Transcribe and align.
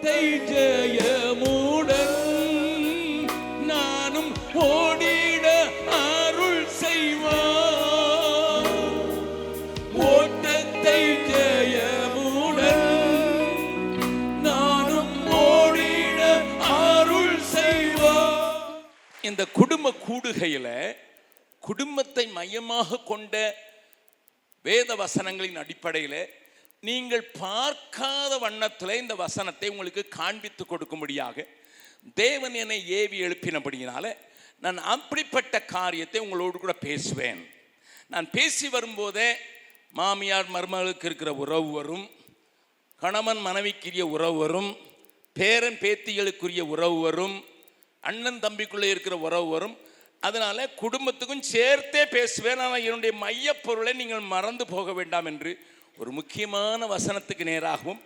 ஓட்டத்தை 0.00 0.26
ஜெயமுடன் 0.50 2.18
நானும் 3.70 4.30
ஓடிட 4.66 5.46
அருள் 5.96 6.66
செய்வார். 6.82 8.68
ஓட்டத்தை 10.10 11.00
ஜெயமுடன் 11.30 12.86
நானும் 14.46 15.14
ஓடிட 15.42 16.20
அருள் 16.78 17.40
செய்வார். 17.54 18.62
இந்த 19.24 19.42
குடும்ப 19.58 19.94
கூடுகையில 20.06 20.68
குடும்பத்தை 21.62 22.26
மையமாக 22.38 23.02
கொண்ட 23.12 23.34
வேத 24.64 24.94
வசனங்களின் 25.02 25.62
அடிப்படையில் 25.64 26.20
நீங்கள் 26.86 27.24
பார்க்காத 27.42 28.32
வண்ணத்தில் 28.42 29.00
இந்த 29.02 29.14
வசனத்தை 29.22 29.68
உங்களுக்கு 29.72 30.02
காண்பித்து 30.18 30.64
கொடுக்கும்படியாக 30.64 31.46
தேவன் 32.20 32.56
என்னை 32.62 32.78
ஏவி 32.98 33.16
எழுப்பினபடியினால 33.26 34.06
நான் 34.64 34.78
அப்படிப்பட்ட 34.94 35.54
காரியத்தை 35.76 36.18
உங்களோடு 36.24 36.56
கூட 36.58 36.74
பேசுவேன். 36.86 37.40
நான் 38.12 38.28
பேசி 38.36 38.66
வரும்போதே 38.74 39.28
மாமியார் 39.98 40.54
மருமகளுக்கு 40.54 41.06
இருக்கிற 41.08 41.30
உறவு 41.44 41.70
வரும் 41.78 42.06
கணவன் 43.02 43.40
மனைவிக்குரிய 43.46 44.04
உறவு 44.16 44.38
வரும் 44.44 44.70
பேரன் 45.36 45.78
பேத்திகளுக்குரிய 45.82 46.62
உறவு 46.74 46.98
வரும் 47.06 47.36
அண்ணன் 48.04 48.40
தம்பிக்குள்ளே 48.44 48.88
இருக்கிற 48.94 49.16
உறவு 49.26 49.48
வரும். 49.54 49.76
அதனால் 50.22 50.72
குடும்பத்துக்கும் 50.82 51.44
சேர்த்தே 51.54 52.02
பேசுவேன். 52.16 52.60
ஆனால் 52.64 52.84
என்னுடைய 52.86 53.12
மையப்பொருளை 53.24 53.92
நீங்கள் 54.00 54.30
மறந்து 54.34 54.64
போக 54.74 54.92
வேண்டாம் 54.98 55.28
என்று 55.32 55.52
ஒரு 55.98 56.10
முக்கியமான 56.10 56.86
வசனத்துக்கு 56.86 57.44
நேராகவும் 57.44 58.00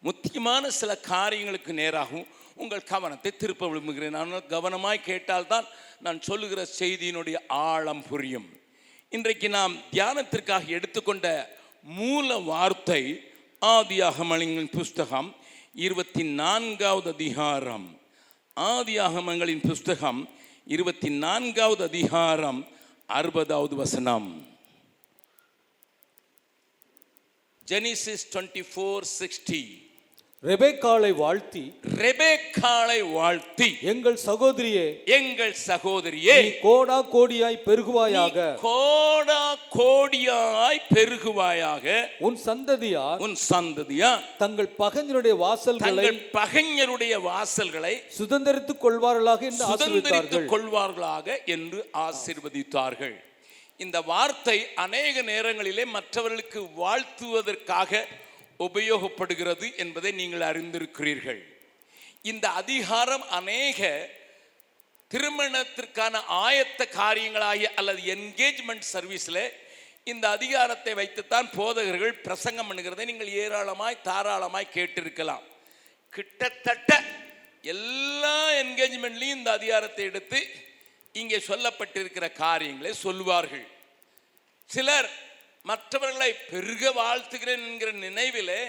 முக்கியமான 0.00 0.70
சில 0.70 0.96
காரியங்களுக்கு 0.96 1.72
நேராகவும் 1.72 2.26
உங்கள் 2.54 2.82
கவனத்தை 2.82 3.36
திருப்ப 3.36 3.68
விரும்புகிறேன். 3.68 4.10
நான் 4.10 4.32
கவனமாய் 4.32 5.06
கேட்டால்தான் 5.06 5.64
நான் 6.00 6.20
சொல்லுகிற 6.20 6.66
செய்தியினுடைய 6.78 7.36
ஆழம் 7.48 8.02
புரியும். 8.08 8.48
இன்றைக்கு 9.08 9.48
நாம் 9.48 9.76
தியானத்திற்காக 9.92 10.66
எடுத்துக்கொண்ட 10.66 11.56
மூல 11.82 12.36
வார்த்தை 12.36 13.20
ஆதியாகமங்களின் 13.60 14.70
புஸ்தகம் 14.72 15.36
இருபத்தி 15.74 16.24
நான்காவது 16.24 17.12
அதிகாரம். 17.12 18.00
ஆதியாகமங்களின் 18.60 19.66
புஸ்தகம் 19.68 20.28
இருபத்தி 20.66 21.10
நான்காவது 21.10 21.84
அதிகாரம் 21.84 22.66
அறுபதாவது 23.08 23.74
வசனம். 23.74 24.55
ஜெனிசிஸ் 27.70 28.24
டுவெண்ட்டி 28.34 28.62
ஃபோர் 28.72 29.04
சிக்ஸ்டி 29.18 29.64
ரெபேக்காளை 30.42 31.10
வாழ்த்தி 31.20 31.62
ரெபேக்காளை 32.04 32.98
வாழ்த்தி. 33.12 33.68
எங்கள் 33.92 34.18
சகோதரியே 34.26 34.84
எங்கள் 35.16 35.54
சகோதரியே 35.68 36.36
கோடா 36.64 36.98
கோடியாய் 37.14 37.58
பெருகுவாயாக. 37.64 38.36
கோடா 38.66 39.40
கோடியாய் 39.76 40.80
பெருகுவாயாக. 40.94 41.96
உன் 42.28 42.38
சந்ததியார் 42.46 43.22
உன் 43.26 43.36
சந்ததியா 43.50 44.12
தங்கள் 44.42 44.70
பகைஞருடைய 44.82 45.36
வாசல்களை 45.44 46.06
பகைஞருடைய 46.38 47.14
வாசல்களை 47.30 47.94
சுதந்திரித்துக் 48.18 48.82
கொள்வார்களாக 48.84 49.42
என்று 49.50 49.64
சுதந்திரித்துக் 49.72 50.50
கொள்வார்களாக 50.54 51.44
என்று 51.56 51.80
ஆசீர்வதித்தார்கள். 52.06 53.16
இந்த 53.84 53.98
வார்த்தை 54.12 54.58
அநேக 54.84 55.22
நேரங்களிலே 55.32 55.84
மற்றவர்களுக்கு 55.96 56.60
வாழ்த்துவதற்காக 56.82 58.04
உபயோகப்படுகிறது 58.66 59.66
என்பதை 59.82 60.10
நீங்கள் 60.20 60.44
அறிந்திருக்கிறீர்கள். 60.50 61.40
இந்த 62.30 62.46
அதிகாரம் 62.62 63.24
அநேக 63.38 63.80
திருமணத்திற்கான 65.10 66.14
ஆயத்த 66.46 66.82
காரியங்களாகிய 67.00 67.68
அல்லது 67.80 68.00
என்கேஜ்மெண்ட் 68.14 68.86
சர்வீஸில் 68.94 69.44
இந்த 70.12 70.24
அதிகாரத்தை 70.36 70.92
வைத்துத்தான் 71.00 71.48
போதகர்கள் 71.58 72.14
பிரசங்கம் 72.26 72.68
பண்ணுகிறதை 72.68 73.04
நீங்கள் 73.10 73.34
ஏராளமாய் 73.44 74.04
தாராளமாய் 74.08 74.74
கேட்டிருக்கலாம். 74.76 75.44
கிட்டத்தட்ட 76.16 76.92
எல்லா 77.74 78.36
என்கேஜ்மெண்ட்லையும் 78.62 79.38
இந்த 79.40 79.50
அதிகாரத்தை 79.58 80.04
எடுத்து 80.10 80.40
இங்கே 81.16 81.38
சொல்லப்பட்டிருக்கிற 81.48 82.32
காரியங்களை 82.32 82.92
சொல்வார்கள் 82.94 83.66
சிலர் 84.70 85.08
மற்றவர்களை 85.62 86.30
பெருக 86.50 86.90
வாழ்த்துகிறேன் 86.92 87.64
என்கிற 87.68 87.90
நினைவிலே 88.06 88.60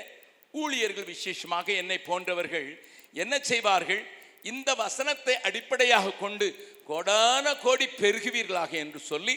ஊழியர்கள் 0.54 1.04
விசேஷமாக 1.04 1.68
என்னை 1.74 1.98
போன்றவர்கள் 2.00 2.68
என்ன 3.14 3.36
செய்வார்கள்? 3.40 4.02
இந்த 4.44 4.70
வசனத்தை 4.76 5.36
அடிப்படையாக 5.42 6.12
கொண்டு 6.14 6.48
கொடான 6.90 7.60
கோடி 7.62 7.86
பெருகுவீர்களாக 7.98 8.72
என்று 8.84 9.00
சொல்லி 9.00 9.36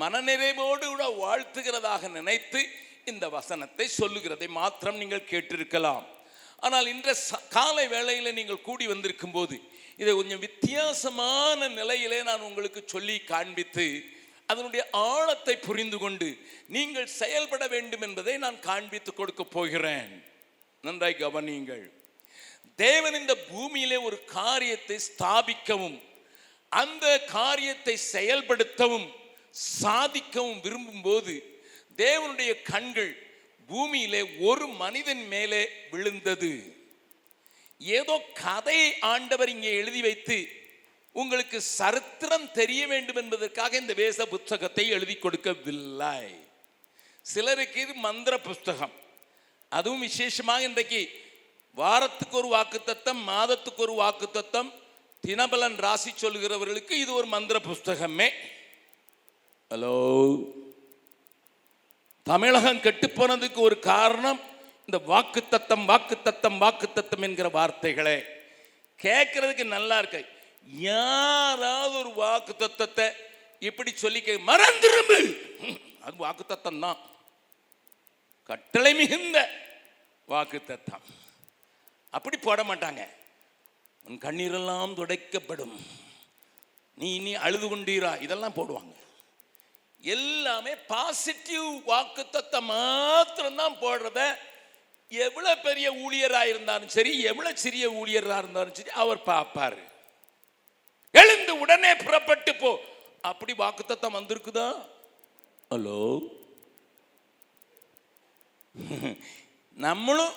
மனநிறைவோடு 0.00 0.86
கூட 0.86 1.04
வாழ்த்துகிறதாக 1.22 2.10
நினைத்து 2.10 2.60
இந்த 3.04 3.28
வசனத்தை 3.28 3.86
சொல்லுகிறதை 4.00 4.48
மாத்திரம் 4.48 4.96
நீங்கள் 4.96 5.28
கேட்டிருக்கலாம். 5.30 6.04
ஆனால் 6.62 6.86
இன்ற 6.86 7.08
ச- 7.28 7.42
காலை 7.48 7.88
வேளையில் 7.88 8.34
நீங்கள் 8.34 8.60
கூடி 8.60 8.86
வந்திருக்கும் 8.86 9.30
போது 9.30 9.56
இதை 9.96 10.14
கொஞ்சம் 10.14 10.38
வித்தியாசமான 10.38 11.68
நிலையிலே 11.68 12.22
நான் 12.22 12.40
உங்களுக்கு 12.40 12.82
சொல்லி 12.86 13.20
காண்பித்து 13.20 14.04
அதனுடைய 14.46 14.88
ஆழத்தை 14.90 15.56
புரிந்து 15.56 15.98
கொண்டு 15.98 16.38
நீங்கள் 16.66 17.06
செயல்பட 17.06 17.66
வேண்டும் 17.66 18.00
என்பதை 18.00 18.36
நான் 18.36 18.58
காண்பித்து 18.60 19.14
கொடுக்க 19.14 19.44
போகிறேன். 19.44 20.24
நன்றாய் 20.80 21.16
கவனியுங்கள். 21.18 21.90
தேவன் 22.76 23.14
இந்த 23.14 23.36
பூமியிலே 23.36 23.96
ஒரு 23.96 24.24
காரியத்தை 24.24 24.98
ஸ்தாபிக்கவும் 25.08 25.98
அந்த 26.68 27.20
காரியத்தை 27.20 27.98
செயல்படுத்தவும் 28.12 29.08
சாதிக்கவும் 29.82 30.60
விரும்பும்போது 30.62 31.34
தேவனுடைய 31.96 32.62
கண்கள் 32.62 33.12
பூமியிலே 33.66 34.22
ஒரு 34.38 34.66
மனிதன் 34.66 35.26
மேலே 35.28 35.68
விழுந்தது. 35.90 36.75
ஏதோ 37.80 38.22
கதை 38.44 38.92
ஆண்டவர் 39.00 39.48
இங்கே 39.48 39.76
எழுதி 39.76 40.00
வைத்து 40.00 40.48
உங்களுக்கு 41.14 41.60
சரித்திரம் 41.60 42.52
தெரிய 42.52 42.86
வேண்டும் 42.86 43.16
என்பதற்காக 43.16 43.76
இந்த 43.76 43.92
வேத 43.92 44.26
புத்தகத்தை 44.26 44.88
எழுதி 44.88 45.14
கொடுக்கவில்லை. 45.14 46.34
சிலருக்கு 47.26 47.80
இது 47.80 47.94
மந்திர 47.94 48.38
புஸ்தகம் 48.38 48.92
அதுவும் 49.72 50.00
விசேஷமாக 50.00 50.62
இன்றைக்கு 50.62 51.08
வாரத்துக்கு 51.76 52.36
ஒரு 52.36 52.48
வாக்குத்தத்தம் 52.48 53.24
மாதத்துக்கு 53.24 53.82
ஒரு 53.82 53.92
வாக்குத்தத்தம் 53.92 54.72
தினபலன் 55.24 55.76
ராசி 55.76 56.12
சொல்கிறவர்களுக்கு 56.16 56.90
இது 56.90 57.12
ஒரு 57.12 57.26
மந்திர 57.26 57.58
புஸ்தகமே 57.58 58.28
ஹலோ? 59.70 59.96
தமிழகம் 62.22 62.80
கெட்டுப்போனதுக்கு 62.80 63.60
ஒரு 63.60 63.78
காரணம் 63.78 64.40
இந்த 64.88 64.98
வாக்குத்தத்தம் 65.12 65.84
வாக்குத்தத்தம் 65.90 66.58
வாக்குத்தத்தம் 66.64 67.24
என்கிற 67.26 67.48
வார்த்தைகளே 67.56 68.18
கேட்கறதுக்கு 69.04 69.64
நல்லா 69.76 69.96
இருக்கு. 70.02 70.20
யாராவது 70.90 71.94
ஒரு 72.02 72.12
வாக்குத்தத்தத்தை 72.22 73.06
இப்படி 73.68 73.90
சொல்லி 74.04 74.20
கே 74.22 74.36
அது 74.36 74.46
வாக்கு 74.50 75.24
அது 76.06 76.16
வாக்குத்தத்தம் 76.24 76.80
தான். 76.86 76.98
கட்டளை 78.50 78.92
மிகுந்த 79.00 79.38
வாக்குத்தத்தம். 80.28 81.04
அப்படி 82.16 82.36
போட 82.48 82.60
மாட்டாங்க. 82.70 83.02
உன் 84.06 84.24
கண்ணீரெல்லாம் 84.26 84.98
துடைக்கப்படும். 85.00 85.76
நீ 86.98 87.08
இனி 87.18 87.32
அழுது 87.46 87.66
கொண்டீரா? 87.68 88.12
இதெல்லாம் 88.26 88.58
போடுவாங்க. 88.58 88.94
எல்லாமே 90.16 90.72
பாசிட்டிவ் 90.92 91.68
வாக்குத்தத்தை 91.92 92.60
மாத்திரம்தான் 92.72 93.80
போடுறத 93.84 94.20
எவ்வளோ 95.12 95.50
பெரிய 95.66 95.86
ஊழியராக 96.04 96.50
இருந்தாலும் 96.52 96.92
சரி 96.96 97.12
எவ்வளோ 97.30 97.50
சிறிய 97.64 97.84
ஊழியராக 98.00 98.42
இருந்தாலும் 98.42 98.76
சரி 98.78 98.92
அவர் 99.02 99.20
பார்ப்பாரு. 99.32 99.80
எழுந்து 101.14 101.52
உடனே 101.62 101.90
புறப்பட்டு 101.96 102.52
போ. 102.54 102.70
அப்படி 103.30 103.52
வாக்குத்தத்தம் 103.62 104.16
வந்திருக்குதா? 104.18 104.68
ஹலோ? 105.72 106.00
நம்மளும் 109.76 110.34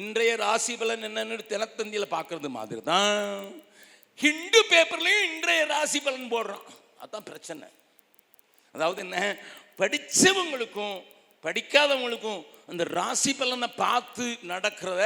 இன்றைய 0.00 0.32
ராசி 0.36 0.74
பலன் 0.76 1.06
என்னன்னு 1.08 1.50
தினத்தந்தியில் 1.52 2.14
பார்க்கறது 2.14 2.48
மாதிரி 2.58 2.80
தான் 2.92 3.44
ஹிந்து 4.18 4.60
பேப்பர்லையும் 4.70 5.28
இன்றைய 5.32 5.62
ராசி 5.74 5.98
பலன் 6.00 6.32
போடுறோம். 6.34 6.66
அதான் 7.02 7.28
பிரச்சனை. 7.30 7.68
அதாவது 8.74 9.00
என்ன? 9.06 9.18
படித்தவங்களுக்கும் 9.80 10.96
படிக்காதவங்களுக்கும் 11.44 12.42
அந்த 12.68 12.84
ராசி 12.98 13.32
பலனை 13.34 13.68
பார்த்து 13.84 14.26
நடக்கிறத 14.52 15.02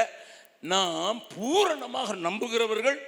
நாம் 0.72 1.19
பூரணமாக 1.34 2.14
நம்புகிறவர்கள் 2.26 2.99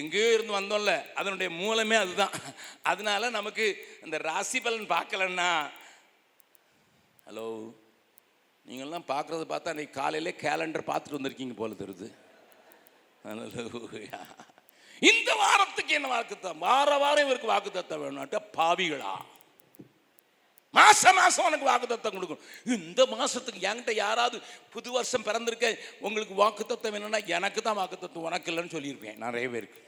எங்கேயோ 0.00 0.28
இருந்து 0.34 0.58
வந்தோம்ல. 0.58 0.92
அதனுடைய 1.20 1.48
மூலமே 1.60 1.96
அதுதான். 1.96 2.34
அதனால 2.90 3.30
நமக்கு 3.38 3.64
இந்த 4.04 4.16
ராசி 4.28 4.58
பலன் 4.60 4.92
பார்க்கலன்னா 4.94 5.50
ஹலோ 7.26 7.46
நீங்கள்லாம் 8.66 9.10
பார்க்குறத 9.12 9.44
பார்த்தா 9.50 9.72
அன்றைக்கி 9.72 9.94
காலையிலே 10.00 10.32
கேலண்டர் 10.44 10.88
பார்த்துட்டு 10.90 11.18
வந்திருக்கீங்க 11.18 11.56
போல 11.60 11.74
தெரியுது. 11.82 12.08
இந்த 15.02 15.30
வாரத்துக்கு 15.42 15.92
என்ன 15.98 16.08
வாக்குத்தம் 16.14 16.62
வார 16.66 16.90
வாரம் 17.02 17.24
இவருக்கு 17.26 17.52
வாக்கு 17.52 17.70
தத்த 17.70 17.94
வேணும்ட்ட 18.02 18.40
பாவிகளா? 18.58 19.14
மாச 20.78 21.12
மாசம் 21.18 21.46
உனக்கு 21.48 21.66
வாக்குத்தத்தம் 21.70 22.14
கொடுக்கணும். 22.16 22.44
இந்த 22.76 23.00
மாசத்துக்கு 23.14 23.60
என்கிட்ட 23.70 23.92
யாராவது 24.04 24.36
புது 24.74 24.88
வருஷம் 24.96 25.26
பிறந்திருக்க 25.28 25.68
உங்களுக்கு 26.06 26.34
வாக்குத்தத்தம் 26.42 26.94
வேணும்னா 26.96 27.20
எனக்கு 27.36 27.62
தான் 27.62 27.80
வாக்குத்தத்தம் 27.82 28.28
உனக்கு 28.28 28.50
இல்லைன்னு 28.52 28.74
சொல்லியிருப்பேன். 28.76 29.20
நிறைய 29.26 29.48
பேருக்கு. 29.54 29.80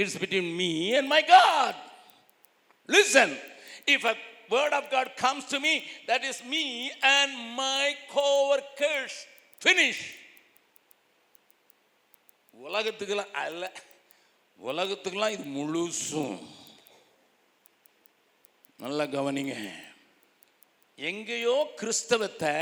It's 0.00 0.18
between 0.22 0.52
me 0.62 0.70
and 0.98 1.10
my 1.14 1.22
God 1.34 1.78
listen 2.96 3.34
if 3.94 4.06
a 4.12 4.14
word 4.54 4.74
of 4.78 4.88
God 4.94 5.10
comes 5.24 5.50
to 5.54 5.58
me 5.66 5.74
that 6.10 6.24
is 6.30 6.42
me 6.54 6.64
and 7.16 7.36
my 7.62 7.96
coworkers 8.16 9.18
finish 9.64 10.04
உலகத்துக்கெல்லாம் 12.68 13.34
அல்ல. 13.42 13.64
உலகத்துக்கெல்லாம் 14.70 15.34
இது 15.36 15.44
முழுசும். 15.58 16.40
நல்லா 18.82 19.04
கவனிங்க. 19.14 19.54
எங்கேயோ 21.08 21.56
கிறிஸ்தவத்தை 21.80 22.52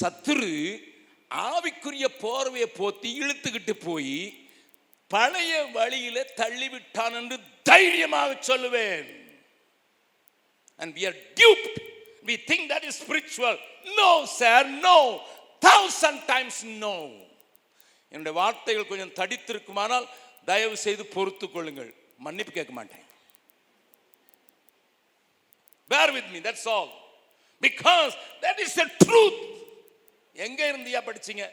சத்துரு 0.00 0.52
ஆவிக்குரிய 1.30 2.06
போர்வையை 2.22 2.68
போத்தி 2.78 3.10
இழுத்துக்கிட்டு 3.22 3.74
போய் 3.86 4.14
பழைய 5.14 5.52
வழியில 5.76 6.22
தள்ளிவிட்டான் 6.40 7.16
என்று 7.20 7.36
தைரியமாக 7.70 8.38
சொல்லுவேன். 8.50 9.10
And 10.80 10.94
we 10.98 11.04
are 11.10 11.18
duped. 11.42 11.76
We 12.28 12.36
think 12.48 12.64
that 12.72 12.86
is 12.90 13.00
spiritual. 13.04 13.58
No 14.00 14.10
sir 14.38 14.66
no 14.86 14.96
thousand 15.68 16.24
times 16.32 16.62
no 16.84 16.96
என்னுடைய 18.12 18.34
வார்த்தைகள் 18.40 18.90
கொஞ்சம் 18.90 19.14
தடித்திருக்குமானால் 19.20 20.08
தயவு 20.50 20.76
செய்து 20.86 21.04
பொறுத்துக் 21.16 21.54
கொள்ளுங்கள் 21.54 21.92
மன்னிப்பு 22.26 22.52
கேட்க 22.52 22.72
மாட்டேன். 22.80 23.04
Bear 25.92 26.12
with 26.16 26.30
me 26.32 26.38
that's 26.46 26.68
all 26.74 26.90
because 27.60 28.14
that 28.42 28.60
is 28.64 28.78
truth 29.04 29.38
எங்க 30.46 30.60
இருந்தியா 30.72 31.00
படிச்சீங்க? 31.08 31.44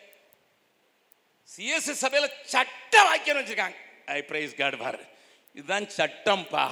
சிஎஸ்சி 1.53 1.93
சபையில 2.01 2.27
சட்ட 2.53 3.03
வாக்கியம் 3.03 3.37
வச்சிருக்காங்க. 3.37 3.77
ஐ 4.05 4.19
பிரைஸ் 4.31 4.55
காட் 4.55 4.77
பாரு. 4.79 5.03
இதுதான் 5.53 5.87
சட்டம்ப்பா 5.97 6.65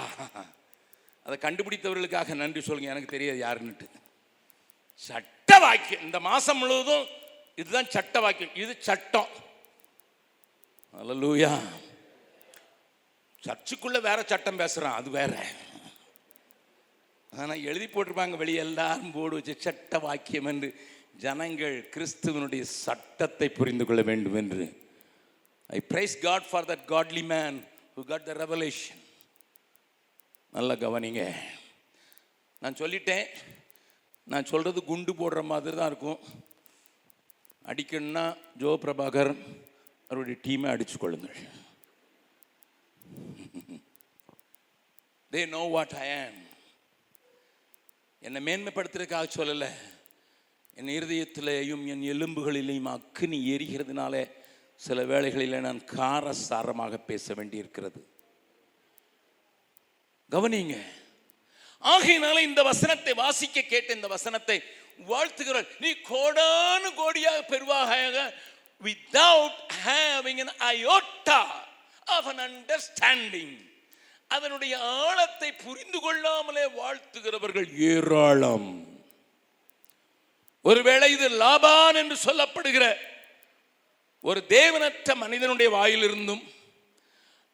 அதை 1.25 1.37
கண்டுபிடித்தவர்களுக்காக 1.41 2.35
நன்றி 2.41 2.61
சொல்லுங்க 2.61 2.89
எனக்கு 2.89 3.17
தெரியாது 3.17 3.39
யாருன்னுட்டு. 3.45 3.87
சட்ட 4.93 5.59
வாக்கியம். 5.59 6.01
இந்த 6.01 6.19
மாசம் 6.19 6.57
முழுவதும் 6.57 7.07
இதுதான் 7.55 7.89
சட்ட 7.89 8.19
வாக்கியம். 8.19 8.55
இது 8.55 8.73
சட்டம். 8.79 9.27
அல்லூயா 11.01 11.53
சர்ச்சுக்குள்ள 13.45 13.99
வேற 14.09 14.19
சட்டம் 14.25 14.59
பேசுறான் 14.59 14.97
அது 14.99 15.09
வேற. 15.09 15.33
ஆனால் 17.41 17.63
எழுதி 17.69 17.87
போட்டிருப்பாங்க 17.93 18.35
வெளியே 18.41 18.59
எல்லாரும் 18.67 19.13
போர்டு 19.15 19.37
வச்சு 19.37 19.53
சட்ட 19.65 19.99
வாக்கியம் 20.05 20.49
என்று. 20.51 20.69
ஜனங்கள் 21.23 21.75
கிறிஸ்துவனுடைய 21.93 22.63
சட்டத்தை 22.83 23.47
புரிந்து 23.57 23.83
கொள்ள 23.87 24.01
வேண்டும் 24.09 24.37
என்று. 24.41 24.65
I 25.77 25.79
praise 25.91 26.15
God 26.27 26.47
for 26.49 26.67
that 26.71 26.85
godly 26.93 27.23
man 27.33 27.57
who 27.97 28.03
got 28.11 28.27
the 28.29 28.35
revelation 28.43 29.01
நல்லா 30.57 30.75
கவனிங்க. 30.85 31.23
நான் 32.63 32.79
சொல்லிட்டேன். 32.81 33.27
நான் 34.31 34.49
சொல்கிறது 34.51 34.79
குண்டு 34.89 35.13
போடுற 35.19 35.41
மாதிரி 35.51 35.75
தான் 35.79 35.91
இருக்கும். 35.91 36.21
அடிக்கணும்னா 37.71 38.25
ஜோ 38.61 38.71
பிரபாகர் 38.83 39.33
அவருடைய 40.09 40.37
டீமை 40.45 40.67
அடித்து 40.73 40.97
கொள்ளுங்கள். 41.03 41.39
தே 45.33 45.41
நோ 45.57 45.63
வாட் 45.75 45.95
ஐ 46.05 46.09
ஆம் 46.23 46.41
என்னை 48.25 48.39
மேன்மைப்படுத்துறதுக்காக 48.45 49.27
சொல்லலை. 49.35 49.67
என் 50.77 50.91
இருதயத்திலேயும் 50.97 51.83
என் 51.91 52.05
எலும்புகளிலேயும் 52.13 52.89
அக்கினி 52.93 53.39
எரிகிறதுனால 53.55 54.13
சில 54.85 55.03
வேளைகளில் 55.11 55.65
நான் 55.65 55.81
காரசாரமாக 55.91 56.97
பேச 57.09 57.33
வேண்டியிருக்கிறது. 57.33 57.99
கவனிங்க 60.31 60.77
ஆகையினால 61.93 62.41
இந்த 62.49 62.61
வசனத்தை 62.63 63.13
வாசிக்க 63.13 63.61
கேட்ட 63.61 63.93
இந்த 63.93 64.07
வசனத்தை 64.07 64.57
வாழ்த்துகிறார் 65.11 65.69
நீ 65.83 65.91
கோடானு 66.11 66.89
கோடியாக 67.01 67.41
பெருவாக 67.51 67.91
without 68.87 69.61
having 69.85 70.41
an 70.45 70.51
iota 70.71 71.41
of 72.15 72.29
an 72.33 72.43
understanding 72.47 73.55
அதனுடைய 74.27 74.79
ஆழத்தை 74.79 75.51
புரிந்து 75.51 75.99
கொள்ளாமலே 75.99 76.65
வாழ்த்துகிறவர்கள் 76.65 77.77
ஏராளம். 77.77 78.87
ஒருவேளை 80.61 81.11
இது 81.11 81.29
லாபான் 81.29 81.95
என்று 81.95 82.17
சொல்லப்படுகிற 82.25 82.95
ஒரு 84.21 84.43
தேவனற்ற 84.49 85.15
மனிதனுடைய 85.15 85.71
வாயிலிருந்தும் 85.71 86.53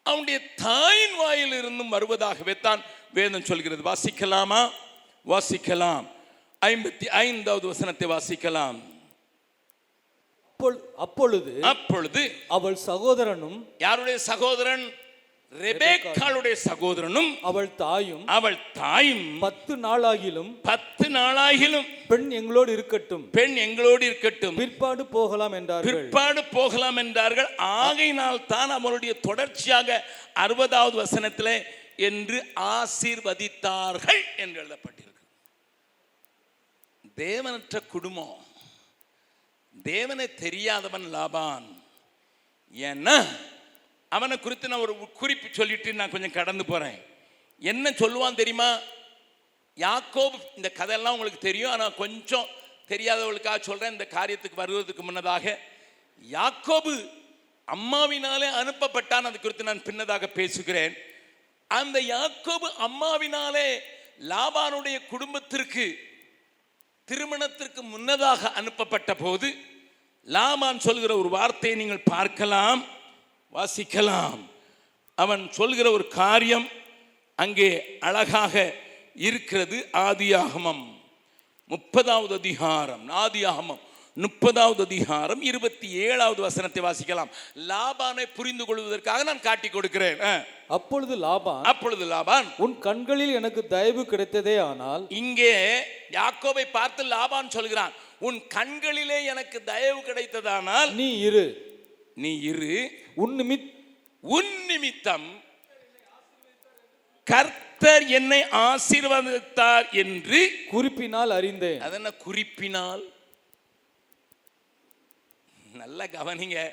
அவனுடைய 0.02 0.54
தாயின் 0.54 1.20
வாயிலிருந்தும் 1.20 1.88
வருவதாகவே 1.88 2.60
தான் 2.60 2.82
வேதம் 3.12 3.44
சொல்கிறது. 3.44 3.82
வாசிக்கலாமா? 3.82 4.70
வாசிக்கலாம். 5.26 6.06
ஐம்பத்தி 6.66 7.08
ஐந்தாவது 7.08 7.66
வசனத்தை 7.66 8.08
வாசிக்கலாம். 8.08 8.80
அப்பொழு- 10.58 10.94
அப்பொழுது 10.96 11.62
அப்பொழுது 11.62 12.36
அவள் 12.48 12.74
சகோதரனும் 12.74 13.72
யாருடைய 13.78 14.18
சகோதரன்? 14.18 14.94
ரெபேக்காளுடைய 15.60 16.54
சகோதரனும் 16.68 17.30
அவள் 17.48 17.68
தாயும் 17.74 18.22
அவள் 18.36 18.56
தாயும் 18.72 19.24
பத்து 19.38 19.76
நாளாகிலும் 19.76 20.50
பத்து 20.68 21.06
நாளாகிலும் 21.16 21.88
பெண் 22.10 22.30
எங்களோடு 22.30 22.70
இருக்கட்டும். 22.72 23.24
பெண் 23.30 23.56
எங்களோடு 23.56 24.02
இருக்கட்டும். 24.06 24.56
பிற்பாடு 24.56 25.06
போகலாம் 25.06 25.52
என்றார்கள். 25.52 25.92
பிற்பாடு 25.92 26.44
போகலாம் 26.44 26.96
என்றார்கள். 26.96 27.50
ஆகையினால் 27.56 28.46
தான் 28.46 28.70
அவருடைய 28.70 29.14
தொடர்ச்சியாக 29.28 30.04
அறுபதாவது 30.44 30.96
வசனத்தில் 31.02 31.54
என்று 31.96 32.38
ஆசீர்வதித்தார்கள் 32.56 34.22
என்று 34.36 34.58
எழுதப்பட்டிருக்கு. 34.62 35.24
தேவனற்ற 37.16 37.86
குடும்பம் 37.94 38.38
தேவனை 39.82 40.34
தெரியாதவன் 40.34 41.06
லாபான். 41.16 41.68
ஏன்னா 42.76 43.16
அவனை 44.16 44.36
குறித்து 44.38 44.70
நான் 44.70 44.84
ஒரு 44.86 44.94
குறிப்பு 45.20 45.48
சொல்லிட்டு 45.58 45.90
நான் 46.00 46.14
கொஞ்சம் 46.14 46.36
கடந்து 46.38 46.64
போகிறேன் 46.64 46.98
என்ன 47.70 47.90
சொல்லுவான் 47.90 48.40
தெரியுமா? 48.40 48.70
யாக்கோப் 49.76 50.36
இந்த 50.56 50.68
கதையெல்லாம் 50.78 51.14
உங்களுக்கு 51.16 51.40
தெரியும். 51.48 51.72
ஆனால் 51.74 51.98
கொஞ்சம் 52.02 52.48
தெரியாதவர்களுக்காக 52.88 53.60
சொல்கிறேன் 53.60 53.94
இந்த 53.96 54.06
காரியத்துக்கு 54.16 54.62
வருவதற்கு 54.62 55.02
முன்னதாக 55.02 55.44
யாக்கோபு 56.22 56.94
அம்மாவினாலே 57.76 58.48
அனுப்பப்பட்டான். 58.60 59.28
அது 59.28 59.40
குறித்து 59.40 59.68
நான் 59.68 59.86
பின்னதாக 59.88 60.26
பேசுகிறேன். 60.38 60.94
அந்த 61.70 61.98
யாக்கோபு 62.14 62.68
அம்மாவினாலே 62.88 63.68
லாபானுடைய 64.32 64.96
குடும்பத்திற்கு 65.12 65.84
திருமணத்திற்கு 67.10 67.82
முன்னதாக 67.92 68.50
அனுப்பப்பட்ட 68.60 69.12
போது 69.24 69.48
லாமான் 70.36 70.84
சொல்கிற 70.86 71.12
ஒரு 71.22 71.30
வார்த்தையை 71.38 71.76
நீங்கள் 71.80 72.08
பார்க்கலாம். 72.14 72.82
வாசிக்கலாம். 73.52 74.40
அவன் 75.18 75.42
சொல்கிற 75.58 75.86
ஒரு 75.96 76.04
காரியம் 76.20 76.66
அங்கே 77.38 77.70
அழகாக 78.08 78.54
இருக்கிறது 79.28 79.78
ஆதியாகமம் 80.08 80.84
முப்பதாவது 81.70 82.34
அதிகாரம் 82.42 83.04
ஆதியாகமம் 83.24 83.82
முப்பதாவது 84.16 84.82
அதிகாரம் 84.88 85.42
இருபத்தி 85.50 85.88
ஏழாவது 86.06 86.40
வசனத்தை 86.46 86.80
வாசிக்கலாம். 86.86 87.30
லாபானை 87.70 88.24
புரிந்து 88.38 88.64
கொள்வதற்காக 88.64 89.24
நான் 89.28 89.46
காட்டி 89.46 89.68
கொடுக்கிறேன். 89.68 90.18
அப்பொழுது 90.76 91.14
லாபான் 91.24 91.64
அப்பொழுது 91.70 92.06
லாபான் 92.12 92.48
உன் 92.64 92.76
கண்களில் 92.86 93.34
எனக்கு 93.40 93.62
தயவு 93.74 94.04
கிடைத்ததே 94.12 94.56
ஆனால் 94.70 95.04
இங்கே 95.20 95.54
யாக்கோபை 96.18 96.64
பார்த்து 96.78 97.04
லாபான் 97.14 97.54
சொல்கிறான் 97.56 97.94
உன் 98.28 98.40
கண்களிலே 98.56 99.18
எனக்கு 99.32 99.60
தயவு 99.72 100.00
கிடைத்ததானால் 100.08 100.90
நீ 101.00 101.08
இரு. 101.28 101.46
நீ 102.14 102.40
இரு. 102.40 103.04
உன் 103.14 103.40
நிமித் 103.40 103.70
உன் 104.20 104.66
நிமித்தம் 104.66 105.42
கர்த்தர் 107.24 108.06
என்னை 108.06 108.40
ஆசீர்வதித்தார் 108.42 109.90
என்று 109.90 110.64
குறிப்பினால் 110.68 111.30
அறிந்தேன். 111.30 111.80
அதென்ன 111.80 112.12
குறிப்பினால்? 112.12 113.12
நல்ல 115.72 116.06
கவனிங்க. 116.06 116.72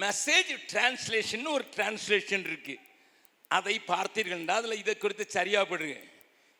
மெசேஜ் 0.00 0.58
டிரான்ஸ்லேஷன் 0.72 1.48
ஒரு 1.48 1.64
டிரான்ஸ்லேஷன் 1.76 2.46
இருக்கு. 2.46 2.78
அதை 3.48 3.80
பார்த்தீர்கள்டா 3.88 4.48
அதில் 4.48 4.78
இதை 4.78 4.96
குறித்து 4.96 5.24
சரியா 5.28 5.64
போட்டிருக்கு 5.64 6.08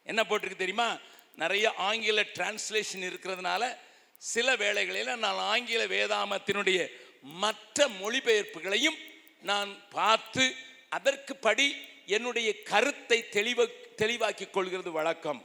என்ன 0.05 0.23
போட்டிருக்கு 0.23 0.57
தெரியுமா? 0.57 0.99
நிறைய 1.37 1.75
ஆங்கில 1.75 2.23
டிரான்ஸ்லேஷன் 2.23 3.05
இருக்கிறதுனால 3.11 3.77
சில 4.17 4.57
வேளைகளில் 4.57 5.17
நான் 5.17 5.35
ஆங்கில 5.35 5.87
வேதாமத்தினுடைய 5.87 6.87
மற்ற 7.25 7.89
மொழிபெயர்ப்புகளையும் 7.89 8.97
நான் 9.43 9.89
பார்த்து 9.91 10.55
அதற்கு 10.89 11.37
படி 11.37 11.77
என்னுடைய 12.07 12.63
கருத்தை 12.63 13.29
தெளிவ 13.29 13.67
தெளிவாக்கிக் 13.97 14.53
கொள்கிறது 14.53 14.93
வழக்கம். 14.93 15.45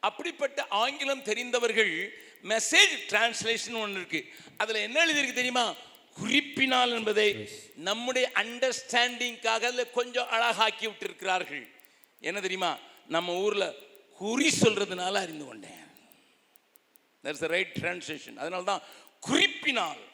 அப்படிப்பட்ட 0.00 0.66
ஆங்கிலம் 0.68 1.22
தெரிந்தவர்கள் 1.22 2.14
மெசேஜ் 2.42 2.94
டிரான்ஸ்லேஷன் 3.08 3.80
ஒன்று 3.80 3.96
இருக்கு. 3.96 4.32
அதில் 4.56 4.74
என்ன 4.74 5.06
எழுதியிருக்கு 5.06 5.32
தெரியுமா? 5.32 5.74
குறிப்பினால் 6.14 6.90
என்பதை 6.90 7.48
நம்முடைய 7.74 8.30
அண்டர்ஸ்டாண்டிங்காக 8.34 9.62
அதில் 9.62 9.90
கொஞ்சம் 9.90 10.28
அழகாக்கி 10.28 10.86
விட்டிருக்கிறார்கள். 10.86 11.70
என்ன 12.20 12.40
தெரியுமா? 12.40 12.78
நம்ம 13.06 13.34
ஊர்ல 13.34 13.74
குறி 14.16 14.50
சொல்றதுனால 14.60 15.12
அறிந்து 15.14 15.44
கொண்டேன். 15.44 15.86
தட்ஸ் 17.24 17.46
ரைட் 17.46 17.76
டிரான்ஸ்லேஷன் 17.80 18.36
அதனால 18.36 18.62
தான் 18.62 18.82
குறிப்பினால். 19.20 20.08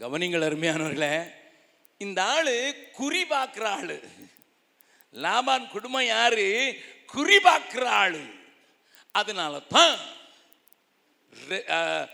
கவனிங்கள் 0.00 0.42
அருமையானவர்களே 0.42 1.32
இந்த 1.98 2.24
ஆள் 2.24 2.90
குறி 2.92 3.24
பார்க்குற 3.24 3.62
ஆளு. 3.62 4.08
லாபான் 5.12 5.68
குடும்பம் 5.68 6.04
யாரு? 6.04 6.76
குறி 7.06 7.36
பார்க்குற 7.36 7.84
ஆளு. 7.84 8.24
அதனால 9.12 9.60
தான் 9.60 9.98
ரெ- 11.48 12.08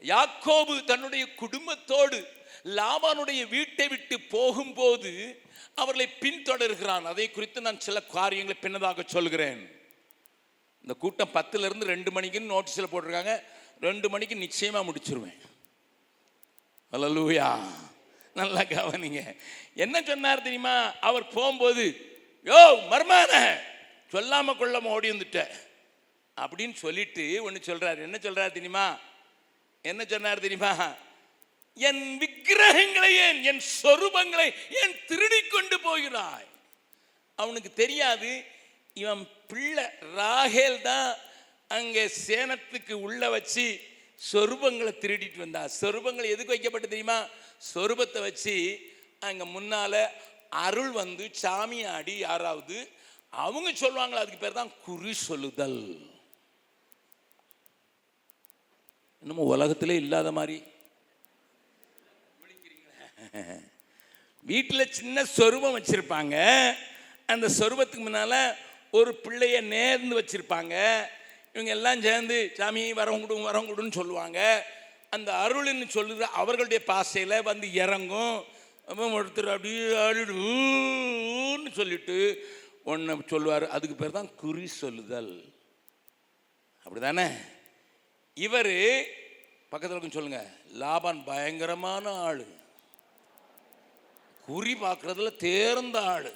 யாக்கோபு 0.00 0.84
தன்னுடைய 0.84 1.34
குடும்பத்தோடு 1.34 2.28
லாபானுடைய 2.64 3.48
வீட்டை 3.48 3.88
விட்டு 3.88 4.20
போகும்போது 4.20 5.42
அவர்களை 5.74 6.12
பின்தொடர்கிறான். 6.20 7.02
அதை 7.02 7.30
குறித்து 7.30 7.60
நான் 7.60 7.80
சில 7.80 8.02
காரியங்களை 8.02 8.62
பின்னதாக 8.62 9.06
சொல்கிறேன். 9.06 9.80
இந்த 10.82 10.94
கூட்டம் 10.94 11.30
பத்துலேருந்து 11.34 11.84
ரெண்டு 11.84 12.10
மணிக்குன்னு 12.10 12.58
நோட்டீஸில் 12.58 12.92
போட்டிருக்காங்க. 12.92 13.42
ரெண்டு 13.80 14.10
மணிக்கு 14.10 14.36
நிச்சயமாக 14.36 14.90
முடிச்சிருவேன். 14.90 15.52
அல்லூயா 16.94 17.48
நல்லா 18.34 18.60
கவனிங்க. 18.60 19.20
என்ன 19.74 20.02
சொன்னார் 20.02 20.42
தெரியுமா? 20.42 20.74
அவர் 21.00 21.28
போகும்போது 21.28 21.84
யோ 22.44 22.60
மர்மான 22.90 23.32
சொல்லாம 24.12 24.54
கொள்ளாம 24.60 24.90
ஓடி 24.96 25.10
வந்துட்ட. 25.10 25.40
அப்படின்னு 26.40 26.72
சொல்லிட்டு 26.72 27.42
ஒன்று 27.42 27.74
சொல்றாரு. 27.74 28.00
என்ன 28.08 28.18
சொல்றாரு 28.22 28.52
தெரியுமா? 28.58 28.98
என்ன 29.82 30.04
சொன்னார் 30.04 30.44
தெரியுமா? 30.46 30.72
என் 31.74 32.18
விக்கிரகங்களை 32.18 33.12
ஏன் 33.16 33.42
என் 33.42 33.62
சொரூபங்களை 33.82 34.48
ஏன் 34.82 34.94
திருடி 35.06 35.40
கொண்டு 35.40 35.80
போகிறாய். 35.80 36.48
அவனுக்கு 37.34 37.72
தெரியாது. 37.72 38.44
இவன் 38.94 39.22
பிள்ளை 39.48 39.84
ராகேல் 40.16 40.82
தான் 40.82 41.14
அங்கே 41.68 42.04
சேனத்துக்கு 42.26 42.92
உள்ள 42.92 43.30
வச்சு 43.30 43.66
சொருபங்களை 44.20 44.92
திருடிட்டு 45.02 45.38
வந்தா. 45.44 45.62
சொருபங்கள் 45.80 46.32
எதுக்கு 46.34 46.54
வைக்கப்பட்டு 46.54 46.88
தெரியுமா? 46.92 47.18
சொருபத்தை 47.72 48.20
வச்சு 48.28 48.56
அங்கே 49.28 49.46
முன்னால 49.56 49.94
அருள் 50.66 50.92
வந்து 51.02 51.24
சாமி 51.42 51.78
ஆடி 51.94 52.14
யாராவது 52.26 52.76
அவங்க 53.44 53.68
சொல்லுவாங்களா? 53.82 54.22
அதுக்கு 54.22 54.42
பேர் 54.42 54.60
தான் 54.60 54.74
குறி 54.86 55.14
சொல்லுதல். 55.28 55.80
என்னமோ 59.22 59.44
உலகத்திலே 59.54 59.94
இல்லாத 60.04 60.30
மாதிரி. 60.38 60.58
வீட்டில் 64.50 64.92
சின்ன 64.98 65.24
சொருபம் 65.36 65.76
வச்சுருப்பாங்க. 65.76 66.36
அந்த 67.32 67.46
சொருபத்துக்கு 67.58 68.06
முன்னால 68.08 68.34
ஒரு 68.98 69.10
பிள்ளைய 69.24 69.58
நேர்ந்து 69.74 70.14
வச்சிருப்பாங்க. 70.18 70.74
இவங்க 71.54 71.70
எல்லாம் 71.76 72.00
சேர்ந்து 72.06 72.36
சாமி 72.58 72.80
வரவங்க 73.00 73.24
கொடுங்க 73.24 73.48
வரவங்க 73.50 73.70
கொடுன்னு 73.72 73.98
சொல்லுவாங்க. 74.00 74.40
அந்த 75.16 75.30
அருள்னு 75.42 75.86
சொல்லுற 75.96 76.24
அவர்களுடைய 76.40 76.80
பாசையில் 76.90 77.46
வந்து 77.50 77.66
இறங்கும். 77.82 78.36
ஒருத்தர் 79.18 79.52
அப்படியே 79.54 79.84
ஆடிடுன்னு 80.04 81.70
சொல்லிட்டு 81.78 82.16
ஒன்று 82.92 83.14
சொல்லுவார். 83.32 83.66
அதுக்கு 83.76 83.96
பேர் 84.00 84.16
தான் 84.18 84.34
குறி 84.42 84.66
சொல்லுதல். 84.66 85.34
அப்படிதானே? 86.84 87.28
இவர் 88.46 88.74
பக்கத்தில் 89.70 89.96
இருக்கும் 89.96 90.16
சொல்லுங்க 90.16 90.42
லாபான் 90.82 91.22
பயங்கரமான 91.30 92.14
ஆள். 92.26 92.44
குறி 94.48 94.74
பார்க்குறதுல 94.82 95.30
தேர்ந்த 95.46 95.98
ஆள். 96.14 96.28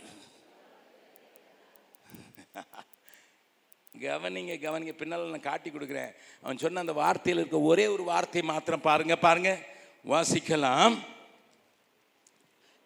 கவனிங்க 4.00 4.54
கவனிங்க. 4.64 4.92
பின்னால் 4.92 5.26
நான் 5.26 5.40
காட்டி 5.40 5.70
கொடுக்குறேன். 5.70 6.12
அவன் 6.42 6.58
சொன்ன 6.58 6.80
அந்த 6.80 6.92
வார்த்தையில் 6.92 7.40
இருக்க 7.42 7.60
ஒரே 7.60 7.86
ஒரு 7.86 8.02
வார்த்தை 8.02 8.42
மாத்திரம் 8.42 8.80
பாருங்க 8.80 9.16
பாருங்க. 9.16 9.64
வாசிக்கலாம். 10.08 10.98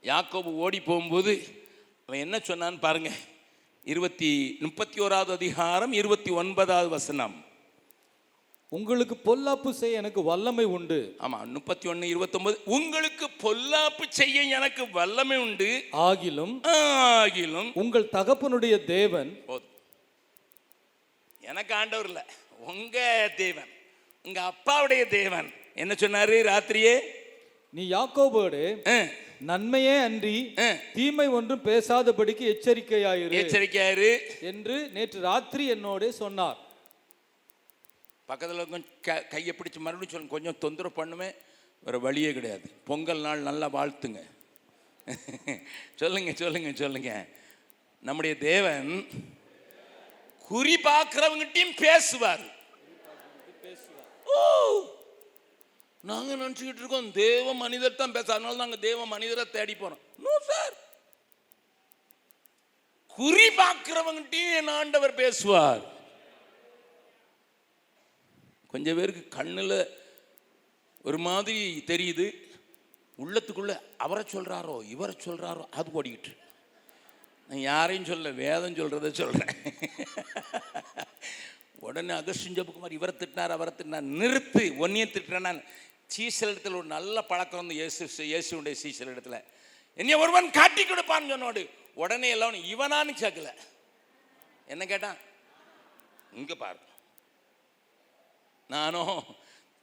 யாக்கோபு 0.03 0.53
ஓடி 0.65 0.81
போகும்போது 0.81 1.33
அவன் 2.07 2.21
என்ன 2.21 2.37
சொன்னான்னு 2.37 2.79
பாருங்க. 2.79 3.11
இருபத்தி 3.85 4.57
முப்பத்தி 4.61 5.01
ஓராவது 5.01 5.31
அதிகாரம் 5.31 5.93
இருபத்தி 5.93 6.31
ஒன்பதாவது 6.31 6.89
வசனம். 6.89 7.45
உங்களுக்கு 8.69 9.17
பொல்லாப்பு 9.25 9.71
செய்ய 9.71 9.97
எனக்கு 9.97 10.23
வல்லமை 10.23 10.65
உண்டு. 10.65 11.17
ஆமா 11.21 11.47
முப்பத்தி 11.47 11.89
ஒன்று 11.89 12.09
இருபத்தொன்பது. 12.09 12.61
உங்களுக்கு 12.65 13.31
பொல்லாப்பு 13.43 14.05
செய்ய 14.09 14.43
எனக்கு 14.43 14.91
வல்லமை 14.91 15.37
உண்டு. 15.37 15.85
ஆகிலும் 15.93 16.55
ஆகிலும். 16.63 17.71
உங்கள் 17.75 18.09
தகப்பனுடைய 18.13 18.85
தேவன் 18.85 19.45
எனக்கு 21.51 21.73
ஆண்டவர் 21.81 22.09
இல்லை. 22.11 22.25
உங்க 22.71 22.99
தேவன் 23.43 23.71
உங்க 24.27 24.41
அப்பாவுடைய 24.51 25.03
தேவன். 25.19 25.49
என்ன 25.83 25.93
சொன்னாரு 26.03 26.37
ராத்திரியே? 26.51 26.97
நீ 27.77 27.83
யாக்கோபோடு 27.91 28.61
நன்மையே 29.51 29.95
அன்றி. 30.09 30.37
தீமை 30.97 31.27
ஒன்றும் 31.37 31.65
பேசாதபடிக்கு 31.69 32.45
எச்சரிக்கையாயிரு 32.53 33.39
எச்சரிக்கையாரு 33.41 34.11
என்று 34.51 34.77
நேற்று 34.97 35.19
ராத்திரி 35.29 35.65
என்னோடே 35.75 36.09
சொன்னார். 36.23 36.59
பக்கத்தில் 38.31 38.71
கொஞ்சம் 38.75 39.25
கையை 39.33 39.53
பிடிச்சு 39.57 39.81
மறுபடியும் 39.87 40.15
சொல்லுங்க. 40.15 40.35
கொஞ்சம் 40.37 40.61
தொந்தரவு 40.65 40.95
பண்ணுமே 41.01 41.29
வேற 41.87 41.99
வழியே 42.07 42.31
கிடையாது. 42.37 42.67
பொங்கல் 42.91 43.25
நாள் 43.27 43.47
நல்லா 43.49 43.69
வாழ்த்துங்க. 43.79 44.21
சொல்லுங்க 46.01 46.33
சொல்லுங்க 46.43 46.73
சொல்லுங்க. 46.83 47.13
நம்முடைய 48.09 48.35
தேவன் 48.49 48.91
குறி 50.53 50.75
பார்க்கிறவங்கிட்டையும் 50.89 51.77
பேசுவார். 51.85 52.45
ஓ 54.35 54.41
நாங்க 56.11 56.31
நினச்சிக்கிட்டு 56.41 56.83
இருக்கோம் 56.83 57.11
தேவ 57.23 57.55
மனிதர் 57.63 58.01
தான் 58.01 58.15
பேச 58.17 58.29
அதனால 58.35 58.61
நாங்க 58.63 58.79
தேவ 58.89 59.07
மனிதரை 59.15 59.45
தேடி 59.57 59.75
போறோம். 59.83 60.03
நோ 60.25 60.33
சார் 60.51 60.75
குறி 63.19 63.49
பார்க்கிறவங்கிட்டையும் 63.61 64.57
என் 64.61 64.77
ஆண்டவர் 64.81 65.15
பேசுவார். 65.23 65.83
கொஞ்சம் 68.73 68.99
பேருக்கு 68.99 69.23
கண்ணில் 69.39 69.79
ஒரு 71.09 71.19
மாதிரி 71.29 71.59
தெரியுது 71.91 72.27
உள்ளத்துக்குள்ள 73.23 73.73
அவரை 74.05 74.23
சொல்றாரோ 74.35 74.77
இவரை 74.95 75.15
சொல்றாரோ 75.25 75.65
அது 75.79 75.91
ஓடிக்கிட்டு 75.99 76.33
நான் 77.53 77.67
யாரையும் 77.71 78.07
சொல்ல 78.11 78.29
வேதம் 78.43 78.77
சொல்கிறத 78.77 79.09
சொல்கிறேன் 79.17 79.51
உடனே 81.87 82.13
அகஸ்டின் 82.19 82.55
ஜபகுமார் 82.59 82.95
இவரை 82.97 83.13
திட்டினார் 83.23 83.53
அவரை 83.57 83.73
திட்டினார். 83.79 84.07
நிறுத்து 84.21 84.63
ஒன்னியை 84.85 85.07
திட்டுறேன் 85.15 85.59
சீசல் 86.15 86.53
இடத்துல 86.53 86.79
ஒரு 86.81 86.89
நல்ல 86.95 87.17
பழக்கம் 87.31 87.61
வந்து 87.63 87.75
இயேசு 87.81 88.07
இயேசுடைய 88.29 88.77
சீசல் 88.83 89.11
இடத்துல. 89.15 89.39
என்னைய 89.99 90.17
ஒருவன் 90.23 90.49
காட்டி 90.59 90.85
கொடுப்பான்னு 90.85 91.33
சொன்னோடு 91.33 91.65
உடனே 92.05 92.31
எல்லாம் 92.37 92.57
இவனான்னு 92.75 93.15
கேட்கல. 93.23 93.51
என்ன 94.75 94.87
கேட்டான்? 94.93 95.19
இங்கே 96.39 96.57
பாரு. 96.63 96.81
நானும் 98.75 99.13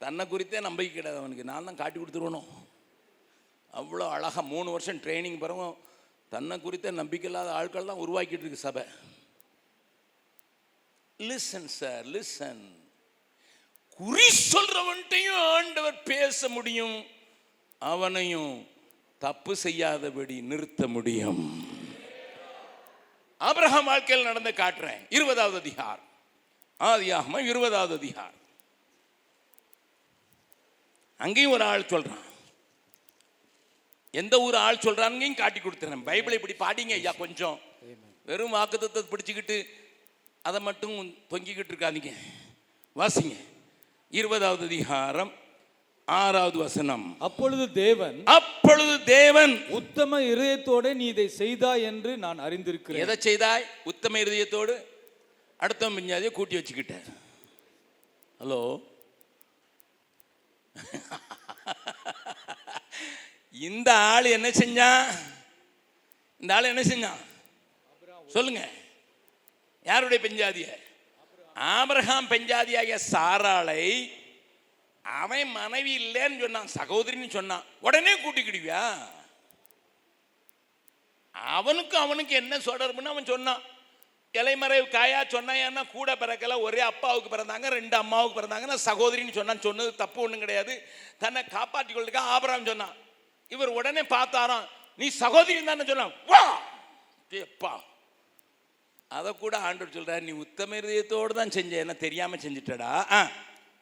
தன்னை 0.02 0.26
குறித்தே 0.32 0.64
நம்பிக்கை 0.68 0.92
கிடையாது 0.96 1.22
அவனுக்கு. 1.22 1.46
நான் 1.52 1.68
தான் 1.70 1.80
காட்டி 1.82 1.98
கொடுத்துருவணும். 2.00 2.50
அவ்வளோ 3.80 4.08
அழகாக 4.16 4.46
மூணு 4.54 4.68
வருஷம் 4.76 5.00
ட்ரைனிங் 5.06 5.40
பிறகும் 5.44 5.76
தன்னை 6.34 6.56
குறித்த 6.60 6.90
நம்பிக்கை 6.90 7.28
இல்லாத 7.30 7.50
ஆட்கள் 7.52 7.88
தான் 7.90 8.02
உருவாக்கிட்டு 8.04 8.44
இருக்கு 8.44 8.66
சபை. 8.66 8.84
லிசன் 11.28 11.70
சார் 11.78 12.04
லிசன் 12.14 12.62
குறி 14.00 14.28
சொல்றவன்ட்டையும் 14.52 15.40
ஆண்டவர் 15.54 15.98
பேச 16.02 16.48
முடியும். 16.56 16.96
அவனையும் 17.78 18.52
தப்பு 19.24 19.52
செய்யாதபடி 19.56 20.36
நிறுத்த 20.50 20.86
முடியும். 20.96 21.42
ஆபிரகாம் 23.48 23.90
வாழ்க்கையில் 23.92 24.28
நடந்த 24.30 24.50
காட்டுறேன். 24.62 25.02
இருபதாவது 25.16 25.58
அதிகார் 25.64 26.02
ஆதியாகமம் 26.80 27.48
இருபதாவது 27.52 27.94
அதிகார் 28.00 28.36
அங்கேயும் 31.20 31.54
ஒரு 31.56 31.64
ஆள் 31.64 31.90
சொல்றான். 31.92 32.26
எந்த 34.10 34.40
ஊர் 34.40 34.54
ஆள் 34.54 34.76
சொல்றாங்கன்னு 34.76 35.34
காட்டி 35.34 35.60
கொடுத்துறேன். 35.60 36.06
பைபிளை 36.06 36.48
இப்படி 36.48 36.54
பாடிங்க 36.58 36.92
ஐயா 36.92 37.12
கொஞ்சம். 37.12 37.60
வெறும் 38.24 38.54
வாக்குத்தத்தை 38.54 39.04
பிடிச்சிக்கிட்டு 39.10 39.66
அதை 40.42 40.60
மட்டும் 40.60 41.16
தொங்கிக்கிட்டு 41.30 41.72
இருக்காதீங்க. 41.72 42.12
வாசிங்க. 42.96 43.36
இருபதாவது 44.10 44.64
அதிகாரம் 44.64 45.32
ஆறாவது 46.04 46.58
வசனம். 46.58 47.16
அப்பொழுது 47.18 47.72
தேவன் 47.72 48.22
அப்பொழுது 48.24 49.04
தேவன் 49.04 49.66
உத்தம 49.68 50.20
இருதயத்தோட 50.20 50.94
நீ 50.94 51.06
இதை 51.06 51.28
செய்தாய் 51.28 51.82
என்று 51.82 52.16
நான் 52.16 52.40
அறிந்திருக்கிறேன். 52.40 53.04
எதை 53.04 53.16
செய்தாய்? 53.18 53.64
உத்தம 53.84 54.18
இருதயத்தோடு? 54.18 54.84
அடுத்த 55.56 55.90
பிஞ்சாதியை 55.90 56.30
கூட்டி 56.30 56.56
வச்சுக்கிட்டார். 56.56 57.08
ஹலோ? 58.40 58.82
இந்த 63.52 63.94
ஆள் 63.94 64.24
என்ன 64.24 64.48
செஞ்சான் 64.48 65.18
இந்த 66.38 66.54
ஆள் 66.54 66.64
என்ன 66.64 66.82
செஞ்சான் 66.82 67.20
சொல்லுங்க. 68.28 68.68
யாருடைய 69.82 70.28
பெஞ்சாதிய 70.28 70.78
ஆபிரகாம் 71.54 72.28
பெஞ்சாதியாகிய 72.28 72.98
சாராளை 73.12 74.10
அவன் 75.02 75.48
மனைவி 75.48 75.92
இல்லைன்னு 75.98 76.40
சொன்னான் 76.40 76.68
சகோதரின்னு 76.74 77.30
சொன்னான். 77.30 77.64
உடனே 77.80 78.12
கூட்டிக்கிடுவியா? 78.12 78.98
அவனுக்கு 81.32 81.96
அவனுக்கு 81.96 82.34
என்ன 82.34 82.58
தொடர்புன்னு 82.58 83.12
அவன் 83.12 83.24
சொன்னான். 83.24 83.62
இலைமறை 84.32 84.78
காயா 84.88 85.28
சொன்னா 85.28 85.82
கூட 85.82 86.14
பிறக்கல 86.14 86.60
ஒரே 86.60 86.80
அப்பாவுக்கு 86.80 87.36
பிறந்தாங்க 87.36 87.68
ரெண்டு 87.68 87.96
அம்மாவுக்கு 87.96 88.40
பிறந்தாங்க 88.40 88.66
நான் 88.66 88.86
சகோதரின்னு 88.90 89.32
சொன்னான். 89.32 89.60
சொன்னது 89.60 89.96
தப்பு 89.96 90.22
ஒன்றும் 90.22 90.38
கிடையாது. 90.38 90.88
தன்னை 91.18 91.44
காப்பாற்றிக் 91.44 91.96
கொள்றதுக்காக 91.96 92.32
ஆபராம் 92.36 92.66
சொன்னான். 92.66 93.08
இவர் 93.50 93.68
உடனே 93.68 94.02
பார்த்தாராம் 94.02 94.66
நீ 94.98 95.08
சகோதரி 95.08 95.64
தானே 95.64 95.84
சொன்னான். 95.84 96.12
வா! 96.26 96.42
எப்பா 97.30 97.72
அதை 99.10 99.32
கூட 99.36 99.58
ஆண்டவர் 99.58 99.94
சொல்றார் 99.94 100.20
நீ 100.20 100.32
உத்தம 100.32 100.76
இதயத்தோடு 100.76 101.32
தான் 101.34 101.50
செஞ்ச 101.50 101.76
என்ன 101.76 101.94
தெரியாம 101.94 102.36
செஞ்சிட்டடா. 102.36 102.90
ஆ. 103.10 103.20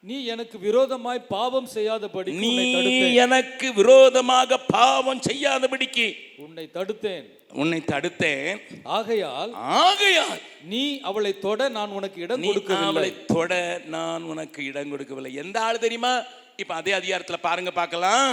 நீ 0.04 0.24
எனக்கு 0.24 0.58
விரோதமாய் 0.58 1.20
பாவம் 1.26 1.66
செய்யாதபடி 1.66 2.32
நீ 2.32 2.48
உன்னை 2.50 2.66
தடுத்தேன். 2.74 3.14
எனக்கு 3.14 3.72
விரோதமாக 3.72 4.58
பாவம் 4.58 5.20
செய்யாதபடிக்கு 5.20 6.06
உன்னை 6.36 6.70
தடுத்தேன். 6.74 7.26
உன்னை 7.52 7.80
தடுத்தேன். 7.86 8.58
ஆகையால் 8.84 9.52
ஆகையால் 9.54 10.40
நீ 10.62 11.00
அவளை 11.00 11.38
தொட 11.38 11.68
நான் 11.68 11.90
உனக்கு 11.90 12.20
இடம் 12.20 12.40
நீ 12.40 12.48
கொடுக்கவில்லை. 12.48 12.88
அவளை 12.88 13.24
தொட 13.24 13.52
நான் 13.86 14.22
உனக்கு 14.22 14.64
இடம் 14.64 14.90
கொடுக்கவில்லை. 14.90 15.34
எந்த 15.34 15.60
ஆள் 15.60 15.78
தெரியுமா? 15.78 16.14
இப்ப 16.56 16.74
அதே 16.74 16.92
அதிகாரத்துல 16.92 17.36
பாருங்க 17.40 17.70
பார்க்கலாம். 17.72 18.30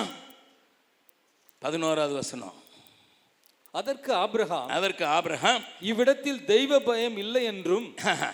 பதினோராவது 1.65 2.13
வசனம். 2.13 2.55
அதற்கு 3.74 4.13
ஆபிரகாம் 4.13 4.69
அதற்கு 4.69 5.05
ஆபிரகாம் 5.05 5.63
இவ்விடத்தில் 5.81 6.45
தெய்வ 6.45 6.79
பயம் 6.79 7.17
இல்லை 7.17 7.43
என்றும் 7.43 7.88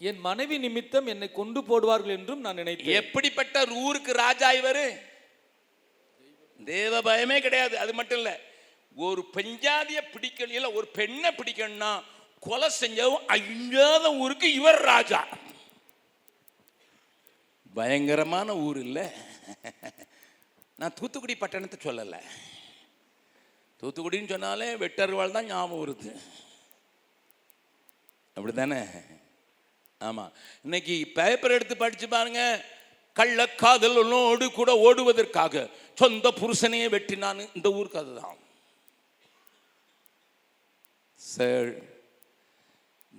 என் 0.00 0.18
மனைவி 0.18 0.58
நிமித்தம் 0.58 1.06
என்னை 1.06 1.32
கொண்டு 1.32 1.60
போடுவார்கள் 1.60 2.16
என்றும் 2.18 2.40
நான் 2.40 2.54
நினைத்தேன். 2.54 2.96
எப்படிப்பட்ட 2.96 3.66
ஊருக்கு 3.70 4.12
ராஜா 4.12 4.52
இவரு? 4.52 4.86
தேவ 6.60 7.00
பயமே 7.00 7.40
கிடையாது 7.40 7.78
அது 7.78 7.94
மட்டும் 7.94 8.18
இல்ல. 8.18 8.40
ஒரு 8.96 9.30
பெஞ்சாதிய 9.36 10.00
பிடிக்கணும் 10.14 10.50
இல்ல 10.50 10.72
ஒரு 10.72 10.86
பெண்ணை 10.86 11.32
பிடிக்கணும்னா 11.32 12.02
கொலை 12.42 12.68
செஞ்சவும் 12.70 13.26
அஞ்சாத 13.26 14.14
ஊருக்கு 14.14 14.52
இவர் 14.52 14.82
ராஜா. 14.82 15.20
பயங்கரமான 17.74 18.56
ஊர் 18.56 18.78
இல்ல. 18.78 18.98
நான் 20.78 20.94
தூத்துக்குடி 20.94 21.36
பட்டணத்தை 21.36 21.78
சொல்லலை. 21.84 22.20
தூத்துக்குடின்னு 23.82 24.32
சொன்னாலே 24.32 24.68
வெட்டர்வாள் 24.74 25.36
தான் 25.36 25.46
ஞாபகம் 25.46 25.80
வருது. 25.82 26.10
அப்படிதானே 28.36 28.80
ஆமாம் 30.00 30.32
இன்னைக்கு 30.62 31.12
பேப்பர் 31.14 31.50
எடுத்து 31.50 31.76
படித்து 31.76 32.08
பாருங்க. 32.08 32.42
கள்ளக்காதலனோடு 33.16 34.46
கூட 34.52 34.70
ஓடுவதற்காக 34.86 35.62
சொந்த 35.94 36.30
புருஷனையே 36.30 36.88
வெட்டினான் 36.88 37.40
இந்த 37.54 37.68
ஊருக்கு 37.72 37.98
அதுதான் 37.98 38.36
சார் 41.20 41.70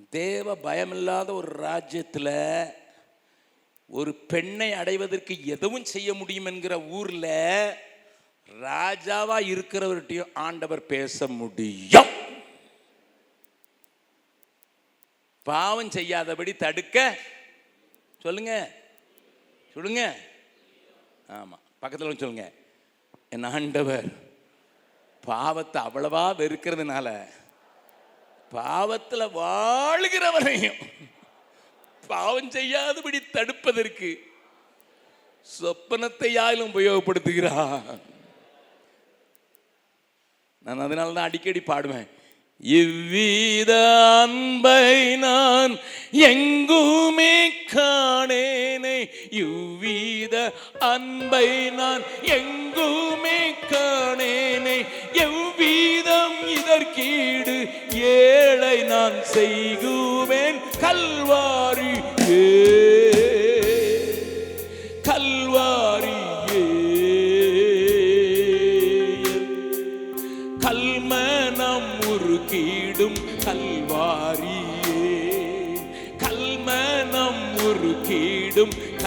தேவ 0.10 0.56
பயமில்லாத 0.56 1.30
ஒரு 1.34 1.52
ராஜ்யத்தில் 1.66 2.34
ஒரு 3.90 4.12
பெண்ணை 4.32 4.70
அடைவதற்கு 4.74 5.46
எதுவும் 5.46 5.86
செய்ய 5.86 6.10
முடியும் 6.14 6.46
என்கிற 6.46 6.74
ஊரில் 6.98 7.32
ராஜாவா 8.50 9.38
இருக்கிறவர்கிட்டயும் 9.54 10.34
ஆண்டவர் 10.34 10.86
பேச 10.86 11.28
முடியும். 11.28 12.10
பாவம் 15.44 15.92
செய்யாதபடி 15.92 16.56
தடுக்க. 16.56 17.18
சொல்லுங்க. 18.22 18.72
சொல்லுங்க. 19.74 20.16
ஆமா 21.30 21.58
பக்கத்தில் 21.80 22.08
வந்து 22.08 22.24
சொல்லுங்க. 22.26 22.52
என் 23.30 23.44
ஆண்டவர் 23.44 24.28
பாவத்தை 25.26 25.82
அவ்வளவா 25.82 26.24
வெறுக்கிறதுனால 26.42 27.28
பாவத்துல 28.52 29.32
வாழ்கிறவனையும் 29.34 30.80
பாவம் 32.08 32.52
செய்யாதபடி 32.52 33.20
தடுப்பதற்கு 33.34 34.10
சொப்பனத்தை 35.62 36.28
யாரும் 36.28 36.76
உபயோகப்படுத்துகிறான் 36.76 38.00
நான் 40.70 40.80
அதனால 40.80 41.12
தான் 41.12 41.24
அடிக்கடி 41.24 41.62
பாடுவேன். 41.66 42.08
இவ்வித 42.60 43.74
அன்பை 44.22 45.16
நான் 45.16 45.80
எங்குமே 46.12 47.52
காணேனே. 47.74 49.10
இவ்வித 49.30 50.54
அன்பை 50.80 51.70
நான் 51.70 52.02
எங்குமே 52.24 53.40
காணேனே. 53.72 54.86
எவ்விதம் 55.12 56.48
இதற்கீடு 56.48 57.58
ஏழை 57.94 58.82
நான் 58.82 59.24
செய்குவேன். 59.24 60.60
கல்வாரி 60.82 61.94
ஏ 62.30 63.09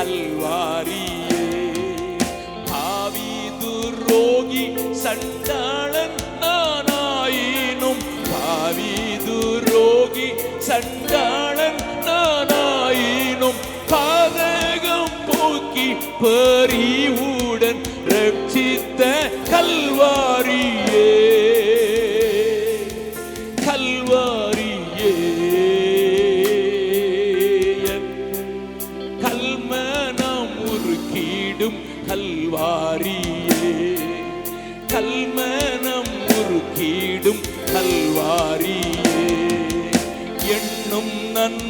கல்வாரியே 0.03 1.43
ஆவி 2.71 3.35
துரோகி 3.61 4.65
சண்டாளன் 4.93 6.17
நானாயினும். 6.41 8.03
பாவி 8.31 8.95
துரோகி 9.27 10.29
சண்டாளன் 10.59 11.81
நானாயினும். 12.07 13.61
பாதகம் 13.93 15.15
போக்கி 15.29 15.89
பறிவு 16.23 17.31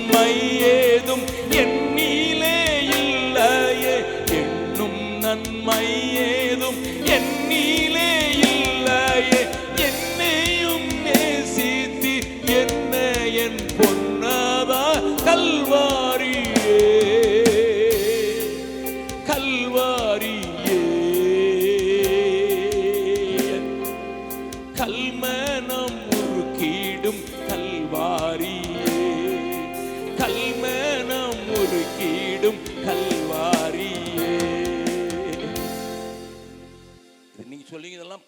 நன்மை 0.04 0.30
ஏதும் 0.70 1.24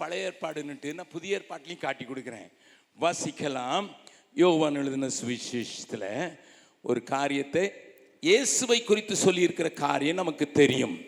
பழைய 0.05 0.33
ஏற்பாடுன்னுட்டு 0.33 0.95
நான் 0.95 1.09
புதிய 1.09 1.41
ஏற்பாட்டிலையும் 1.41 1.79
காட்டி 1.79 2.05
கொடுக்குறேன். 2.05 2.53
வாசிக்கலாம். 3.01 3.89
யோவான் 4.35 4.75
எழுதின 4.75 5.07
சுவிசேஷத்தில் 5.07 6.39
ஒரு 6.83 7.03
காரியத்தை 7.03 7.73
இயேசுவை 8.21 8.85
குறித்து 8.85 9.15
சொல்லியிருக்கிற 9.15 9.73
காரியம் 9.73 10.15
நமக்கு 10.15 10.53
தெரியும். 10.53 11.01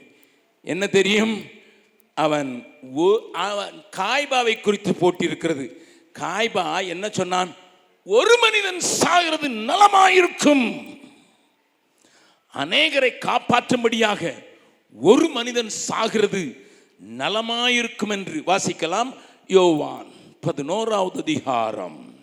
என்ன 0.62 0.86
தெரியும்? 0.86 1.44
அவன் 2.14 2.66
ஒ- 2.94 3.30
அவன் 3.32 3.84
காய்பாவை 3.96 4.60
குறித்து 4.60 4.92
போட்டிருக்கிறது. 4.92 5.74
காய்பா 6.18 6.86
என்ன 6.86 7.08
சொன்னான்? 7.08 7.54
ஒரு 8.04 8.38
மனிதன் 8.40 8.78
சாகிறது 8.78 9.48
நலமாயிருக்கும். 9.48 10.96
அநேகரை 12.54 13.10
காப்பாற்றும்படியாக 13.18 14.44
ஒரு 14.92 15.28
மனிதன் 15.28 15.70
சாகிறது 15.88 16.65
நலமாயிருக்கும் 17.04 18.10
என்று 18.10 18.42
வாசிக்கலாம் 18.46 19.14
யோவான் 19.46 20.06
பதினோராவது 20.40 21.18
அதிகாரம். 21.18 22.14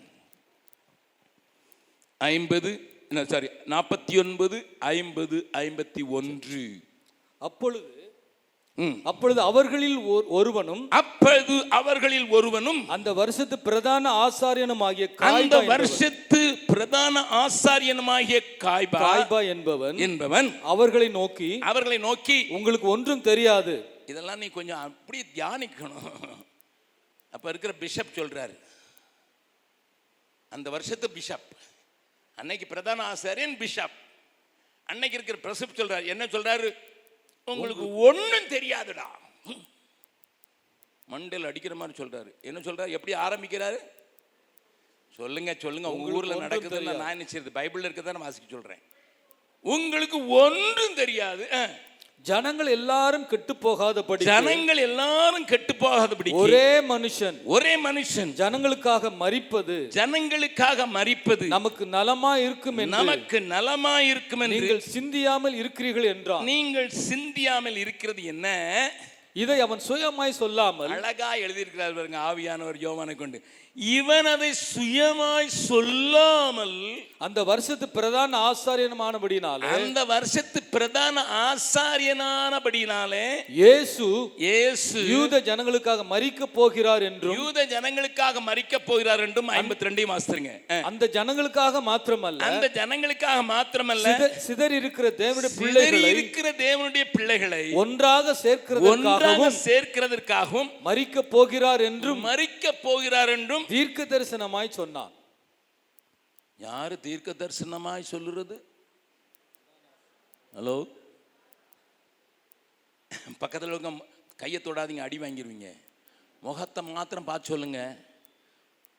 ஐம்பது 2.18 2.88
சாரி 3.28 3.48
நாற்பத்தி 3.66 4.18
ஒன்பது 4.18 4.66
ஐம்பது 4.78 5.46
ஐம்பத்தி 5.52 6.08
ஒன்று. 6.08 6.70
அப்பொழுது. 7.38 7.92
அப்பொழுது 9.04 9.40
அவர்களில் 9.40 9.96
ஒருவனும் 10.28 10.90
அப்பொழுது 10.90 11.66
அவர்களில் 11.68 12.28
ஒருவனும் 12.28 12.88
அந்த 12.88 13.12
வருஷத்து 13.12 13.58
பிரதான 13.58 14.28
ஆசாரியனுமாகிய 14.28 15.14
அந்த 15.16 15.58
காய்பா 15.58 15.62
என்பவன்- 15.62 15.66
வருஷத்து 15.66 16.58
பிரதான 16.66 17.20
ஆசாரியனுமாகிய 17.20 18.40
காய்பா 18.58 18.92
காய்பா 18.92 19.48
என்பவன் 19.48 19.98
என்பவன் 19.98 20.60
அவர்களை 20.62 21.08
நோக்கி 21.08 21.58
அவர்களை 21.58 21.98
நோக்கி 21.98 22.46
உங்களுக்கு 22.48 22.88
ஒன்றும் 22.88 23.20
தெரியாது. 23.20 23.93
இதெல்லாம் 24.06 24.38
நீ 24.38 24.48
கொஞ்சம் 24.48 24.78
அப்படி 24.78 25.24
தியானிக்கணும். 25.34 26.44
அப்ப 27.30 27.48
இருக்கிற 27.48 27.74
பிஷப் 27.80 28.14
சொல்றாரு. 28.14 28.58
அந்த 30.48 30.70
வருஷத்து 30.70 31.10
பிஷப். 31.10 31.56
அன்னைக்கு 32.34 32.66
பிரதான 32.66 33.12
ஆசாரியன் 33.12 33.56
பிஷப். 33.56 33.90
அன்னைக்கு 34.84 35.18
இருக்கிற 35.18 35.54
பிரசப் 35.54 35.76
சொல்றாரு. 35.76 36.06
என்ன 36.06 36.26
சொல்றாரு? 36.26 36.74
உங்களுக்கு 37.44 37.96
ஒண்ணும் 37.96 38.46
தெரியாதுடா. 38.46 39.06
மண்டல் 41.10 41.46
அடிக்கிற 41.46 41.74
மாதிரி 41.74 42.04
சொல்றாரு. 42.04 42.32
என்ன 42.40 42.60
சொல்றாரு? 42.60 42.90
எப்படி 42.90 43.16
ஆரம்பிக்கிறாரு? 43.16 43.78
சொல்லுங்க 45.16 45.54
சொல்லுங்க. 45.58 45.90
உங்க 45.90 46.04
உங்களுக்கு 46.04 46.12
ஊர்ல 46.12 46.36
ஒன்றும் 46.36 46.82
நடக்குதுன்னு. 46.82 46.96
நான் 46.96 47.18
நினைச்சிருது 47.18 47.58
பைபிள்ல 47.58 47.88
இருக்கதான் 47.88 48.12
நான் 48.12 48.22
வாசிக்க 48.22 48.48
சொல்றேன். 48.50 48.82
உங்களுக்கு 49.60 50.28
ஒன்றும் 50.28 50.94
தெரியாது. 50.94 51.48
ஜனங்கள் 52.24 52.68
எல்லாரும் 52.76 53.24
கெட்டு 53.30 53.54
போகாதபடி 53.64 54.26
ஜனங்கள் 54.28 54.80
எல்லாரும் 54.86 55.46
கெட்டு 55.50 55.72
போகாதபடி 55.82 56.30
ஒரே 56.42 56.68
மனுஷன் 56.92 57.36
ஒரே 57.54 57.72
மனுஷன் 57.86 58.30
ஜனங்களுக்காக 58.40 59.10
மரிப்பது 59.22 59.76
ஜனங்களுக்காக 59.96 60.86
மரிப்பது 60.96 61.46
நமக்கு 61.54 61.86
நலமா 61.96 62.32
இருக்கும் 62.46 62.80
நமக்கு 62.98 63.40
நலமா 63.54 63.94
இருக்கும் 64.10 64.44
நீங்கள் 64.54 64.82
சிந்தியாமல் 64.94 65.58
இருக்கிறீர்கள் 65.62 66.08
என்றான். 66.14 66.46
நீங்கள் 66.52 66.88
சிந்தியாமல் 67.08 67.76
இருக்கிறது 67.82 68.22
என்ன? 68.34 68.46
இதை 69.42 69.58
அவன் 69.62 69.80
சுயமாய் 69.88 70.40
சொல்லாமல் 70.40 70.92
அழகா 70.96 71.30
எழுதியிருக்கிறார் 71.44 71.94
பாருங்க 71.96 72.18
ஆவியானவர் 72.30 72.76
யோவானை 72.84 73.14
கொண்டு. 73.22 73.38
இவன் 73.76 74.26
அதை 74.26 74.50
சுயமாய் 74.66 75.48
சொல்லாமல் 75.62 76.76
அந்த 77.18 77.40
வருஷத்து 77.44 77.86
பிரதான 77.88 78.30
ஆசாரியனமானபடினாலே 78.48 79.68
அந்த 79.76 80.00
வருஷத்து 80.04 80.60
பிரதான 80.70 81.16
ஆசாரியனானபடினாலே 81.44 83.24
இயேசு 83.54 84.06
இயேசு 84.38 84.98
யூத 85.08 85.40
ஜனங்களுக்காக 85.40 86.04
மரிக்க 86.04 86.46
போகிறார் 86.52 87.02
என்றும் 87.02 87.36
யூத 87.36 87.64
ஜனங்களுக்காக 87.66 88.42
மறிக்க 88.46 88.78
போகிறார் 88.82 89.20
என்றும் 89.20 89.50
ஐம்பத்தி 89.50 89.86
ரெண்டையும் 89.86 90.12
வாசித்துருங்க. 90.12 90.52
அந்த 90.82 91.10
ஜனங்களுக்காக 91.12 91.82
மாத்திரமல்ல. 91.86 92.40
அந்த 92.42 92.70
ஜனங்களுக்காக 92.74 93.40
மாத்திரமல்ல. 93.48 94.06
சித- 94.10 94.32
சிதறி 94.38 94.76
இருக்கிற 94.76 95.08
தேவனுடைய 95.18 95.52
பிள்ளைகளை 95.58 96.10
இருக்கிற 96.10 96.46
தேவனுடைய 96.60 97.04
பிள்ளைகளை 97.12 97.62
ஒன்றாக 97.74 98.36
ஒன்றாக 98.92 99.50
சேர்க்கிறதற்காகவும் 99.64 100.70
மரிக்க 100.82 101.22
போகிறார் 101.34 101.80
என்றும் 101.80 102.22
மறிக்க 102.24 102.72
போகிறார் 102.82 103.28
என்றும் 103.28 103.63
தீர்க்க 103.68 104.04
தரிசனமாய் 104.04 104.68
சொன்னான். 104.68 105.12
யார் 106.58 107.00
தீர்க்க 107.00 107.30
தரிசனமாய் 107.32 108.10
சொல்லுறது? 108.10 108.56
ஹலோ? 110.54 110.76
பக்கத்தில் 113.38 113.70
உங்க 113.70 114.04
கையை 114.36 114.60
தொடாதீங்க 114.64 115.00
அடி 115.00 115.18
வாங்கிருவீங்க. 115.18 115.68
முகத்தை 116.40 116.84
மாத்திரம் 116.84 117.24
பார்த்து 117.24 117.48
சொல்லுங்க. 117.48 117.98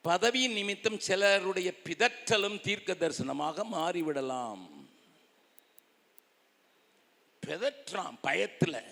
பதவியின் 0.03 0.53
நிமித்தம் 0.53 0.99
சிலருடைய 0.99 1.73
பிதற்றலும் 1.83 2.61
தீர்க்க 2.61 2.93
தரிசனமாக 2.93 3.63
மாறிவிடலாம். 3.71 4.63
பிதற்றான் 7.47 8.17
பயத்தில். 8.21 8.83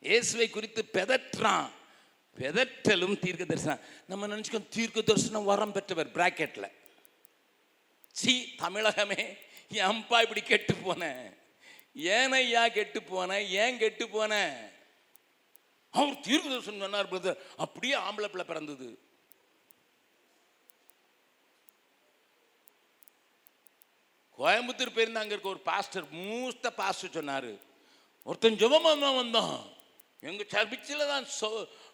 இயேசுவை 0.00 0.50
குறித்து 0.50 0.84
பெதற்றான். 0.84 1.70
பெதற்றலும் 2.40 3.20
தீர்க்க 3.24 3.44
தரிசனம் 3.50 3.84
நம்ம 4.10 4.28
நினச்சிக்கோ 4.32 4.60
தீர்க்க 4.76 5.08
தரிசனம் 5.10 5.48
வரம் 5.50 5.74
பெற்றவர் 5.76 6.14
பிராக்கெட்டில் 6.16 6.74
சி 8.20 8.34
தமிழகமே 8.62 9.22
ஏன்பா 9.84 10.18
இப்படி 10.24 10.42
கெட்டு 10.52 10.74
போனேன் 10.84 11.24
ஏனையா 12.14 12.64
கெட்டு 12.78 13.00
போனேன் 13.12 13.44
ஏன் 13.62 13.80
கெட்டு 13.82 14.04
போனேன் 14.16 14.56
அவர் 15.94 16.24
தீர்க்க 16.26 16.54
தரிசனம் 16.54 16.84
சொன்னார் 16.84 17.12
பிரதர் 17.12 17.42
அப்படியே 17.64 17.94
ஆம்பளை 18.06 18.28
பிள்ளை 18.30 18.46
பிறந்தது. 18.48 18.88
கோயம்புத்தூர் 24.38 24.94
போயிருந்தா 24.96 25.22
அங்கே 25.22 25.34
இருக்க 25.34 25.50
ஒரு 25.54 25.62
பாஸ்டர் 25.70 26.06
மூஸ்த 26.18 26.70
பாஸ்டர் 26.80 27.16
சொன்னார். 27.16 27.52
ஒருத்தன் 28.26 28.60
ஜபமாக 28.62 28.92
வந்தோம் 28.92 29.18
வந்தான். 29.20 29.56
எங்க 30.28 30.44
சர்பிச்சில் 30.52 31.10
தான் 31.12 31.26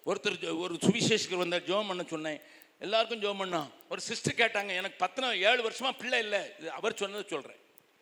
ஒருத்தர் 0.07 0.59
ஒரு 0.59 0.75
சுவிசேஷகர் 0.75 1.43
வந்தார் 1.43 1.69
ஜோம் 1.69 1.89
பண்ண 1.89 2.03
சொன்னேன். 2.03 2.41
எல்லாருக்கும் 2.79 3.23
ஜோம் 3.23 3.41
பண்ணான் 3.43 3.71
ஒரு 3.89 4.01
சிஸ்டர் 4.01 4.35
கேட்டாங்க 4.35 4.71
எனக்கு 4.81 4.99
பத்தின 5.05 5.27
ஏழு 5.51 5.61
வருஷமா 5.69 5.91
பிள்ளை 5.99 6.19
இல்லை. 6.19 6.41
இது 6.59 6.71
அவர் 6.71 6.95
சொன்னதை 6.95 7.25
சொல்றேன். 7.29 7.61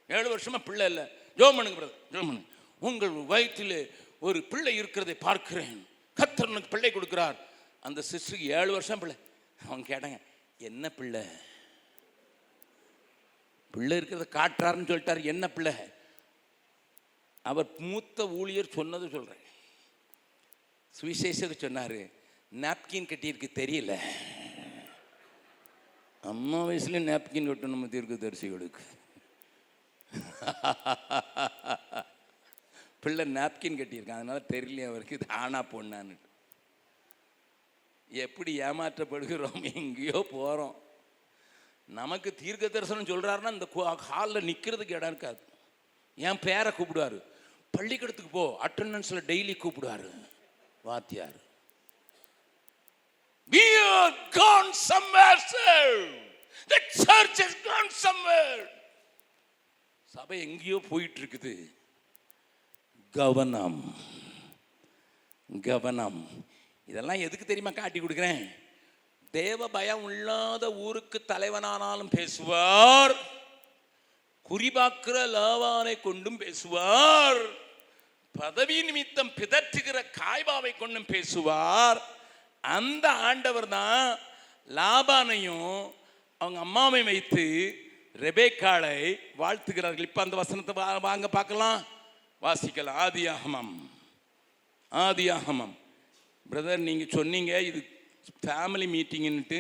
ஏழு 0.09 0.37
வருஷமா 0.37 0.59
பிள்ளை 0.65 0.87
இல்லை. 0.87 1.05
ஜோம் 1.37 1.57
பண்ணுங்க 1.57 1.79
பிரதர் 1.81 2.15
ஜோம் 2.15 2.27
பண்ணுங்க 2.29 2.49
உங்கள் 2.79 3.15
வயிற்றில் 3.33 3.95
ஒரு 4.21 4.43
பிள்ளை 4.43 4.77
இருக்கிறதை 4.77 5.15
பார்க்கிறேன். 5.15 5.79
கத்தர் 6.17 6.53
உனக்கு 6.53 6.69
பிள்ளை 6.69 6.91
கொடுக்குறார். 6.91 7.37
அந்த 7.81 8.03
சிஸ்டருக்கு 8.11 8.51
ஏழு 8.61 8.73
வருஷம் 8.73 8.99
பிள்ளை. 8.99 9.17
அவங்க 9.67 9.87
கேட்டாங்க 9.93 10.19
என்ன 10.59 10.89
பிள்ளை? 10.89 11.23
பிள்ளை 13.71 13.99
இருக்கிறத 13.99 14.27
காட்டுறாருன்னு 14.39 14.91
சொல்லிட்டாரு. 14.91 15.23
என்ன 15.25 15.49
பிள்ளை? 15.49 15.73
அவர் 17.51 17.67
மூத்த 17.79 18.29
ஊழியர் 18.29 18.77
சொன்னது 18.79 19.09
சொல்றேன். 19.09 19.42
சுவிசேஷர் 21.01 21.57
சொன்னார் 21.57 22.21
நாப்கின் 22.61 23.09
கட்டியிருக்கு 23.09 23.49
தெரியல. 23.55 23.99
அம்மா 26.21 26.65
வயசுல 26.65 26.99
நாப்கின் 27.03 27.49
கட்டணும் 27.49 27.89
தீர்க்க 27.89 28.27
தரிசிகளுக்கு. 28.27 28.83
பிள்ளை 33.01 33.35
நாப்கின் 33.35 33.79
கட்டியிருக்கான் 33.79 34.13
அதனால 34.13 34.43
தெரியல 34.53 34.87
அவருக்கு 34.87 35.15
இது 35.15 35.27
ஆனா 35.29 35.63
பொண்ணான்னு. 35.63 36.17
எப்படி 38.09 38.61
ஏமாற்றப்படுகிறோம்? 38.61 39.75
எங்கேயோ 39.75 40.27
போகிறோம் 40.31 40.77
நமக்கு 41.87 42.35
தீர்க்க 42.35 42.69
தரிசனம் 42.69 43.05
சொல்கிறாருன்னா 43.05 43.53
இந்த 43.53 43.97
ஹாலில் 43.97 44.49
நிற்கிறதுக்கு 44.49 44.91
இடம் 44.91 45.09
இருக்காது. 45.09 45.39
என் 46.15 46.39
பேரை 46.39 46.73
கூப்பிடுவாரு. 46.79 47.23
பள்ளிக்கூடத்துக்கு 47.71 48.31
போ 48.31 48.59
அட்டண்டன்ஸில் 48.65 49.27
டெய்லி 49.27 49.57
கூப்பிடுவாரு. 49.63 50.11
வாத்தியார். 50.83 51.39
We 53.53 53.65
are 53.95 54.15
gone 54.31 54.71
somewhere, 54.91 55.39
sir. 55.53 55.85
The 56.73 56.81
church 57.03 57.37
has 57.43 57.55
gone 57.69 57.91
somewhere. 58.05 58.63
சபை 60.05 60.41
எங்கேயோ 60.41 60.79
போயிட்டு 60.89 61.21
இருக்குது 61.21 61.55
கவனம் 63.11 63.95
கவனம். 65.63 66.29
இதெல்லாம் 66.87 67.25
எதுக்கு 67.27 67.47
தெரியுமா 67.47 67.71
காட்டி 67.71 68.01
கொடுக்குறேன்? 68.01 68.55
தேவ 69.31 69.69
பயம் 69.69 70.05
இல்லாத 70.11 70.73
ஊருக்கு 70.75 71.25
தலைவனானாலும் 71.29 72.15
பேசுவார். 72.17 73.15
குறிபாக்குற 74.51 75.19
லாவானை 75.37 76.01
கொண்டும் 76.01 76.37
பேசுவார். 76.37 77.62
பதவி 78.41 78.77
நிமித்தம் 78.89 79.31
பிதற்றுகிற 79.39 79.99
காய்பாவை 80.19 80.73
கொண்டும் 80.81 81.11
பேசுவார். 81.15 82.01
அந்த 82.65 83.07
ஆண்டவர் 83.29 83.69
தான் 83.79 84.05
லாபானையும் 84.79 85.79
அவங்க 86.41 86.59
அம்மாவை 86.67 87.03
வைத்து 87.11 87.45
ரெபேக்காலை 88.25 88.97
வாழ்த்துகிறார்கள். 89.43 90.09
இப்போ 90.09 90.23
அந்த 90.25 90.37
வசனத்தை 90.43 90.75
வாங்க 91.09 91.29
பார்க்கலாம். 91.39 91.81
வாசிக்கலாம் 92.43 93.01
ஆதியாகமம் 93.05 93.75
ஆதியாகமம் 94.93 95.75
பிரதர் 96.51 96.87
நீங்கள் 96.89 97.15
சொன்னீங்க 97.19 97.53
இது 97.69 97.81
ஃபேமிலி 98.45 98.87
மீட்டிங்குன்ட்டு 98.95 99.59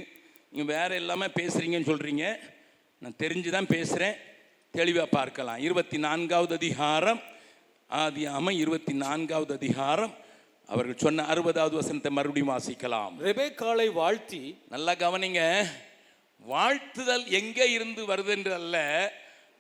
நீங்கள் 0.50 0.70
வேறு 0.74 0.94
எல்லாமே 1.02 1.28
பேசுகிறீங்கன்னு 1.38 1.90
சொல்கிறீங்க 1.92 2.24
நான் 3.02 3.20
தெரிஞ்சு 3.22 3.50
தான் 3.56 3.72
பேசுகிறேன் 3.74 4.16
தெளிவாக 4.74 5.08
பார்க்கலாம். 5.18 5.62
இருபத்தி 5.66 5.98
நான்காவது 6.06 6.52
அதிகாரம். 6.60 7.20
ஆதியாகமம் 8.00 8.56
இருபத்தி 8.56 8.92
நான்காவது 8.92 9.54
அதிகாரம். 9.54 10.12
அவர்கள் 10.66 11.02
சொன்ன 11.04 11.24
அறுபதாவது 11.32 11.74
வசனத்தை 11.74 12.12
மறுபடியும் 12.12 12.52
வாசிக்கலாம். 12.52 13.14
ரெபேக்காளை 13.20 13.92
வாழ்த்தி 13.92 14.58
நல்லா 14.68 14.92
கவனிங்க. 14.92 15.66
வாழ்த்துதல் 16.46 17.26
எங்கே 17.40 17.72
இருந்து 17.72 18.02
வருது 18.06 18.26
என்று 18.26 18.52
அல்ல 18.52 18.76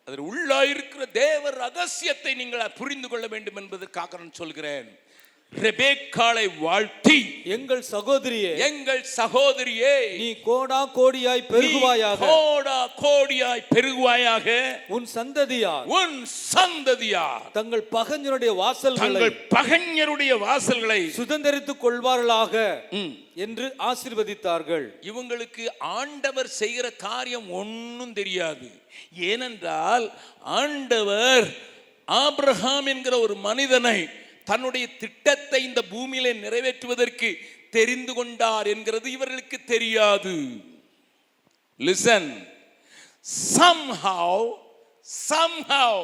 அதில் 0.04 0.24
உள்ளாயிருக்கிற 0.30 1.10
தேவ 1.12 1.50
ரகசியத்தை 1.50 2.34
நீங்கள் 2.34 2.70
புரிந்து 2.70 3.08
கொள்ள 3.08 3.26
வேண்டும் 3.26 3.56
என்பதற்காக 3.56 4.16
நான் 4.16 4.32
சொல்கிறேன். 4.32 4.88
ரெபேக்காளை 5.52 6.44
வாழ்த்தி 6.58 7.18
எங்கள் 7.44 7.82
சகோதரியே 7.90 8.52
எங்கள் 8.68 9.02
சகோதரியே 9.16 9.94
நீ 10.18 10.28
கோடா 10.44 10.80
கோடியாய் 10.94 11.42
பெருகுவாயாக 11.50 12.20
கோடா 12.26 12.78
கோடியாய் 13.02 13.62
பெருகுவாயாக 13.74 14.46
உன் 14.88 15.06
சந்ததியார் 15.06 15.86
உன் 15.86 16.16
சந்ததியார் 16.26 17.44
தங்கள் 17.52 17.84
பகஞ்சனுடைய 17.90 18.54
வாசல்களை 18.56 19.02
தங்கள் 19.04 19.36
பகைஞருடைய 19.56 20.38
வாசல்களை 20.38 21.00
சுதந்தரித்துக் 21.18 21.82
கொள்வார்களாக 21.84 22.54
என்று 23.34 23.66
ஆசீர்வதித்தார்கள். 23.78 24.86
இவங்களுக்கு 25.00 25.64
ஆண்டவர் 25.78 26.46
செய்கிற 26.46 26.90
காரியம் 26.90 27.50
ஒன்றும் 27.50 28.12
தெரியாது. 28.12 28.68
ஏனென்றால் 29.16 30.12
ஆண்டவர் 30.42 31.46
ஆபிரகாம் 32.08 32.86
என்கிற 32.86 33.18
ஒரு 33.18 33.34
மனிதனை 33.34 33.98
தன்னுடைய 34.44 34.84
திட்டத்தை 34.96 35.60
இந்த 35.64 35.80
பூமியிலே 35.92 36.32
நிறைவேற்றுவதற்கு 36.44 37.28
தெரிந்து 37.76 38.12
கொண்டார் 38.14 38.66
என்கிறது 38.66 39.10
இவர்களுக்கு 39.10 39.58
தெரியாது. 39.64 40.34
லிசன் 41.80 42.30
somehow 43.56 44.32
somehow 45.28 45.94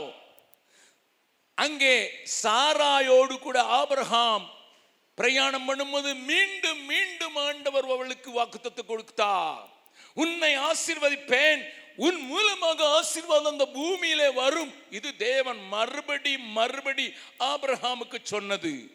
அங்கே 1.55 1.95
சாராயோடு 2.43 3.35
கூட 3.39 3.59
ஆபிரகாம் 3.79 4.45
பிரயாணம் 5.19 5.67
பண்ணும்போது 5.69 6.11
மீண்டும் 6.31 6.83
மீண்டும் 6.85 7.37
ஆண்டவர் 7.37 7.87
அவளுக்கு 7.95 8.31
வாக்குத்தத்தை 8.31 8.83
கொடுத்தார். 8.87 9.65
உன்னை 10.15 10.53
ஆசிர்வதிப்பேன் 10.69 11.63
உன் 11.99 12.21
மூலமாக 12.21 12.89
ஆசீர்வாதம் 12.89 13.53
அந்த 13.53 13.67
பூமியிலே 13.67 14.29
வரும். 14.29 14.75
இது 14.91 15.17
தேவன் 15.17 15.69
மறுபடி 15.69 16.39
மறுபடி 16.39 17.15
ஆபிரஹாமுக்கு 17.39 18.19
சொன்னது. 18.23 18.91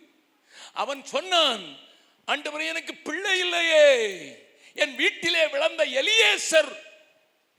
அவன் 0.73 1.05
சொன்னான் 1.05 1.77
ஆண்டவர் 2.25 2.61
எனக்கு 2.61 2.95
பிள்ளை 2.95 3.39
இல்லையே. 3.39 4.19
என் 4.73 4.95
வீட்டிலே 4.95 5.47
விளந்த 5.47 5.85
எலியேசர். 5.85 6.75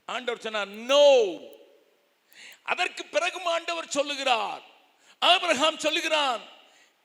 ஆண்டவர் 0.05 0.41
சொன்னார் 0.41 0.67
நோ. 0.67 1.37
அதற்கு 2.63 3.05
பிறகும் 3.05 3.45
ஆண்டவர் 3.45 3.87
சொல்லுகிறார். 3.87 4.61
ஆபிரகாம் 5.19 5.79
சொல்லுகிறான் 5.79 6.41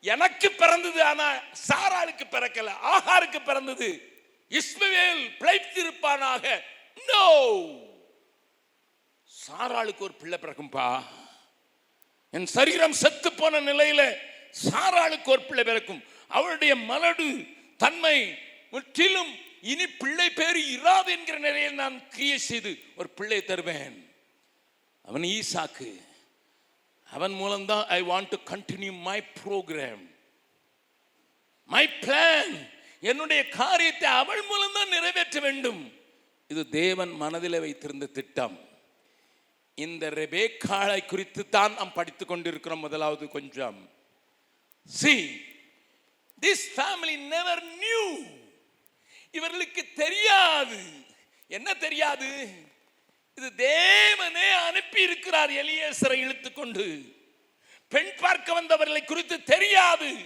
எனக்கு 0.00 0.50
பிறந்தது 0.50 1.04
ஆனா 1.04 1.32
சாராளுக்கு 1.68 2.24
பிறக்கல 2.30 2.70
ஆகாருக்கு 2.82 3.44
பிறந்தது. 3.44 4.18
இஸ்மவேல் 4.50 5.30
பிழைத்திருப்பானாக. 5.38 6.62
நோ. 7.06 7.88
சாராளுக்கு 9.30 10.04
ஒரு 10.04 10.14
பிள்ளை 10.14 10.38
பிறக்கும்பா. 10.42 11.02
என் 12.30 12.46
சரீரம் 12.46 12.92
செத்து 12.92 13.32
போன 13.32 13.60
நிலையில 13.60 14.16
சாராளுக்கு 14.70 15.28
ஒரு 15.30 15.42
பிள்ளை 15.42 15.64
பிறக்கும். 15.64 16.02
அவளுடைய 16.28 16.76
மலடு 16.76 17.48
தன்மை 17.76 18.38
முற்றிலும் 18.70 19.34
இனி 19.60 19.86
பிள்ளை 19.86 20.30
பேரு 20.30 20.60
இராது 20.60 21.06
என்கிற 21.06 21.38
நிலையில் 21.38 21.74
நான் 21.74 22.08
கிரியை 22.08 22.38
செய்து 22.38 22.78
ஒரு 22.96 23.08
பிள்ளை 23.08 23.44
தருவேன். 23.44 24.10
அவன் 25.02 25.22
ஈசாக்கு. 25.22 26.00
அவன் 27.04 27.32
மூலம்தான் 27.32 27.86
I 27.86 28.02
want 28.02 28.28
to 28.28 28.38
continue 28.54 28.92
my 29.00 29.22
program 29.44 30.08
my 31.64 31.88
plan 32.00 32.70
என்னுடைய 33.00 33.48
காரியத்தை 33.48 34.10
அவள் 34.10 34.42
மூலம்தான் 34.42 34.88
நிறைவேற்ற 34.88 35.40
வேண்டும். 35.40 35.92
இது 36.48 36.68
தேவன் 36.68 37.10
மனதில் 37.10 37.60
வைத்திருந்த 37.60 38.06
திட்டம். 38.06 38.68
இந்த 39.74 40.10
ரெபேக்காளை 40.10 41.06
குறித்து 41.06 41.48
தான் 41.48 41.74
நாம் 41.74 41.92
படித்து 41.92 42.26
கொண்டிருக்கிறோம் 42.26 42.78
முதலாவது 42.78 43.28
கொஞ்சம். 43.28 43.90
See 44.84 45.40
this 46.40 46.66
family 46.76 47.18
never 47.18 47.64
knew 47.64 48.18
இவர்களுக்கு 49.30 49.92
தெரியாது. 49.94 50.82
என்ன 51.46 51.74
தெரியாது? 51.74 52.48
இது 53.34 53.52
தேவனே 53.56 54.50
அனுப்பி 54.50 55.02
இருக்கிறார் 55.02 55.50
எலியேசரை 55.50 56.18
இழுத்துக்கொண்டு. 56.24 57.14
பெண் 57.88 58.12
பார்க்க 58.16 58.52
வந்தவர்களை 58.52 59.04
குறித்து 59.04 59.42
தெரியாது. 59.42 60.16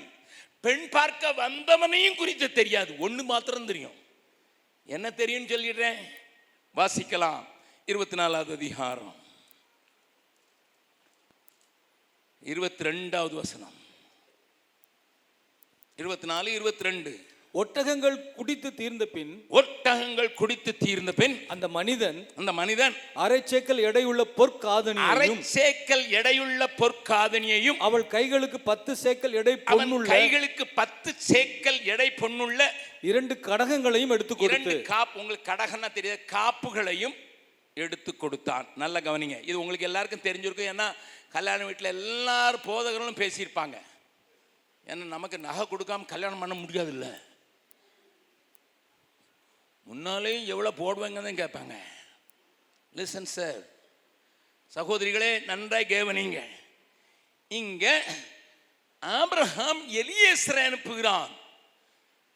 பெண் 0.61 0.89
பார்க்க 0.89 1.33
வந்தவனையும் 1.33 2.17
குறித்து 2.17 2.53
தெரியாது. 2.53 2.99
ஒன்று 2.99 3.25
மாத்திரம் 3.25 3.67
தெரியும். 3.67 4.03
என்ன 4.85 5.11
தெரியும் 5.11 5.47
சொல்லிடுறேன்? 5.47 6.03
வாசிக்கலாம். 6.77 7.47
இருபத்தி 7.87 8.17
நாலாவது 8.17 8.53
அதிகாரம். 8.53 9.24
இருபத்தி 12.45 12.83
ரெண்டாவது 12.85 13.35
வசனம். 13.35 13.75
இருபத்தி 15.99 16.27
நாலு 16.27 16.49
இருபத்தி 16.53 16.85
ரெண்டு 16.85 17.11
ஒட்டகங்கள் 17.55 18.17
குடித்து 18.37 18.69
தீர்ந்த 18.79 19.05
பின் 19.07 19.33
ஒட்டகங்கள் 19.51 20.31
குடித்து 20.35 20.73
தீர்ந்த 20.81 21.11
பின் 21.13 21.35
அந்த 21.49 21.67
மனிதன் 21.69 22.19
அந்த 22.37 22.53
மனிதன் 22.53 22.95
அரை 23.25 23.39
சேக்கல் 23.51 23.83
எடையுள்ள 23.89 24.23
அரை 24.23 24.33
பொற்காதனியையும் 24.39 25.43
சேக்கல் 25.53 26.05
எடையுள்ள 26.19 26.67
பொற்காதனியையும் 26.81 27.79
அவள் 27.81 28.07
கைகளுக்கு 28.07 28.61
பத்து 28.63 28.95
சேக்கல் 29.05 29.37
எடை 29.41 29.55
பொன்னுள்ள 29.71 30.11
கைகளுக்கு 30.15 30.67
பத்து 30.81 31.13
சேக்கல் 31.29 31.81
எடை 31.93 32.09
பொன்னுள்ள 32.15 32.61
இரண்டு 33.03 33.37
கடகங்களையும் 33.41 34.15
எடுத்து 34.17 34.37
இரண்டு 34.41 34.65
கொடுத்து 34.65 34.91
காப்பு 34.93 35.21
உங்களுக்கு 35.21 35.51
கடகன்னா 35.53 35.91
தெரியாது 35.93 36.23
காப்புகளையும் 36.35 37.17
எடுத்து 37.83 38.17
கொடுத்தான். 38.17 38.67
நல்ல 38.83 39.01
கவனிங்க. 39.01 39.43
இது 39.43 39.61
உங்களுக்கு 39.61 39.89
எல்லாருக்கும் 39.89 40.27
தெரிஞ்சிருக்கும். 40.27 40.71
ஏன்னா 40.73 40.89
கல்யாண 41.37 41.65
வீட்டில் 41.65 41.95
எல்லாரும் 41.97 42.67
போதகர்களும் 42.71 43.21
பேசியிருப்பாங்க. 43.23 43.77
ஏன்னா 44.87 45.05
நமக்கு 45.15 45.39
நகை 45.39 45.65
கொடுக்காம 45.71 46.07
கல்யாணம் 46.13 46.43
பண்ண 46.43 46.55
முடியாதுல்ல. 46.55 47.07
முன்னாலேயும் 49.91 50.51
எவ்வளோ 50.53 50.73
போடுவாங்கன்னு 50.83 51.29
தான் 51.29 51.41
கேட்பாங்க. 51.43 51.75
லிசன் 52.97 53.33
சார் 53.37 53.63
சகோதரிகளே 54.77 55.45
நன்றாய் 55.51 55.91
கேவனிங்க. 55.95 56.41
இங்கே 57.49 57.95
ஆபிரஹாம் 59.03 59.83
எலியேசரை 60.03 60.63
அனுப்புகிறான். 60.69 61.33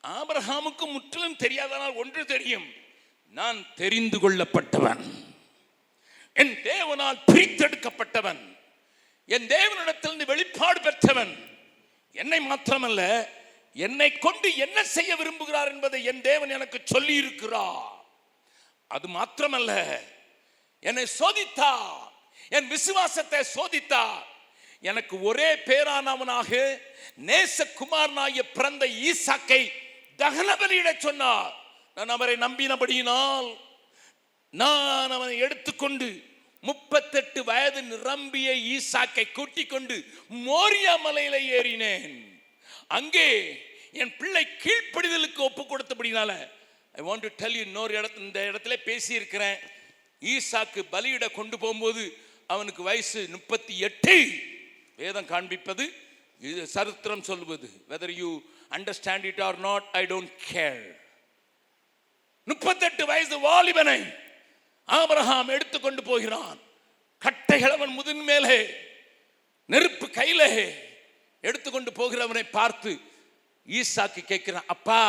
ஆபிரஹாமுக்கு 0.04 0.86
முற்றிலும் 0.92 1.40
தெரியாதனால் 1.44 1.98
ஒன்று 2.02 2.24
தெரியும். 2.34 2.68
நான் 3.38 3.58
தெரிந்து 3.80 4.18
கொள்ளப்பட்டவன். 4.18 5.02
என் 6.40 6.54
தேவனால் 6.70 7.18
பிரித்தெடுக்கப்பட்டவன். 7.32 8.42
என் 9.26 9.46
தேவனிடத்திலிருந்து 9.46 10.26
வெளிப்பாடு 10.26 10.80
பெற்றவன். 10.80 11.34
என்னை 12.12 12.38
மாத்திரமல்ல 12.50 13.02
என்னை 13.74 14.18
கொண்டு 14.18 14.48
என்ன 14.64 14.84
செய்ய 14.84 15.16
விரும்புகிறார் 15.16 15.70
என்பதை 15.74 16.04
என் 16.04 16.20
தேவன் 16.20 16.54
எனக்கு 16.58 16.78
சொல்லி 16.84 17.14
இருக்கிறார் 17.14 17.96
அது 18.86 19.06
மாத்திரமல்ல 19.08 19.72
என்னை 20.80 21.04
சோதித்தார். 21.18 22.08
என் 22.48 22.68
விசுவாசத்தை 22.68 23.40
சோதித்தார். 23.54 24.26
எனக்கு 24.80 25.14
ஒரே 25.22 25.54
பேரானவனாக 25.68 26.50
நேசகுமாரனாகிய 27.26 28.42
பிறந்த 28.52 28.86
ஈசாக்கை 28.86 29.62
தகன 30.18 30.48
பலியிட 30.60 30.90
சொன்னார். 30.98 31.54
நான் 31.94 32.08
அவரை 32.08 32.36
நம்பினபடியினால் 32.46 33.48
நான் 34.50 35.10
அவனை 35.10 35.38
எடுத்துக்கொண்டு 35.38 36.08
முப்பத்தெட்டு 36.62 37.40
வயது 37.48 37.80
நிரம்பிய 37.82 38.48
ஈசாக்கை 38.74 39.24
கூட்டிக் 39.32 39.72
கொண்டு 39.72 39.96
மோரியா 40.46 40.94
மலையில 41.06 41.36
ஏறினேன். 41.56 42.16
அங்கே 42.98 43.26
என் 44.02 44.14
பிள்ளை 44.20 44.44
கீழ்ப்படிதலுக்கு 44.64 45.40
ஒப்பு 45.48 45.62
கொடுத்தபடினால 45.62 46.30
I 46.98 47.02
want 47.08 47.24
to 47.26 47.30
tell 47.42 47.56
you 47.58 47.62
இன்னொரு 47.68 47.92
இடத்து 48.00 48.24
இந்த 48.26 48.40
இடத்துல 48.50 48.76
பேசியிருக்கிறேன். 48.88 49.58
ஈசாக்கு 50.22 50.80
பலியிட 50.94 51.26
கொண்டு 51.38 51.56
போகும்போது 51.64 52.04
அவனுக்கு 52.54 52.82
வயசு 52.90 53.20
முப்பத்தி 53.36 53.74
எட்டு. 53.88 54.16
வேதம் 55.02 55.30
காண்பிப்பது 55.32 55.84
இது 56.40 56.62
சரித்திரம் 56.76 57.26
சொல்வது. 57.30 57.68
Whether 57.90 58.14
you 58.22 58.30
understand 58.76 59.26
it 59.30 59.42
or 59.48 59.58
not 59.68 59.86
I 60.00 60.02
don't 60.12 60.32
care 60.52 60.86
முப்பத்தெட்டு 62.50 63.02
வயசு 63.12 63.36
வாலிபனை 63.48 64.00
ஆபரகாம் 64.88 65.48
எடுத்துக்கொண்டு 65.48 66.02
போகிறான். 66.02 66.58
கட்டைகள் 67.22 67.74
அவன் 67.76 67.96
முதின் 67.98 68.24
மேலே 68.24 68.56
நெருப்பு 69.66 70.10
கையிலே 70.10 70.50
எடுத்துக்கொண்டு 71.44 71.90
போகிறவனை 71.92 72.44
பார்த்து 72.50 72.90
ஈசாக்கு 73.68 74.20
கேட்கிறான் 74.24 74.70
அப்பா 74.74 75.00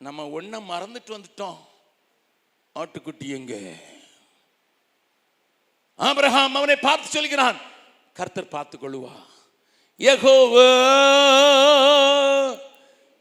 நம்ம 0.00 0.24
ஒன்ன 0.38 0.60
மறந்துட்டு 0.72 1.16
வந்துட்டோம். 1.16 1.58
ஆட்டுக்குட்டி 2.76 3.26
எங்க? 3.28 3.54
ஆபிரகாம் 5.98 6.54
அவனை 6.54 6.76
பார்த்து 6.76 7.08
சொல்கிறான் 7.08 7.58
கர்த்தர் 8.12 8.54
பார்த்து 8.56 8.76
கொள்ளுவா 8.78 9.14
யெகோவா 10.00 10.68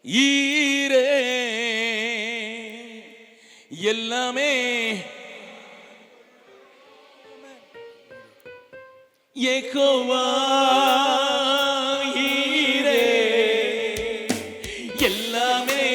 ஈரே 0.06 1.06
எல்லாமே. 4.28 4.54
யெகோவா 9.36 10.24
எல்லாமே 15.08 15.86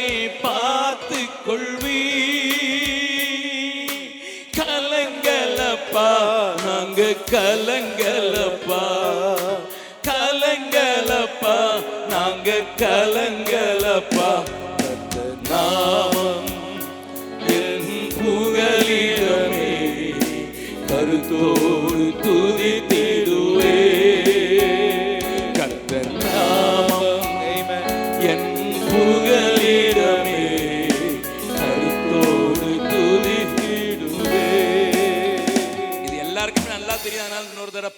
பார்த்து 0.42 1.20
கொள்வி 1.46 2.02
கலங்கலப்பா 4.58 6.08
நாங்க 6.66 7.02
கலங்கலப்பா. 7.32 8.82
கலங்கலப்பா 10.08 11.56
நாங்க 12.08 12.50
கலங்க 12.78 13.54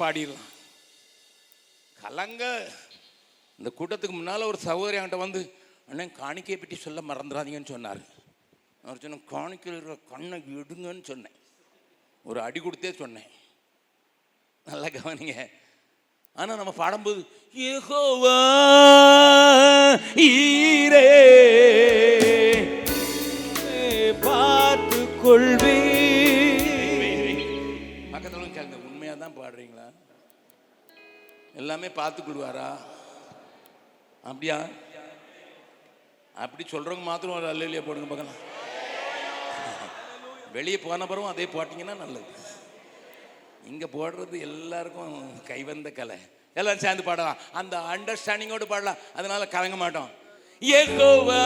பாடிடலாம். 0.01 0.49
கலங்க. 2.03 2.43
இந்த 3.59 3.71
கூட்டத்துக்கு 3.79 4.15
முன்னால் 4.17 4.51
ஒரு 4.51 4.59
சகோதரி 4.69 4.99
என்கிட்ட 4.99 5.19
வந்து 5.25 5.41
அண்ணன் 5.91 6.19
காணிக்கையை 6.23 6.59
பற்றி 6.61 6.77
சொல்ல 6.85 7.01
மறந்துடாதீங்கன்னு 7.11 7.73
சொன்னார். 7.75 8.03
அவர் 8.85 9.03
சொன்ன 9.05 9.21
காணிக்கையில் 9.35 9.77
இருக்கிற 9.77 9.97
கண்ணை 10.13 10.39
எடுங்கன்னு 10.61 11.05
சொன்னேன். 11.11 11.37
ஒரு 12.29 12.39
அடி 12.47 12.61
கொடுத்தே 12.61 12.91
சொன்னேன். 13.03 13.31
நல்லா 14.67 14.89
கவனிங்க. 14.97 15.37
ஆனால் 16.41 16.59
நம்ம 16.61 16.73
பாடும்போது 16.83 17.21
யெகோவா 17.65 18.39
ஈரே 20.29 21.09
பார்த்து 24.27 25.01
கொள்வே 25.25 25.74
தான் 29.35 29.43
பாடுறீங்களா? 29.43 29.87
எல்லாமே 31.61 31.89
பார்த்துக்கிடுவாரா 31.99 32.69
அப்படியா? 34.31 34.57
அப்படி 36.45 36.63
சொல்றவங்க 36.73 37.05
மாத்திரம் 37.09 37.37
ஒரு 37.39 37.47
அல்லையிலே 37.53 37.85
போடுங்க 37.87 38.09
பார்க்கலாம் 38.11 38.41
வெளியே 40.57 40.79
போன 40.79 41.07
பிறகும் 41.11 41.33
அதே 41.33 41.47
போட்டிங்கன்னா 41.55 41.97
நல்லது. 42.03 42.31
இங்கே 43.71 43.87
போடுறது 43.97 44.37
எல்லாருக்கும் 44.49 45.15
கைவந்த 45.51 45.89
கலை. 45.99 46.19
எல்லாரும் 46.59 46.85
சேர்ந்து 46.85 47.05
பாடலாம். 47.09 47.41
அந்த 47.61 47.75
அண்டர்ஸ்டாண்டிங்கோடு 47.95 48.67
பாடலாம். 48.73 49.01
அதனால 49.19 49.49
கலங்க 49.55 49.77
மாட்டோம். 49.83 50.11
ஏகோவா 50.81 51.43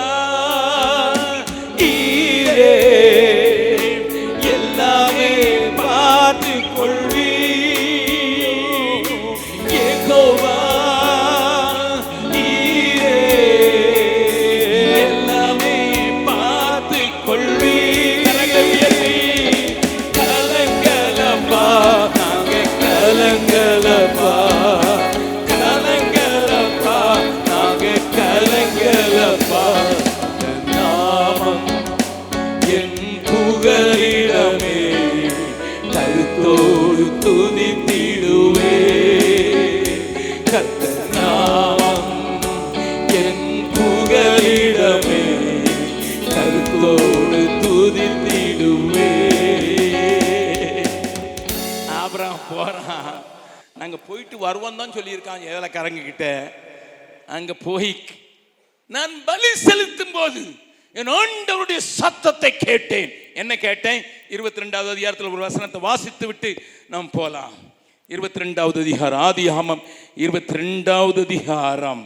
வீட்டுக்கு 54.39 54.51
வருவோம் 54.51 54.81
தான் 54.81 54.97
சொல்லியிருக்கான் 54.97 55.45
ஏலக்காரங்க 55.53 56.03
கிட்ட 56.05 56.27
அங்கே 57.37 57.55
போய் 57.67 57.93
நான் 58.91 59.15
பலி 59.27 59.51
செலுத்தும் 59.67 60.13
போது 60.13 60.43
என் 60.97 61.11
ஆண்டவருடைய 61.13 61.81
சத்தத்தை 62.01 62.51
கேட்டேன். 62.59 63.11
என்ன 63.35 63.53
கேட்டேன்? 63.57 64.01
இருபத்தி 64.35 64.63
ரெண்டாவது 64.63 64.91
அதிகாரத்தில் 64.95 65.35
ஒரு 65.35 65.43
வசனத்தை 65.47 65.81
வாசித்து 65.81 66.25
விட்டு 66.27 66.51
நாம் 66.95 67.11
போகலாம் 67.11 67.53
இருபத்தி 68.11 68.41
ரெண்டாவது 68.43 68.79
அதிகாரம் 68.81 69.21
ஆதி 69.27 69.45
ஆமம் 69.51 69.83
இருபத்தி 70.17 70.55
ரெண்டாவது 70.61 71.21
அதிகாரம். 71.29 72.03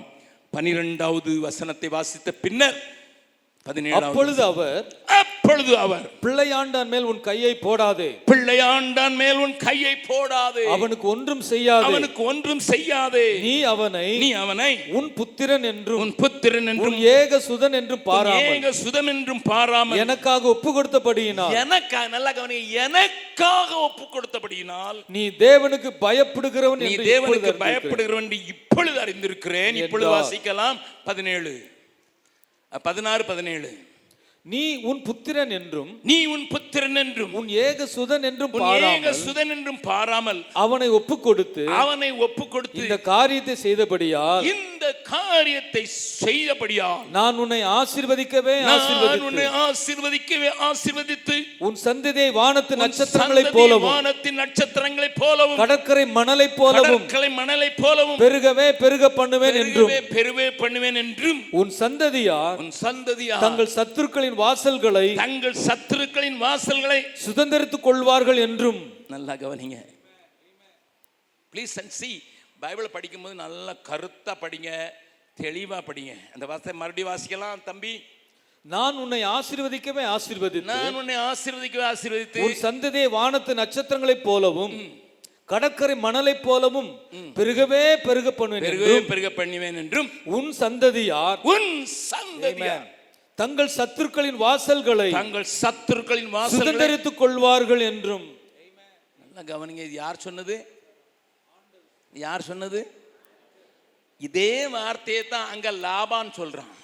பனிரெண்டாவது 0.52 1.32
வசனத்தை 1.46 1.88
வாசித்த 1.88 2.32
பின்னர் 2.44 2.78
அப்பொழுது 3.64 4.42
அவர் 4.42 4.86
அப்பொழுது 5.06 5.78
அவர் 5.78 6.10
பிள்ளையாண்டான் 6.22 6.86
மேல் 6.86 7.02
உன் 7.02 7.20
கையை 7.20 7.58
போடாதே. 7.62 8.18
பிள்ளையாண்டான் 8.30 9.14
மேல் 9.14 9.36
உன் 9.36 9.56
கையை 9.56 9.96
போடாதே. 10.08 10.64
அவனுக்கு 10.64 11.08
ஒன்றும் 11.08 11.40
செய்யாதே. 11.40 11.84
அவனுக்கு 11.84 12.22
ஒன்றும் 12.22 12.60
செய்யாதே. 12.60 13.38
நீ 13.38 13.62
அவனை 13.62 14.18
நீ 14.18 14.32
அவனை 14.32 14.78
உன் 14.88 15.12
புத்திரன் 15.12 15.62
என்றும் 15.62 15.98
உன் 15.98 16.14
புத்திரன் 16.14 16.66
என்றும் 16.66 16.98
ஏக 16.98 17.40
சுதன் 17.48 17.72
என்றும் 17.72 18.02
பாராமல் 18.02 18.54
ஏக 18.54 18.72
சுதம் 18.72 19.06
என்றும் 19.06 19.42
பாராமல் 19.42 19.98
எனக்காக 19.98 20.48
ஒப்பு 20.48 20.82
கொடுத்தபடியினால் 20.82 21.50
எனக்காக 21.50 22.08
நல்லா 22.08 22.32
கவனி 22.32 22.70
எனக்காக 22.70 23.74
ஒப்பு 23.74 24.04
கொடுத்தபடியினால் 24.04 25.04
நீ 25.06 25.28
தேவனுக்கு 25.28 25.92
பயப்படுகிறவன் 26.00 26.76
நீ 26.76 26.96
தேவனுக்கு. 26.96 27.52
பயப்படுகிறவன் 27.58 28.32
இப்பொழுது 28.32 29.00
அறிந்திருக்கிறேன். 29.00 29.74
இப்பொழுது. 29.74 30.10
வாசிக்கலாம். 30.10 30.78
பதினேழு. 31.04 31.71
பதினாறு 32.78 33.24
பதினேழு. 33.24 33.90
நீ 34.46 34.62
உன் 34.82 35.00
புத்திரன் 35.02 35.52
என்றும் 35.56 35.90
நீ 36.02 36.16
உன் 36.26 36.46
புத்திரன் 36.52 36.96
என்றும் 37.02 37.34
உன் 37.38 37.50
ஏக 37.60 37.84
சுதன் 37.88 38.24
என்றும் 38.28 38.54
ஏக 38.86 39.12
சுதன் 39.16 39.52
என்றும் 39.54 39.78
பாராமல் 39.84 40.40
அவனை 40.62 40.88
ஒப்பு 40.96 41.16
கொடுத்து 41.20 41.64
அவனை 41.76 42.08
ஒப்பு 42.24 42.44
கொடுத்து 42.46 42.80
இந்த 42.80 42.96
காரியத்தை 43.04 43.54
செய்தபடியால் 43.62 44.46
இந்த 44.48 44.86
காரியத்தை 45.10 45.82
செய்தபடியால் 46.22 47.04
நான் 47.10 47.38
உன்னை 47.42 47.60
ஆசீர்வதிக்கவே 47.74 48.56
நான் 48.64 49.22
உன்னை 49.28 49.46
ஆசீர்வதிக்கவே 49.60 50.50
ஆசீர்வதித்து 50.68 51.36
உன் 51.62 51.78
சந்ததியை 51.84 52.32
வானத்து 52.34 52.80
நட்சத்திரங்களைப் 52.82 53.54
போலவும் 53.56 53.88
வானத்தின் 53.88 54.38
நட்சத்திரங்களைப் 54.42 55.18
போலவும் 55.22 55.62
கடற்கரை 55.62 56.04
மணலைப் 56.12 56.58
போலவும் 56.58 56.90
கடற்கரை 56.98 57.30
மணலைப் 57.38 57.80
போலவும் 57.80 58.20
பெருகவே 58.22 58.68
பெருக 58.82 59.12
பண்ணுவேன் 59.12 59.60
என்றும் 59.62 59.94
பெருவே 60.10 60.48
பண்ணுவேன் 60.58 61.00
என்றும் 61.04 61.40
உன் 61.60 61.72
சந்ததியார் 61.78 62.60
உன் 62.64 62.76
சந்ததியா 62.82 63.38
தங்கள் 63.46 63.72
சத்துருக்களின் 63.76 64.31
வாசல்களை 64.40 65.06
தங்கள் 65.22 65.56
சத்துருக்களின் 65.68 66.38
வாசல்களை 66.44 66.98
சுதந்திரித்துக் 67.26 67.86
கொள்வார்கள் 67.86 68.40
என்றும். 68.46 68.80
நல்லா 69.14 69.34
கவனிங்க. 69.44 69.78
ப்ளீஸ் 71.52 71.74
அண்ட் 71.82 71.94
சி 72.00 72.10
பைபிளை 72.64 72.88
படிக்கும்போது 72.96 73.36
நல்லா 73.44 73.74
கருத்தா 73.90 74.34
படிங்க 74.44 74.70
தெளிவா 75.36 75.78
படிங்க. 75.88 76.12
அந்த 76.34 76.44
வாசத்தை 76.50 76.74
மறுபடியும் 76.80 77.10
வாசிக்கலாம் 77.12 77.62
தம்பி. 77.70 77.94
நான் 78.64 78.98
உன்னை 79.02 79.20
ஆசீர்வதிக்கவே 79.36 80.02
ஆசீர்வதித்து 80.14 80.70
நான் 80.72 80.98
உன்னை 81.00 81.14
ஆசீர்வதிக்கவே 81.30 81.84
ஆசீர்வதித்து 81.92 82.42
உன் 82.46 82.58
சந்ததியை 82.66 83.08
வானத்து 83.18 83.52
நட்சத்திரங்களைப் 83.60 84.26
போலவும் 84.28 84.76
கடற்கரை 85.52 85.94
மணலைப் 86.04 86.44
போலவும் 86.44 86.90
பெருகவே 87.38 87.80
பெருக 88.04 88.28
பண்ணுவேன் 88.38 88.64
பெருகவே 88.66 88.98
பெருக 89.08 89.28
பண்ணுவேன் 89.38 89.78
என்றும். 89.82 90.08
உன் 90.36 90.50
சந்ததியார் 90.60 91.40
உன் 91.54 91.72
சந்ததியா 92.10 92.76
தங்கள் 93.40 93.70
சத்துருக்களின் 93.76 94.38
வாசல்களை 94.46 95.08
தங்கள் 95.20 95.46
சத்துருக்களின் 95.62 96.30
வாசல்களை 96.36 96.58
சுதந்திரித்துக் 96.58 97.20
கொள்வார்கள் 97.20 97.82
என்றும். 97.90 98.26
நல்லா 99.20 99.42
கவனிங்க 99.52 99.82
இது 99.88 99.96
யார் 100.04 100.24
சொன்னது? 100.26 100.56
யார் 102.12 102.48
சொன்னது? 102.50 102.80
இதே 104.26 104.52
வார்த்தையை 104.74 105.22
தான் 105.28 105.50
அங்க 105.52 105.68
லாபான் 105.86 106.36
சொல்றான். 106.40 106.74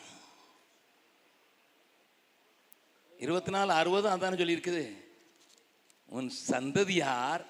இருபத்தி 3.25 3.51
நாலு 3.57 3.73
அறுபது 3.81 4.09
அதானே 4.15 4.39
சொல்லியிருக்குது. 4.41 4.83
உன் 6.17 6.31
சந்ததியார் 6.51 7.45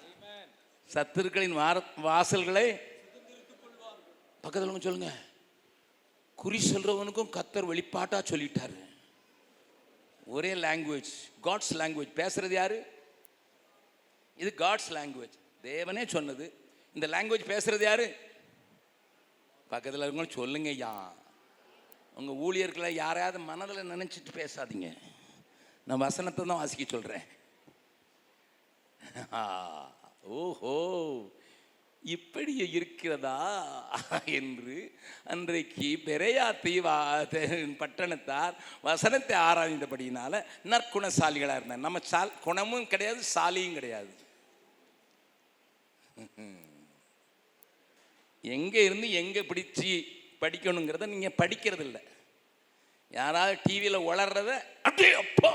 சத்துருக்களின் 0.91 1.57
வார 1.61 1.77
வாசல்களை 2.09 2.67
பக்கத்தில் 4.43 4.87
சொல்லுங்க. 4.89 5.13
குறி 6.43 6.59
சொல்றவனுக்கும் 6.73 7.35
கத்தர் 7.39 7.71
வெளிப்பாட்டா 7.71 8.19
சொல்லிட்டாரு. 8.33 8.77
ஒரே 10.29 10.55
லாங்குவேஜ் 10.55 11.11
காட்ஸ் 11.43 11.75
லாங்குவேஜ் 11.75 12.13
பேசுறது 12.17 12.51
யாரு? 12.51 12.87
இது 14.37 14.55
காட்ஸ் 14.57 14.91
லாங்குவேஜ் 14.91 15.39
தேவனே 15.63 16.07
சொன்னது. 16.07 16.55
இந்த 16.95 17.07
லாங்குவேஜ் 17.07 17.47
பேசுறது 17.47 17.83
யாரு? 17.83 18.17
பக்கத்தில் 19.69 20.01
இருக்கவங்க 20.01 20.31
சொல்லுங்க 20.31 20.69
ஐயா. 20.69 21.13
உங்க 22.15 22.33
ஊழியர்களை 22.33 22.95
யாரையாவது 22.95 23.39
மனதில் 23.39 23.91
நினைச்சிட்டு 23.91 24.35
பேசாதீங்க. 24.35 24.99
நான் 25.85 25.99
வசனத்தை 25.99 26.45
தான் 26.45 26.57
வாசிக்க 26.57 26.85
சொல்றேன். 26.89 27.23
ஆ, 29.33 29.93
ஓஹோ. 30.23 31.31
இப்படியே 32.15 32.65
இருக்கிறதா 32.79 33.39
என்று 34.39 34.77
அன்றைக்கு 35.33 35.89
பெரையா 36.07 36.47
தீவா 36.65 36.97
பட்டணத்தார் 37.83 38.55
வசனத்தை 38.89 39.37
ஆராய்ந்தபடியினால 39.49 40.43
நற்குணசாலிகளாக 40.73 41.59
இருந்தார். 41.59 41.85
நம்ம 41.87 42.03
சால் 42.13 42.39
குணமும் 42.47 42.91
கிடையாது 42.93 43.21
சாலியும் 43.35 43.79
கிடையாது. 43.79 44.13
எங்கே 48.45 48.81
இருந்து 48.89 49.09
எங்கே 49.23 49.43
பிடிச்சி 49.51 49.91
படிக்கணுங்கிறத 50.43 51.07
நீங்கள் 51.15 51.39
படிக்கிறது 51.43 51.85
இல்லை 51.89 52.03
யாராவது 53.19 53.55
டிவியில் 53.67 54.07
வளர்றத 54.11 54.51
அப்படியே 54.87 55.13
அப்பா 55.25 55.53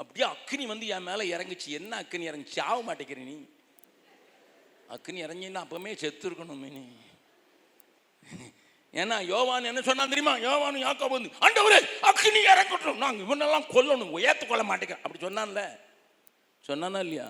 அப்படியே 0.00 0.26
அக்னி 0.34 0.64
வந்து 0.72 0.86
என் 0.94 1.06
மேலே 1.08 1.24
இறங்குச்சு. 1.34 1.68
என்ன 1.78 1.92
அக்னி 2.02 2.24
இறங்குச்சு? 2.30 2.60
ஆக 2.70 2.78
மாட்டேங்கிறேன் 2.88 3.30
நீ. 3.30 3.36
அக்னி 4.94 5.20
இறங்கினா 5.26 5.62
அப்பவுமே 5.64 5.96
செத்து 5.96 6.30
இருக்கணும் 6.30 6.62
மீனி. 6.62 6.82
ஏன்னா 8.94 9.16
யோவான் 9.26 9.68
என்ன 9.70 9.80
சொன்னா 9.82 10.04
தெரியுமா? 10.06 10.36
யோவான் 10.36 10.84
யாக்கோ 10.84 11.08
வந்து 11.08 11.30
ஆண்டவரே 11.46 11.78
அக்னி 12.10 12.40
இறங்கட்டும். 12.52 13.02
நாங்கள் 13.04 13.24
இவனெல்லாம் 13.26 13.70
கொல்லணும் 13.74 14.14
ஏற்றுக்கொள்ள 14.28 14.64
மாட்டேங்கிறேன். 14.64 15.04
அப்படி 15.04 15.20
சொன்னான்ல. 15.26 15.62
சொன்னானா 16.68 16.98
இல்லையா? 16.98 17.28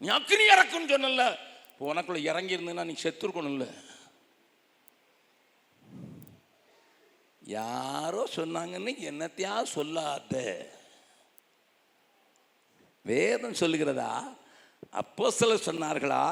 நீ 0.00 0.08
அக்னி 0.08 0.44
இறக்குன்னு 0.54 0.92
சொன்னல 0.94 1.24
இப்போ 1.72 1.94
உனக்குள்ள 1.94 2.20
இறங்கி 2.30 2.56
இருந்ததுன்னா 2.56 2.84
நீ 2.84 2.94
செத்துருக்கணும்ல 3.02 3.66
யாரோ 7.42 8.22
சொன்னாங்கன்னு 8.36 8.92
என்னத்தையா 9.10 9.62
சொல்லாத. 9.62 10.34
வேதம் 13.02 13.60
சொல்லுகிறதா? 13.60 14.10
அப்போ 14.90 15.30
சில 15.30 15.54
சொன்னார்களா? 15.54 16.22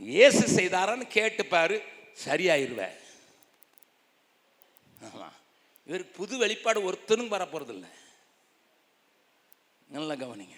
இயேசு 0.00 0.42
செய்தாரான்னு 0.56 1.06
கேட்டுப்பார் 1.10 1.76
சரியாயிருவேன் 2.24 2.96
ஆமாம் 5.06 5.36
இவருக்கு 5.86 6.12
புது 6.12 6.34
வெளிப்பாடு 6.36 6.80
ஒருத்தனும் 6.82 7.32
வர 7.34 7.46
இல்லை 7.68 7.90
நல்லா 9.90 10.14
கவனிங்க 10.16 10.56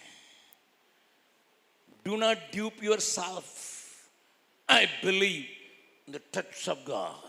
do 2.07 2.15
not 2.17 2.43
dupe 2.51 2.79
yourself 3.15 3.55
I 4.69 4.83
believe 5.01 5.43
இந்த 6.09 6.21
touch 6.37 6.63
of 6.69 6.85
God 6.87 7.25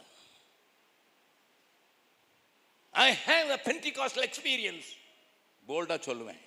I 2.94 3.10
have 3.26 3.50
a 3.52 3.60
Pentecostal 3.70 4.28
experience 4.30 4.88
போல்டாக 5.64 6.00
சொல்லுவேன் 6.10 6.42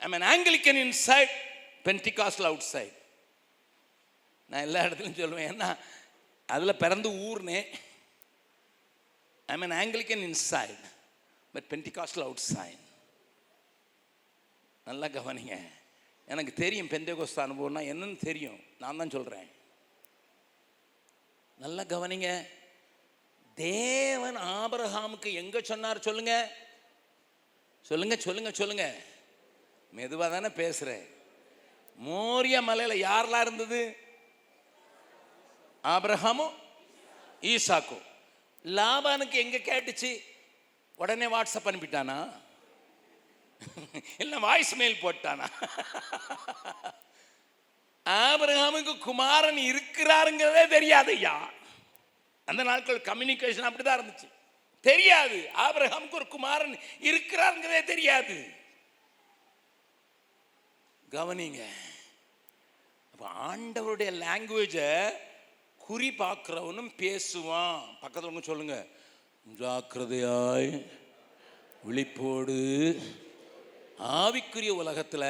I 0.00 0.08
mean 0.08 0.26
Anglican 0.32 0.80
inside 1.06 1.34
Pentecostal 1.84 2.48
outside 2.72 2.98
நான் 4.52 4.64
எல்லா 4.68 4.80
இடத்துலையும் 4.86 5.20
சொல்லுவேன். 5.20 5.50
ஏன்னா 5.52 5.68
அதில் 6.54 6.80
பிறந்து 6.84 7.10
ஊர்னே 7.26 7.60
I 9.52 9.56
mean 9.62 9.74
Anglican 9.82 10.24
inside 10.28 10.82
but 11.54 11.68
Pentecostal 11.70 12.24
outside 12.54 12.82
நல்லா 14.88 15.06
கவனிங்க. 15.16 15.56
எனக்கு 16.32 16.52
தெரியும் 16.64 16.90
பெந்தேகோஸ்த 16.92 17.40
அனுபவம்னா 17.44 17.82
என்னன்னு 17.92 18.18
தெரியும். 18.28 18.60
நான் 18.82 19.00
தான் 19.02 19.14
சொல்கிறேன் 19.16 19.48
நல்லா 21.64 21.82
கவனிங்க. 21.94 22.28
தேவன் 23.54 24.38
ஆபரஹாமுக்கு 24.58 25.30
எங்கே 25.42 25.60
சொன்னார் 25.70 26.06
சொல்லுங்க? 26.08 26.34
சொல்லுங்க 27.90 28.16
சொல்லுங்க 28.26 28.50
சொல்லுங்க. 28.60 28.86
மெதுவாக 29.92 30.30
தானே 30.34 30.50
பேசுகிறேன் 30.62 31.04
மோரிய 31.98 32.56
மலையில் 32.68 33.04
யாரெல்லாம் 33.08 33.44
இருந்தது? 33.46 33.80
ஆபிரகாமும் 35.84 36.54
ஈசாக்கும். 37.40 38.04
லாபானுக்கு 38.64 39.36
எங்கே 39.44 39.58
கேட்டுச்சு? 39.58 40.10
உடனே 40.96 41.26
வாட்ஸ்அப் 41.26 41.68
அனுப்பிட்டானா? 41.70 42.18
இல்லை 44.18 44.38
வாய்ஸ் 44.38 44.74
மெயில் 44.74 45.02
போட்டானா? 45.02 45.46
ஆபிரகாமுக்கு 48.06 48.98
குமாரன் 48.98 49.56
இருக்கிறாருங்கிறதே 49.56 50.68
தெரியாது 50.68 51.12
ஐயா. 51.12 51.50
அந்த 52.44 52.62
நாட்கள் 52.62 53.00
கம்யூனிகேஷன் 53.00 53.68
அப்படிதான் 53.68 53.98
இருந்துச்சு. 53.98 54.28
தெரியாது 54.80 55.50
ஆபிரகாமுக்கு 55.54 56.18
ஒரு 56.20 56.28
குமாரன் 56.28 56.78
இருக்கிறாருங்கிறதே 57.00 57.84
தெரியாது. 57.84 58.38
கவனிங்க 61.10 61.62
அப்போ 63.12 63.26
ஆண்டவருடைய 63.50 64.10
லாங்குவேஜை 64.24 64.90
குறி 65.86 66.08
பார்க்குறவனும் 66.18 66.90
பேசுவான். 67.02 67.80
பக்கத்தில் 68.00 68.30
உங்க 68.30 68.42
சொல்லுங்க. 68.48 68.76
ஜாக்கிரதையாய் 69.60 70.70
விழிப்போடு 71.86 72.58
ஆவிக்குரிய 74.18 74.72
உலகத்தில் 74.82 75.26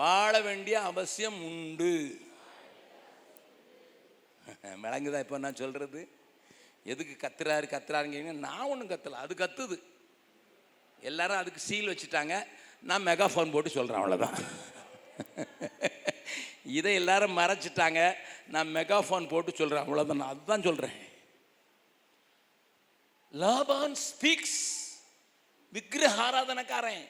வாழ 0.00 0.32
வேண்டிய 0.48 0.76
அவசியம் 0.90 1.38
உண்டு. 1.50 1.92
விளங்குதா 4.82 5.22
இப்போ 5.24 5.38
நான் 5.44 5.60
சொல்கிறது 5.62 6.00
எதுக்கு 6.92 7.14
கத்துறாரு 7.16 7.66
கத்துறாருங்க 7.74 8.32
நான் 8.46 8.68
ஒன்றும் 8.72 8.92
கத்தலை 8.92 9.18
அது 9.24 9.34
கத்துது. 9.42 9.76
எல்லாரும் 11.10 11.40
அதுக்கு 11.42 11.60
சீல் 11.68 11.90
வச்சுட்டாங்க. 11.92 12.34
நான் 12.90 13.06
மெகாஃபோன் 13.06 13.54
போட்டு 13.54 13.76
சொல்கிறேன் 13.76 14.02
அவ்வளோதான் 14.02 14.38
இதை 16.64 16.94
எல்லாரும் 16.94 17.38
மறைச்சிட்டாங்க. 17.38 18.16
நான் 18.46 18.74
மெகாஃபோன் 18.74 19.28
போட்டு 19.28 19.54
சொல்கிறேன் 19.54 19.84
அவ்வளோதான் 19.84 20.20
நான் 20.22 20.28
அதுதான் 20.28 20.62
சொல்கிறேன் 20.62 20.96
லாபான் 23.34 23.96
ஸ்பீக்ஸ் 24.08 24.60
விக்கிரக 25.72 26.16
ஆராதனைக்காரன் 26.26 27.04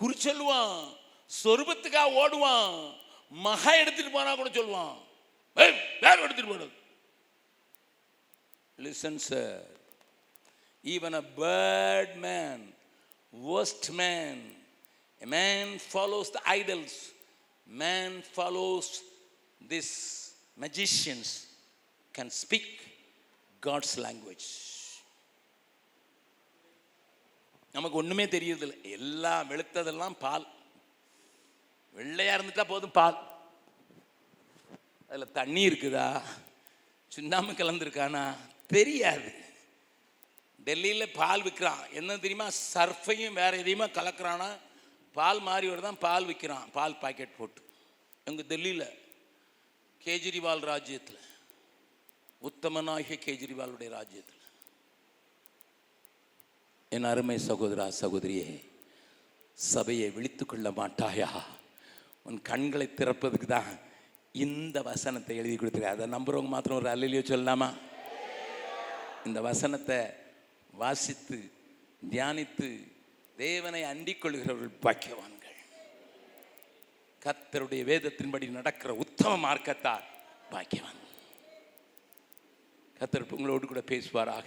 குறிச்சொல்லுவான் 0.00 0.96
சொருபத்துக்காக 1.44 2.18
ஓடுவான். 2.22 2.96
மகா 3.30 3.74
எடுத்துட்டு 3.74 4.10
போனா 4.10 4.34
கூட 4.34 4.48
சொல்லுவான். 4.48 4.96
ஏய், 5.56 5.78
எடுத்துட்டு 6.00 6.52
போனது? 6.52 6.70
Listen 8.78 9.16
sir 9.16 9.66
even 10.84 11.16
a 11.22 11.24
bird 11.36 12.16
man 12.26 12.76
worst 13.32 13.90
man 13.92 14.36
a 15.20 15.26
man 15.26 15.78
follows 15.78 16.30
the 16.30 16.40
idols. 16.46 17.12
Man 17.76 18.24
follows 18.36 18.84
this 19.68 20.16
magicians 20.60 21.46
can 22.18 22.30
speak 22.48 22.64
god's 23.62 23.96
language. 23.96 24.46
நமக்கு 27.72 27.96
ஒன்றுமே 27.96 28.24
தெரியறதில்ல. 28.24 28.82
எல்லாம் 28.82 29.50
வெளுத்ததெல்லாம் 29.50 30.10
பால். 30.10 30.46
வெள்ளையாக 31.92 32.42
இருந்துட்டா 32.42 32.64
போதும் 32.64 32.90
பால். 32.90 33.38
அதில் 35.08 35.32
தண்ணி 35.32 35.66
இருக்குதா? 35.66 36.22
சுண்ணாம்பு 37.08 37.52
கலந்துருக்கானா? 37.52 38.36
தெரியாது. 38.66 39.32
டெல்லியில் 40.64 41.12
பால் 41.12 41.42
விற்கிறான் 41.42 41.90
என்ன 41.90 42.14
தெரியுமா? 42.14 42.48
சர்ஃபையும் 42.74 43.32
வேற 43.32 43.56
எதையுமா 43.56 43.86
கலக்கிறானா? 43.88 44.58
பால் 45.18 45.40
மாறி 45.48 45.66
தான் 45.88 46.02
பால் 46.06 46.26
விற்கிறான் 46.28 46.68
பால் 46.76 47.00
பாக்கெட் 47.02 47.38
போட்டு. 47.38 47.60
எங்கள் 48.26 48.48
டெல்லியில் 48.52 48.88
கேஜ்ரிவால் 50.06 50.64
ராஜ்யத்தில் 50.72 51.22
உத்தமனாகிய 52.48 53.16
கேஜ்ரிவாலுடைய 53.26 53.88
ராஜ்யத்தில் 53.98 54.44
என் 56.92 57.08
அருமை 57.10 57.36
சகோதரா 57.48 57.86
சகோதரியே 58.02 58.48
சபையை 59.58 60.08
விழித்து 60.16 60.44
கொள்ள 60.46 60.68
மாட்டாயா? 60.80 61.30
உன் 62.28 62.38
கண்களை 62.50 62.86
திறப்பதுக்கு 62.90 63.48
தான் 63.56 63.72
இந்த 64.44 64.78
வசனத்தை 64.90 65.34
எழுதி 65.40 65.56
கொடுத்துருக்க 65.56 65.96
அதை 65.96 66.06
நம்புறவங்க 66.16 66.50
மாத்திரம் 66.54 66.78
ஒரு 66.80 66.88
அல்லையோ 66.94 67.22
சொல்லலாமா? 67.32 67.68
இந்த 69.26 69.38
வசனத்தை 69.48 69.98
வாசித்து 70.82 71.38
தியானித்து 72.10 72.68
தேவனை 73.38 73.82
அண்டிக் 73.82 74.20
கொள்கிறவர்கள் 74.20 74.78
பாக்கியவான்கள். 74.82 75.56
கத்தருடைய 77.24 77.82
வேதத்தின்படி 77.84 78.48
நடக்கிற 78.48 78.94
உத்தம 78.94 79.32
மார்க்கத்தார் 79.36 80.06
பாக்கியவான். 80.50 80.98
கத்தர் 82.98 83.30
உங்களோடு 83.30 83.66
கூட 83.66 83.80
பேசுவாராக. 83.80 84.46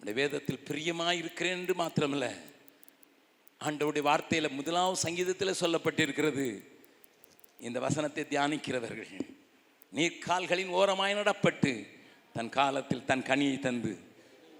உடைய 0.00 0.14
வேதத்தில் 0.14 0.64
பிரியமாய் 0.64 1.18
இருக்கிறேன் 1.18 1.56
என்று 1.56 1.74
மாத்திரமல்ல. 1.74 2.34
ஆண்டவுடைய 3.60 4.02
வார்த்தையில 4.10 4.50
முதலாவது 4.50 4.96
சங்கீதத்தில் 4.96 5.60
சொல்லப்பட்டிருக்கிறது. 5.60 6.64
இந்த 7.60 7.80
வசனத்தை 7.80 8.24
தியானிக்கிறவர்கள் 8.24 9.28
நீர்க்கால்களின் 9.94 10.68
ஓரமாய் 10.68 11.14
நடப்பட்டு 11.14 11.86
தன் 12.32 12.48
காலத்தில் 12.48 13.04
தன் 13.04 13.22
கனியை 13.22 13.58
தந்து 13.58 13.98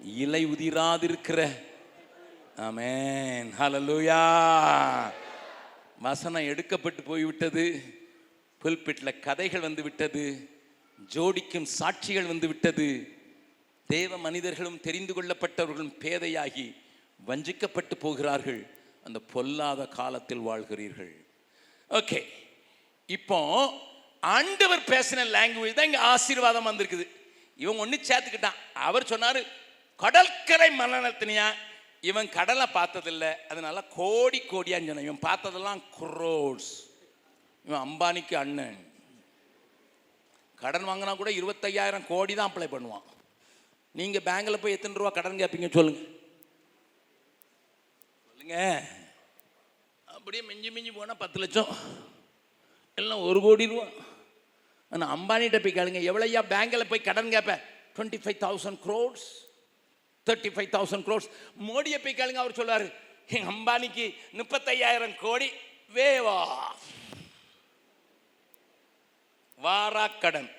இலை 0.04 0.46
உதிராதிருக்கிற 0.46 1.72
ஆமேன் 2.62 3.48
ஹலலூயா 3.58 4.18
வசனம் 6.04 6.48
எடுக்கப்பட்டு 6.50 7.02
போய்விட்டது. 7.08 7.64
புல்பிட்டில் 8.62 9.20
கதைகள் 9.24 9.64
வந்து 9.66 9.82
விட்டது 9.86 10.22
ஜோடிக்கும் 11.14 11.66
சாட்சிகள் 11.78 12.30
வந்து 12.30 12.46
விட்டது 12.52 12.86
தேவ 13.94 14.18
மனிதர்களும் 14.26 14.78
தெரிந்து 14.86 15.12
கொள்ளப்பட்டவர்களும் 15.16 15.98
பேதையாகி 16.04 16.66
வஞ்சிக்கப்பட்டு 17.30 17.96
போகிறார்கள். 18.04 18.62
அந்த 19.06 19.18
பொல்லாத 19.34 19.88
காலத்தில் 19.98 20.46
வாழ்கிறீர்கள். 20.50 21.12
ஓகே 21.90 22.22
இப்போ 23.08 23.40
ஆண்டவர் 24.36 24.88
பேசின 24.94 25.28
லாங்குவேஜ் 25.36 25.78
தான் 25.78 25.90
இங்கே 25.90 26.02
ஆசீர்வாதம் 26.12 26.68
வந்திருக்குது. 26.70 27.06
இவன் 27.64 27.80
ஒன்று 27.84 28.04
சேர்த்துக்கிட்டான். 28.10 28.60
அவர் 28.88 29.10
சொன்னார் 29.12 29.42
கடற்கரை 30.02 30.72
மரணத்தினியா 30.80 31.46
இவன் 32.08 32.28
கடலை 32.36 32.66
பார்த்ததில்லை. 32.78 33.30
அதனால 33.50 33.78
கோடி 33.98 34.38
கோடியான்னு 34.50 34.88
சொன்னான் 34.90 35.08
இவன் 35.08 35.26
பார்த்ததெல்லாம் 35.28 35.82
குரோட்ஸ் 35.98 36.72
இவன் 37.66 37.84
அம்பானிக்கு 37.86 38.34
அண்ணன். 38.42 38.80
கடன் 40.62 40.88
வாங்கினா 40.88 41.12
கூட 41.20 41.30
இருபத்தையாயிரம் 41.40 42.08
கோடி 42.10 42.32
தான் 42.34 42.50
அப்ளை 42.50 42.68
பண்ணுவான். 42.74 43.06
நீங்கள் 43.98 44.26
பேங்கில் 44.28 44.60
போய் 44.62 44.76
எத்தனை 44.76 44.98
ரூபா 45.00 45.12
கடன் 45.16 45.40
கேட்பீங்க 45.40 45.70
சொல்லுங்க. 45.76 46.02
சொல்லுங்க. 48.28 48.56
அப்படியே 50.16 50.42
மிஞ்சி 50.50 50.70
மிஞ்சி 50.74 50.92
போனால் 50.98 51.22
பத்து 51.22 51.38
லட்சம். 51.42 51.72
எல்லாம் 53.00 53.24
ஒரு 53.28 53.38
கோடி 53.46 53.64
ரூபா. 53.72 53.86
ஆனால் 54.92 55.12
அம்பானிகிட்ட 55.16 55.58
போய் 55.62 55.78
கேளுங்க 55.78 56.00
எவ்வளோயா 56.10 56.42
பேங்க்கில் 56.52 56.90
போய் 56.90 57.06
கடன் 57.08 57.32
கேட்பேன் 57.34 57.62
twenty 57.96 58.20
five 58.24 58.38
thousand 58.44 58.80
crores 58.86 59.26
thirty 60.30 60.52
five 60.52 60.72
thousand 60.72 61.02
crores 61.02 61.30
மோடியை 61.62 61.98
போய் 61.98 62.14
கேளுங்க 62.14 62.34
அவர் 62.34 62.52
சொல்லுவார் 62.52 62.92
எங்கள் 63.26 63.54
அம்பானிக்கு 63.54 64.16
முப்பத்தையாயிரம் 64.32 65.16
கோடி 65.16 65.50
வேவா. 65.94 66.58
வாராக்கடன். 69.62 70.50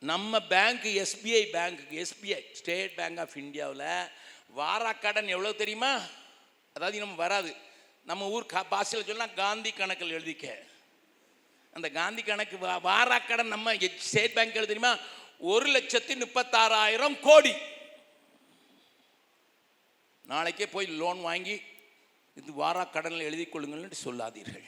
நம்ம 0.00 0.40
பேங்க் 0.40 0.84
எஸ்பிஐ 0.84 1.46
பேங்க்குக்கு 1.52 2.04
எஸ்பிஐ 2.04 2.52
ஸ்டேட் 2.52 2.94
பேங்க் 2.94 3.18
ஆஃப் 3.18 3.36
இந்தியாவில் 3.36 4.08
வாராக்கடன் 4.56 5.26
எவ்வளோ 5.26 5.52
தெரியுமா? 5.52 6.00
அதாவது 6.74 6.98
நம்ம 6.98 7.14
வராது. 7.14 7.56
நம்ம 8.04 8.28
ஊர் 8.28 8.46
கா 8.46 8.62
பாஷையில் 8.62 9.08
சொன்னால் 9.08 9.34
காந்தி 9.34 9.72
கணக்கில் 9.72 10.18
எழுதிக்க. 10.18 10.54
அந்த 11.72 11.90
காந்தி 11.90 12.22
கணக்கு 12.22 12.56
வாராக்கடன் 12.66 13.42
நம்ம 13.42 13.74
எ- 13.74 13.98
ஸ்டேட் 13.98 14.32
பேங்க் 14.32 14.54
எழுத 14.54 14.74
தெரியுமா? 14.74 14.98
ஒரு 15.38 15.70
லட்சத்தி 15.70 16.24
முப்பத்தாறாயிரம் 16.24 17.20
கோடி. 17.20 17.54
நாளைக்கே 20.30 20.66
போய் 20.74 20.86
லோன் 21.00 21.20
வாங்கி 21.28 21.56
இது 22.38 22.50
வாராக்கடனில் 22.62 23.28
எழுதி 23.28 23.44
கொள்ளுங்கள்னு 23.44 23.98
சொல்லாதீர்கள். 24.06 24.66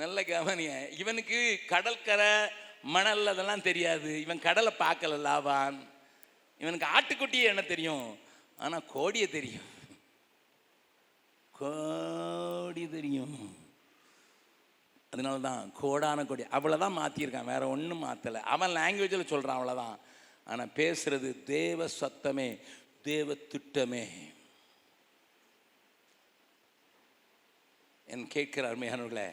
நல்ல 0.00 0.22
கவனிய. 0.24 0.72
இவனுக்கு 1.02 1.38
கடற்கரை 1.72 2.32
மணல் 2.96 3.30
அதெல்லாம் 3.32 3.64
தெரியாது. 3.68 4.10
இவன் 4.24 4.44
கடலை 4.46 4.72
பார்க்கல 4.82 5.16
லாவான் 5.28 5.78
இவனுக்கு 6.62 6.86
ஆட்டுக்குட்டியே 6.96 7.48
என்ன 7.52 7.62
தெரியும்? 7.72 8.06
ஆனால் 8.58 8.86
கோடியை 8.94 9.28
தெரியும். 9.38 9.68
கோடி 11.60 12.84
தெரியும். 12.96 13.38
அதனால 15.12 15.36
தான் 15.48 15.62
கோடான 15.80 16.24
கோடி. 16.26 16.44
அவ்வளோதான் 16.56 16.98
மாற்றியிருக்கான் 17.00 17.50
வேற 17.52 17.62
ஒன்றும் 17.74 18.04
மாற்றலை 18.06 18.40
அவன் 18.54 18.76
லாங்குவேஜில் 18.78 19.30
சொல்கிறான் 19.32 19.58
அவ்வளோதான் 19.58 19.96
ஆனால் 20.50 20.74
பேசுறது 20.80 21.28
தேவ 21.54 21.88
சத்தமே 22.00 22.48
தேவ 23.02 23.34
திட்டமே. 23.52 24.04
என் 28.12 28.26
கேட்கிற 28.34 28.64
அருமையானவர்களே 28.70 29.28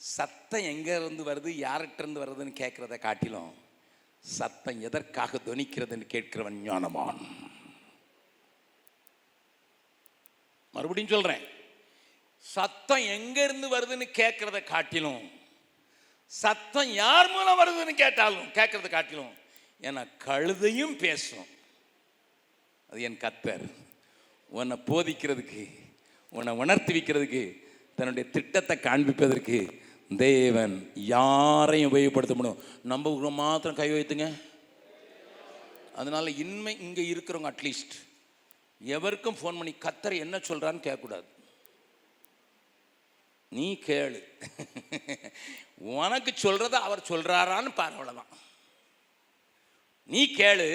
சத்தம் 0.00 0.66
எங்கேருந்து 0.72 1.22
வருது 1.28 1.50
யார்கிட்டருந்து 1.66 2.22
வருதுன்னு 2.22 2.52
கேட்குறத 2.60 2.96
காட்டிலும் 2.98 3.52
சத்தம் 4.24 4.80
எதற்காக 4.88 5.40
துணிக்கிறதுன்னு 5.46 6.06
கேட்கிறவன் 6.14 6.58
ஞானமான். 6.68 7.20
மறுபடியும் 10.74 11.12
சொல்கிறேன் 11.14 11.44
சத்தம் 12.44 13.04
எங்கேருந்து 13.16 13.68
வருதுன்னு 13.74 14.06
கேட்குறத 14.20 14.58
காட்டிலும் 14.64 15.22
சத்தம் 16.32 16.90
யார் 17.02 17.30
மூலம் 17.30 17.60
வருதுன்னு 17.60 17.94
கேட்டாலும் 18.02 18.48
கேட்குறத 18.58 18.88
காட்டிலும் 18.90 19.34
ஏன்னா 19.82 20.08
கழுதையும் 20.24 20.96
பேசும். 20.96 21.46
அது 22.90 23.02
என் 23.02 23.18
கத்தர் 23.18 23.72
உன்னை 24.48 24.76
போதிக்கிறதுக்கு 24.86 25.78
உன்னை 26.30 26.52
உணர்த்தி 26.52 26.92
வைக்கிறதுக்கு 26.92 27.66
தன்னுடைய 27.96 28.30
திட்டத்தை 28.30 28.76
காண்பிப்பதற்கு 28.76 29.80
தேவன் 30.16 30.92
யாரையும் 30.94 31.92
உபயோகப்படுத்த 31.92 32.34
முடியும். 32.34 32.62
நம்ம 32.82 33.30
மாத்திரம் 33.30 33.76
கை 33.76 33.90
வைத்துங்க. 33.90 34.42
அதனால 35.94 36.30
இன்மை 36.30 36.80
இங்கே 36.80 37.02
இருக்கிறவங்க 37.12 37.52
அட்லீஸ்ட் 37.52 37.96
எவருக்கும் 38.84 39.34
ஃபோன் 39.34 39.58
பண்ணி 39.60 39.74
கத்தர் 39.80 40.18
என்ன 40.18 40.36
சொல்கிறான்னு 40.36 40.84
கேட்கக்கூடாது. 40.86 41.24
நீ 43.48 43.78
கேளு. 43.86 44.22
உனக்கு 45.76 46.34
சொல்கிறத 46.42 46.72
அவர் 46.72 47.06
சொல்கிறாரான்னு 47.08 47.74
பாரு 47.74 47.94
தான் 48.04 48.46
நீ 50.14 50.20
கேளு. 50.36 50.66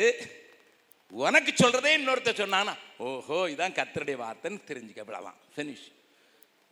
உனக்கு 1.26 1.52
சொல்றதே 1.62 1.92
இன்னொருத்தர் 1.98 2.42
சொன்னானா? 2.42 2.74
ஓஹோ 3.08 3.38
இதான் 3.54 3.76
கத்தருடைய 3.78 4.18
வார்த்தைன்னு 4.24 4.60
தெரிஞ்சுக்க 4.70 5.02
அவ்வளவுதான் 5.04 5.40
ஃபினிஷ் 5.56 5.86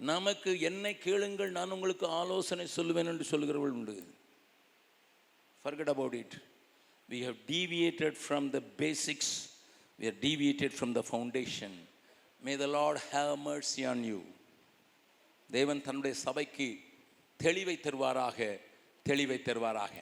நமக்கு 0.10 0.52
என்னை 0.70 0.92
கேளுங்கள் 1.06 1.52
நான் 1.58 1.74
உங்களுக்கு 1.76 2.06
ஆலோசனை 2.20 2.66
சொல்லுவேன் 2.76 3.10
என்று 3.12 3.26
சொல்லுகிறவர்கள் 3.32 3.78
உண்டு. 3.80 3.96
Forget 5.64 5.92
about 5.94 6.18
it 6.22 6.36
we 7.10 7.20
have 7.28 7.40
deviated 7.54 8.18
from 8.24 8.48
the 8.56 8.62
basics 8.82 9.34
we 10.00 10.08
are 10.12 10.20
deviated 10.28 10.76
from 10.78 10.94
the 11.00 11.04
foundation 11.10 11.78
may 12.48 12.56
the 12.64 12.68
Lord 12.78 13.02
have 13.16 13.34
mercy 13.50 13.84
on 13.92 14.04
you 14.12 14.20
தேவன் 15.50 15.82
தன்னுடைய 15.88 16.16
சபைக்கு 16.26 16.70
தெளிவை 17.40 17.76
தருவாராக 17.86 18.38
தெளிவை 19.06 19.40
தருவாராக. 19.50 19.96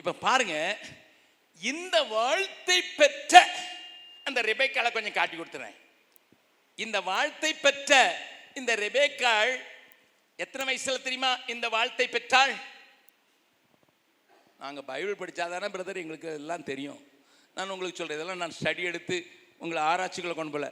இப்போ 0.00 0.12
பாருங்க 0.26 0.56
இந்த 1.56 1.96
வாழ்த்தை 2.16 2.78
பெற்ற 3.00 3.42
அந்த 4.26 4.40
ரெபேக்கால 4.50 4.90
கொஞ்சம் 4.96 5.16
காட்டி 5.18 5.36
கொடுத்துறேன். 5.36 5.76
இந்த 6.84 6.98
வாழ்த்தை 7.10 7.52
பெற்ற 7.64 7.98
இந்த 8.58 8.72
ரெபேக்காள் 8.84 9.52
எத்தனை 10.44 10.64
வயசுல 10.68 11.00
தெரியுமா? 11.06 11.32
இந்த 11.54 11.66
வாழ்த்தை 11.76 12.06
பெற்றாள் 12.16 12.54
நாங்கள் 14.62 14.86
பைபிள் 14.90 15.20
படித்தாதானே 15.20 15.68
பிரதர் 15.74 16.00
எங்களுக்கு 16.02 16.30
எல்லாம் 16.40 16.68
தெரியும். 16.70 17.00
நான் 17.56 17.72
உங்களுக்கு 17.74 17.98
சொல்கிறேன் 17.98 18.18
இதெல்லாம் 18.18 18.42
நான் 18.42 18.56
ஸ்டடி 18.58 18.82
எடுத்து 18.90 19.16
உங்களை 19.62 19.80
ஆராய்ச்சிகளை 19.90 20.34
கொண்டு 20.34 20.54
போல. 20.54 20.68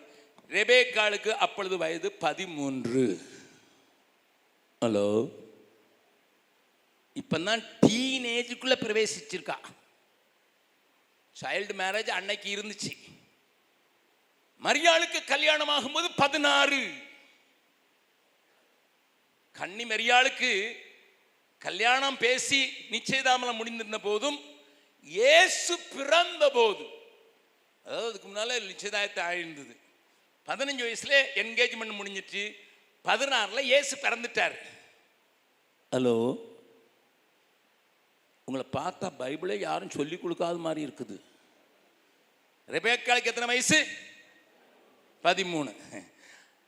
ரெபேக்காளுக்கு 0.58 1.30
அப்பொழுது 1.44 1.76
வயது 1.82 2.08
பதிமூன்று. 2.24 3.04
ஹலோ 4.82 5.08
இப்போ 7.20 7.36
தான் 7.48 7.62
டீனேஜுக்குள்ளே 7.84 8.76
பிரவேசிச்சிருக்கா. 8.84 9.56
சைல்டு 11.40 11.74
மேரேஜ் 11.82 12.10
அன்னைக்கு 12.18 12.48
இருந்துச்சு. 12.56 12.92
மரியாளுக்கு 14.66 15.18
கல்யாணம் 15.32 15.72
ஆகும்போது 15.74 16.08
பதினாறு. 16.22 16.82
கன்னி 19.58 19.84
மரியாளுக்கு 19.92 20.50
கல்யாணம் 21.66 22.18
பேசி 22.24 22.60
நிச்சயதாமலம் 22.94 23.58
முடிந்திருந்த 23.60 23.98
போதும் 24.08 24.38
இயேசு 25.18 25.74
பிறந்த 25.94 26.44
போது. 26.56 26.84
அதாவது 27.84 28.08
அதுக்கு 28.10 28.28
முன்னால 28.28 28.58
நிச்சயதாயத்தை 28.72 29.22
ஆயிருந்தது. 29.30 29.74
பதினஞ்சு 30.48 30.82
வயசுல 30.86 31.14
என்கேஜ்மெண்ட் 31.42 31.98
முடிஞ்சிச்சு. 32.00 32.42
பதினாறுல 33.08 33.62
இயேசு 33.70 33.94
பிறந்துட்டார். 34.04 34.56
ஹலோ 35.92 36.16
உங்களை 38.48 38.66
பார்த்தா 38.78 39.06
பைபிளே 39.22 39.56
யாரும் 39.68 39.96
சொல்லி 39.96 40.16
கொடுக்காத 40.18 40.58
மாதிரி 40.66 40.80
இருக்குது. 40.86 41.16
ரெபேக்காளுக்கு 42.68 43.30
எத்தனை 43.32 43.46
வயசு? 43.46 43.86
பதிமூணு. 45.22 45.76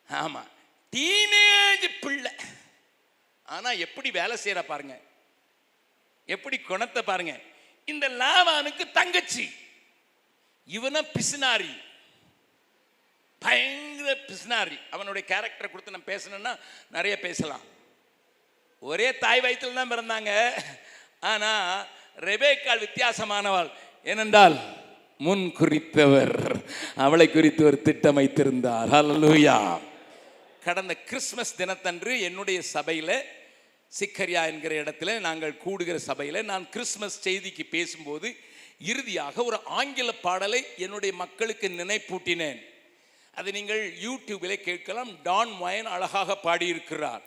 ஆமாம் 0.09 0.49
டீனேஜ் 0.97 1.87
பிள்ளை. 2.01 2.33
ஆனால் 3.43 3.79
எப்படி 3.79 4.11
வேலை 4.11 4.37
செய்கிற 4.37 4.65
பாருங்க. 4.65 4.99
எப்படி 6.27 6.59
குணத்தை 6.59 7.03
பாருங்க. 7.03 7.39
இந்த 7.85 8.09
லாவானுக்கு 8.09 8.91
தங்கச்சி. 8.91 9.47
இவனை 10.65 11.07
பிசுனாரி. 11.15 11.83
பயங்கர 13.39 14.17
பிசுனாரி. 14.29 14.79
அவனுடைய 14.91 15.29
கேரக்டரை 15.31 15.71
கொடுத்து 15.71 15.91
நான் 15.91 16.11
பேசணும்னா 16.13 16.61
நிறைய 16.91 17.19
பேசலாம். 17.19 17.65
ஒரே 18.79 19.19
தாய் 19.19 19.41
வயிற்றில் 19.41 19.75
தான் 19.75 19.93
பிறந்தாங்க. 19.93 20.63
ஆனால் 21.21 21.87
ரெபேக்கால் 22.17 22.85
வித்தியாசமானவள். 22.87 23.73
ஏனென்றால் 24.05 24.80
முன் 25.21 25.53
குறித்தவர் 25.59 26.65
அவளை 26.97 27.31
குறித்து 27.31 27.65
ஒரு 27.65 27.83
திட்டம் 27.83 28.19
ஹலலூயா 28.19 29.81
கடந்த 30.65 30.95
கிறிஸ்மஸ் 30.95 31.57
தினத்தன்று 31.57 32.21
என்னுடைய 32.21 32.63
சபையில் 32.63 33.23
சிக்கரியா 34.01 34.47
என்கிற 34.47 34.83
இடத்துல 34.83 35.19
நாங்கள் 35.19 35.57
கூடுகிற 35.57 35.99
சபையில் 35.99 36.45
நான் 36.45 36.69
கிறிஸ்மஸ் 36.69 37.29
செய்திக்கு 37.29 37.69
பேசும்போது 37.71 38.37
இறுதியாக 38.79 39.45
ஒரு 39.45 39.61
ஆங்கில 39.65 40.13
பாடலை 40.13 40.65
என்னுடைய 40.77 41.15
மக்களுக்கு 41.15 41.69
நினைப்பூட்டினேன். 41.69 42.59
அதை 43.35 43.53
நீங்கள் 43.53 43.93
யூடியூபில் 44.05 44.55
கேட்கலாம். 44.55 45.23
டான் 45.23 45.51
மயன் 45.63 45.91
அழகாக 45.97 46.37
பாடியிருக்கிறார். 46.37 47.23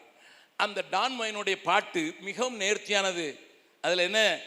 அந்த 0.56 0.84
டான் 0.90 1.20
மயனுடைய 1.22 1.56
பாட்டு 1.64 2.14
மிகவும் 2.20 2.60
நேர்த்தியானது. 2.60 3.40
அதில் 3.82 4.06
என்ன 4.10 4.40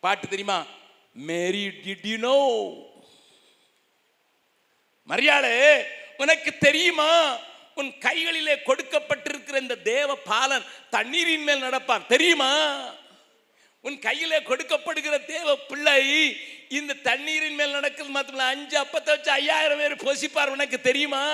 பாட்டு 0.00 0.28
தெரியுமா? 0.28 0.66
மேரி 1.16 1.66
டிட் 1.68 2.06
யூ 2.06 2.16
நோ 2.18 2.38
மரியாளே 5.08 5.82
உனக்கு 6.16 6.58
தெரியுமா? 6.58 7.38
உன் 7.74 7.98
கைகளிலே 7.98 8.54
கொடுக்கப்பட்டிருக்கிற 8.54 9.60
இந்த 9.60 9.76
தேவ 9.76 10.16
பாலன் 10.16 10.64
தண்ணீரின் 10.90 11.42
மேல் 11.42 11.62
நடப்பார். 11.62 12.06
தெரியுமா? 12.06 12.52
உன் 13.80 13.98
கையிலே 13.98 14.36
கொடுக்கப்படுகிற 14.36 15.24
தேவ 15.24 15.56
பிள்ளை 15.56 16.36
இந்த 16.68 16.94
தண்ணீரின் 16.94 17.54
மேல் 17.54 17.70
நடக்கிறது 17.70 18.10
மாத்திரம் 18.10 18.40
அஞ்சு 18.40 18.80
அப்பத்தை 18.80 19.04
வச்சு 19.04 19.30
ஐயாயிரம் 19.30 19.78
பேர் 19.78 20.04
பொசிப்பார் 20.06 20.46
உனக்கு 20.46 20.80
தெரியுமா? 20.80 21.24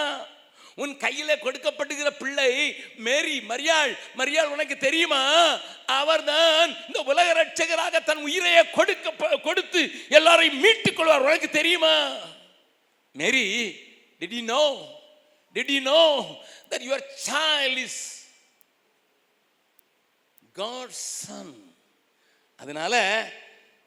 உன் 0.75 0.97
கையில் 0.97 1.43
கொடுக்கப்படுகிற 1.45 2.11
பிள்ளை 2.19 2.51
மேரி 2.97 3.41
மரியாள் 3.41 3.93
மரியாள் 4.21 4.53
உனக்கு 4.55 4.77
தெரியுமா? 4.77 5.23
அவர்தான் 5.87 6.71
இந்த 6.87 7.01
உலக 7.03 7.29
ரட்சகராக 7.41 8.05
தன் 8.05 8.23
உயிரையே 8.29 8.63
கொடுக்க 8.71 9.37
கொடுத்து 9.49 9.83
எல்லாரையும் 10.09 10.61
மீட்டுக் 10.61 10.97
கொள்வார். 10.97 11.27
உனக்கு 11.29 11.51
தெரியுமா? 11.51 11.95
Mary 13.13 13.47
did 14.21 14.37
you 14.39 14.43
know 14.43 14.65
did 15.55 15.73
you 15.77 15.81
know 15.81 16.03
that 16.71 16.87
your 16.89 17.05
child 17.29 17.81
is 17.87 18.01
God 20.53 20.91
son 20.91 21.55
அதனால 22.59 22.95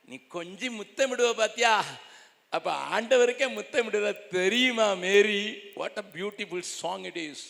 நீ 0.07 0.15
கொஞ்சம் 0.27 0.77
முத்தமிடுவ 0.79 1.33
பாத்தியா? 1.33 1.73
அப்போ 2.53 2.71
ஆண்டவருக்கே 2.95 3.47
முத்தமிடுற 3.57 4.09
தெரியுமா 4.37 4.87
Mary? 5.05 5.41
What 5.79 5.99
a 6.03 6.05
beautiful 6.15 6.65
song 6.81 7.05
it 7.09 7.21
is 7.27 7.45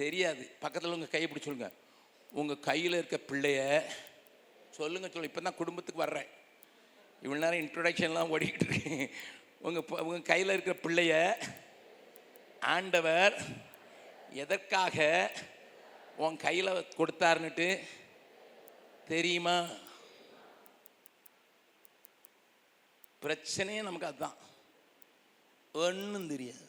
தெரியாது. 0.00 0.44
பக்கத்தில் 0.64 0.94
உங்கள் 0.96 1.12
கையை 1.14 1.26
பிடிச்சி 1.28 1.48
சொல்லுங்க. 1.48 1.70
உங்கள் 2.32 2.64
கையில் 2.68 2.98
இருக்க 2.98 3.18
பிள்ளைய 3.30 3.60
சொல்லுங்க 4.78 5.06
சொல்லுங்க. 5.08 5.30
இப்போ 5.30 5.42
தான் 5.46 5.60
குடும்பத்துக்கு 5.60 6.04
வர்றேன். 6.04 6.30
இவ்வளோ 7.24 7.42
நேரம் 7.44 7.62
இன்ட்ரொடக்ஷன்லாம் 7.64 8.32
ஓடிக்கிட்டு 8.34 8.66
இருக்கேன். 8.68 9.06
உங்கள் 9.66 10.04
உங்கள் 10.06 10.30
கையில் 10.32 10.54
இருக்கிற 10.54 10.76
பிள்ளைய 10.84 11.14
ஆண்டவர் 12.76 13.34
எதற்காக 14.44 15.06
உன் 16.24 16.36
கையில் 16.46 16.70
கொடுத்தாருன்னுட்டு 16.98 17.68
தெரியுமா? 19.12 19.56
பிரச்சனையே 23.24 23.82
நமக்கு 23.88 24.10
அதுதான் 24.10 24.38
ஒன்றும் 25.74 26.30
தெரியாது. 26.32 26.66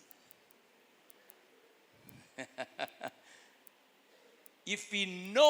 If 4.68 4.90
you 4.98 5.06
know 5.40 5.50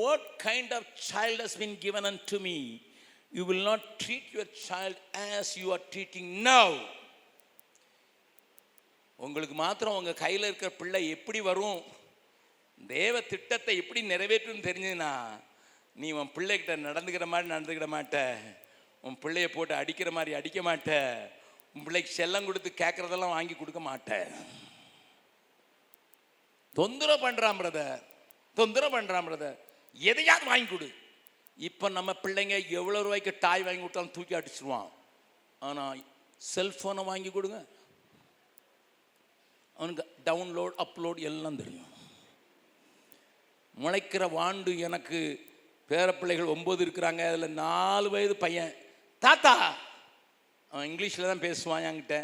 what 0.00 0.26
kind 0.44 0.74
of 0.78 0.90
child 1.12 1.42
has 1.44 1.56
has 1.62 1.72
given 1.86 2.08
unto 2.32 2.38
me 2.48 2.56
you 3.38 3.44
will 3.50 3.66
not 3.70 3.86
treat 4.02 4.28
your 4.34 4.52
child 4.68 5.02
as 5.30 5.52
you 5.62 5.66
are 5.76 5.86
treating 5.94 6.30
now 6.50 6.76
உங்களுக்கு 9.18 9.56
மாத்திரம் 9.64 9.98
உங்கள் 9.98 10.20
கையில் 10.24 10.46
இருக்கிற 10.48 10.70
பிள்ளை 10.80 11.02
எப்படி 11.16 11.40
வரும்? 11.50 11.80
தேவ 12.94 13.14
திட்டத்தை 13.32 13.74
எப்படி 13.82 14.00
நிறைவேற்றும் 14.12 14.64
தெரிஞ்சதுன்னா 14.66 15.12
நீ 15.96 16.08
உன் 16.20 16.32
பிள்ளைகிட்ட 16.36 16.72
நடந்துக்கிற 16.86 17.26
மாதிரி 17.32 17.52
நடந்துக்கிட 17.52 17.86
மாட்ட. 17.94 18.18
உன் 19.04 19.20
பிள்ளைய 19.22 19.48
போட்டு 19.54 19.74
அடிக்கிற 19.80 20.10
மாதிரி 20.16 20.32
அடிக்க 20.38 20.60
மாட்டேன் 20.68 21.12
உன் 21.74 21.84
பிள்ளைக்கு 21.86 22.10
செல்லம் 22.20 22.48
கொடுத்து 22.48 22.70
கேட்குறதெல்லாம் 22.82 23.36
வாங்கி 23.36 23.54
கொடுக்க 23.56 23.80
மாட்டேன் 23.88 24.30
தொந்தரவு 26.78 27.24
பண்ணுறான் 27.24 27.58
பிரதர் 27.60 28.02
தொந்தரவு 28.56 28.94
பண்ணுறான் 28.96 29.26
பிரதர் 29.28 29.58
எதையாவது 30.10 30.50
வாங்கி 30.50 30.68
கொடு. 30.70 30.88
இப்போ 31.68 31.86
நம்ம 31.96 32.10
பிள்ளைங்க 32.24 32.56
எவ்வளோ 32.78 33.02
ரூபாய்க்கு 33.06 33.32
டாய் 33.44 33.64
வாங்கி 33.66 33.82
கொடுத்தாலும் 33.82 34.14
தூக்கி 34.16 34.34
அடிச்சிருவான். 34.38 34.88
ஆனால் 35.62 36.00
செல்ஃபோனை 36.54 37.02
வாங்கி 37.10 37.30
கொடுங்க. 37.32 37.58
அவனுக்கு 39.76 40.04
டவுன்லோட் 40.28 40.74
அப்லோட் 40.84 41.20
எல்லாம் 41.30 41.60
தெரியும். 41.62 41.92
முளைக்கிற 43.82 44.24
வாண்டு 44.38 44.72
எனக்கு 44.88 45.18
பேரப்பிள்ளைகள் 45.90 46.52
ஒம்பது 46.54 46.80
இருக்கிறாங்க 46.84 47.22
அதில் 47.30 47.56
நாலு 47.62 48.08
வயது 48.14 48.36
பையன். 48.44 48.74
தாத்தா. 49.26 49.54
அவன் 50.72 50.88
இங்கிலீஷில் 50.90 51.30
தான் 51.30 51.44
பேசுவான் 51.46 51.86
என்கிட்ட. 51.90 52.16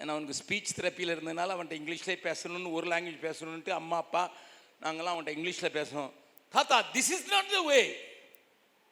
ஏன்னா 0.00 0.12
அவனுக்கு 0.14 0.38
ஸ்பீச் 0.42 0.76
தெரப்பியில் 0.78 1.12
இருந்ததுனால 1.14 1.54
அவன்கிட்ட 1.54 1.76
இங்கிலீஷ்லேயே 1.80 2.20
பேசணும்னு 2.28 2.76
ஒரு 2.78 2.86
லாங்குவேஜ் 2.92 3.26
பேசணுன்ட்டு 3.26 3.72
அம்மா 3.80 3.96
அப்பா 4.04 4.22
நாங்கள்லாம் 4.84 5.14
அவன்கிட்ட 5.14 5.34
இங்கிலீஷில் 5.36 5.76
பேசணும் 5.78 6.12
தாத்தா 6.54 6.76
this 6.94 7.10
is 7.16 7.26
not 7.32 7.50
the 7.56 7.60
way 7.68 7.80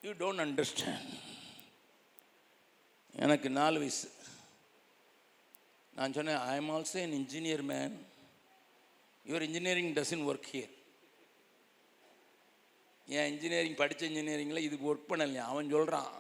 you 0.04 0.12
don't 0.22 0.42
understand 0.46 1.14
எனக்கு 3.14 3.48
நாலு 3.50 3.78
வயசு. 3.78 4.08
நான் 5.96 6.14
சொன்னேன் 6.16 6.40
I 6.50 6.56
am 6.56 6.70
also 6.70 6.98
an 7.04 7.16
engineer 7.20 7.62
man 7.72 7.94
your 9.26 9.46
engineering 9.48 9.92
doesn't 9.98 10.24
work 10.30 10.50
here 10.52 10.74
ஏன் 13.08 13.28
இன்ஜினியரிங் 13.32 13.80
படித்த 13.82 14.06
இன்ஜினியரிங்கில் 14.06 14.66
இதுக்கு 14.66 14.88
ஒர்க் 14.92 15.10
பண்ணலையா? 15.10 15.44
அவன் 15.52 15.70
சொல்கிறான் 15.70 16.10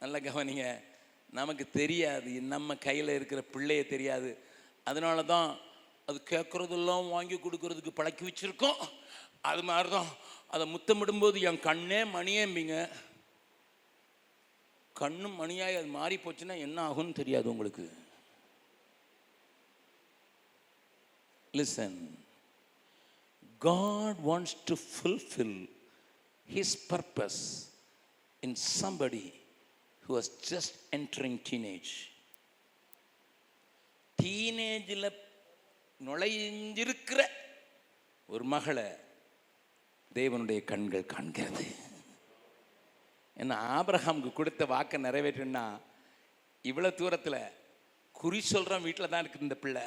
நல்ல 0.00 0.20
கவனிங்க. 0.20 0.80
நமக்கு 1.30 1.70
தெரியாது. 1.70 2.30
நம்ம 2.40 2.76
கையில் 2.76 3.08
இருக்கிற 3.08 3.44
பிள்ளைய 3.52 3.86
தெரியாது. 3.86 4.38
அதனால 4.84 5.22
தான் 5.22 5.58
அது 6.06 6.20
கேட்குறதெல்லாம் 6.30 7.08
வாங்கி 7.08 7.36
கொடுக்கறதுக்கு 7.36 7.90
பழக்கி 7.96 8.24
வச்சுருக்கோம். 8.28 8.88
அது 9.40 9.62
மாதிரி 9.62 9.88
தான் 9.88 10.06
அதை 10.48 10.74
முத்தமிடும்போது 10.74 11.40
என் 11.40 11.60
கண்ணே 11.60 12.04
மணியேம்பிங்க. 12.04 12.90
கண்ணும் 14.92 15.40
மணியாய் 15.40 15.78
அது 15.78 15.86
மாறி 15.86 16.16
போச்சுன்னா 16.16 16.58
என்ன 16.58 16.90
ஆகும்னு 16.90 17.12
தெரியாது 17.12 17.50
உங்களுக்கு. 17.50 17.90
Listen 21.52 21.98
God 23.58 24.16
wants 24.26 24.56
to 24.64 24.74
fulfil 24.94 25.70
his 26.54 26.76
purpose 26.88 27.42
in 28.40 28.56
somebody 28.80 29.37
who 30.08 30.14
was 30.16 30.28
just 30.50 30.72
entering 30.96 31.38
teenage. 31.48 31.90
டீனேஜில் 34.22 35.08
நுழைஞ்சிருக்கிற 36.04 37.20
ஒரு 38.26 38.44
மகளை 38.44 38.86
தேவனுடைய 40.14 40.64
கண்கள் 40.64 41.10
காண்கிறது. 41.14 41.66
ஏன்னா 43.36 43.56
ஆபிரஹாமுக்கு 43.76 44.32
கொடுத்த 44.32 44.66
வாக்கை 44.66 45.02
நிறைவேற்றுன்னா 45.02 45.80
இவ்வளோ 46.62 46.94
தூரத்தில் 46.94 47.40
குறி 48.12 48.40
சொல்கிறோம் 48.40 48.82
வீட்டில் 48.82 49.08
தான் 49.08 49.24
இருக்குது 49.24 49.46
இந்த 49.48 49.54
பிள்ளை. 49.54 49.86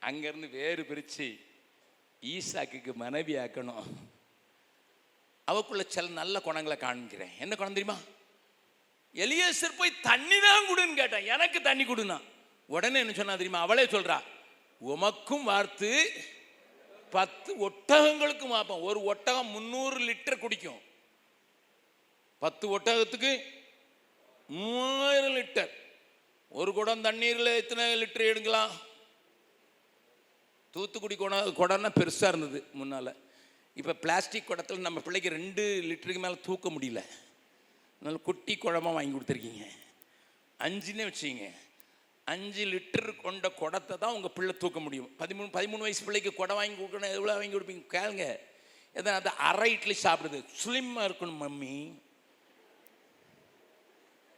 அங்கேருந்து 0.00 0.50
வேறு 0.50 0.84
பிரித்து 0.84 1.28
ஈசாக்குக்கு 2.22 2.94
மனைவி 2.94 3.34
ஆக்கணும். 3.34 3.88
அவக்குள்ள 5.44 5.82
சில 5.88 6.08
நல்ல 6.08 6.40
குணங்களை 6.40 6.78
காண்கிறேன். 6.78 7.34
என்ன 7.38 7.54
குணம் 7.56 7.78
தெரியுமா? 7.78 7.98
எலியேசர் 9.24 9.78
போய் 9.80 10.00
தண்ணி 10.08 10.38
தான் 10.46 10.66
கொடுன்னு 10.68 11.00
கேட்டேன். 11.00 11.26
எனக்கு 11.34 11.58
தண்ணி 11.68 11.84
கொடுனா. 11.84 12.16
உடனே 12.74 12.98
என்ன 13.02 13.12
சொன்னா 13.12 13.32
தெரியுமா? 13.32 13.60
அவளே 13.66 13.84
சொல்றா 13.84 14.18
உமக்கும் 14.92 15.46
வார்த்து 15.50 15.90
பத்து 17.10 17.50
ஒட்டகங்களுக்கும் 17.68 18.54
வாப்போம். 18.56 18.84
ஒரு 18.88 19.00
ஒட்டகம் 19.12 19.52
முந்நூறு 19.56 19.98
லிட்டர் 20.08 20.42
குடிக்கும். 20.44 20.80
பத்து 22.38 22.64
ஒட்டகத்துக்கு 22.78 23.30
மூவாயிரம் 24.46 25.36
லிட்டர். 25.36 25.72
ஒரு 26.48 26.72
குடம் 26.72 27.04
தண்ணீரில் 27.06 27.58
எத்தனை 27.60 27.84
லிட்டர் 28.02 28.30
எடுங்களாம் 28.32 28.74
தூத்துக்குடி 30.74 31.16
குடம் 31.16 31.54
குடம்னா 31.60 31.90
பெருசாக 32.00 32.32
இருந்தது 32.32 32.58
முன்னால். 32.72 33.12
இப்போ 33.80 33.92
பிளாஸ்டிக் 33.92 34.46
குடத்தில் 34.46 34.86
நம்ம 34.86 35.00
பிள்ளைக்கு 35.00 35.30
ரெண்டு 35.38 35.62
லிட்டருக்கு 35.90 36.24
மேலே 36.24 36.36
தூக்க 36.48 36.68
முடியல. 36.70 37.00
நல்ல 38.04 38.18
குட்டி 38.28 38.54
குழம்பா 38.56 38.90
வாங்கி 38.96 39.14
கொடுத்துருக்கீங்க. 39.14 39.64
அஞ்சுன்னே 40.66 41.06
வச்சுங்க 41.10 41.46
அஞ்சு 42.32 42.62
லிட்டர் 42.72 43.08
கொண்ட 43.24 43.48
குடத்தை 43.60 43.94
தான் 44.02 44.14
உங்கள் 44.16 44.32
பிள்ளை 44.36 44.52
தூக்க 44.62 44.78
முடியும். 44.80 45.10
பதிமூணு 45.20 45.48
பதிமூணு 45.56 45.84
வயசு 45.86 46.02
பிள்ளைக்கு 46.06 46.30
குடம் 46.34 46.58
வாங்கி 46.60 46.76
கொடுக்கணும் 46.78 47.14
எவ்வளோ 47.16 47.34
வாங்கி 47.38 47.54
கொடுப்பீங்க? 47.56 47.84
கேளுங்க. 47.96 48.26
எதனா 48.98 49.14
அது 49.20 49.30
அரை 49.48 49.68
இட்லி 49.72 49.96
சாப்பிடுது. 50.02 50.38
சுலிமாக 50.62 51.06
இருக்கணும் 51.08 51.42
மம்மி. 51.44 51.76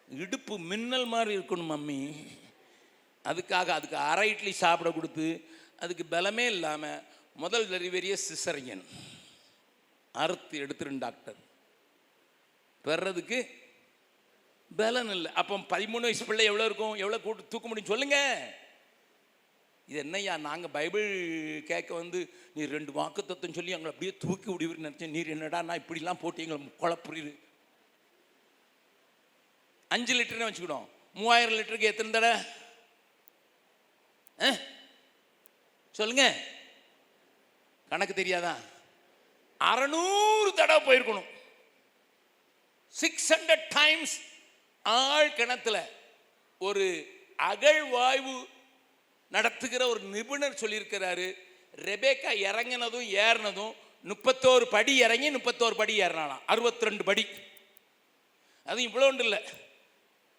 இடுப்பு 0.09 0.54
மின்னல் 0.70 1.09
மாதிரி 1.14 1.32
இருக்கணும் 1.38 1.72
மம்மி. 1.74 2.00
அதுக்காக 3.24 3.68
அதுக்கு 3.78 3.96
அரை 4.11 4.28
இட்லி 4.34 4.52
சாப்பிட 4.52 4.90
கொடுத்து 4.90 5.26
அதுக்கு 5.84 6.04
பலமே 6.14 6.46
இல்லாமல் 6.54 7.02
முதல் 7.42 7.68
டெலிவரியே 7.74 8.16
சிசரியன். 8.28 8.84
அறுத்து 10.14 10.56
எடுத்துருன் 10.64 11.02
டாக்டர். 11.06 11.38
வர்றதுக்கு 12.91 13.39
பலன் 14.76 15.11
இல்லை. 15.11 15.30
அப்போ 15.32 15.57
பதிமூணு 15.57 16.07
வயசு 16.07 16.24
பிள்ளை 16.24 16.45
எவ்வளோ 16.45 16.64
இருக்கும்? 16.64 16.95
எவ்வளோ 16.95 17.20
கூட்டு 17.20 17.49
தூக்க 17.49 17.68
முடியும்? 17.68 17.91
சொல்லுங்க. 17.91 18.18
இது 19.86 19.99
என்னய்யா? 20.03 20.36
நாங்கள் 20.36 20.70
பைபிள் 20.70 21.07
கேட்க 21.66 21.95
வந்து 21.95 22.20
நீ 22.55 22.64
ரெண்டு 22.64 22.93
வாக்கு 22.93 23.26
தத்துவம் 23.26 23.55
சொல்லி 23.55 23.70
எங்களை 23.70 23.95
அப்படியே 23.95 24.16
தூக்கி 24.16 24.49
விடுவீர்னு 24.51 24.86
நினச்சேன். 24.86 25.14
நீர் 25.16 25.28
என்னடா 25.28 25.62
நான் 25.62 25.78
இப்படிலாம் 25.78 26.20
போட்டு 26.20 26.43
எங்களை 26.43 26.61
குழப்புறீரு 26.80 27.32
அஞ்சு 29.89 30.14
லிட்டர்னு 30.14 30.49
வச்சுக்கிடும் 30.49 30.89
மூவாயிரம் 31.14 31.59
லிட்டருக்கு 31.59 31.91
எத்தனை 31.93 32.12
தடவை? 32.12 32.41
ஆ? 34.41 34.49
சொல்லுங்க. 35.91 36.24
கணக்கு 37.89 38.14
தெரியாதா? 38.14 38.57
அறநூறு 39.61 40.51
தடவை 40.55 40.80
போயிருக்கணும். 40.84 41.28
சிக்ஸ் 42.95 43.28
ஹண்ட்ரட் 43.32 43.66
டைம்ஸ் 43.78 44.14
ஆழ் 44.84 45.34
கிணத்துல 45.39 45.76
ஒரு 46.68 46.86
அகழ்வாய்வு 47.51 48.36
நடத்துகிற 49.34 49.82
ஒரு 49.93 50.01
நிபுணர் 50.14 50.61
சொல்லியிருக்கிறாரு. 50.62 51.26
ரெபேக்கா 51.89 52.30
இறங்கினதும் 52.49 53.09
ஏறினதும் 53.26 53.74
முப்பத்தோரு 54.11 54.66
படி 54.76 54.93
இறங்கி 55.05 55.28
முப்பத்தோரு 55.36 55.74
படி 55.80 55.95
ஏறினாலாம் 56.01 56.43
அறுபத்தி 56.53 56.86
ரெண்டு 56.89 57.05
படி. 57.09 57.24
அதுவும் 58.66 58.86
இவ்வளோ 58.89 59.07
ஒன்று 59.11 59.24
இல்லை. 59.26 59.41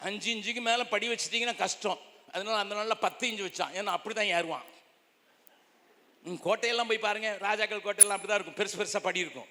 அஞ்சு 0.08 0.28
இஞ்சுக்கு 0.36 0.62
மேலே 0.70 0.84
படி 0.94 1.06
வச்சிட்டிங்கன்னா 1.12 1.56
கஷ்டம். 1.64 2.02
அதனால 2.34 2.58
அந்த 2.64 2.74
நாளில் 2.80 3.04
பத்து 3.06 3.24
இஞ்சு 3.32 3.46
வச்சான். 3.48 3.74
ஏன்னா 3.80 3.92
அப்படி 3.98 4.16
தான் 4.20 4.34
ஏறுவான் 4.38 4.68
கோட்டையெல்லாம் 6.46 6.90
போய் 6.92 7.06
பாருங்கள் 7.08 7.38
ராஜாக்கள் 7.48 7.86
கோட்டையெல்லாம் 7.86 8.18
அப்படி 8.18 8.32
தான் 8.32 8.40
இருக்கும். 8.40 8.60
பெருசு 8.60 8.78
பெருசாக 8.80 9.04
படி 9.08 9.20
இருக்கும். 9.26 9.50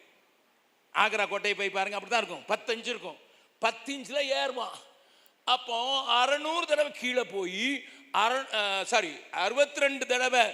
ஆக்ரா 0.95 1.25
கோட்டையை 1.29 1.57
போய் 1.59 1.77
பாருங்க 1.77 1.97
அப்படி 1.97 2.13
தான் 2.13 2.23
இருக்கும். 2.23 2.47
பத்து 2.53 2.93
இருக்கும். 2.95 3.19
பத்து 3.59 3.93
இன்ச்சில் 3.97 4.31
ஏறுவான். 4.41 4.77
அப்போ 5.45 5.77
அறநூறு 6.21 6.65
தடவை 6.67 6.93
கீழே 6.93 7.25
போய் 7.25 7.85
அற 8.23 8.33
சாரி 8.91 9.13
அறுபத்தி 9.45 9.81
ரெண்டு 9.81 10.05
தடவை 10.07 10.45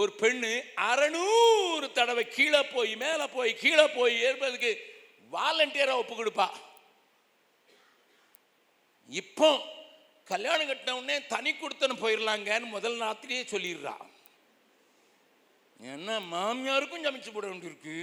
ஒரு 0.00 0.12
பெண்ணு 0.20 0.52
அறநூறு 0.90 1.86
தடவை 1.98 2.24
கீழே 2.28 2.62
போய் 2.74 2.92
மேலே 2.96 3.26
போய் 3.36 3.52
கீழே 3.62 3.86
போய் 3.98 4.14
ஏற்பதுக்கு 4.28 4.70
வாலண்டியராக 5.34 6.02
ஒப்பு 6.02 6.14
கொடுப்பா. 6.14 6.48
இப்போ 9.08 9.50
கல்யாணம் 10.24 10.68
கட்டின 10.68 10.96
உடனே 10.98 11.16
தனி 11.26 11.50
கொடுத்தனு 11.52 11.94
போயிடலாங்கன்னு 12.02 12.74
முதல் 12.74 12.98
ராத்திரியே 13.00 13.42
சொல்லிடுறா. 13.54 13.96
ஏன்னா 15.92 16.14
மாமியாருக்கும் 16.32 17.06
சமைச்சு 17.06 17.32
போட 17.32 17.46
வேண்டியிருக்கு. 17.46 17.96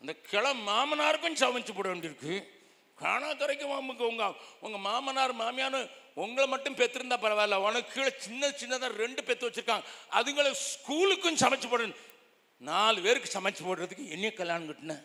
அந்த 0.00 0.12
கிளம் 0.30 0.62
மாமனாருக்கும் 0.68 1.40
சமைச்சு 1.42 1.72
போட 1.76 1.86
வேண்டியிருக்கு. 1.92 2.34
காணாத்துறைக்கும் 3.02 3.72
உங்க 3.80 4.04
உங்கள் 4.12 4.36
உங்கள் 4.64 4.84
மாமனார் 4.86 5.34
மாமியார் 5.40 5.80
உங்களை 6.22 6.46
மட்டும் 6.52 6.78
பெற்றிருந்தா 6.78 7.16
பரவாயில்ல. 7.24 7.58
உனக்கு 7.66 7.92
கீழே 7.94 8.10
சின்ன 8.24 8.48
சின்னதாக 8.60 8.96
ரெண்டு 9.02 9.20
பெற்று 9.28 9.46
வச்சுருக்காங்க. 9.48 9.84
அதுங்களை 10.18 10.50
ஸ்கூலுக்கும் 10.70 11.40
சமைச்சு 11.42 11.68
போடணும். 11.72 12.00
நாலு 12.70 12.98
பேருக்கு 13.04 13.34
சமைச்சு 13.36 13.62
போடுறதுக்கு 13.66 14.04
என்ன 14.14 14.30
கல்யாணம் 14.40 14.68
கட்டினேன் 14.70 15.04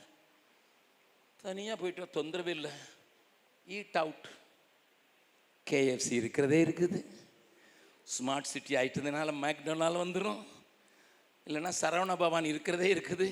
தனியாக 1.43 1.77
போயிட்டு 1.81 2.15
தொந்தரவே 2.17 2.53
இல்லை. 2.57 2.71
ஈட் 3.75 3.97
அவுட் 4.01 4.27
கேஎஃப்சி 5.67 6.13
இருக்கிறதே 6.21 6.59
இருக்குது. 6.65 6.99
ஸ்மார்ட் 8.15 8.51
சிட்டி 8.53 8.73
ஆகிட்டதுனால 8.79 9.29
மேக்டொனால் 9.43 10.01
வந்துடும் 10.03 10.41
இல்லைன்னா 11.47 11.71
சரவண 11.81 12.15
பவான் 12.23 12.51
இருக்கிறதே 12.51 12.89
இருக்குது. 12.95 13.27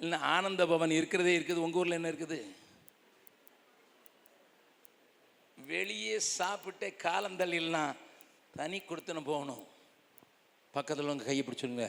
இல்லைன்னா 0.00 0.18
ஆனந்த 0.34 0.62
பவன் 0.72 0.98
இருக்கிறதே 0.98 1.32
இருக்குது. 1.38 1.64
உங்கள் 1.66 1.80
ஊரில் 1.82 1.98
என்ன 1.98 2.10
இருக்குது? 2.12 2.38
வெளியே 5.58 6.16
சாப்பிட்டே 6.38 6.88
காலம் 7.04 7.38
தள்ளிலாம் 7.40 7.94
தனி 8.58 8.78
கொடுத்துன்னு 8.80 9.22
போகணும். 9.30 9.64
பக்கத்தில் 10.74 11.12
உங்கள் 11.12 11.28
கையை 11.28 11.44
பிடிச்சுங்க 11.44 11.86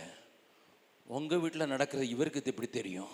உங்கள் 1.18 1.41
வீட்டில் 1.43 1.72
நடக்கிறது 1.74 2.14
இவருக்கு 2.14 2.41
இது 2.41 2.51
எப்படி 2.53 2.70
தெரியும்? 2.80 3.12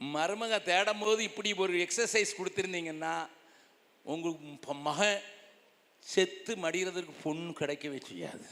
மருமக 0.00 0.54
தேடும் 0.68 1.02
போது 1.04 1.20
இப்படி 1.28 1.50
ஒரு 1.64 1.74
எக்ஸசைஸ் 1.86 2.38
கொடுத்துருந்தீங்கன்னா 2.38 3.14
உங்களுக்கு 4.04 4.74
மகன் 4.88 5.20
செத்து 6.12 6.52
மடிகிறதுக்கு 6.64 7.12
பொண்ணு 7.24 7.50
கிடைக்கவே 7.60 8.00
செய்யாது. 8.10 8.46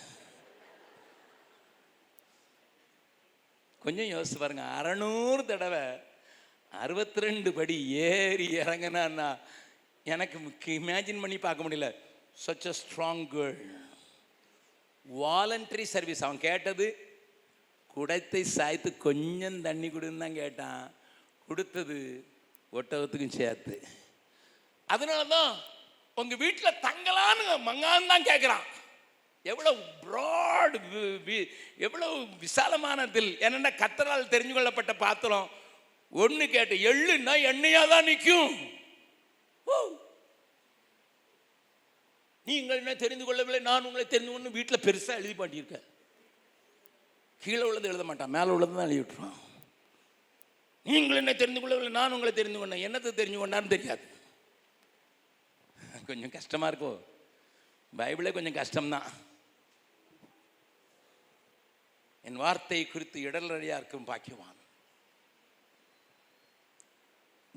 கொஞ்சம் 3.85 4.11
யோசிச்சு 4.13 4.39
பாருங்க 4.41 4.65
அறநூறு 4.79 5.43
தடவை 5.51 5.85
அறுபத்தி 6.73 7.23
ரெண்டு 7.27 7.51
படி 7.59 7.77
ஏறி 8.09 8.47
இறங்கினான்னா 8.63 9.29
எனக்கு 10.13 10.37
இமேஜின் 10.79 11.23
பண்ணி 11.23 11.39
பார்க்க 11.39 11.65
முடியல. 11.65 11.89
Such 12.45 12.67
a 12.71 12.75
strong 12.81 13.25
girl 13.33 13.57
voluntary 15.07 15.87
service 15.95 16.25
அவன் 16.27 16.45
கேட்டது 16.49 16.87
குடத்தை 17.95 18.43
சாய்த்து 18.57 18.91
கொஞ்சம் 19.07 19.59
தண்ணி 19.67 19.89
கொடுன்னு 19.89 20.23
தான் 20.25 20.39
கேட்டான். 20.43 20.85
கொடுத்தது 21.49 21.99
ஒட்டகத்துக்கும் 22.73 23.37
சேர்த்து. 23.41 23.77
அதனால 24.89 25.23
தான் 25.37 25.53
உங்கள் 26.21 26.41
வீட்டில் 26.45 26.81
தங்கலான்னு 26.87 27.45
மங்கான்னு 27.69 28.11
தான் 28.13 28.29
கேட்குறான் 28.31 28.65
எவ்வளவு 29.51 29.79
ப்ராட் 30.05 30.77
எவ்வளவு 31.87 32.17
விசாலமான 32.45 33.07
தில் 33.15 33.33
என்னென்ன 33.47 33.71
கத்தரால் 33.83 34.33
தெரிஞ்சு 34.35 34.55
கொள்ளப்பட்ட 34.57 34.93
பாத்திரம்? 35.05 35.49
ஒன்று 36.23 36.45
கேட்டு 36.55 36.75
எள்ளுன்னா 36.91 37.35
எண்ணெயாக 37.51 37.91
தான் 37.93 38.09
நிற்கும் 38.11 38.55
நீங்கள் 42.47 42.81
என்ன 42.83 42.93
தெரிந்து 43.03 43.25
கொள்ளவில்லை 43.27 43.61
நான் 43.71 43.85
உங்களை 43.89 44.05
தெரிந்து 44.07 44.33
கொண்டு 44.33 44.57
வீட்டில் 44.59 44.85
பெருசாக 44.87 45.19
எழுதி 45.21 45.35
பாட்டியிருக்கேன் 45.41 45.87
கீழே 47.43 47.65
உள்ளது 47.69 47.91
எழுத 47.91 48.05
மாட்டான் 48.09 48.35
மேலே 48.37 48.51
உள்ளது 48.57 48.75
தான் 48.77 48.87
எழுதி 48.89 49.01
விட்டுருவான். 49.01 49.39
நீங்கள் 50.87 51.21
என்ன 51.21 51.33
தெரிந்து 51.43 51.61
கொள்ளவில்லை 51.63 51.93
நான் 51.99 52.15
உங்களை 52.17 52.33
தெரிந்து 52.39 52.59
கொண்டேன். 52.61 52.85
என்னத்தை 52.87 53.11
தெரிஞ்சு 53.21 53.41
கொண்டான்னு 53.43 53.73
தெரியாது. 53.75 54.05
கொஞ்சம் 56.09 56.35
கஷ்டமாக 56.37 56.71
இருக்கும் 56.71 56.99
பைபிளே 57.93 58.33
கொஞ்சம் 58.37 58.59
கஷ்டம்தான். 58.61 59.09
என் 62.25 62.43
வார்த்தை 62.45 62.81
குறித்து 62.89 63.21
இடரடியா 63.21 63.77
இருக்கும் 63.81 64.09
பாக்கியவான் 64.11 64.59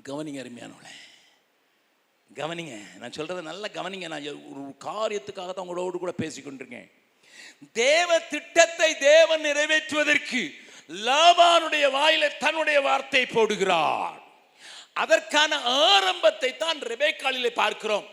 கவனிங்க 0.08 0.40
அருமையானவளே. 0.42 0.94
கவனிங்க. 2.30 2.74
நான் 3.00 3.16
சொல்கிறத 3.16 3.42
நல்லா 3.42 3.68
கவனிங்க. 3.68 4.08
நான் 4.08 4.26
ஒரு 4.50 4.62
காரியத்துக்காக 4.88 5.50
தான் 5.52 5.66
உங்களோடு 5.66 5.98
கூட 5.98 6.12
பேசிக்கொண்டிருக்கேன் 6.22 6.90
தேவ 7.72 8.18
திட்டத்தை 8.18 8.90
தேவன் 8.98 9.44
நிறைவேற்றுவதற்கு 9.44 10.42
லாபானுடைய 11.08 11.86
வாயில 11.98 12.24
தன்னுடைய 12.38 12.80
வார்த்தை 12.80 13.22
போடுகிறார். 13.22 14.18
அதற்கான 15.02 15.58
ஆரம்பத்தை 15.62 16.56
தான் 16.56 16.78
ரெபேக்காலிலே 16.92 17.50
பார்க்கிறோம். 17.62 18.06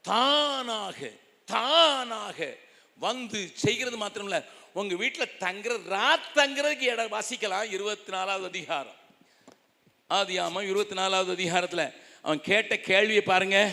தானாக 0.00 1.10
தானாக 1.44 2.38
வந்து 2.98 3.50
செய்கிறது 3.54 3.98
மாத்திரமில்ல. 3.98 4.44
உங்க 4.72 4.94
வீட்டில் 4.94 5.34
தங்குற 5.40 5.78
ராத் 5.88 6.30
தங்குறதுக்கு 6.34 6.80
இடம் 6.80 7.12
வாசிக்கலாம். 7.12 7.72
இருபத்தி 7.72 8.12
நாலாவது 8.12 8.46
அதிகாரம். 8.46 9.02
ஆதியாமம் 10.10 10.62
இருபத்தி 10.62 10.94
நாலாவது 10.94 11.30
அதிகாரத்தில் 11.30 11.92
அவன் 12.22 12.40
கேட்ட 12.40 12.78
கேள்வியை 12.78 13.22
பாருங்க. 13.22 13.72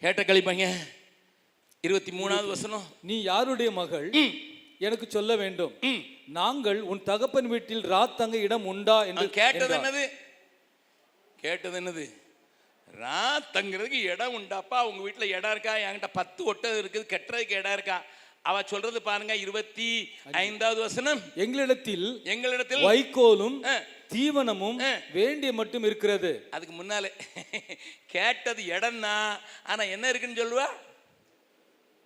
கேட்ட 0.00 0.22
கழிப்பங்க 0.22 0.76
இருபத்தி 1.80 2.12
மூணாவது 2.12 2.48
வசனம். 2.48 2.86
நீ 3.02 3.22
யாருடைய 3.22 3.70
மகள்? 3.70 4.10
எனக்கு 4.78 5.10
சொல்ல 5.10 5.36
வேண்டும். 5.36 5.74
நாங்கள் 6.26 6.80
உன் 6.80 7.02
தகப்பன் 7.02 7.48
வீட்டில் 7.48 7.84
ராத் 7.84 8.16
தங்க 8.16 8.36
இடம் 8.36 8.66
உண்டா 8.66 9.04
என்று 9.04 9.30
கேட்டது. 9.30 9.76
என்னது? 9.76 10.08
கேட்டது 11.40 11.80
என்னது? 11.80 12.25
ராத் 12.88 13.50
தங்குறதுக்கு 13.52 14.00
இடம் 14.02 14.34
உண்டாப்பா? 14.38 14.78
உங்க 14.86 15.02
வீட்டில் 15.02 15.28
இடம் 15.28 15.50
இருக்கா? 15.50 15.74
என்கிட்ட 15.76 16.06
பத்து 16.12 16.44
ஒட்டகம் 16.44 16.80
இருக்குது 16.82 17.10
கெட்டுறதுக்கு 17.12 17.50
இடம் 17.50 17.72
இருக்கா? 17.72 18.02
அவ 18.42 18.62
சொல்றது 18.62 19.02
பாருங்க 19.02 19.36
இருபத்தி 19.36 19.88
ஐந்தாவது 20.32 20.80
வசனம். 20.80 21.20
எங்களிடத்தில் 21.34 22.22
எங்களிடத்தில் 22.24 22.84
வைக்கோலும். 22.84 23.56
தீவனமும். 24.12 24.78
வேண்டிய 25.12 25.52
மட்டும் 25.52 25.82
இருக்கிறது. 25.82 26.48
அதுக்கு 26.50 26.74
முன்னாலே 26.74 27.10
கேட்டது 28.14 28.62
இடம்னா 28.62 29.38
ஆனா 29.64 29.82
என்ன 29.82 30.08
இருக்குன்னு 30.08 30.42
சொல்லுவா? 30.42 30.68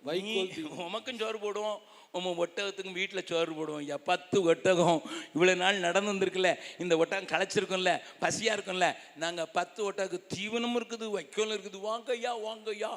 வைக்கோல் 0.01 0.51
உமக்கும் 0.87 1.19
சோறு 1.19 1.37
போடுவோம். 1.37 1.79
நம்ம 2.13 2.31
ஒட்டகத்துக்கும் 2.43 2.97
வீட்டில் 2.99 3.25
சோறு 3.27 3.51
போடுவோம். 3.57 3.83
ஐயா 3.83 3.97
பத்து 3.97 4.37
ஒட்டகம். 4.43 4.97
இவ்வளோ 5.35 5.53
நாள் 5.55 5.77
நடந்து 5.85 6.11
வந்திருக்குல்ல 6.11 6.49
இந்த 6.79 6.97
ஒட்டகம் 6.97 7.29
களைச்சிருக்கும்ல 7.33 7.91
பசியாக 8.23 8.55
இருக்கும்ல. 8.57 8.87
நாங்கள் 9.15 9.47
பத்து 9.53 9.79
ஒட்டகம் 9.83 10.27
தீவனமும் 10.33 10.77
இருக்குது 10.79 11.07
வைக்கோலும் 11.15 11.55
இருக்குது. 11.57 11.79
வாங்கய்யா 11.89 12.33
வாங்கய்யா. 12.47 12.91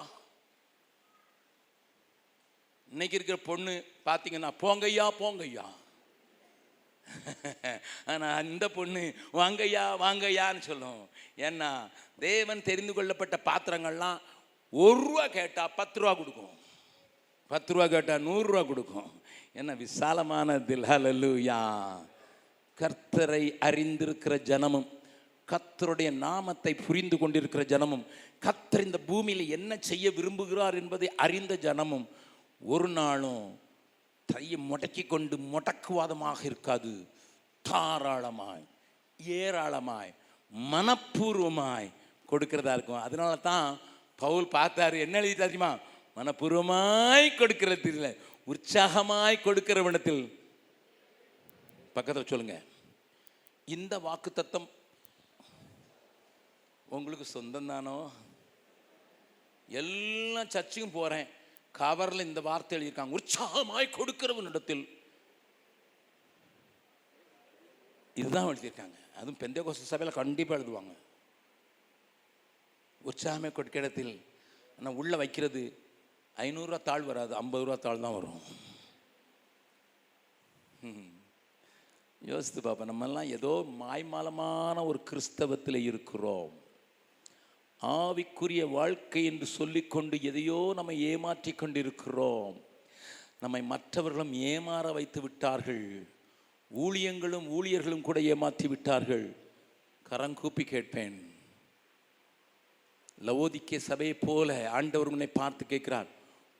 இன்னைக்கு 2.92 3.16
இருக்கிற 3.18 3.38
பொண்ணு 3.50 3.84
பார்த்தீங்கன்னா 4.08 4.50
போங்கய்யா 4.64 5.06
போங்கய்யா. 5.22 5.66
ஆனால் 8.10 8.36
அந்த 8.42 8.64
பொண்ணு 8.68 9.14
வாங்கய்யா 9.32 9.84
வாங்கய்யான்னு 10.04 10.62
சொல்லும். 10.70 11.08
ஏன்னா 11.36 11.70
தேவன் 12.18 12.66
தெரிந்து 12.70 12.92
கொள்ளப்பட்ட 12.94 13.38
பாத்திரங்கள்லாம் 13.44 14.20
ஒரு 14.70 15.00
ரூபா 15.06 15.26
கேட்டால் 15.38 15.74
பத்து 15.76 16.00
ரூபா 16.00 16.14
கொடுக்கும். 16.14 16.52
பத்து 17.51 17.70
ரூபா 17.74 17.86
கேட்டால் 17.86 18.26
நூறுரூவா 18.28 18.62
கொடுக்கும். 18.66 19.11
என்ன 19.61 19.70
விசாலமான 19.84 20.57
தில்ஹலலுயா 20.68 21.61
கர்த்தரை 22.80 23.45
அறிந்திருக்கிற 23.66 24.34
ஜனமும் 24.51 24.86
கர்த்தருடைய 25.51 26.11
நாமத்தை 26.26 26.72
புரிந்து 26.86 27.16
கொண்டிருக்கிற 27.18 27.62
ஜனமும் 27.72 28.05
கத்தர் 28.47 28.86
இந்த 28.88 28.99
பூமியில் 29.09 29.45
என்ன 29.57 29.76
செய்ய 29.90 30.11
விரும்புகிறார் 30.18 30.76
என்பதை 30.82 31.09
அறிந்த 31.24 31.55
ஜனமும் 31.66 32.07
ஒரு 32.74 32.88
நாளும் 32.99 33.45
தையை 34.28 34.59
முடக்கி 34.70 35.03
கொண்டு 35.07 35.36
முடக்குவாதமாக 35.53 36.40
இருக்காது. 36.51 36.92
தாராளமாய் 37.64 38.64
ஏராளமாய் 39.40 40.12
மனப்பூர்வமாய் 40.72 41.88
கொடுக்கிறதா 42.30 42.72
இருக்கும். 42.76 43.05
அதனால 43.07 43.32
தான் 43.51 43.66
பவுல் 44.22 44.55
பார்த்தாரு 44.57 44.97
என்ன 45.07 45.18
எழுதி 45.22 45.34
தெரியுமா? 45.34 45.72
மனப்பூர்வமாய் 46.16 47.36
கொடுக்கிறதில்லை 47.38 48.12
உற்சாகமாய் 48.52 49.42
கொடுக்கிற 49.42 49.82
விடத்தில் 49.82 50.24
பக்கத்தில் 51.94 52.30
சொல்லுங்க. 52.30 52.62
இந்த 53.64 53.98
வாக்கு 53.98 54.32
தத்தம் 54.32 54.68
உங்களுக்கு 56.96 57.24
சொந்தம் 57.24 57.66
தானோ? 57.66 58.12
எல்லாம் 59.68 60.50
சர்ச்சுக்கும் 60.54 60.96
போகிறேன் 60.98 61.28
கவரில் 61.78 62.28
இந்த 62.30 62.40
வார்த்தை 62.40 62.74
எழுதியிருக்காங்க. 62.78 63.16
உற்சாகமாய் 63.18 63.96
கொடுக்கிறவனிடத்தில் 63.98 64.84
இதுதான் 68.14 68.48
எழுதியிருக்காங்க. 68.50 68.98
அதுவும் 69.16 69.40
பெந்தை 69.40 69.60
கோச 69.64 69.86
சபையில் 69.92 70.18
கண்டிப்பாக 70.20 70.58
எழுதுவாங்க. 70.60 70.92
உற்சாகமே 73.04 73.52
கொடுக்க 73.52 73.78
இடத்தில். 73.78 74.14
ஆனால் 74.78 74.94
உள்ளே 74.94 75.16
வைக்கிறது 75.16 75.62
ஐநூறுரூவா 76.37 76.78
தாழ் 76.89 77.05
வராது 77.09 77.32
ஐம்பது 77.41 77.64
ரூபா 77.64 77.76
தாழ் 77.82 78.05
தான் 78.05 78.16
வரும். 78.18 78.41
யோசித்து 82.22 82.61
பாப்பா 82.64 82.85
நம்மெல்லாம் 82.91 83.28
ஏதோ 83.37 83.53
மாய்மாலமான 83.80 84.76
ஒரு 84.91 85.01
கிறிஸ்தவத்தில் 85.09 85.78
இருக்கிறோம். 85.91 86.53
ஆவிக்குரிய 87.82 88.62
வாழ்க்கை 88.78 89.22
என்று 89.30 89.47
சொல்லிக்கொண்டு 89.59 90.16
எதையோ 90.30 90.59
நம்ம 90.78 90.95
ஏமாற்றி 91.11 91.53
கொண்டிருக்கிறோம். 91.53 92.57
நம்மை 93.43 93.61
மற்றவர்களும் 93.72 94.35
ஏமாற 94.53 94.93
வைத்து 94.99 95.20
விட்டார்கள். 95.24 95.87
ஊழியங்களும் 96.70 97.47
ஊழியர்களும் 97.57 98.07
கூட 98.09 98.18
ஏமாற்றி 98.32 98.66
விட்டார்கள். 98.72 99.26
கரங்கூப்பி 100.11 100.64
கேட்பேன். 100.72 101.16
லவோதிக்கே 103.26 103.78
சபையை 103.89 104.14
போல 104.26 104.51
ஆண்டவர் 104.78 105.12
உன்னை 105.14 105.28
பார்த்து 105.41 105.64
கேட்கிறார். 105.72 106.11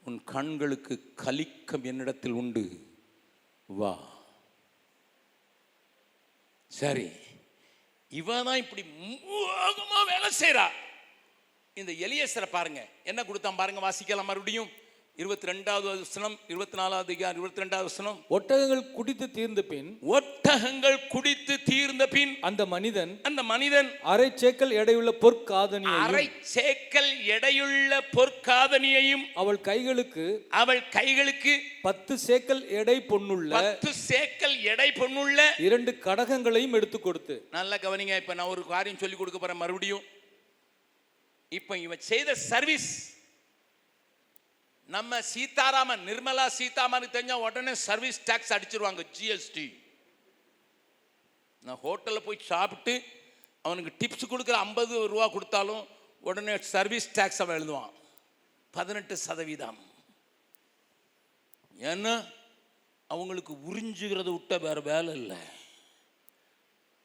உன் 0.07 0.24
கண்களுக்கு 0.24 1.12
கலிக்கம் 1.16 1.84
என்னிடத்தில் 1.84 2.32
உண்டு. 2.32 2.86
வா. 3.66 3.98
சரி. 6.66 7.11
இவன் 8.09 8.44
தான் 8.44 8.57
இப்படி 8.57 8.82
மோகமா 8.82 10.00
வேலை 10.07 10.30
செய்றா. 10.40 10.66
இந்த 11.74 11.92
எலியேசரை 11.92 12.46
பாருங்க. 12.46 12.88
என்ன 13.05 13.24
கொடுத்தான் 13.24 13.57
பாருங்க 13.57 13.80
வாசிக்கலாம் 13.80 14.24
மறுபடியும். 14.24 14.68
இருபத்தி 15.16 15.48
ரெண்டாவது 15.48 15.98
வசனம் 15.98 16.38
இருபத்தி 16.48 16.76
நாலாவது 16.76 17.12
அதிகாரம் 17.12 17.42
இருபத்தி 17.42 17.62
ரெண்டாவது 17.62 17.82
வசனம். 17.82 18.24
ஒட்டகங்கள் 18.30 18.92
குடித்து 18.92 19.30
தீர்ந்த 19.30 19.62
பின் 19.62 19.98
ஒட்டகங்கள் 20.55 20.98
குடித்து 21.12 21.55
தீர்ந்த 21.68 22.05
பின் 22.07 22.32
அந்த 22.48 22.62
மனிதன் 22.72 23.12
அந்த 23.28 23.40
மனிதன் 23.50 23.88
அரை 24.12 24.26
சேக்கல் 24.42 24.72
எடையுள்ள 24.80 25.11
பொற்காதனியையும் 25.22 26.05
அரை 26.07 26.24
சேக்கல் 26.55 27.11
எடையுள்ள 27.34 27.92
பொற்காதனியையும் 28.16 29.24
அவள் 29.42 29.61
கைகளுக்கு 29.68 30.26
அவள் 30.61 30.82
கைகளுக்கு 30.96 31.55
பத்து 31.86 32.16
சேக்கல் 32.26 32.62
எடை 32.80 32.96
பொன்னுள்ள 33.11 33.52
பத்து 33.59 33.90
சேக்கல் 34.09 34.57
எடை 34.72 34.88
பொண்ணுள்ள 35.00 35.38
இரண்டு 35.66 35.92
கடகங்களையும் 36.07 36.76
எடுத்து 36.78 37.00
கொடுத்து. 37.00 37.34
நல்ல 37.50 37.78
கவனிங்க 37.84 38.16
இப்ப 38.22 38.34
நான் 38.34 38.52
ஒரு 38.55 38.64
காரியம் 38.66 39.02
சொல்லி 39.02 39.16
கொடுக்க 39.18 39.38
போறேன் 39.38 39.62
மறுபடியும். 39.62 40.05
இப்ப 41.52 41.78
இவன் 41.78 42.02
செய்த 42.11 42.30
சர்வீஸ் 42.50 42.90
நம்ம 44.88 45.20
சீதாராமன் 45.32 46.02
நிர்மலா 46.09 46.46
சீதாராமனுக்கு 46.59 47.16
தெரிஞ்சா 47.16 47.38
உடனே 47.46 47.74
சர்வீஸ் 47.88 48.20
டாக்ஸ் 48.30 48.55
அடிச்சிருவாங்க 48.57 49.05
ஜிஎஸ்டி 49.18 49.66
நான் 51.67 51.81
ஹோட்டலில் 51.83 52.25
போய் 52.25 52.49
சாப்பிட்டு 52.53 52.95
அவனுக்கு 53.67 53.93
டிப்ஸ் 54.01 54.31
கொடுக்குற 54.31 54.57
ஐம்பது 54.67 54.95
ரூபா 55.12 55.27
கொடுத்தாலும் 55.29 55.85
உடனே 56.21 56.55
சர்வீஸ் 56.59 57.07
டேக்ஸ் 57.19 57.43
அவன் 57.45 57.57
எழுதுவான். 57.61 57.95
பதினெட்டு 58.71 59.17
சதவீதம். 59.17 59.79
ஏன்னா 61.91 62.15
அவங்களுக்கு 63.07 63.53
உறிஞ்சுகிறத 63.71 64.29
விட்ட 64.33 64.59
வேற 64.59 64.81
வேலை 64.91 65.15
இல்லை. 65.21 65.41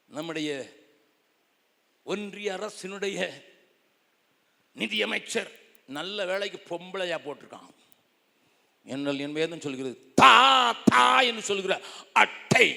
நம்முடைய 0.05 0.49
ஒன்றிய 2.03 2.51
அரசினுடைய 2.59 3.31
நிதியமைச்சர் 4.81 5.51
நல்ல 5.97 6.25
வேலைக்கு 6.25 6.59
பொம்பளையாக 6.69 7.21
போட்டிருக்கான். 7.25 7.73
என்னல் 8.93 9.23
என் 9.25 9.39
வேதம் 9.41 9.65
சொல்கிறது 9.65 10.13
தா 10.21 10.35
தா 10.91 11.07
என்று 11.29 11.41
சொல்கிற 11.41 11.81
அட்டை. 12.13 12.67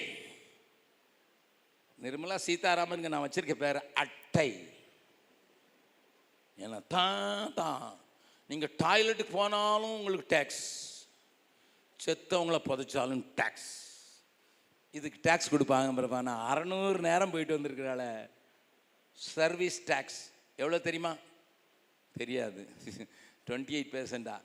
நிர்மலா 2.04 2.36
சீதாராமனுக்கு 2.46 3.12
நான் 3.14 3.24
வச்சிருக்க 3.24 3.54
பேர் 3.64 3.78
அட்டை. 4.02 4.50
ஏன்னா 6.62 6.78
தான் 6.94 7.52
தான். 7.60 7.84
நீங்கள் 8.50 8.74
டாய்லெட்டுக்கு 8.82 9.34
போனாலும் 9.40 9.94
உங்களுக்கு 9.98 10.26
டேக்ஸ் 10.34 10.64
செத்தவங்கள 12.00 12.58
புதைச்சாலும் 12.68 13.24
டேக்ஸ் 13.40 13.70
இதுக்கு 14.98 15.18
டேக்ஸ் 15.28 15.52
கொடுப்பாங்க 15.52 15.92
பிறப்பா 15.98 16.20
நான் 16.28 16.46
அறநூறு 16.52 16.98
நேரம் 17.08 17.32
போயிட்டு 17.34 17.56
வந்திருக்கிறாள 17.56 18.04
சர்வீஸ் 19.18 19.78
டேக்ஸ் 19.90 20.20
எவ்வளோ 20.62 20.78
தெரியுமா? 20.88 21.12
தெரியாது. 22.20 22.62
டுவெண்ட்டி 23.46 23.74
எயிட் 23.78 23.94
பெர்சண்டா 23.94 24.36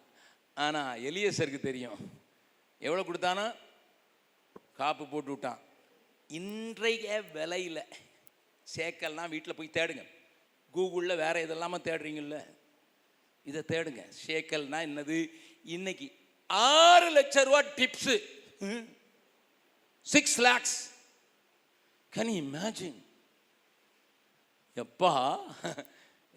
ஆனால் 0.66 1.02
எலியசருக்கு 1.10 1.60
தெரியும். 1.70 2.00
எவ்வளோ 2.88 3.04
கொடுத்தானா? 3.08 3.46
காப்பு 4.80 5.04
போட்டு 5.06 5.32
விட்டான். 5.34 5.60
இன்றைய 6.30 7.22
விலையில் 7.36 7.82
சேக்கல்லாம் 8.76 9.30
வீட்டில் 9.34 9.56
போய் 9.58 9.76
தேடுங்க. 9.78 10.04
கூகுளில் 10.74 11.22
வேறு 11.22 11.44
இதெல்லாமல் 11.46 11.84
தேடுறீங்கல்ல? 11.88 12.38
இதை 13.50 13.62
தேடுங்க. 13.72 14.04
சேக்கல்னால் 14.26 14.88
என்னது? 14.88 15.18
இன்னைக்கு 15.76 16.08
ஆறு 16.50 17.08
லட்சம் 17.18 17.48
ரூபா 17.50 17.62
tips. 17.78 18.16
Six 20.14 20.38
lakhs 20.48 20.78
can 22.16 22.34
imagine 22.44 23.00
எப்பா? 24.84 25.14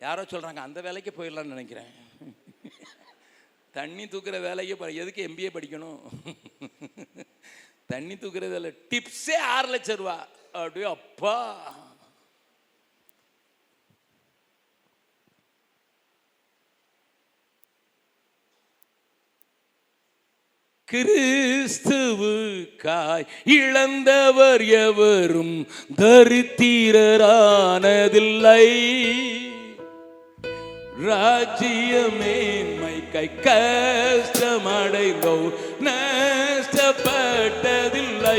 யாரோ 0.04 0.22
சொல்கிறாங்க 0.22 0.62
அந்த 0.66 0.80
வேலைக்கு 0.86 1.12
போயிடலான்னு 1.18 1.54
நினைக்கிறேன். 1.56 1.92
தண்ணி 3.78 4.04
தூக்குற 4.04 4.36
வேலைக்கு 4.48 5.00
எதுக்கு 5.02 5.26
எம்பிஏ 5.28 5.50
படிக்கணும்? 5.56 6.00
தண்ணி 7.90 8.14
தூக்குறது 8.14 8.54
இல்லை 8.54 8.72
டிப்ஸே 8.90 9.36
ஆறு 9.54 9.68
லட்சம் 9.68 9.96
ரூபா. 9.96 10.26
அப்படியே 10.52 10.90
அப்பா. 10.90 11.78
கிறிஸ்துவுக்காய் 20.92 23.26
இழந்தவர் 23.44 24.64
எவரும் 24.64 25.68
தரித்திரரானதில்லை. 25.96 28.66
ராஜ்யமேன்மை 31.00 32.96
கை 33.12 33.30
கஷ்டமடைந்தோ 33.46 35.36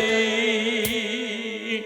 நஷ்டப்பட்டதில்லை 0.01 1.77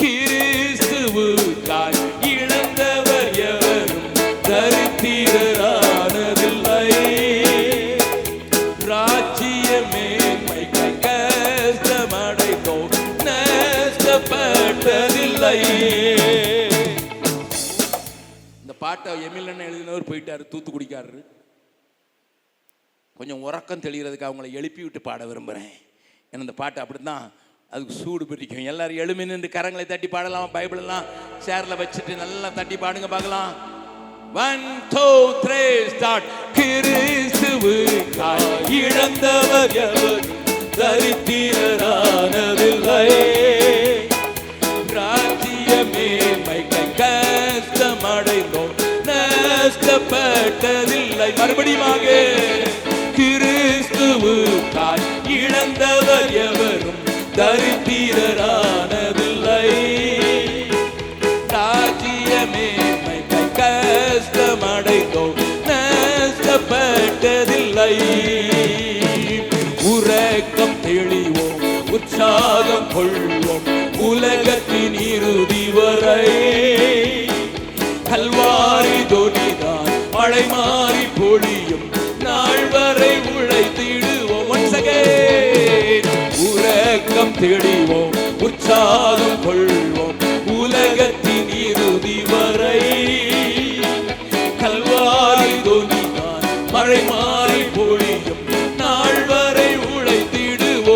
கிறிஸ்துவுக்காய் 0.00 1.98
இழந்தவர் 2.32 3.30
எவரும் 3.50 4.06
தரித்திரரானதில்லை. 4.48 5.28
ராஜ்யமேன்மை 8.90 10.62
கை 10.74 10.90
கஷ்டமடைந்தோ 11.06 12.76
நஷ்டப்பட்டதில்லை. 13.28 14.38
இந்த 18.62 18.72
பாட்டை 18.84 19.10
எமிலன்னு 19.28 19.68
எழுதினவர் 19.70 20.10
போயிட்டாரு 20.10 20.44
தூத்துக்குடிக்காரரு. 20.52 21.22
கொஞ்சம் 23.18 23.42
உறக்கம் 23.46 23.82
தெளிகிறதுக்கு 23.84 24.26
அவங்கள 24.28 24.46
எழுப்பி 24.58 24.82
விட்டு 24.82 25.00
பாட 25.00 25.20
விரும்புகிறேன் 25.26 25.74
ஏன்னா 26.30 26.44
இந்த 26.44 26.54
பாட்டு 26.60 26.78
அப்படிதான் 26.82 27.24
அதுக்கு 27.74 27.94
சூடு 28.00 28.24
பிடிக்கும். 28.30 28.66
எல்லாரும் 28.70 28.98
எழுமி 29.02 29.24
நின்று 29.28 29.48
கரங்களை 29.54 29.84
தட்டி 29.86 30.08
பாடலாம் 30.10 30.52
பைபிள் 30.56 30.82
சேரில் 31.46 31.46
சேர்ல 31.46 31.78
வச்சுட்டு 31.80 32.12
நல்லா 32.20 32.48
தட்டி 32.58 32.76
பாடுங்க 32.82 33.08
பார்க்கலாம். 33.14 33.50
ஒன் 34.44 34.66
டூ 34.92 35.06
த்ரீ 35.44 35.62
ஸ்டார்ட் 35.94 36.28
கிறிஸ்துவு 36.58 37.74
இழந்தவர் 38.80 39.74
எவர்? 39.86 40.28
தரித்திரரானதில்லை. 40.78 43.08
ராஜ்யமே 44.96 46.08
மைக்கை 46.46 46.84
கஷ்டமடைந்தோம். 47.00 48.72
நஷ்டப்பட்டதில்லை. 49.10 51.30
மறுபடியுமாக 51.40 52.06
கிறிஸ்துவு 53.18 54.34
தாய் 54.76 55.04
இழந்தவர் 55.38 56.30
எவரும்? 56.46 57.00
தரித்திரரானதில்லை. 57.38 59.68
ராஜ்யமே 61.54 62.68
கஷ்டமடைந்தோ 63.58 65.24
நஷ்டப்பட்டதில்லை. 65.68 67.94
உறக்கம் 69.82 70.78
தெளிவோம் 70.84 71.60
உற்சாகம் 71.90 72.88
கொள்வோம் 72.94 73.66
உலகத்தின் 73.98 74.96
இறுதி 75.12 75.64
வரை. 75.74 76.28
கல்வாரி 78.10 79.00
தொனிதான் 79.12 79.92
மழை 80.12 80.46
மாறி 80.46 81.06
பொழியும் 81.18 81.86
நாள் 82.20 82.68
வரை 82.68 83.14
உழை 83.36 83.64
உறக்கம் 87.24 87.36
தேடிவோம் 87.42 88.14
உற்சாகம் 88.46 89.38
கொள்வோம். 89.44 90.16
உலகத்தின் 90.60 91.50
இறுதி 91.66 92.16
வரை 92.30 92.80
கல்வாரி 94.62 95.54
தொனிதான் 95.66 96.44
மழை 96.74 97.00
மாறி 97.10 97.62
பொழியும் 97.76 98.42
நாள் 98.80 99.22
வரை 99.30 99.70
உழைத்திடுவோம். 99.92 100.94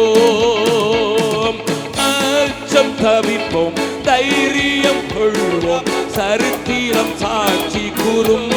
அச்சம் 2.09 2.95
தவிப்போம் 3.05 3.77
தைரியம் 4.09 5.05
கொள்வோம். 5.15 5.89
சரித்திரம் 6.19 7.15
சாட்சி 7.25 7.85
கூறும் 8.01 8.49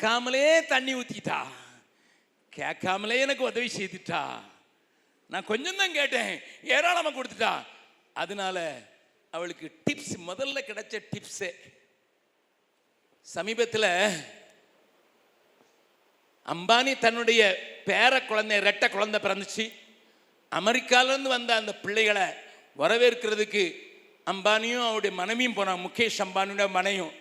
கேட்காமலே 0.00 0.64
தண்ணி 0.64 0.94
ஊற்றிட்டா 0.94 1.38
கேட்காமலே 2.50 3.20
எனக்கு 3.20 3.42
உதவி 3.44 3.66
செய்துட்டா. 3.66 4.20
நான் 5.26 5.44
கொஞ்சம் 5.44 5.76
தான் 5.76 5.92
கேட்டேன். 5.92 6.40
ஏராளமாக 6.64 7.16
கொடுத்துட்டா. 7.16 7.64
அதனால 8.14 8.56
அவளுக்கு 9.30 9.66
டிப்ஸ் 9.84 10.14
முதல்ல 10.28 10.62
கிடைச்ச 10.68 11.02
டிப்ஸே 11.10 11.50
சமீபத்தில் 13.20 13.88
அம்பானி 16.46 16.98
தன்னுடைய 16.98 17.42
பேர 17.86 18.26
குழந்தை 18.26 18.58
ரெட்டை 18.58 18.90
குழந்தை 18.90 19.20
பிறந்துச்சு. 19.20 19.72
அமெரிக்காவிலேருந்து 20.50 21.32
வந்த 21.36 21.54
அந்த 21.54 21.74
பிள்ளைகளை 21.74 22.26
வரவேற்கிறதுக்கு 22.78 23.64
அம்பானியும் 24.26 24.86
அவருடைய 24.86 25.16
மனைவியும் 25.16 25.56
போனாங்க. 25.56 25.84
முகேஷ் 25.88 26.24
அம்பானியோட 26.26 26.70
மனையும் 26.70 27.19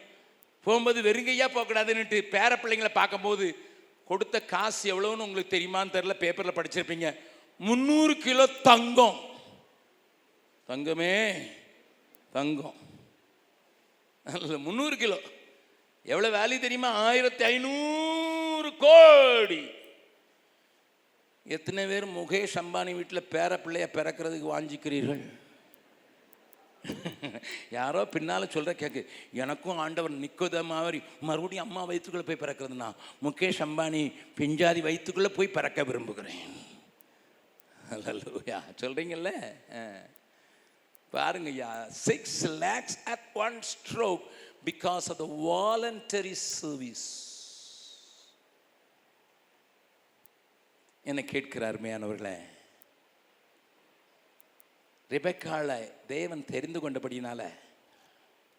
போகும்போது 0.64 1.02
வெறுங்கையாக 1.02 1.54
போகக்கூடாதுன்னுட்டு 1.56 2.18
பேர 2.36 2.52
பிள்ளைங்களை 2.62 2.90
பார்க்கும்போது 2.90 3.56
கொடுத்த 4.06 4.42
காசு 4.42 4.84
எவ்வளோன்னு 4.92 5.26
உங்களுக்கு 5.26 5.58
தெரியுமான்னு 5.58 5.96
தெரில 5.96 6.14
பேப்பரில் 6.14 6.58
படிச்சிருப்பீங்க. 6.60 7.16
முந்நூறு 7.58 8.18
கிலோ 8.18 8.46
தங்கம். 8.46 9.20
தங்கமே 10.68 11.16
தங்கம். 12.32 12.78
இல்லை 14.34 14.58
முந்நூறு 14.58 14.98
கிலோ. 14.98 15.20
எவ்வளோ 16.04 16.30
வேல்யூ 16.38 16.60
தெரியுமா? 16.60 16.90
ஆயிரத்தி 16.90 17.44
ஐநூறு 17.44 18.76
கோடி. 18.78 19.62
எத்தனை 21.44 21.86
பேர் 21.86 22.08
முகேஷ் 22.08 22.58
அம்பானி 22.62 22.96
வீட்டில் 22.96 23.28
பேர 23.32 23.52
பிள்ளைய 23.66 23.86
பிறக்கிறதுக்கு 23.94 24.48
வாஞ்சிக்கிறீர்கள்? 24.54 25.24
யாரோ 27.72 28.02
பின்னால் 28.06 28.54
சொல்கிற 28.56 28.74
கேட்கு 28.82 29.02
எனக்கும் 29.44 29.82
ஆண்டவர் 29.86 30.14
நிற்கத 30.24 30.64
மாதிரி 30.64 31.00
மறுபடியும் 31.22 31.68
அம்மா 31.68 31.84
வயிற்றுக்குள்ளே 31.84 32.28
போய் 32.30 32.44
பிறக்கிறதுனா 32.44 32.90
முகேஷ் 33.26 33.64
அம்பானி 33.68 34.04
பிஞ்சாதி 34.40 34.82
வயிற்றுக்குள்ளே 34.88 35.32
போய் 35.38 35.56
பிறக்க 35.58 35.84
விரும்புகிறேன். 35.84 36.42
அல்லா 37.94 38.60
சொல்கிறீங்கல்ல 38.82 39.32
பாருங்கய்யா 41.14 41.72
six 42.08 42.40
lakhs 42.66 42.98
at 43.14 43.28
one 43.46 43.58
stroke 43.74 44.26
because 44.66 45.08
of 45.14 45.20
the 45.24 45.28
voluntary 45.48 46.36
service 46.52 47.08
என்ன 51.06 51.22
கேட்கிறார் 51.34 51.78
மேனவர்களே 51.86 52.38
ரிபெக்காவில் 55.10 56.06
தேவன் 56.06 56.46
தெரிந்து 56.46 56.80
கொண்டபடினால 56.80 57.42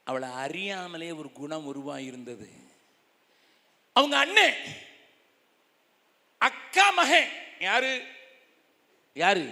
அவளை 0.05 0.29
அறியாமலே 0.29 1.11
ஒரு 1.13 1.33
குணம் 1.33 1.67
உருவாயிருந்தது. 1.71 2.49
அவங்க 3.93 4.17
அண்ணன் 4.19 4.57
அக்கா 6.39 6.91
மகன் 6.91 7.29
யாரு? 7.61 7.93
யாரு? 9.15 9.45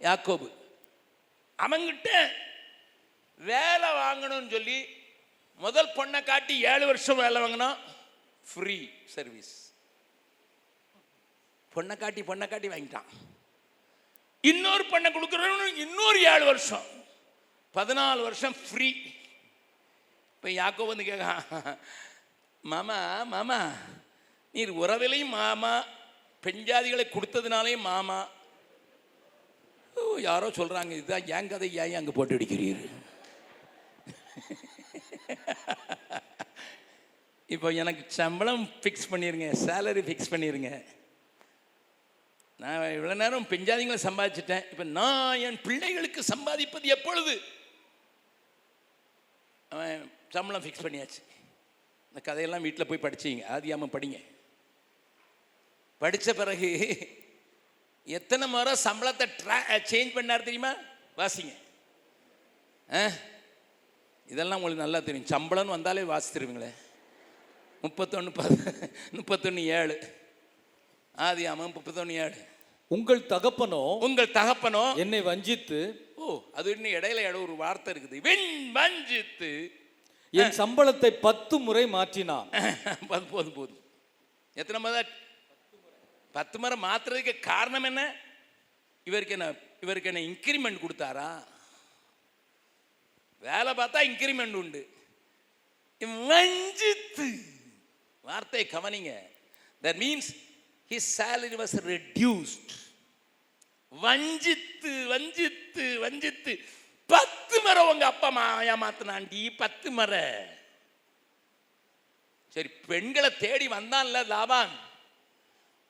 யாக்கோபு. 0.00 0.48
அவங்கிட்ட 1.58 2.10
வேலை 3.36 3.88
வாங்கணும்னு 3.90 4.50
சொல்லி 4.50 4.78
முதல் 5.58 5.94
பொண்ணை 5.96 6.24
காட்டி 6.24 6.62
ஏழு 6.62 6.86
வருஷம் 6.86 7.16
வேலை 7.16 7.42
வாங்கினோம் 7.42 7.76
ஃப்ரீ 8.54 8.88
சர்வீஸ் 9.04 9.72
பொண்ணை 11.74 11.96
காட்டி 11.96 12.22
பொண்ணை 12.22 12.48
காட்டி 12.48 12.68
வாங்கிட்டான். 12.68 13.10
இன்னொரு 14.44 14.84
பண்ணை 14.92 15.08
கொடுக்குறவனு 15.10 15.66
இன்னொரு 15.84 16.18
ஏழு 16.32 16.44
வருஷம். 16.50 16.86
பதினாலு 17.74 18.20
வருஷம் 18.28 18.56
ஃப்ரீ 18.66 18.88
இப்போ 20.34 20.48
யாக்கோ 20.60 20.84
வந்து 20.90 21.04
கேட்க 21.08 21.26
மாமா 22.64 22.98
மாமா 23.32 23.58
நீர் 24.54 24.72
உறவிலையும் 24.82 25.34
மாமா 25.40 25.72
பெஞ்சாதிகளை 26.42 27.04
கொடுத்ததுனாலையும் 27.08 27.86
மாமா. 27.90 28.18
ஓ 29.96 30.02
யாரோ 30.28 30.48
சொல்கிறாங்க 30.58 30.92
இதுதான் 30.98 31.28
ஏன் 31.36 31.50
கதை 31.52 31.68
ஏன் 31.82 31.98
அங்கே 32.00 32.14
போட்டு 32.18 32.36
அடிக்கிறீர்? 32.38 32.82
இப்போ 37.54 37.68
எனக்கு 37.82 38.02
சம்பளம் 38.18 38.64
ஃபிக்ஸ் 38.82 39.10
பண்ணிடுங்க 39.12 39.46
சேலரி 39.66 40.02
ஃபிக்ஸ் 40.08 40.32
பண்ணிடுங்க 40.32 40.68
நான் 42.60 42.80
இவ்வளோ 42.80 43.14
நேரம் 43.14 43.46
பெஞ்சாதிங்களை 43.48 43.98
சம்பாதிச்சிட்டேன். 44.02 44.70
இப்போ 44.70 44.84
நான் 44.84 45.38
என் 45.38 45.60
பிள்ளைகளுக்கு 45.62 46.22
சம்பாதிப்பது 46.22 46.82
எப்பொழுது? 46.82 47.40
அவன் 49.68 50.12
சம்பளம் 50.28 50.64
ஃபிக்ஸ் 50.64 50.82
பண்ணியாச்சு. 50.82 51.22
இந்த 52.06 52.20
கதையெல்லாம் 52.22 52.62
வீட்டில் 52.62 52.86
போய் 52.86 52.98
படிச்சிங்க. 53.02 53.44
ஆதியாம 53.50 53.86
படிங்க. 53.92 54.24
படித்த 55.98 56.34
பிறகு 56.34 56.98
எத்தனை 58.04 58.48
முறை 58.48 58.72
சம்பளத்தை 58.84 59.28
ட்ரா 59.42 59.56
சேஞ்ச் 59.68 60.14
பண்ணார் 60.14 60.38
தெரியுமா? 60.38 60.74
வாசிங்க. 61.16 61.54
ஆ? 62.92 63.08
இதெல்லாம் 64.26 64.62
உங்களுக்கு 64.62 64.82
நல்லா 64.82 65.00
தெரியும். 65.00 65.26
சம்பளம்னு 65.26 65.66
வந்தாலே 65.66 66.02
வாசித்துருவீங்களே 66.02 66.70
முப்பத்தொன்று 67.82 68.32
பது 68.32 68.90
முப்பத்தொன்று 69.10 69.64
ஏழு. 69.64 70.14
ஆதி 71.14 71.46
ஆமாம் 71.46 71.72
முப்பத்தொன்று 71.72 72.14
ஏழு. 72.14 72.48
உங்கள் 72.96 73.20
தகப்பனோ 73.32 73.82
உங்கள் 74.06 74.34
தகப்பனோ 74.38 74.84
என்னை 75.02 75.20
வஞ்சித்து 75.28 75.80
ஓ 76.22 76.32
அது 76.58 76.68
இன்னும் 76.74 76.94
இடையில 76.96 77.20
இடம் 77.28 77.44
ஒரு 77.46 77.54
வார்த்தை 77.60 77.90
இருக்குது. 77.92 78.16
வெண் 78.26 78.48
வஞ்சித்து. 78.78 79.50
என் 80.40 80.56
சம்பளத்தை 80.58 81.10
பத்து 81.26 81.54
முறை 81.66 81.84
மாற்றினான் 81.94 82.48
போதும் 83.10 83.30
போதும் 83.34 83.56
போதும். 83.58 83.80
எத்தனை 84.60 84.80
முறை? 84.84 85.02
பத்து 86.36 86.56
முறை 86.62 86.76
மாத்துறதுக்கு 86.88 87.34
காரணம் 87.52 87.86
என்ன? 87.90 88.02
இவருக்கு 89.08 89.36
என்ன 89.36 89.48
இவருக்கு 89.84 90.10
என்ன 90.12 90.22
இன்க்ரிமெண்ட் 90.30 90.82
கொடுத்தாரா? 90.84 91.30
வேலை 93.48 93.72
பார்த்தா 93.80 94.00
இன்க்ரிமெண்ட் 94.10 94.58
உண்டு. 94.62 94.82
வஞ்சித்து. 96.30 97.28
வார்த்தை 98.28 98.62
கவனிங்க. 98.76 99.12
That 99.84 100.00
means 100.04 100.30
his 100.92 101.04
salary 101.18 101.56
was 101.62 101.74
reduced. 101.92 102.68
வஞ்சித்து 103.92 104.92
வஞ்சித்து 105.12 105.84
வஞ்சித்து. 106.04 106.52
பத்து 107.14 107.56
முறை 107.64 107.80
உங்க 107.92 108.04
அப்பா 108.12 108.28
மா 108.36 108.44
ஏமாத்தினாண்டி 108.72 109.40
பத்து 109.62 109.88
முறை 109.98 110.24
சரி 112.54 112.70
பெண்களை 112.92 113.30
தேடி 113.44 113.66
வந்தான்ல 113.76 114.20
லாபான். 114.34 114.72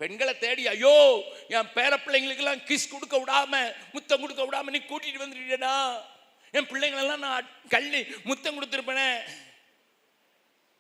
பெண்களை 0.01 0.35
தேடி 0.45 0.63
ஐயோ 0.73 0.95
என் 1.57 1.73
பேர 1.77 1.93
பிள்ளைங்களுக்கெல்லாம் 2.05 2.65
கிஸ் 2.69 2.91
கொடுக்க 2.95 3.17
விடாம 3.23 3.53
முத்தம் 3.95 4.23
கொடுக்க 4.23 4.43
விடாம 4.47 4.73
நீ 4.75 4.81
கூட்டிட்டு 4.91 5.25
வந்துட்டா 5.25 5.75
என் 6.59 6.69
பிள்ளைங்களெல்லாம் 6.71 7.25
நான் 7.27 7.51
கள்ளி 7.75 8.01
முத்தம் 8.29 8.57
கொடுத்துருப்பேனே. 8.57 9.09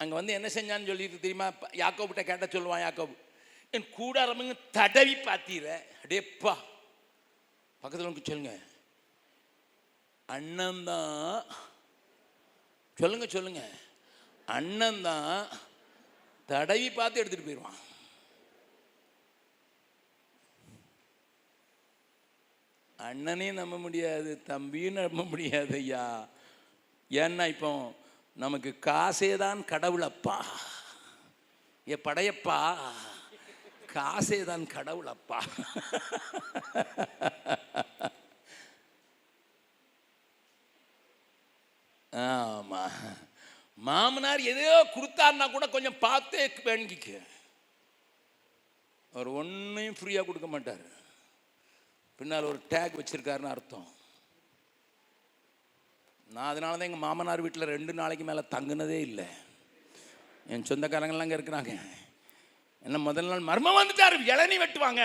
அங்கே 0.00 0.14
வந்து 0.18 0.36
என்ன 0.38 0.48
செஞ்சான்னு 0.54 0.90
சொல்லிட்டு 0.90 1.24
தெரியுமா? 1.24 1.48
யாக்கோபிட்ட 1.82 2.22
கேட்ட 2.30 2.46
சொல்லுவான் 2.54 2.84
யாக்கோபு. 2.86 3.14
என் 3.76 3.90
கூடாரமங்க 3.96 4.54
தடவி 4.76 5.14
பார்த்தீர 5.26 5.66
அடேப்பா. 6.04 6.54
பக்கத்தில் 7.82 8.08
வந்து 8.08 8.28
சொல்லுங்க. 8.28 8.52
அண்ணன் 10.28 10.82
தான் 10.88 11.44
சொல்லுங்க 12.98 13.26
சொல்லுங்க. 13.34 13.62
அண்ணன் 14.56 15.00
தான் 15.08 15.36
தடவி 16.48 16.88
பார்த்து 16.90 17.20
எடுத்துகிட்டு 17.22 17.48
போயிடுவான் 17.48 17.78
அண்ணனையும் 22.98 23.60
நம்ப 23.60 23.76
முடியாது 23.78 24.30
தம்பியும் 24.50 24.98
நம்ப 24.98 25.22
முடியாது 25.32 25.76
ஐயா. 25.82 26.04
ஏன்னா 27.10 27.44
இப்போ 27.54 27.70
நமக்கு 28.42 28.70
காசே 28.88 29.30
தான் 29.44 29.60
கடவுளப்பா. 29.70 30.36
ஏ 31.86 31.96
படையப்பா. 32.08 32.58
காசே 33.94 34.38
தான் 34.50 34.64
கடவுள் 34.76 35.10
அப்பா 35.14 35.40
ஆமா. 42.12 42.82
மாமனார் 43.88 44.48
எதையோ 44.52 44.78
கொடுத்தாருன்னா 44.94 45.46
கூட 45.52 45.66
கொஞ்சம் 45.74 46.00
பார்த்தே 46.06 46.42
வேண்டிக்க 46.68 47.08
அவர் 49.14 49.28
ஒன்றையும் 49.40 49.96
ஃப்ரீயாக 49.98 50.26
கொடுக்க 50.26 50.48
மாட்டார். 50.54 50.82
பின்னால் 52.18 52.48
ஒரு 52.50 52.58
டேக் 52.72 52.98
வச்சிருக்காருன்னு 52.98 53.52
அர்த்தம். 53.54 53.88
நான் 56.34 56.50
அதனால 56.50 56.76
தான் 56.76 56.88
எங்கள் 56.88 57.06
மாமனார் 57.06 57.44
வீட்டில் 57.44 57.72
ரெண்டு 57.74 57.92
நாளைக்கு 58.00 58.24
மேலே 58.28 58.42
தங்குனதே 58.54 58.98
இல்லை. 59.08 59.28
என் 60.52 60.68
சொந்தக்காரங்கள்லாம் 60.70 61.26
அங்கே 61.26 61.38
இருக்கிறாங்க. 61.38 61.72
என்ன 62.86 62.98
முதல் 63.08 63.30
நாள் 63.30 63.48
மர்மம் 63.50 63.78
வந்துட்டார். 63.78 64.16
இளநீ 64.32 64.56
வெட்டுவாங்க. 64.64 65.02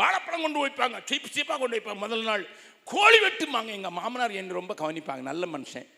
வாழைப்பழம் 0.00 0.44
கொண்டு 0.44 0.60
வைப்பாங்க 0.66 0.96
சீப் 1.10 1.32
சீப்பாக 1.34 1.58
கொண்டு 1.62 1.76
வைப்பாங்க 1.76 2.02
முதல் 2.04 2.24
நாள். 2.30 2.44
கோழி 2.92 3.18
வெட்டுமாங்க. 3.26 3.70
எங்கள் 3.78 3.96
மாமனார் 4.00 4.38
என்னை 4.40 4.54
ரொம்ப 4.60 4.74
கவனிப்பாங்க. 4.82 5.22
நல்ல 5.30 5.46
மனுஷன். 5.54 5.88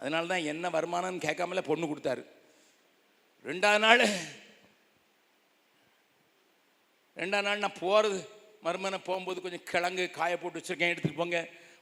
அதனால 0.00 0.26
தான் 0.32 0.48
என்ன 0.52 0.68
வருமானம்னு 0.76 1.24
கேட்காமலே 1.26 1.62
பொண்ணு 1.68 1.86
கொடுத்தாரு. 1.90 2.22
ரெண்டாவது 3.50 3.84
நாள் 3.86 4.02
ரெண்டாம் 7.20 7.46
நாள் 7.46 7.62
நான் 7.64 7.80
போகிறது 7.84 8.18
மருமனை 8.66 8.98
போகும்போது 9.08 9.38
கொஞ்சம் 9.44 9.66
கிழங்கு 9.70 10.04
காய 10.18 10.32
போட்டு 10.38 10.58
வச்சுருக்கேன். 10.58 10.92
எடுத்துகிட்டு 10.92 11.20
போங்க. 11.22 11.38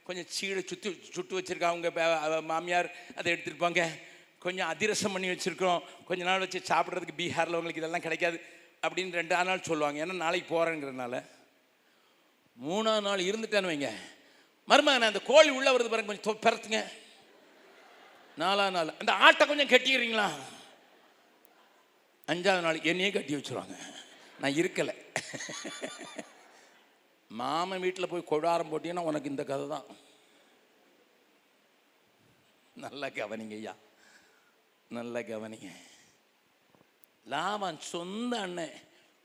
கொஞ்சம் 0.07 0.29
சீடை 0.35 0.61
சுற்றி 0.69 0.89
சுட்டு 1.15 1.39
வச்சுருக்கா 1.39 1.67
அவங்க 1.71 2.41
மாமியார் 2.51 2.89
அதை 3.17 3.33
எடுத்துகிட்டு 3.33 3.63
போங்க. 3.65 3.83
கொஞ்சம் 4.45 4.69
அதிரசம் 4.73 5.13
பண்ணி 5.15 5.27
வச்சுருக்கோம் 5.31 5.81
கொஞ்ச 6.07 6.21
நாள் 6.27 6.43
வச்சு 6.43 6.59
சாப்பிட்றதுக்கு 6.71 7.19
பீகாரில் 7.21 7.57
உங்களுக்கு 7.59 7.81
இதெல்லாம் 7.81 8.05
கிடைக்காது 8.05 8.37
அப்படின்னு 8.83 9.17
ரெண்டு 9.19 9.43
நாள் 9.49 9.67
சொல்லுவாங்க. 9.69 9.97
ஏன்னா 10.03 10.15
நாளைக்கு 10.25 10.47
போகிறேங்கிறனால 10.53 11.23
மூணாவது 12.65 13.05
நாள் 13.07 13.27
இருந்துட்டேன்னு 13.29 13.71
வைங்க. 13.71 13.89
மருமகன் 14.69 15.09
அந்த 15.09 15.21
கோழி 15.31 15.49
உள்ளே 15.57 15.71
வருது 15.73 15.91
பாருங்க 15.91 16.11
கொஞ்சம் 16.11 16.25
பிறத்துங்க 16.25 16.45
பெரத்துங்க. 16.45 16.79
நாலாவது 18.41 18.75
நாள். 18.77 18.97
அந்த 19.01 19.11
ஆட்டை 19.25 19.43
கொஞ்சம் 19.47 19.71
கட்டிக்கிறீங்களா 19.73 20.27
அஞ்சாவது 22.31 22.65
நாள் 22.65 22.87
என்னையே 22.91 23.09
கட்டி 23.15 23.35
வச்சுருவாங்க. 23.35 23.75
நான் 24.41 24.57
இருக்கலை. 24.61 24.95
மாமன் 27.39 27.83
வீட்டில் 27.85 28.11
போய் 28.11 28.29
கொடாரம் 28.31 28.71
போட்டீங்கன்னா 28.71 29.07
உனக்கு 29.09 29.31
இந்த 29.33 29.43
கதை 29.51 29.65
தான் 29.73 29.87
நல்லா 32.83 33.07
கவனிங்க 33.19 33.55
ஐயா. 33.59 33.73
நல்லா 34.95 35.19
கவனிங்க. 35.19 35.69
லாபம் 37.25 37.79
சொந்த 37.79 38.39
அண்ணன் 38.39 38.75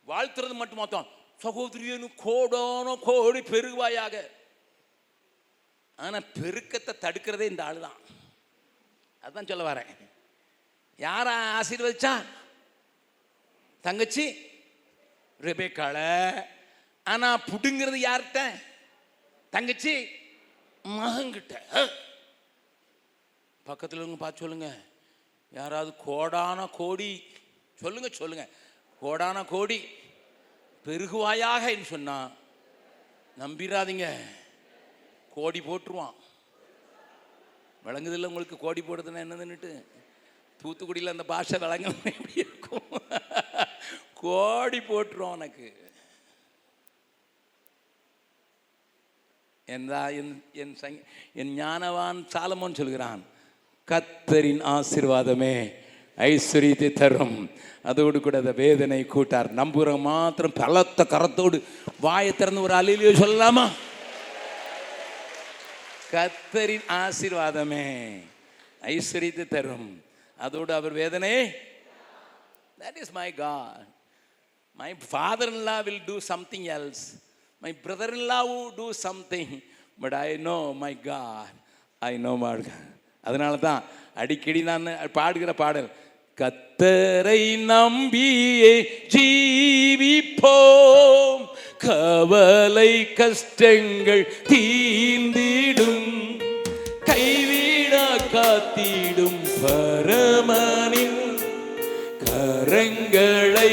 வாழ்த்துறது 0.07 0.55
மட்டும் 0.55 0.79
மொத்தம். 0.79 1.09
சகோதரியனு 1.43 2.09
கோடோனோ 2.25 2.93
கோடி 3.01 3.41
பெருகுவாயாக. 3.41 4.17
ஆனா 5.97 6.19
பெருக்கத்தை 6.19 6.93
தடுக்கிறதே 7.05 7.47
இந்த 7.53 7.65
ஆளு 7.65 7.81
தான். 7.81 8.01
அதுதான் 9.23 9.47
சொல்ல 9.47 9.73
வரேன். 9.73 9.93
யாரா 10.97 11.61
ஆசீர்வதிச்சா? 11.61 12.25
தங்கச்சி 13.81 14.25
ரெபேக்கால. 15.41 15.99
ஆனா 17.05 17.29
புடுங்கிறது 17.39 17.99
யார்கிட்ட? 18.09 18.41
தங்கச்சி 19.51 19.95
மகங்கிட்ட 20.85 21.55
பக்கத்தில் 23.67 23.93
பக்கத்துல 23.93 24.03
இருங்க 24.03 24.17
பார்த்து 24.17 24.43
சொல்லுங்க. 24.45 24.69
யாராவது 25.53 25.95
கோடான 26.07 26.70
கோடி 26.70 27.23
சொல்லுங்க 27.74 28.09
சொல்லுங்க. 28.09 28.49
கோடான 29.03 29.45
கோடி 29.45 29.85
பெருகுவாயாக 30.85 31.83
சொன்னா 31.83 32.31
நம்பிடாதீங்க 33.39 34.20
கோடி 35.35 35.61
போட்டுருவான். 35.61 36.15
விளங்குதில்ல 37.85 38.27
உங்களுக்கு 38.27 38.57
கோடி 38.57 38.81
போடுறதுன்னா 38.81 39.23
என்னதுன்னுட்டு? 39.24 39.85
தூத்துக்குடியில் 40.62 41.09
அந்த 41.09 41.24
பாஷை 41.24 41.61
விளங்கணும் 41.61 42.05
எப்படி 42.05 42.33
இருக்கும்? 42.35 42.91
கோடி 44.15 44.79
போட்டுரும் 44.79 45.31
உனக்கு. 45.31 45.91
என்றா 49.65 50.09
என் 50.09 50.45
என் 50.53 50.77
சங் 50.81 51.05
என் 51.35 51.59
ஞானவான் 51.59 52.27
சாலமோன் 52.35 52.74
சொல்கிறான். 52.74 53.32
கத்தரின் 53.91 54.63
ஆசீர்வாதமே 54.63 55.75
ஐஸ்வர்யத்தை 56.17 56.93
தரும். 56.93 57.51
அதோடு 57.83 58.21
கூட 58.21 58.39
அந்த 58.39 58.53
வேதனை 58.53 59.07
கூட்டார். 59.07 59.55
நம்புற 59.55 60.01
மாத்திரம் 60.01 60.53
பலத்த 60.53 61.07
கரத்தோடு 61.09 61.63
வாயை 62.01 62.37
திறந்து 62.37 62.61
ஒரு 62.61 62.75
அலிலியோ 62.75 63.13
சொல்லலாமா? 63.23 63.71
கத்தரின் 66.13 66.85
ஆசீர்வாதமே 66.89 67.87
ஐஸ்வர்யத்தை 68.83 69.49
தரும். 69.49 70.03
அதோடு 70.37 70.75
அவர் 70.75 70.93
வேதனை? 70.93 71.53
That 72.79 72.97
is 73.01 73.13
my 73.13 73.35
God 73.35 73.87
my 74.73 74.95
father 75.11 75.53
in 75.53 75.63
law 75.63 75.83
will 75.83 76.01
do 76.07 76.17
something 76.21 76.65
else. 76.79 77.01
My 77.61 77.73
brother-in-law 77.85 78.45
will 78.53 78.73
do 78.83 78.87
I 80.11 80.37
know 80.37 80.37
i 80.37 80.37
know 80.47 80.75
my 80.75 80.95
god. 81.05 81.53
I 82.01 82.17
know 82.17 82.37
அதனால 83.27 83.53
தான் 83.66 83.82
அடிக்கடி 84.20 84.61
நான் 84.70 84.86
பாடுகிற 85.19 85.53
பாடல் 85.62 85.90
கத்தரை 86.39 87.43
நம்பியே 87.73 88.74
ஜீவிப்போம். 89.15 90.70
கவலை 91.85 92.93
கஷ்டங்கள் 93.20 94.24
தீந்திடும் 94.51 96.11
கைவிடா 97.09 98.09
காத்திடும் 98.35 99.40
பரமனின் 99.62 101.23
கரங்களை 102.24 103.73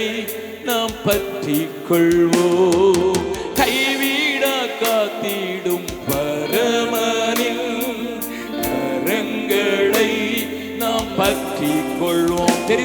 நாம் 0.69 0.97
பற்றி 1.07 1.59
கொள்வோம். 1.89 3.28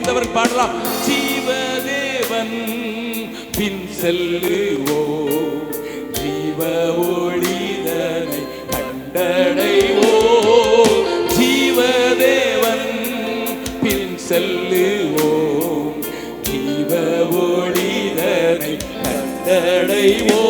தெரிந்தவர் 0.07 0.35
பாடலாம். 0.35 0.73
ஜீவதேவன் 1.07 2.57
பின் 3.57 3.85
செல்லுவோ 3.99 4.99
ஜீவ 6.19 6.59
ஒளிதனை 7.07 8.41
கண்டடைவோ 8.73 10.11
ஜீவதேவன் 11.37 12.87
பின் 13.85 14.15
செல்லுவோ 14.29 15.31
ஜீவ 16.49 16.93
ஒளிதனை 17.45 18.75
கண்டடைவோ 18.99 20.43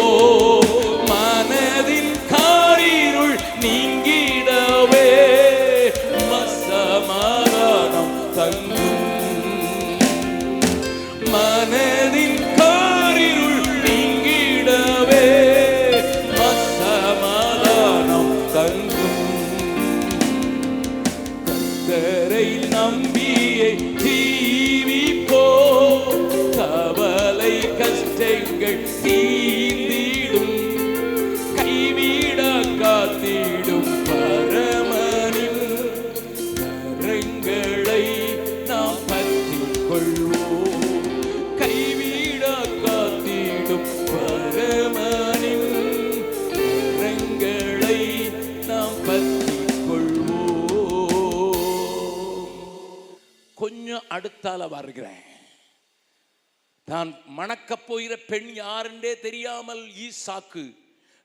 பெண் 58.31 58.51
யாருன்றே 58.62 59.12
தெரியாமல் 59.20 59.82
ஈசாக்கு 60.07 60.65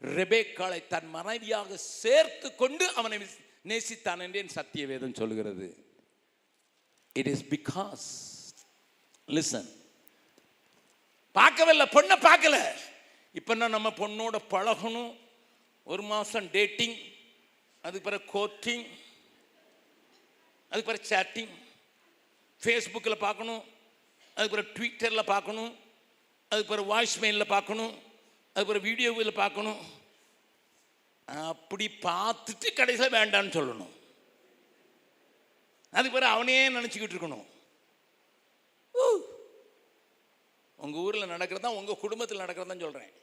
ரெபேக்காளை 0.02 0.80
தன் 0.88 1.10
மனைவியாக 1.10 1.78
சேர்த்து 1.78 2.50
கொண்டு 2.56 2.86
அவனை 2.94 3.18
நேசித்தான் 3.70 4.22
என்று 4.26 4.58
சத்திய 4.58 4.84
வேதம் 4.88 5.18
சொல்கிறது. 5.22 5.68
இட் 7.16 7.32
இஸ் 7.34 7.46
பிகாஸ் 7.56 8.06
லிசன் 9.28 9.70
பார்க்கவில்லை 11.36 11.86
பொண்ணை 11.96 12.16
பார்க்கல. 12.30 12.58
இப்போ 13.36 13.56
நம்ம 13.56 13.90
பொண்ணோட 14.02 14.38
பழகணும் 14.54 15.12
ஒரு 15.88 16.04
மாதம் 16.04 16.48
டேட்டிங் 16.56 16.98
அதுக்கு 17.84 18.08
பிறகு 18.08 18.26
கோட்டிங் 18.34 18.86
அதுக்கு 20.72 20.90
பிறகு 20.90 21.10
சேட்டிங் 21.12 21.52
ஃபேஸ்புக்கில் 22.62 23.24
பார்க்கணும் 23.26 23.62
அதுக்கு 24.38 24.56
பிறகு 24.56 24.74
ட்விட்டரில் 24.78 25.32
பார்க்கணும் 25.34 25.72
அது 26.52 26.62
பிறகு 26.70 26.92
வாய்ஸ்மெயிலில் 26.94 27.54
பார்க்கணும் 27.56 27.94
அது 28.56 28.64
பிறகு 28.68 28.88
வீடியோவில் 28.90 29.40
பார்க்கணும். 29.42 29.82
அப்படி 31.52 31.86
பார்த்துட்டு 32.06 32.68
கடைசியில் 32.78 33.16
வேண்டான்னு 33.18 33.56
சொல்லணும். 33.58 33.94
அதுக்கு 35.94 36.16
பிறகு 36.16 36.34
அவனே 36.36 36.58
நினச்சிக்கிட்டு 36.78 37.16
இருக்கணும். 37.16 37.46
உங்கள் 40.80 41.04
ஊரில் 41.06 41.32
நடக்கிறதா 41.34 41.78
உங்கள் 41.80 42.02
குடும்பத்தில் 42.04 42.44
நடக்கிறதான் 42.44 42.84
சொல்கிறேன் 42.86 43.14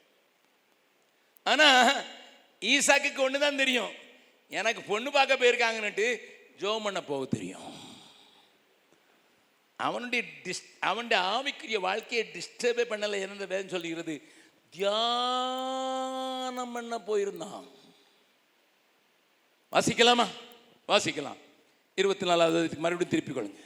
ஆனால் 1.51 1.91
ஈசாக்கு 2.61 3.23
ஒன்று 3.25 3.43
தான் 3.45 3.61
தெரியும். 3.61 3.93
எனக்கு 4.59 4.81
பொண்ணு 4.89 5.09
பார்க்க 5.17 5.41
போயிருக்காங்கன்னுட்டு 5.41 6.07
ஜோம் 6.61 6.85
பண்ண 6.87 6.99
போக 7.09 7.25
தெரியும். 7.35 7.71
அவனுடைய 9.77 10.25
டிஸ் 10.43 10.63
அவனுடைய 10.79 11.23
ஆவிக்குரிய 11.23 11.79
வாழ்க்கையை 11.79 12.27
டிஸ்டர்பே 12.33 12.61
பண்ணலை 12.61 12.99
என்ன 12.99 13.25
வேதம் 13.25 13.67
சொல்லுகிறது. 13.67 14.21
தியானம் 14.69 16.71
பண்ண 16.71 16.97
போயிருந்தான். 16.97 17.67
வாசிக்கலாமா? 19.71 20.27
வாசிக்கலாம். 20.87 21.37
இருபத்தி 21.95 22.25
நாலாவது 22.25 22.77
மறுபடியும் 22.77 23.09
திருப்பிக் 23.09 23.37
கொள்ளுங்க. 23.37 23.65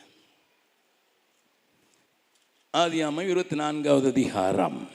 ஆதியாமம் 2.77 3.21
இருபத்தி 3.21 3.55
நான்காவது 3.55 4.07
அதிகாரம். 4.07 4.89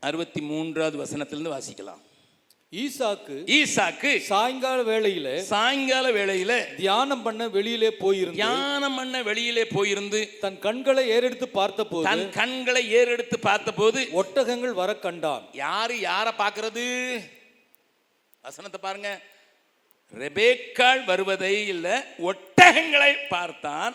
அறுபத்தி 0.00 0.40
மூன்றாவது 0.40 1.04
வசனத்திலிருந்து 1.04 1.60
வாசிக்கலாம். 1.60 2.00
ஈசாக்கு 2.72 3.34
ஈசாக்கு 3.56 4.10
சாயங்கால 4.28 4.78
வேளையில 4.88 5.28
சாயங்கால 5.50 6.06
வேளையில 6.16 6.52
தியானம் 6.76 7.22
பண்ண 7.22 7.42
வெளியிலே 7.48 7.90
போயிருந்து 8.00 8.38
தியானம் 8.40 8.96
பண்ண 8.96 9.22
வெளியிலே 9.22 9.64
போயிருந்து 9.74 10.20
தன் 10.40 10.58
கண்களை 10.58 11.04
ஏறெடுத்து 11.16 11.46
பார்த்தபோது 11.52 12.06
தன் 12.08 12.24
கண்களை 12.30 12.82
ஏறெடுத்து 12.98 13.36
பார்த்தபோது 13.40 14.00
ஒட்டகங்கள் 14.12 14.74
வர 14.80 14.96
கண்டான். 14.96 15.44
யாரு 15.52 16.00
யாரை 16.00 16.32
பார்க்கிறது? 16.38 16.86
வசனத்தை 18.44 18.80
பாருங்க. 18.80 19.12
ரெபேக்காள் 20.14 21.04
வருவதை 21.04 21.54
இல்ல 21.68 21.88
ஒட்டகங்களை 22.30 23.12
பார்த்தான். 23.28 23.94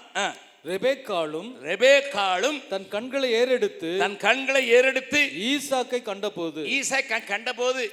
ரெபேக்காலும் 0.65 1.51
ரெபேக்காளும் 1.69 2.57
தன் 2.69 2.87
கண்களை 2.87 3.29
ஏறெடுத்து 3.33 3.91
தன் 3.97 4.17
கண்களை 4.17 4.63
ஏறெடுத்து 4.77 5.21
ஈசாக்கை 5.51 6.01
கண்டபோது 6.09 6.63
ஈசை 6.77 7.01
கண்டபோது 7.31 7.83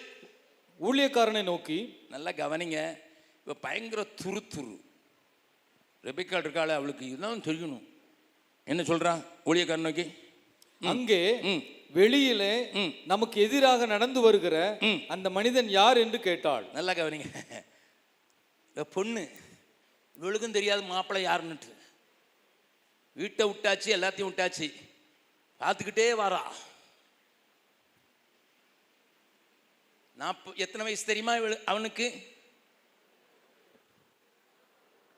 ஊழியக்காரனை 0.86 1.42
நோக்கி 1.42 1.78
நல்லா 2.14 2.30
கவனிங்க. 2.30 2.78
இப்போ 3.38 3.54
பயங்கர 3.66 4.00
துரு 4.22 4.40
துரு 4.54 4.74
ரெபிக்காள் 6.06 6.44
இருக்காளே 6.44 6.74
அவளுக்கு 6.78 7.04
இதுதான் 7.06 7.46
தெரியணும். 7.48 7.86
என்ன 8.64 8.82
சொல்றான் 8.82 9.20
ஊழியக்காரன் 9.46 9.86
நோக்கி? 9.88 10.06
அங்கே. 10.92 11.20
வெளியிலே. 11.98 12.52
நமக்கு 13.12 13.36
எதிராக 13.46 13.86
நடந்து 13.94 14.20
வருகிற. 14.20 14.56
அந்த 15.14 15.30
மனிதன் 15.38 15.68
யார் 15.78 15.98
என்று 16.04 16.20
கேட்டாள். 16.28 16.66
நல்லா 16.76 16.92
கவனிங்க. 16.92 17.28
பொண்ணு. 18.96 19.24
இவளுக்கும் 20.16 20.56
தெரியாது 20.58 20.82
மாப்பிள்ளை 20.82 21.22
யாருன்னுட்டு. 21.30 21.70
வீட்டை 23.12 23.44
விட்டாச்சு 23.48 23.88
எல்லாத்தையும் 23.98 24.30
விட்டாச்சு. 24.30 24.68
பார்த்துக்கிட்டே 25.60 26.08
வரா. 26.24 26.42
நாற்பது 30.20 30.56
எத்தனை 30.56 30.84
வயசு 30.86 31.04
தெரியுமா 31.04 31.32
அவனுக்கு? 31.64 32.06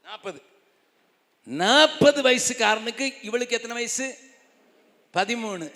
நாற்பது 0.04 0.40
நாற்பது 1.46 2.18
வயசுக்காரனுக்கு 2.22 3.06
இவளுக்கு 3.22 3.56
எத்தனை 3.56 3.76
வயசு? 3.76 4.06
பதிமூணு. 5.14 5.66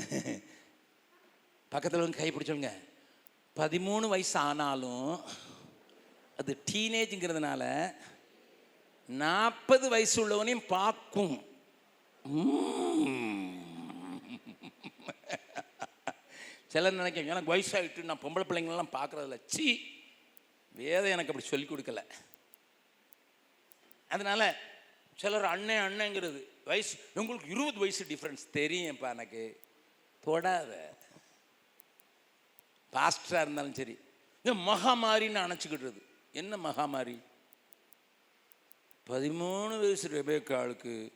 பக்கத்தில் 1.72 2.18
கை 2.18 2.30
பிடிச்சவங்க. 2.30 2.70
பதிமூணு 3.56 4.08
வயசு 4.08 4.38
ஆனாலும் 4.38 5.20
அது 6.36 6.52
டீனேஜுங்கிறதுனால 6.70 7.62
நாற்பது 9.08 9.88
வயசு 9.88 10.16
உள்ளவனையும் 10.22 10.66
பார்க்கும் 10.66 11.34
சிலர் 16.74 17.00
நினைக்க 17.00 17.20
எனக்கு 17.20 17.54
வயசாகிட்டு 17.54 18.02
நான் 18.02 18.22
பொம்பளை 18.22 18.44
பிள்ளைங்களெலாம் 18.48 18.94
பார்க்குறதில்ல. 18.94 19.40
சி 19.46 19.66
வேதம் 20.72 21.14
எனக்கு 21.16 21.32
அப்படி 21.32 21.46
சொல்லி 21.46 21.66
கொடுக்கல. 21.66 22.00
அதனால் 24.08 24.54
சிலர் 25.14 25.44
அண்ணன் 25.44 25.84
அண்ணங்கிறது 25.84 26.40
வயசு 26.64 26.96
உங்களுக்கு 27.14 27.50
இருபது 27.50 27.78
வயசு 27.78 28.04
டிஃப்ரென்ஸ் 28.04 28.44
தெரியும்ப்பா 28.52 29.08
எனக்கு. 29.10 29.60
தொடாத. 30.26 30.72
பாஸ்டராக 32.92 33.44
இருந்தாலும் 33.44 33.74
சரி. 33.74 33.98
இந்த 34.42 34.70
மகாமாரின்னு 34.70 35.44
அணைச்சிக்கிட்டுறது 35.44 36.02
என்ன 36.32 36.56
மகாமாரி? 36.56 37.16
பதிமூணு 39.06 39.80
வயசு 39.80 40.08
ரெபேக்காளுக்கு 40.08 41.12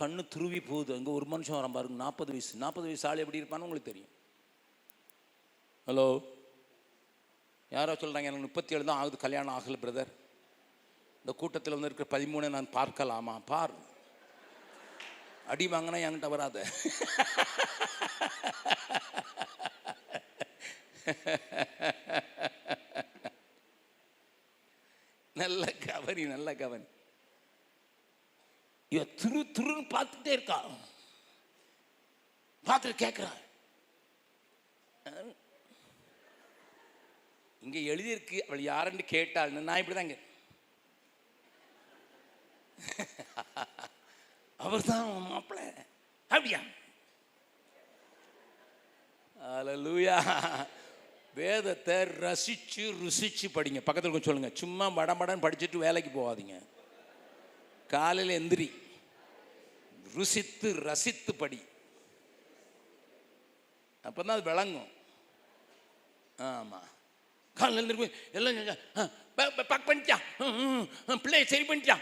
கண்ணு 0.00 0.28
துருவி 0.28 0.60
போகுது. 0.60 0.94
அங்கே 0.94 1.10
ஒரு 1.10 1.26
மனுஷன் 1.30 1.58
வரான் 1.58 1.76
பாருங்க 1.78 2.02
நாற்பது 2.04 2.30
வயசு. 2.30 2.56
நாற்பது 2.56 2.86
வயசு 2.86 3.08
ஆள் 3.08 3.18
எப்படி 3.18 3.40
இருப்பான்னு 3.42 3.66
உங்களுக்கு 3.68 3.90
தெரியும். 3.92 4.20
ஹலோ 5.86 6.06
யாரோ 7.72 7.92
சொல்கிறாங்க 7.92 8.28
எனக்கு 8.30 8.46
முப்பத்தி 8.46 8.74
ஏழு 8.74 8.84
தான் 8.84 9.00
ஆகுது 9.00 9.16
கல்யாணம் 9.16 9.54
ஆகலை 9.54 9.78
பிரதர் 9.80 10.12
இந்த 11.24 11.32
கூட்டத்தில் 11.40 11.74
வந்து 11.74 11.88
இருக்கிற 11.88 12.08
பதிமூணு 12.14 12.48
நான் 12.48 12.74
பார்க்கலாமா? 12.78 13.34
பார். 13.50 13.74
அடி 15.52 15.66
வாங்கினா 15.68 16.00
என்கிட்ட 16.06 16.28
வராத. 16.28 16.58
நல்ல 25.36 25.64
கவனி 25.88 26.24
நல்ல 26.24 26.54
கவனி. 26.54 26.86
இவ 28.92 29.04
துரு 29.22 29.42
திருன்னு 29.56 29.84
பார்த்துட்டே 29.94 30.32
இருக்கா 30.38 30.58
பார்த்துட்டு 32.66 33.04
கேட்குறான் 33.04 33.41
இங்க 37.72 37.92
எழுதியிருக்கு 37.92 38.38
அவள் 38.46 38.62
யாருன்னு 38.62 39.04
கேட்டாள் 39.14 39.52
நான் 39.68 39.80
இப்படி 39.82 39.96
தாங்க 40.00 40.18
அவர் 44.60 44.86
தான் 44.88 45.08
மாப்பிள்ள 45.30 45.62
அப்படியா? 46.30 46.60
அல்லேலூயா 49.40 50.16
வேதத்தை 51.36 51.96
ரசிச்சு 52.24 52.84
ருசிச்சு 53.02 53.48
படிங்க. 53.48 53.80
பக்கத்தில் 53.80 54.12
கொஞ்சம் 54.12 54.30
சொல்லுங்க. 54.30 54.50
சும்மா 54.62 54.86
படபடன்னு 54.98 55.44
படிச்சுட்டு 55.44 55.84
வேலைக்கு 55.86 56.10
போகாதீங்க. 56.10 56.56
காலையில் 57.90 58.38
எந்திரி. 58.40 58.68
ருசித்து 60.16 60.70
ரசித்து 60.88 61.34
படி. 61.34 61.60
அப்போ 64.04 64.20
தான் 64.22 64.36
அது 64.36 64.50
விளங்கும். 64.50 64.90
ஆமாம் 66.38 66.91
காலையில் 67.56 67.80
எழுந்திருக்கு 67.80 68.08
எல்லாம் 68.38 68.56
செஞ்சா, 68.58 68.74
பக் 69.70 69.86
பண்ணிட்டியா? 69.88 70.16
பிள்ளைய 71.24 71.44
சரி 71.52 71.64
பண்ணிட்டியா? 71.70 71.96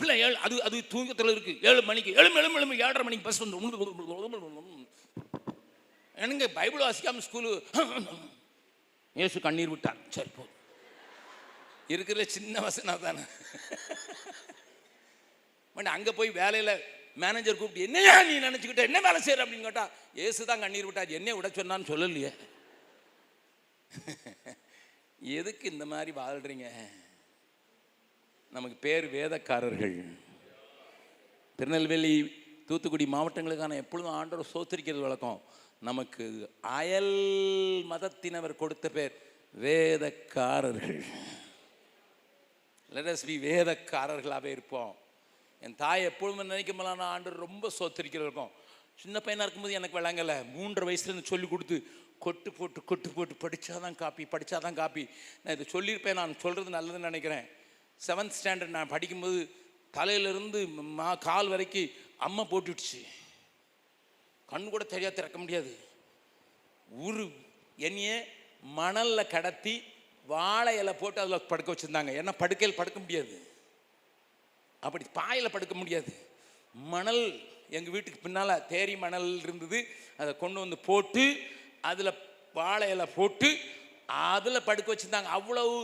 பிள்ளை 0.00 0.14
ஏழு 0.26 0.36
அது 0.46 0.56
அது 0.66 0.76
தூக்கத்தில் 0.92 1.32
இருக்கு. 1.34 1.52
ஏழு 1.70 1.80
மணிக்கு 1.90 2.10
எழுமு 2.20 2.38
எழுமு 2.42 2.58
எழுமு 2.60 2.78
ஏழரை 2.86 3.04
மணிக்கு 3.08 3.26
பஸ் 3.28 3.42
வந்து 3.44 3.56
எனக்கு 6.16 6.46
பைபிள் 6.58 6.84
வாசிக்காம 6.86 7.22
ஸ்கூலு 7.26 7.50
இயேசு 9.16 9.38
கண்ணீர் 9.46 9.72
விட்டான் 9.72 10.00
சரி 10.16 10.30
போ 10.36 10.44
இருக்கிற 11.94 12.24
சின்ன 12.36 12.60
வசனம் 12.66 13.04
தானே 13.06 13.22
பட் 15.76 15.90
அங்கே 15.96 16.12
போய் 16.18 16.30
வேலையில் 16.40 16.72
மேனேஜர் 17.22 17.58
கூப்பிட்டு 17.60 17.86
என்னையா 17.88 18.14
நீ 18.28 18.34
நினச்சிக்கிட்ட? 18.46 18.82
என்ன 18.88 18.98
வேலை 19.06 19.20
செய்கிற 19.26 19.44
அப்படின்னு 19.44 19.68
கேட்டா 19.68 19.84
ஏசு 20.26 20.48
தான் 20.50 20.62
கண்ணீர் 20.64 20.88
விட்டார். 20.88 21.16
என்னைய 21.18 21.34
விட 21.36 21.48
சொன்னான்னு 21.58 21.90
சொல்லலையே. 21.92 22.30
எதுக்கு 25.20 25.70
இந்த 25.70 25.86
மாதிரி 25.86 26.10
வாழ்கிறீங்க 26.10 26.66
நமக்கு 28.50 28.76
பேர் 28.76 29.14
வேதக்காரர்கள். 29.14 30.04
திருநெல்வேலி 31.56 32.32
தூத்துக்குடி 32.66 33.08
மாவட்டங்களுக்கான 33.12 33.74
எப்பொழுதும் 33.74 34.12
ஆண்டவர் 34.12 34.46
சோத்தரிக்கிறது 34.54 35.00
வழக்கம். 35.00 35.42
நமக்கு 35.80 36.50
அயல் 36.60 37.14
மதத்தினவர் 37.90 38.56
கொடுத்த 38.56 38.88
பேர் 38.88 39.18
வேதக்காரர்கள். 39.60 41.04
லெட் 42.90 43.26
பி 43.26 43.38
வேதக்காரர்களாகவே 43.38 44.44
இருப்போம். 44.44 44.96
என் 45.60 45.76
தாய் 45.76 46.02
எப்பொழுதும் 46.02 46.46
நினைக்க 46.46 46.72
நான் 46.82 46.98
ஆண்டு 46.98 47.30
ரொம்ப 47.30 47.70
சோத்திரிக்கிறது 47.78 48.26
இருக்கும் 48.26 48.50
சின்ன 48.94 49.20
பையனாக 49.20 49.52
இருக்கும்போது 49.52 49.74
எனக்கு 49.74 50.00
விளங்கலை. 50.00 50.36
மூன்றரை 50.58 50.88
வயசுலேருந்து 50.88 51.22
சொல்லி 51.22 51.48
கொடுத்து 51.48 51.86
கொட்டு 52.18 52.52
போட்டு 52.52 52.84
கொட்டு 52.84 53.08
போட்டு 53.08 53.34
படித்தாதான் 53.34 53.94
காப்பி 53.94 54.24
படித்தாதான் 54.24 54.74
காப்பி. 54.74 55.08
நான் 55.42 55.56
இதை 55.58 55.66
சொல்லியிருப்பேன் 55.72 56.12
நான் 56.12 56.38
சொல்கிறது 56.38 56.76
நல்லதுன்னு 56.76 57.08
நினைக்கிறேன். 57.10 57.46
செவன்த் 58.06 58.32
ஸ்டாண்டர்ட் 58.42 58.76
நான் 58.76 58.88
படிக்கும்போது 58.88 59.50
தலையிலிருந்து 59.90 60.66
மா 60.68 61.14
கால் 61.14 61.48
வரைக்கும் 61.48 61.90
அம்மா 62.16 62.42
போட்டுடுச்சு. 62.42 63.00
கண் 64.46 64.70
கூட 64.70 64.84
தெரியா 64.88 65.12
திறக்க 65.12 65.38
முடியாது. 65.38 65.76
ஒரு 66.98 67.32
என்னைய 67.76 68.28
மணலில் 68.62 69.26
கடத்தி 69.26 69.82
வாழை 70.26 70.76
இலை 70.76 70.94
போட்டு 70.94 71.20
அதில் 71.20 71.40
படுக்க 71.40 71.72
வச்சுருந்தாங்க. 71.72 72.10
ஏன்னா 72.20 72.32
படுக்கையில் 72.32 72.76
படுக்க 72.76 73.00
முடியாது. 73.00 73.46
அப்படி 74.80 75.04
பாயில் 75.12 75.50
படுக்க 75.50 75.74
முடியாது. 75.74 76.12
மணல் 76.72 77.22
எங்கள் 77.70 77.92
வீட்டுக்கு 77.92 78.20
பின்னால் 78.20 78.64
தேரி 78.68 78.98
மணல் 78.98 79.42
இருந்தது. 79.42 79.88
அதை 80.16 80.36
கொண்டு 80.36 80.60
வந்து 80.60 80.78
போட்டு 80.78 81.42
அதில் 81.90 82.18
வாழை 82.58 83.06
போட்டு 83.16 83.50
அதில் 84.32 84.66
படுக்க 84.68 84.88
வச்சுருந்தாங்க. 84.92 85.30
அவ்வளவு 85.38 85.74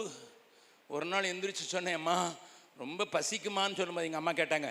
ஒரு 0.95 1.07
நாள் 1.13 1.31
எந்திரிச்சு 1.33 1.65
சொன்னேம்மா 1.73 2.17
ரொம்ப 2.83 3.07
பசிக்குமான்னு 3.17 3.79
சொல்லும்போது 3.79 4.09
எங்கள் 4.09 4.23
அம்மா 4.23 4.33
கேட்டாங்க 4.41 4.71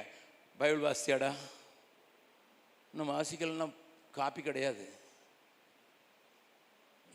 பைபிள் 0.59 0.83
வாசியாடா 0.87 1.31
இன்னும் 2.93 3.11
வாசிக்கலன்னா 3.13 3.67
காப்பி 4.17 4.41
கிடையாது. 4.41 4.85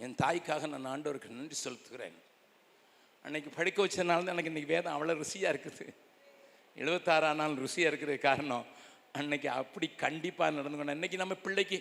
என் 0.05 0.16
தாய்க்காக 0.22 0.66
நான் 0.72 0.90
ஆண்டவருக்கு 0.94 1.36
நன்றி 1.36 1.56
செலுத்துகிறேன். 1.64 2.16
அன்னைக்கு 3.24 3.51
படிக்க 3.59 3.78
வச்சதுனால 3.85 4.24
தான் 4.24 4.35
எனக்கு 4.35 4.52
இன்னைக்கு 4.52 4.74
வேதம் 4.74 4.94
அவ்வளோ 4.97 5.14
ருசியாக 5.22 5.52
இருக்குது. 5.55 5.86
எழுபத்தாறா 6.76 7.30
நாள் 7.40 7.62
ருசியாக 7.64 7.90
இருக்கிறது 7.90 8.18
காரணம் 8.28 8.66
அன்னைக்கு 9.18 9.48
அப்படி 9.60 9.86
கண்டிப்பாக 10.05 10.56
நடந்துக்கணும். 10.59 10.98
இன்னைக்கு 10.98 11.22
நம்ம 11.22 11.35
பிள்ளைக்கு 11.47 11.78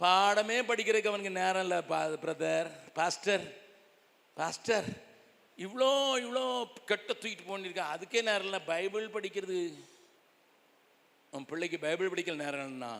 பாடமே 0.00 0.58
படிக்கிறதுக்கு 0.60 1.10
அவனுக்கு 1.12 1.30
நேரம் 1.30 1.62
இல்லை 1.62 1.80
பா 1.82 1.98
பிரதர் 2.24 2.68
பாஸ்டர் 2.94 3.44
பாஸ்டர் 4.34 4.88
இவ்வளோ 5.58 5.90
இவ்வளோ 6.24 6.44
கெட்ட 6.86 7.12
தூக்கிட்டு 7.12 7.44
போனிருக்கா. 7.48 7.84
அதுக்கே 7.94 8.20
நேரம் 8.22 8.48
இல்லை. 8.48 8.60
பைபிள் 8.60 9.06
படிக்கிறது. 9.08 9.58
உன் 11.30 11.44
பிள்ளைக்கு 11.44 11.78
பைபிள் 11.78 12.10
படிக்கிற 12.10 12.34
நேரம் 12.34 12.62
இல்லைன்னா 12.68 12.94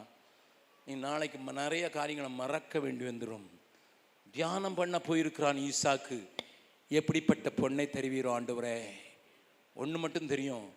நீ 0.86 0.94
நாளைக்கு 0.94 1.38
நிறைய 1.52 1.90
காரியங்களை 1.90 2.32
மறக்க 2.32 2.78
வேண்டி 2.78 3.04
வந்துடும் 3.04 3.46
தியானம் 4.32 4.74
பண்ண 4.74 4.98
போயிருக்கிறான் 4.98 5.56
ஈசாக்கு. 5.56 6.18
எப்படிப்பட்ட 6.88 7.48
பொண்ணை 7.56 7.86
தருவீரோ 7.86 8.30
ஆண்டவரே? 8.36 8.78
ஒன்று 9.74 9.98
மட்டும் 9.98 10.26
தெரியும். 10.26 10.68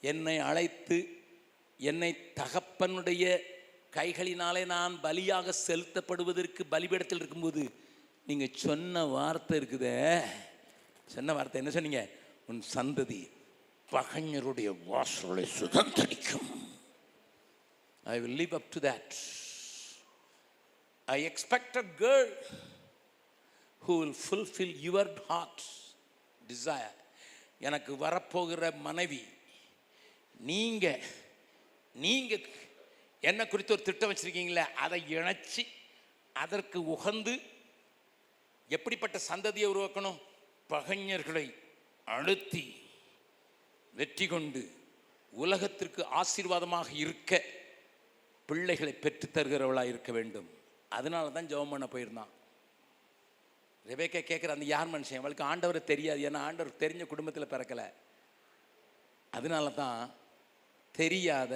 என்னை 0.00 0.38
அழைத்து 0.38 0.98
என்னை 1.78 2.10
தகப்பனுடைய 2.34 3.38
கைகளினாலே 3.96 4.62
நான் 4.74 4.94
பலியாக 5.06 5.52
செலுத்தப்படுவதற்கு 5.66 6.62
பலிபீடத்தில் 6.74 7.20
இருக்கும்போது 7.20 7.62
நீங்கள் 8.28 8.56
சொன்ன 8.64 9.04
வார்த்தை 9.16 9.54
இருக்குதே. 9.60 9.96
சொன்ன 11.14 11.32
வார்த்தை 11.36 11.60
என்ன 11.60 11.72
சொன்னீங்க? 11.76 12.02
உன் 12.50 12.62
சந்ததி 12.74 13.22
பகைஞருடைய 13.88 14.70
வாசலை 14.90 15.44
சுதந்திரிக்கும். 15.58 16.50
I 18.14 18.16
will 18.20 18.38
leave 18.42 18.54
up 18.58 18.70
to 18.74 18.80
that 18.88 19.12
I 21.16 21.18
expect 21.30 21.76
a 21.82 21.84
girl 22.02 22.32
who 23.82 23.94
will 24.00 24.16
fulfil 24.22 24.74
your 24.86 25.12
heart 25.30 25.62
desire 26.42 26.98
எனக்கு 27.68 27.92
வரப்போகிற 28.04 28.72
மனைவி 28.88 29.22
நீங்கள் 30.50 31.02
நீங்கள் 31.94 32.46
என்ன 33.30 33.40
குறித்து 33.46 33.74
ஒரு 33.74 33.82
திட்டம் 33.82 34.10
வச்சுருக்கீங்களே 34.10 34.64
அதை 34.84 34.98
இணைச்சி 35.16 35.62
அதற்கு 36.32 36.78
உகந்து 36.94 37.34
எப்படிப்பட்ட 38.76 39.16
சந்ததியை 39.30 39.66
உருவாக்கணும்? 39.72 40.18
பகைஞர்களை 40.70 41.46
அழுத்தி 42.04 42.64
வெற்றி 43.94 44.26
கொண்டு 44.26 44.62
உலகத்திற்கு 45.32 46.02
ஆசீர்வாதமாக 46.20 46.88
இருக்க 47.02 47.42
பிள்ளைகளை 48.48 48.92
பெற்றுத்தருகிறவளாக 49.02 49.90
இருக்க 49.92 50.10
வேண்டும். 50.12 50.48
அதனால 50.98 51.30
தான் 51.36 51.50
ஜெபம் 51.52 51.72
பண்ண 51.72 51.86
போயிருந்தான். 51.92 52.32
ரெபேக்கா 53.86 54.20
கேட்குற 54.30 54.50
அந்த 54.56 54.66
யார் 54.74 54.92
மனுஷன்? 54.94 55.20
அவளுக்கு 55.22 55.44
ஆண்டவரை 55.44 55.80
தெரியாது. 55.92 56.20
ஏன்னா 56.28 56.40
ஆண்டவர் 56.48 56.80
தெரிஞ்ச 56.84 57.06
குடும்பத்தில் 57.12 57.52
பிறக்கலை. 57.54 57.86
அதனால 59.30 59.66
தான் 59.82 60.00
தெரியாத 61.00 61.52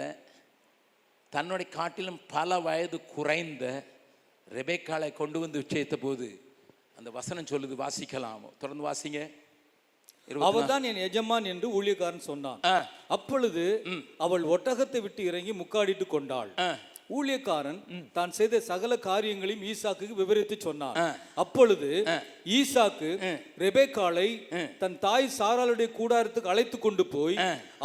தன்னுடைய 1.34 1.68
காட்டிலும் 1.78 2.20
பல 2.36 2.58
வயது 2.66 2.98
குறைந்த 3.14 3.64
ரெபேக்காளை 4.58 5.08
கொண்டு 5.12 5.38
வந்து 5.42 5.60
உச்சரித்த 5.62 5.96
போது 6.04 6.28
அந்த 6.98 7.10
வசனம் 7.18 7.50
சொல்லுது 7.50 7.74
வாசிக்கலாம்? 7.84 8.44
தொடர்ந்து 8.62 8.86
வாசிங்க. 8.88 9.20
நாலு. 10.28 10.44
அவர்தான் 10.48 10.86
என் 10.90 11.02
எஜமான் 11.08 11.46
என்று 11.52 11.66
ஊழியக்காரன் 11.78 12.28
சொன்னான். 12.30 12.60
அப்பொழுது 13.16 13.64
அவள் 14.24 14.44
ஒட்டகத்தை 14.54 15.00
விட்டு 15.06 15.24
இறங்கி 15.30 15.52
முக்காடிட்டு 15.62 16.06
கொண்டாள். 16.06 16.50
ஊழியக்காரன் 17.10 17.78
தான் 18.16 18.32
செய்த 18.38 18.60
சகல 18.68 18.92
காரியங்களையும் 19.06 19.64
ஈசாக்குக்கு 19.72 20.20
விவரித்து 20.20 20.56
சொன்னான். 20.66 20.96
அப்பொழுது 21.42 21.90
ஈசாக்கு 22.58 23.10
ரெபேக்காளை 23.64 24.28
தன் 24.82 24.98
தாய் 25.06 25.28
சாராளுடைய 25.38 25.88
கூடாரத்துக்கு 25.98 26.52
அழைத்து 26.54 26.78
கொண்டு 26.78 27.06
போய் 27.14 27.36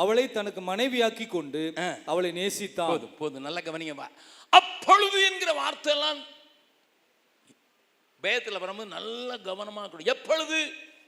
அவளை 0.03 0.25
தனக்கு 0.37 0.63
மனைவியாக்கி 0.71 1.27
கொண்டு 1.35 1.63
அவளை 2.11 2.31
நேசித்தான். 2.41 2.91
போதும் 2.93 3.15
போதும் 3.21 3.47
நல்ல 3.47 3.61
கவனிங்க 3.69 3.95
அப்பொழுது 4.53 5.17
என்கிற 5.29 5.51
வார்த்தை 5.61 5.91
எல்லாம் 5.95 6.21
வேதத்தில் 8.23 8.63
வரும்போது 8.63 8.95
நல்ல 8.97 9.37
கவனமாக 9.49 9.83
இருக்கணும் 9.85 10.13
எப்பொழுது? 10.15 10.57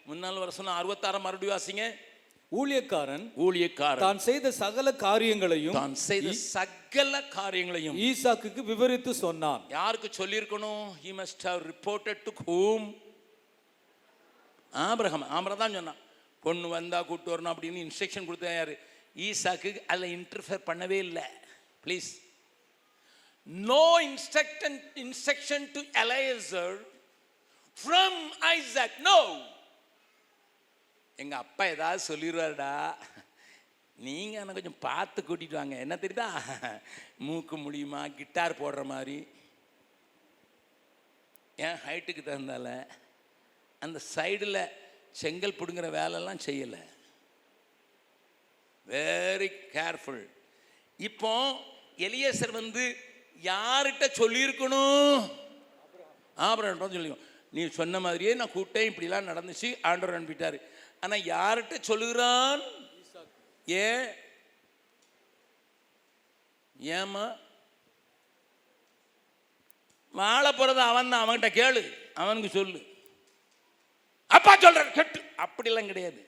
முன்னாள் 0.10 0.42
வருஷம் 0.44 0.78
அறுபத்தாறாம் 0.80 1.26
மறுபடியும் 1.26 1.56
வாசிங்க 1.56 1.84
ஊழியக்காரன் 2.60 3.26
ஊழியக்காரன் 3.46 4.06
தான் 4.08 4.22
செய்த 4.28 4.48
சகல 4.62 4.88
காரியங்களையும் 5.06 5.78
தான் 5.80 5.96
செய்த 6.10 6.32
சகல 6.56 7.22
காரியங்களையும் 7.38 7.96
ஈசாக்குக்கு 8.08 8.62
விவரித்து 8.72 9.12
சொன்னான். 9.24 9.62
யாருக்கு 9.78 10.10
சொல்லியிருக்கணும்? 10.20 10.84
He 11.04 11.14
must 11.20 11.46
have 11.50 11.62
reported 11.72 12.22
to 12.28 12.34
whom 12.48 12.88
Abraham 14.74 15.26
Abraham 15.38 15.64
தான் 15.64 15.78
சொன்னான். 15.80 16.02
பொண்ணு 16.44 16.68
வந்தா 16.76 17.00
கூட்டு 17.10 17.32
வரணும் 17.34 17.54
அப்படின்னு 17.54 17.86
இன்ஸ்ட்ரக்ஷன் 17.88 18.28
கொடுத்தா 18.28 18.52
யாரு? 18.60 18.76
ஈசாக்கு 19.28 19.70
அதில் 19.92 20.14
இன்டர்ஃபியர் 20.18 20.68
பண்ணவே 20.70 21.00
இல்லை. 21.08 21.26
Please 21.86 22.10
no 23.72 23.86
instruction 24.10 24.78
instruction 25.06 25.66
to 25.76 25.82
Eliezer 26.04 26.76
from 27.78 28.22
Isaac 28.56 28.98
no 29.10 29.18
எங்கள் 31.22 31.40
அப்பா 31.40 31.64
ஏதாவது 31.66 32.02
சொல்லிடுவாருடா 32.08 32.96
நீங்கள் 33.96 34.42
என்ன 34.42 34.54
கொஞ்சம் 34.54 34.80
பார்த்து 34.80 35.20
கூட்டிட்டு 35.22 35.60
வாங்க. 35.60 35.76
என்ன 35.76 35.96
தெரியுதா? 35.96 36.30
மூக்கு 37.26 37.58
முடியுமா? 37.58 38.08
கிட்டார் 38.20 38.60
போடுற 38.62 38.84
மாதிரி. 38.84 39.18
என் 41.66 41.80
ஹைட்டுக்கு 41.86 42.22
தகுந்தால? 42.30 42.70
அந்த 43.80 44.00
சைடில் 44.16 44.62
செங்கல் 45.22 45.60
பிடுங்குற 45.60 45.88
வேலைலாம் 46.00 46.44
செய்யலை. 46.48 46.82
வெரி 48.88 49.50
கேர்ஃபுல் 49.76 50.26
இப்போ 51.00 51.34
எலியேசர் 52.08 52.60
வந்து 52.62 52.84
யார்கிட்ட 53.52 54.06
சொல்லியிருக்கணும்? 54.22 55.22
ஆபரம் 56.48 56.96
சொல்லிக்கணும் 56.98 57.30
நீ 57.56 57.64
சொன்ன 57.80 58.00
மாதிரியே 58.00 58.32
நான் 58.34 58.56
கூட்டேன் 58.58 58.90
இப்படிலாம் 58.92 59.30
நடந்துச்சு. 59.32 59.70
ஆண்டவர் 59.90 60.18
அனுப்பிட்டார். 60.18 60.58
ஆனால் 61.04 61.26
யார்கிட்ட 61.34 61.76
சொல்லுகிறான்? 61.90 62.62
ஏன் 63.86 64.06
ஏமா 67.00 67.26
வாழ 70.20 70.46
போறது 70.52 70.82
அவன் 70.90 71.12
தான் 71.14 71.24
அவன்கிட்ட 71.26 71.50
கேளு. 71.60 71.82
அவனுக்கு 72.22 72.50
சொல்லு. 72.58 72.80
அப்பா 74.38 74.52
சொல்ற 74.64 74.82
கெட்டு. 74.98 75.20
அப்படிலாம் 75.46 75.92
கிடையாது. 75.92 76.20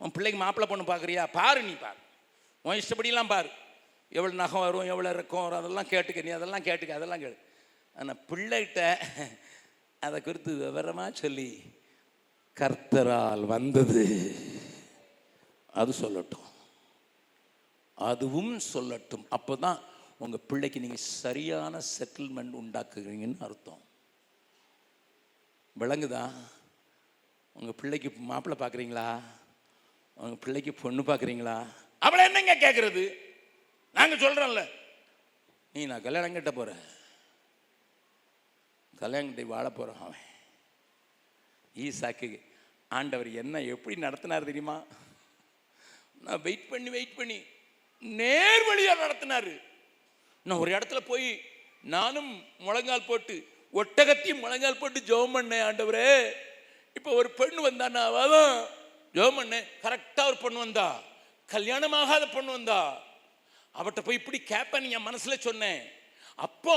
உன் 0.00 0.14
பிள்ளைக்கு 0.16 0.38
மாப்பிள்ளை 0.42 0.68
பொண்ணு 0.70 0.90
பார்க்குறியா? 0.92 1.24
பாரு 1.38 1.60
நீ 1.68 1.74
பாரு. 1.84 2.00
உன் 2.66 2.78
இஷ்டப்படிலாம் 2.80 3.32
பாரு. 3.34 3.50
எவ்வளோ 4.18 4.34
நகம் 4.42 4.64
வரும் 4.66 4.90
எவ்வளோ 4.92 5.10
இருக்கும் 5.16 5.44
வரும் 5.44 5.60
அதெல்லாம் 5.62 5.90
கேட்டுக்க. 5.92 6.24
நீ 6.26 6.32
அதெல்லாம் 6.38 6.66
கேட்டுக்க 6.68 7.00
அதெல்லாம் 7.00 7.22
கேளு. 7.24 7.38
ஆனால் 7.98 8.22
பிள்ளைகிட்ட 8.30 8.80
அதை 10.06 10.18
குறித்து 10.20 10.52
விவரமாக 10.64 11.10
சொல்லி 11.22 11.48
கர்த்தரால் 12.60 13.44
வந்தது. 13.46 14.04
அது 15.72 15.92
சொல்லட்டும். 16.00 16.46
அதுவும் 17.94 18.58
சொல்லட்டும். 18.74 19.24
அப்போ 19.28 19.56
தான் 19.56 19.78
உங்கள் 20.18 20.46
பிள்ளைக்கு 20.46 20.80
நீங்கள் 20.80 21.06
சரியான 21.22 21.80
செட்டில்மெண்ட் 21.98 22.58
உண்டாக்குறீங்கன்னு 22.62 23.44
அர்த்தம். 23.48 23.82
விளங்குதா? 25.76 26.24
உங்கள் 27.52 27.78
பிள்ளைக்கு 27.80 28.10
மாப்பிள்ளை 28.30 28.56
பார்க்குறீங்களா 28.60 29.06
உங்கள் 30.16 30.38
பிள்ளைக்கு 30.38 30.72
பொண்ணு 30.74 31.02
பார்க்குறீங்களா 31.02 31.56
அவளை 31.98 32.24
என்னங்க 32.24 32.54
கேட்குறது 32.54 33.04
நாங்கள் 33.96 34.18
சொல்கிறோம்ல 34.18 34.62
நீ 35.74 35.86
நான் 35.86 36.02
கல்யாணம் 36.02 36.32
கட்ட 36.32 36.50
போகிறேன் 36.50 36.82
கல்யாணம் 38.96 39.28
கட்டி 39.28 39.44
வாழ 39.44 39.66
போகிறான் 39.70 40.00
அவன். 40.04 40.24
ஈசாக்கு 41.76 42.28
ஆண்டவர் 42.98 43.28
என்ன 43.42 43.56
எப்படி 43.72 43.94
நடத்தினார் 44.04 44.48
தெரியுமா? 44.50 44.76
நான் 46.24 46.42
வெயிட் 46.46 46.68
பண்ணி 46.70 46.90
வெயிட் 46.96 47.18
பண்ணி 47.18 47.38
நேர் 48.20 48.64
வழியாக 48.68 49.02
நடத்தினாரு. 49.04 49.54
நான் 50.46 50.62
ஒரு 50.62 50.70
இடத்துல 50.76 51.00
போய் 51.10 51.28
நானும் 51.94 52.30
முழங்கால் 52.66 53.08
போட்டு 53.10 53.36
ஒட்டகத்தையும் 53.80 54.42
முழங்கால் 54.44 54.80
போட்டு 54.80 55.00
ஜெபம் 55.10 55.34
பண்ணேன் 55.36 55.64
ஆண்டவரே. 55.66 56.08
இப்போ 56.98 57.10
ஒரு 57.20 57.28
பெண் 57.40 57.60
வந்தா 57.66 57.86
நான் 57.96 58.10
அவதான் 58.12 58.54
ஜெபம் 59.14 59.38
பண்ணேன். 59.40 59.68
கரெக்டாக 59.84 60.30
ஒரு 60.30 60.38
பொண்ணு 60.42 60.58
வந்தா 60.64 60.88
கல்யாணமாகாத 61.54 62.24
பொண்ணு 62.34 62.50
வந்தா. 62.58 62.80
அவட்ட 63.74 64.00
போய் 64.06 64.20
இப்படி 64.20 64.38
கேட்பேன் 64.52 64.90
என் 64.96 65.08
மனசில் 65.08 65.44
சொன்னேன். 65.46 65.80
அப்போ 66.46 66.74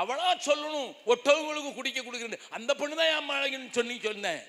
அவளா 0.00 0.28
சொல்லணும் 0.48 0.90
ஒட்டவங்களுக்கு 1.12 1.72
குடிக்க 1.78 2.00
கொடுக்குறேன் 2.02 2.46
அந்த 2.58 2.70
பொண்ணு 2.82 3.00
தான் 3.00 3.14
என் 3.16 3.30
மழகின்னு 3.30 3.76
சொன்னி 3.78 3.96
சொன்னேன். 4.10 4.42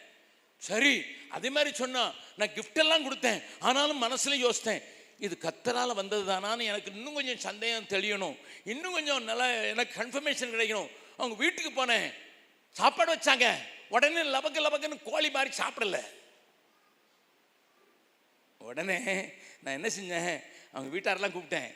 சரி 0.61 0.93
அதே 1.29 1.49
மாதிரி 1.49 1.71
சொன்னா 1.75 2.03
நான் 2.39 2.53
கிஃப்ட் 2.55 2.79
எல்லாம் 2.83 3.05
கொடுத்தேன் 3.07 3.39
ஆனாலும் 3.59 4.03
மனசுல 4.03 4.37
யோசித்தேன் 4.45 4.81
இது 5.25 5.35
கத்தரால 5.43 5.93
வந்தது 5.93 6.23
தானான்னு 6.31 6.67
எனக்கு 6.71 6.91
இன்னும் 6.91 7.13
கொஞ்சம் 7.13 7.43
சந்தேகம் 7.47 7.91
தெளியணும் 7.93 8.37
இன்னும் 8.65 8.95
கொஞ்சம் 8.97 9.23
நல்லா 9.23 9.47
எனக்கு 9.71 9.93
கன்ஃபர்மேஷன் 10.01 10.53
கிடைக்கணும். 10.53 10.89
அவங்க 11.17 11.35
வீட்டுக்கு 11.43 11.71
போனேன் 11.71 12.07
சாப்பாடு 12.75 13.09
வச்சாங்க 13.15 13.47
உடனே 13.89 14.23
லபக்கு 14.35 14.59
லபக்குன்னு 14.65 14.97
கோழி 15.09 15.29
மாதிரி 15.29 15.51
சாப்பிடல. 15.61 15.97
உடனே 18.61 18.97
நான் 19.61 19.77
என்ன 19.77 19.89
செஞ்சேன் 19.97 20.33
அவங்க 20.73 20.89
வீட்டாரெல்லாம் 20.95 21.35
கூப்பிட்டேன் 21.35 21.69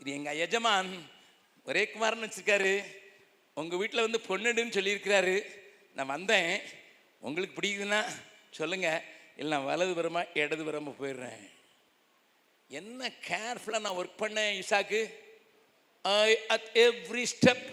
இது 0.00 0.10
எங்கள் 0.18 0.40
எஜமான் 0.46 0.92
ஒரே 1.66 1.82
குமாரன் 1.86 2.24
வச்சிருக்காரு 2.24 2.74
உங்கள் 3.56 3.80
வீட்டில் 3.82 4.06
வந்து 4.06 4.20
பொண்ணுடுன்னு 4.28 4.76
சொல்லியிருக்கிறாரு 4.76 5.36
நான் 5.96 6.14
வந்தேன் 6.16 6.52
உங்களுக்கு 7.26 7.56
பிடிக்குதுன்னா 7.58 8.00
சொல்லுங்கள் 8.58 9.02
இல்லை 9.40 9.50
நான் 9.56 9.68
வலது 9.70 9.92
புறமா 9.98 10.22
இடது 10.40 10.62
புறமா 10.64 10.92
போயிடுறேன். 11.00 11.42
என்ன 12.70 13.10
கேர்ஃபுல்லாக 13.28 13.84
நான் 13.84 13.98
ஒர்க் 14.00 14.22
பண்ணேன் 14.22 14.52
Isaac 14.62 15.00
I 16.04 16.28
at 16.54 16.68
every 16.86 17.24
step 17.34 17.64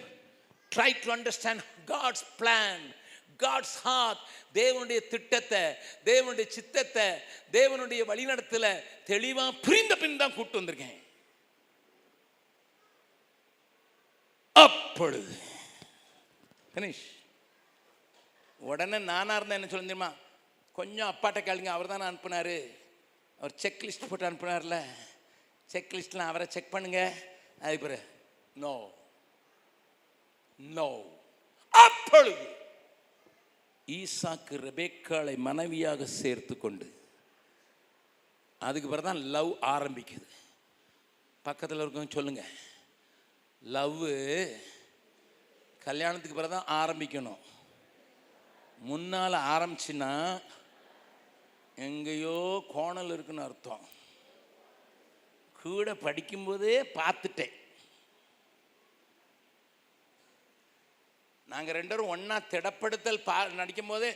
try 0.72 0.90
to 1.04 1.10
understand 1.16 1.64
God's 1.92 2.26
plan 2.40 2.86
God's 3.44 3.76
heart 3.86 4.22
தேவனுடைய 4.60 5.00
திட்டத்தை 5.14 5.62
தேவனுடைய 6.10 6.48
சித்தத்தை 6.58 7.08
தேவனுடைய 7.58 8.02
வழிநடத்தில் 8.12 8.72
தெளிவாக 9.12 9.52
புரிந்த 9.68 9.94
பின் 10.02 10.20
தான் 10.22 10.34
கூப்பிட்டு 10.34 10.62
வந்திருக்கேன். 10.62 11.00
அப்பொழுது 14.66 15.34
கணேஷ் 16.76 17.06
உடனே 18.60 18.98
நானாக 19.12 19.38
இருந்தால் 19.38 19.60
என்ன 19.60 19.70
சொல்ல 19.72 19.88
தெரியுமா? 19.88 20.12
கொஞ்சம் 20.78 21.10
அப்பாட்ட 21.12 21.40
கேளுங்க 21.48 21.72
அவர் 21.74 21.92
தானே 21.92 22.06
அனுப்புனார். 22.10 22.56
அவர் 23.40 23.54
செக் 23.64 23.84
லிஸ்ட் 23.86 24.08
போட்டு 24.10 24.30
அனுப்புனார்ல 24.30 24.78
செக் 25.74 25.94
லிஸ்ட்லாம் 25.98 26.32
அவரை 26.32 26.46
செக் 26.56 26.74
பண்ணுங்க. 26.76 27.02
அதுக்கு 27.64 27.86
பிறகு 27.86 28.06
நோ 28.64 28.74
நோ 30.60 30.88
அப்பொழுது 31.74 32.48
ஈசாக்கு 33.98 34.56
ரெபேக்காளை 34.68 35.36
மனைவியாக 35.48 36.08
சேர்த்து 36.22 36.56
கொண்டு 36.58 36.88
அதுக்கு 38.68 38.88
பிறகு 38.90 39.08
தான் 39.10 39.24
லவ் 39.36 39.52
ஆரம்பிக்குது. 39.76 40.28
பக்கத்தில் 41.46 41.82
இருக்கவங்க 41.82 42.18
சொல்லுங்க. 42.18 42.44
லவ் 43.76 44.02
கல்யாணத்துக்கு 45.86 46.40
பிறகு 46.40 46.56
தான் 46.56 46.72
ஆரம்பிக்கணும். 46.82 47.40
முன்னால் 48.88 49.46
ஆரம்பிச்சுன்னா 49.54 50.12
எங்கேயோ 51.86 52.38
கோணல் 52.74 53.12
இருக்குன்னு 53.16 53.46
அர்த்தம். 53.48 53.86
கூட 55.62 55.94
படிக்கும்போதே 56.06 56.76
பார்த்துட்டேன். 56.98 57.56
நாங்கள் 61.54 61.78
ரெண்டரும் 61.80 62.12
ஒன்றா 62.14 62.38
திடப்படுத்தல் 62.54 63.26
பா 63.28 63.38
நடிக்கும் 63.60 63.92
போதே 63.92 64.10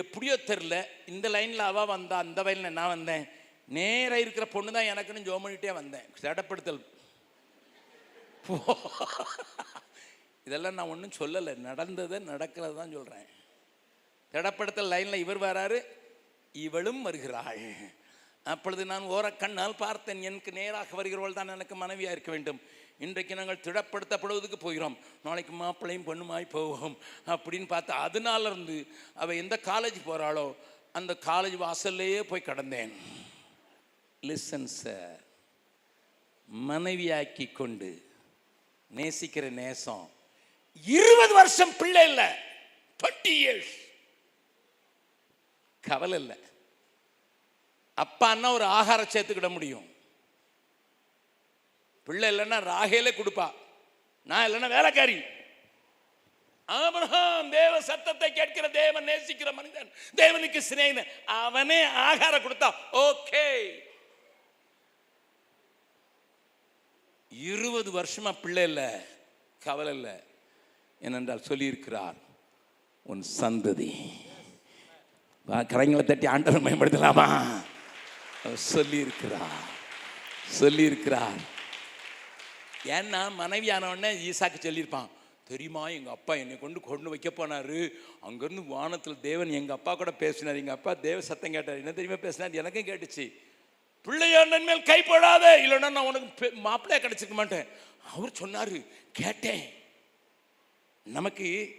எப்படியோ 0.00 0.34
தெரில 0.50 0.74
இந்த 1.12 1.26
லைனில் 1.34 1.68
அவள் 1.70 1.92
வந்தா 1.92 2.16
அந்த 2.24 2.42
லைனில் 2.46 2.76
நான் 2.78 2.94
வந்தேன். 2.96 3.24
நேராக 3.76 4.22
இருக்கிற 4.24 4.44
பொண்ணு 4.54 4.70
தான் 4.76 4.90
எனக்குன்னு 4.92 5.26
ஜோம் 5.28 5.44
பண்ணிகிட்டே 5.44 5.72
வந்தேன். 5.80 6.06
திடப்படுத்தல். 6.22 6.82
இதெல்லாம் 10.46 10.76
நான் 10.78 10.92
ஒன்றும் 10.94 11.18
சொல்லலை. 11.20 11.54
நடந்ததை 11.68 12.18
நடக்கிறது 12.32 12.74
தான் 12.80 12.96
சொல்கிறேன் 12.98 13.28
திடப்படுத்தல் 14.32 14.92
லைனில் 14.92 15.22
இவர் 15.24 15.40
வராரு. 15.40 15.78
இவளும் 16.52 17.02
வருகிறாள். 17.02 17.64
அப்பொழுது 18.44 18.84
நான் 18.84 19.02
ஓர 19.02 19.26
கண்ணால் 19.36 19.80
பார்த்தேன் 19.82 20.22
எனக்கு 20.22 20.52
நேராக 20.52 21.02
வருகிறவள் 21.02 21.32
தான் 21.32 21.48
எனக்கு 21.48 21.74
மனைவியாக 21.74 22.14
இருக்க 22.16 22.30
வேண்டும். 22.30 22.60
இன்றைக்கு 22.98 23.34
நாங்கள் 23.34 23.64
திடப்படுத்தப்படுவதுக்கு 23.66 24.58
போகிறோம். 24.58 24.96
நாளைக்கு 25.22 25.52
மாப்பிள்ளையும் 25.52 26.08
பொண்ணுமாய் 26.08 26.54
போவோம் 26.56 26.96
அப்படின்னு 27.26 27.66
பார்த்து 27.66 27.92
அதனால 27.92 28.50
இருந்து 28.50 28.86
அவள் 29.14 29.36
எந்த 29.36 29.58
காலேஜ் 29.64 29.98
போகிறாளோ 30.06 30.46
அந்த 30.92 31.16
காலேஜ் 31.26 31.56
வாசல்லையே 31.64 32.20
போய் 32.30 32.48
கடந்தேன். 32.48 32.92
லிசன் 34.22 34.70
சார் 34.80 35.20
மனைவியாக்கி 36.70 37.52
கொண்டு 37.52 37.90
நேசிக்கிற 38.96 39.50
நேசம் 39.50 40.10
இருபது 40.84 41.34
வருஷம் 41.34 41.76
பிள்ளை 41.78 42.08
இல்லை. 42.08 42.28
டுவெண்ட்டி 42.98 43.32
இயர்ஸ் 43.42 43.72
கவலை 45.82 46.20
இல்லை. 46.20 46.36
அப்பான்னா 47.96 48.52
ஒரு 48.52 48.64
ஆகாரம் 48.64 49.12
சேர்த்துக்கிட 49.12 49.48
முடியும். 49.50 49.94
பிள்ளை 52.04 52.38
இல்லைன்னா 52.38 52.60
ராகேலே 52.70 53.12
கொடுப்பா. 53.12 53.52
நான் 54.24 54.50
இல்லைன்னா 54.50 54.68
வேலைக்காரி. 54.68 55.22
ஆபிரகாம் 56.66 57.50
தேவ 57.50 57.80
சத்தத்தை 57.80 58.32
கேட்கிற 58.32 58.68
தேவன் 58.68 59.06
நேசிக்கிற 59.06 59.52
மனிதன் 59.52 59.92
தேவனுக்கு 60.16 60.62
சிநேகிதன். 60.68 61.24
அவனே 61.24 61.84
ஆகாரம் 61.84 62.44
கொடுத்தா 62.44 62.74
ஓகே. 62.92 63.78
இருபது 67.28 67.90
வருஷமா 67.92 68.32
பிள்ளை 68.42 68.62
இல்லை 68.62 68.90
கவலை 69.58 69.94
இல்லை. 69.94 70.14
ஏனென்றால் 71.00 71.42
சொல்லியிருக்கிறார் 71.48 72.16
உன் 73.02 73.24
சந்ததி. 73.40 74.12
கரங்களை 75.48 76.04
தட்டி 76.04 76.26
ஆண்டவர் 76.26 76.62
மேம்படுத்தலாமா? 76.62 77.26
சொல்லியிருக்கிறார். 78.72 79.58
சொல்லியிருக்கிறார். 80.60 81.40
ஏன்னா 82.84 83.34
மனைவியான 83.34 83.90
உடனே 83.90 84.30
ஈசாக்கு 84.30 84.58
சொல்லியிருப்பான் 84.60 85.08
தெரியுமா 85.44 85.88
எங்கள் 85.88 86.12
அப்பா 86.12 86.34
என்னை 86.34 86.58
கொண்டு 86.58 86.80
கொண்டு 86.80 87.08
வைக்க 87.08 87.30
போனாரு. 87.36 87.88
அங்கேருந்து 88.28 88.66
வானத்தில் 88.66 89.20
தேவன் 89.20 89.50
எங்கள் 89.50 89.76
அப்பா 89.76 89.94
கூட 89.94 90.12
பேசினார். 90.12 90.54
எங்கள் 90.54 90.74
அப்பா 90.74 90.94
தேவ 90.94 91.20
சத்தம் 91.20 91.52
கேட்டார். 91.52 91.76
என்ன 91.76 91.92
தெரியுமா 91.92 92.20
பேசினார்? 92.20 92.50
எனக்கும் 92.50 92.86
கேட்டுச்சு. 92.86 93.32
பிள்ளையாண்டன் 94.04 94.64
மேல் 94.64 94.82
கைப்படாத 94.82 95.44
இல்லைன்னா 95.64 95.90
நான் 95.90 96.08
உனக்கு 96.10 96.52
மாப்பிள்ளையாக 96.64 97.02
கிடச்சிருக்க 97.02 97.30
மாட்டேன். 97.30 97.66
அவர் 98.14 98.32
சொன்னார் 98.32 98.76
கேட்டேன். 99.12 99.72
நமக்கு 101.04 101.74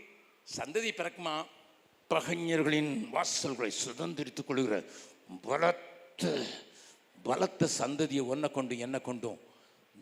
சந்ததி 0.58 0.92
பிறக்குமா? 0.98 1.46
பகைஞர்களின் 2.10 3.10
வாசல்களை 3.10 3.72
சுதந்திரித்துக் 3.86 4.46
கொள்கிற 4.46 4.84
பலத்த 5.42 6.46
பலத்த 7.24 7.68
சந்ததியை 7.78 8.28
ஒன்றை 8.28 8.52
கொண்டும் 8.52 8.78
என்ன 8.78 9.00
கொண்டும் 9.00 9.40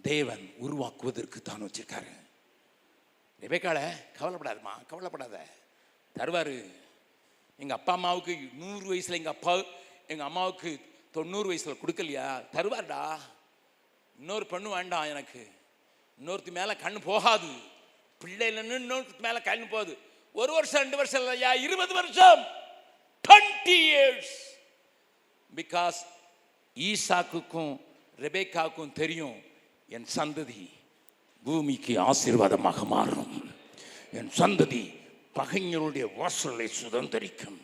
தேவன் 0.02 0.54
உருவாக்குவதற்கு 0.58 1.42
தான் 1.42 1.64
வச்சிருக்காரு. 1.64 2.12
ரெபேக்கால 3.42 3.80
கவலைப்படாதம்மா 4.20 4.86
கவலைப்படாத. 4.88 5.46
தருவார் 6.20 6.72
எங்கள் 7.58 7.78
அப்பா 7.78 7.94
அம்மாவுக்கு 7.94 8.38
நூறு 8.54 8.86
வயசில் 8.86 9.14
எங்கள் 9.14 9.34
அப்பா 9.34 9.64
எங்கள் 10.08 10.26
அம்மாவுக்கு 10.26 10.80
தொண்ணூறு 11.12 11.48
வயசில் 11.48 11.78
கொடுக்கலையா? 11.86 12.46
தருவார்டா. 12.52 13.20
இன்னொரு 14.20 14.46
பெண்ணு 14.50 14.70
வேண்டாம் 14.70 15.04
எனக்கு. 15.04 15.52
இன்னொருத்து 16.20 16.52
மேலே 16.52 16.72
கண்ணு 16.72 17.00
போகாது. 17.04 17.52
பிள்ளை 18.20 18.48
இல்லைன்னு 18.48 18.82
இன்னொருத்தி 18.82 19.20
மேலே 19.20 19.38
கண்ணு 19.38 19.70
போகுது. 19.70 19.98
ஒரு 20.34 20.54
வருஷம் 20.54 20.82
ரெண்டு 20.82 20.98
வருஷம் 20.98 21.22
இல்லையா? 21.22 21.54
இருபது 21.54 21.94
வருஷம். 21.94 22.44
டுவெண்ட்டி 23.28 23.78
இயர்ஸ் 23.90 24.34
பிகாஸ் 25.56 26.00
ஈசாக்குக்கும் 26.76 27.80
ரெபேக்காவுக்கும் 28.20 28.92
தெரியும் 28.92 29.42
என் 29.88 30.06
சந்ததி 30.16 30.70
பூமிக்கு 31.44 31.94
ஆசீர்வாதமாக 32.00 32.86
மாறும். 32.86 33.54
என் 34.14 34.32
சந்ததி 34.38 35.00
பகைஞருடைய 35.36 36.16
வாசலை 36.16 36.70
சுதந்திரிக்கும். 36.82 37.60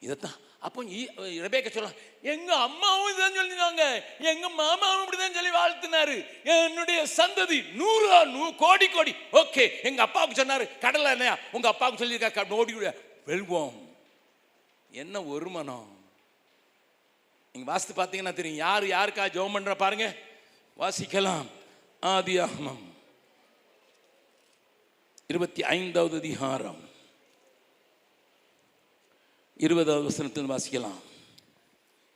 இதைத்தான் 0.00 0.38
அப்போ 0.60 0.84
ஈ- 0.84 1.08
ரெபேக்கா 1.16 1.70
சொல்ல 1.70 1.92
எங்க 2.22 2.56
அம்மாவும் 2.56 3.12
இதுதான் 3.12 3.32
சொல்லியிருந்தாங்க 3.32 4.02
எங்க 4.18 4.48
மாமாவும் 4.48 5.08
இப்படிதான் 5.08 5.32
சொல்லி 5.32 5.50
வாழ்த்தினாரு. 5.50 6.26
என்னுடைய 6.44 7.06
சந்ததி 7.16 7.72
நூறு 7.72 8.26
நூ 8.26 8.54
கோடி 8.54 8.88
கோடி. 8.88 9.14
ஓகே 9.32 9.82
எங்க 9.82 10.02
அப்பாவுக்கு 10.02 10.44
சொன்னாரு 10.44 10.78
கடலை 10.78 11.10
இல்லையா 11.10 11.38
உங்க 11.52 11.68
அப்பாவுக்கு 11.68 12.04
சொல்லியிருக்கா 12.04 12.50
ஓடி 12.50 12.72
வெல்வோம். 13.26 13.72
என்ன 14.90 15.22
ஒரு 15.22 15.48
மனம் 15.50 15.98
நீங்க 17.52 17.70
வாசித்து 17.70 18.02
பார்த்தீங்கன்னா 18.02 18.32
தெரியும். 18.32 18.56
யார் 18.56 18.84
யாருக்கா 18.84 19.30
ஜெபம் 19.30 19.52
பண்ற 19.52 19.74
பாருங்க. 19.74 20.16
வாசிக்கலாம். 20.78 21.46
ஆதி 22.00 22.38
ஆகமம். 22.38 22.94
இருபத்தி 25.26 25.64
ஐந்தாவது 25.64 26.16
அதிகாரம். 26.16 26.89
இருபதாவது 29.60 30.04
வசனத்தில் 30.04 30.50
வாசிக்கலாம். 30.50 31.00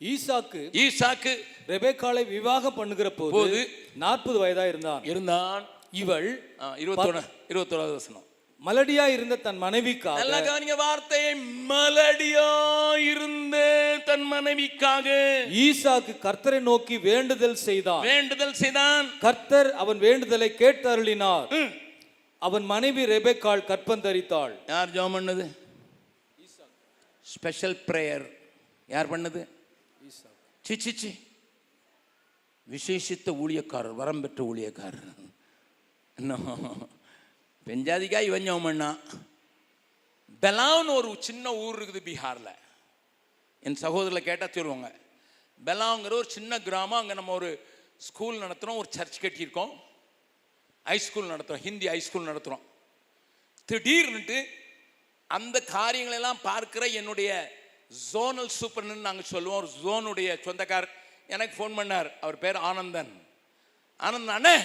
ஈசாக்கு 0.01 0.63
ஈசாக்கு 0.73 1.33
ரெபேக்காளை 1.69 2.29
விவாகம் 2.29 2.75
பண்ணுகிற 2.75 3.11
போது 3.11 3.31
போது 3.31 3.69
நாற்பது 3.95 4.47
வயதா 4.47 4.69
இருந்தான். 4.69 5.05
இருந்தான். 5.05 5.65
இவள் 5.93 6.57
ஆ, 6.61 6.77
இருபத்தொன்னு 6.77 7.23
இருபத்தோராவது 7.49 7.93
வசனம். 7.93 8.23
மலடியா 8.65 9.07
இருந்த 9.07 9.37
தன் 9.37 9.63
மனைவிக்காக 9.63 10.15
நல்ல 10.15 10.41
கவனிங்க 10.41 10.77
வார்த்தையை 10.77 11.35
மலடியா 11.69 12.51
இருந்த 13.11 13.57
தன் 14.05 14.33
மனைவிக்காக. 14.33 15.07
ஈசாக்கு 15.53 16.19
கர்த்தரை 16.23 16.61
நோக்கி 16.61 16.99
வேண்டுதல் 16.99 17.55
செய்தான். 17.55 18.03
வேண்டுதல் 18.03 18.55
செய்தான். 18.55 19.19
கர்த்தர் 19.19 19.75
அவன் 19.75 19.99
வேண்டுதலை 19.99 20.55
கேட்டு 20.55 20.97
அருளினார். 20.97 21.71
அவன் 22.39 22.65
மனைவி 22.65 23.05
ரெபேக்காள் 23.05 23.65
கற்பந்தரித்தாள். 23.65 24.53
யார் 24.69 24.89
ஜெபம் 24.89 25.15
பண்ணது? 25.15 25.63
ஸ்பெஷல் 27.33 27.77
ப்ரேயர் 27.89 28.25
யார் 28.95 29.11
பண்ணது? 29.13 29.41
சிச்சி 30.69 30.93
சி 31.03 31.11
விசேஷித்த 32.73 33.31
ஊழியக்காரர் 33.43 34.01
வரம் 34.01 34.23
பெற்ற 34.25 34.41
ஊழியக்காரர். 34.51 35.13
இன்னும் 36.21 36.49
பெஞ்சாதிக்கா 37.67 38.21
இவன் 38.29 38.49
ஜோமண்ணா 38.49 38.91
பெலான்னு 40.43 40.95
ஒரு 40.99 41.11
சின்ன 41.29 41.55
ஊர் 41.65 41.79
இருக்குது 41.81 42.07
பீகாரில். 42.09 42.53
என் 43.67 43.81
சகோதரில் 43.85 44.27
கேட்டால் 44.29 44.55
சொல்லுவாங்க 44.57 44.89
பெலாங்கிற 45.69 46.13
ஒரு 46.21 46.29
சின்ன 46.37 46.53
கிராமம். 46.69 47.01
அங்கே 47.03 47.15
நம்ம 47.21 47.33
ஒரு 47.41 47.51
ஸ்கூல் 48.09 48.43
நடத்துகிறோம் 48.45 48.81
ஒரு 48.83 48.89
சர்ச் 48.97 49.19
கட்டியிருக்கோம். 49.25 49.73
ஹை 50.91 50.99
ஸ்கூல் 51.07 51.33
நடத்துகிறோம் 51.33 51.65
ஹிந்தி 51.69 51.87
ஹை 51.93 52.01
ஸ்கூல் 52.07 52.29
நடத்துகிறோம் 52.31 52.65
திடீர்னுட்டு 53.69 54.39
அந்த 55.27 55.63
காரியங்களெல்லாம் 55.67 56.43
பார்க்கிற 56.43 56.87
என்னுடைய 56.87 57.31
ஜோனல் 58.13 58.51
சூப்பர்னு 58.61 58.95
நாங்கள் 58.95 59.25
சொல்லுவோம். 59.25 59.59
ஒரு 59.63 59.71
ஜோனுடைய 59.85 60.41
சொந்தக்கார் 60.45 60.89
எனக்கு 61.27 61.55
ஃபோன் 61.59 61.79
பண்ணார். 61.79 62.13
அவர் 62.21 62.39
பேர் 62.39 62.57
ஆனந்தன். 62.57 63.27
ஆனந்தன் 63.97 64.37
அண்ணே 64.39 64.57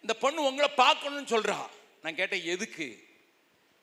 இந்த 0.00 0.14
பொண்ணு 0.14 0.42
உங்களை 0.42 0.68
பார்க்கணும்னு 0.68 1.38
சொல்கிறா 1.38 1.58
நான் 2.02 2.14
கேட்டேன் 2.14 2.44
எதுக்கு? 2.44 3.04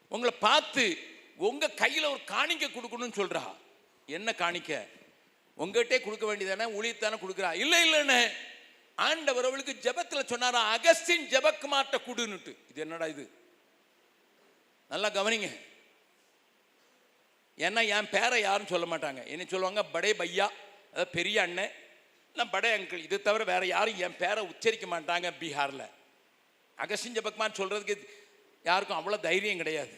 உங்களை 0.08 0.34
பார்த்து 0.40 0.98
உங்கள் 1.36 1.74
கையில் 1.74 2.04
ஒரு 2.04 2.24
காணிக்கை 2.24 2.70
கொடுக்கணும்னு 2.70 3.20
சொல்கிறா 3.20 3.44
என்ன 4.06 4.32
காணிக்க? 4.38 4.88
உங்ககிட்டே 5.58 6.02
கொடுக்க 6.02 6.36
வேண்டியதானே? 6.36 6.66
ஊழியத்தானே 6.78 7.18
கொடுக்குறா? 7.22 7.54
இல்லை 7.54 7.94
இல்லைண்ணே 7.94 8.32
ஆண்டவர் 8.96 9.46
அவளுக்கு 9.46 9.74
ஜபத்தில் 9.82 10.30
சொன்னாரா? 10.30 10.78
அகஸ்டின் 10.78 11.28
ஜெபக்குமார்ட்ட 11.30 11.98
கொடுன்னுட்டு. 12.08 12.56
இது 12.70 12.82
என்னடா 12.82 13.06
இது? 13.06 13.32
நல்லா 14.88 15.10
கவனிங்க. 15.10 15.50
ஏன்னா 17.58 17.82
என் 17.96 18.12
பேரை 18.16 18.38
யாரும் 18.42 18.72
சொல்ல 18.74 18.86
மாட்டாங்க. 18.94 19.22
என்ன 19.34 19.46
சொல்லுவாங்க 19.54 19.82
படே 19.96 20.12
பையா 20.22 20.48
அதாவது 20.92 21.12
பெரிய 21.18 21.38
அண்ணன் 21.46 21.74
நான் 22.36 22.52
படே 22.56 22.70
அங்கிள். 22.78 23.04
இது 23.08 23.18
தவிர 23.28 23.44
வேற 23.52 23.64
யாரும் 23.76 24.00
என் 24.06 24.20
பேரை 24.24 24.42
உச்சரிக்க 24.52 24.86
மாட்டாங்க 24.94 25.28
பீகாரில். 25.42 25.86
அகஸ்டின் 26.78 27.26
பக்மான் 27.28 27.60
சொல்கிறதுக்கு 27.60 27.96
யாருக்கும் 28.70 29.00
அவ்வளோ 29.00 29.20
தைரியம் 29.28 29.62
கிடையாது. 29.62 29.96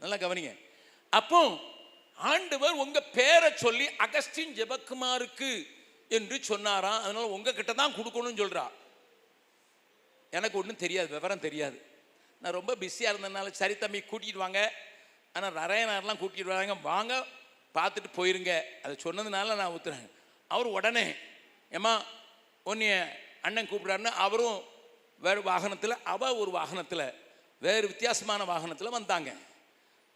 நல்லா 0.00 0.16
கவனிங்க. 0.24 0.52
அப்போ 1.12 1.40
ஆண்டவர் 2.32 2.80
உங்கள் 2.84 3.10
பேரை 3.18 3.50
சொல்லி 3.64 3.86
அகஸ்டின் 4.06 4.56
ஜெபக்குமாருக்கு 4.58 5.52
என்று 6.16 6.36
சொன்னாராம் 6.50 7.02
அதனால் 7.04 7.34
உங்ககிட்ட 7.36 7.72
தான் 7.82 7.96
கொடுக்கணும்னு 7.98 8.40
சொல்கிறா 8.42 8.64
எனக்கு 10.32 10.58
ஒன்றும் 10.60 10.82
தெரியாது 10.84 11.08
விவரம் 11.14 11.44
தெரியாது. 11.46 11.78
நான் 12.42 12.56
ரொம்ப 12.58 12.72
பிஸியாக 12.82 13.12
இருந்ததுனால 13.12 13.50
சரி 13.60 13.74
தம்பி 13.82 14.00
கூட்டிகிட்டு 14.10 14.44
வாங்க. 14.44 14.60
ஆனால் 15.36 15.56
நிறைய 15.60 15.82
நேரம்லாம் 15.90 16.20
கூட்டிகிட்டு 16.20 16.52
வராங்க 16.52 16.74
வாங்க 16.90 17.12
பார்த்துட்டு 17.76 18.10
போயிருங்க. 18.18 18.52
அதை 18.82 18.92
சொன்னதுனால 19.04 19.56
நான் 19.60 19.72
ஊற்றுறேன் 19.76 20.06
அவர் 20.50 20.68
உடனே 20.76 21.04
ஏமா 21.76 21.92
உன்னைய 22.70 22.94
அண்ணன் 23.46 23.70
கூப்பிட்றாருன்னு 23.70 24.12
அவரும் 24.24 24.58
வேறு 25.26 25.40
வாகனத்தில் 25.50 26.02
அவ 26.12 26.30
ஒரு 26.42 26.50
வாகனத்தில் 26.58 27.04
வேறு 27.66 27.84
வித்தியாசமான 27.92 28.44
வாகனத்தில் 28.52 28.96
வந்தாங்க. 28.98 29.30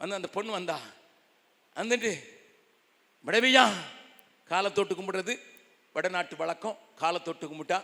வந்து 0.01 0.19
அந்த 0.19 0.28
பொண்ணு 0.36 0.51
வந்தா 0.59 0.78
வந்துட்டு 1.77 2.12
வடவையா 3.27 3.65
காலை 4.51 4.70
தொட்டு 4.73 4.95
கும்பிடுறது 4.95 5.35
வடநாட்டு 5.95 6.35
வழக்கம் 6.43 6.78
காலை 7.03 7.20
தொட்டு 7.23 7.47
கும்பிட்டா. 7.47 7.78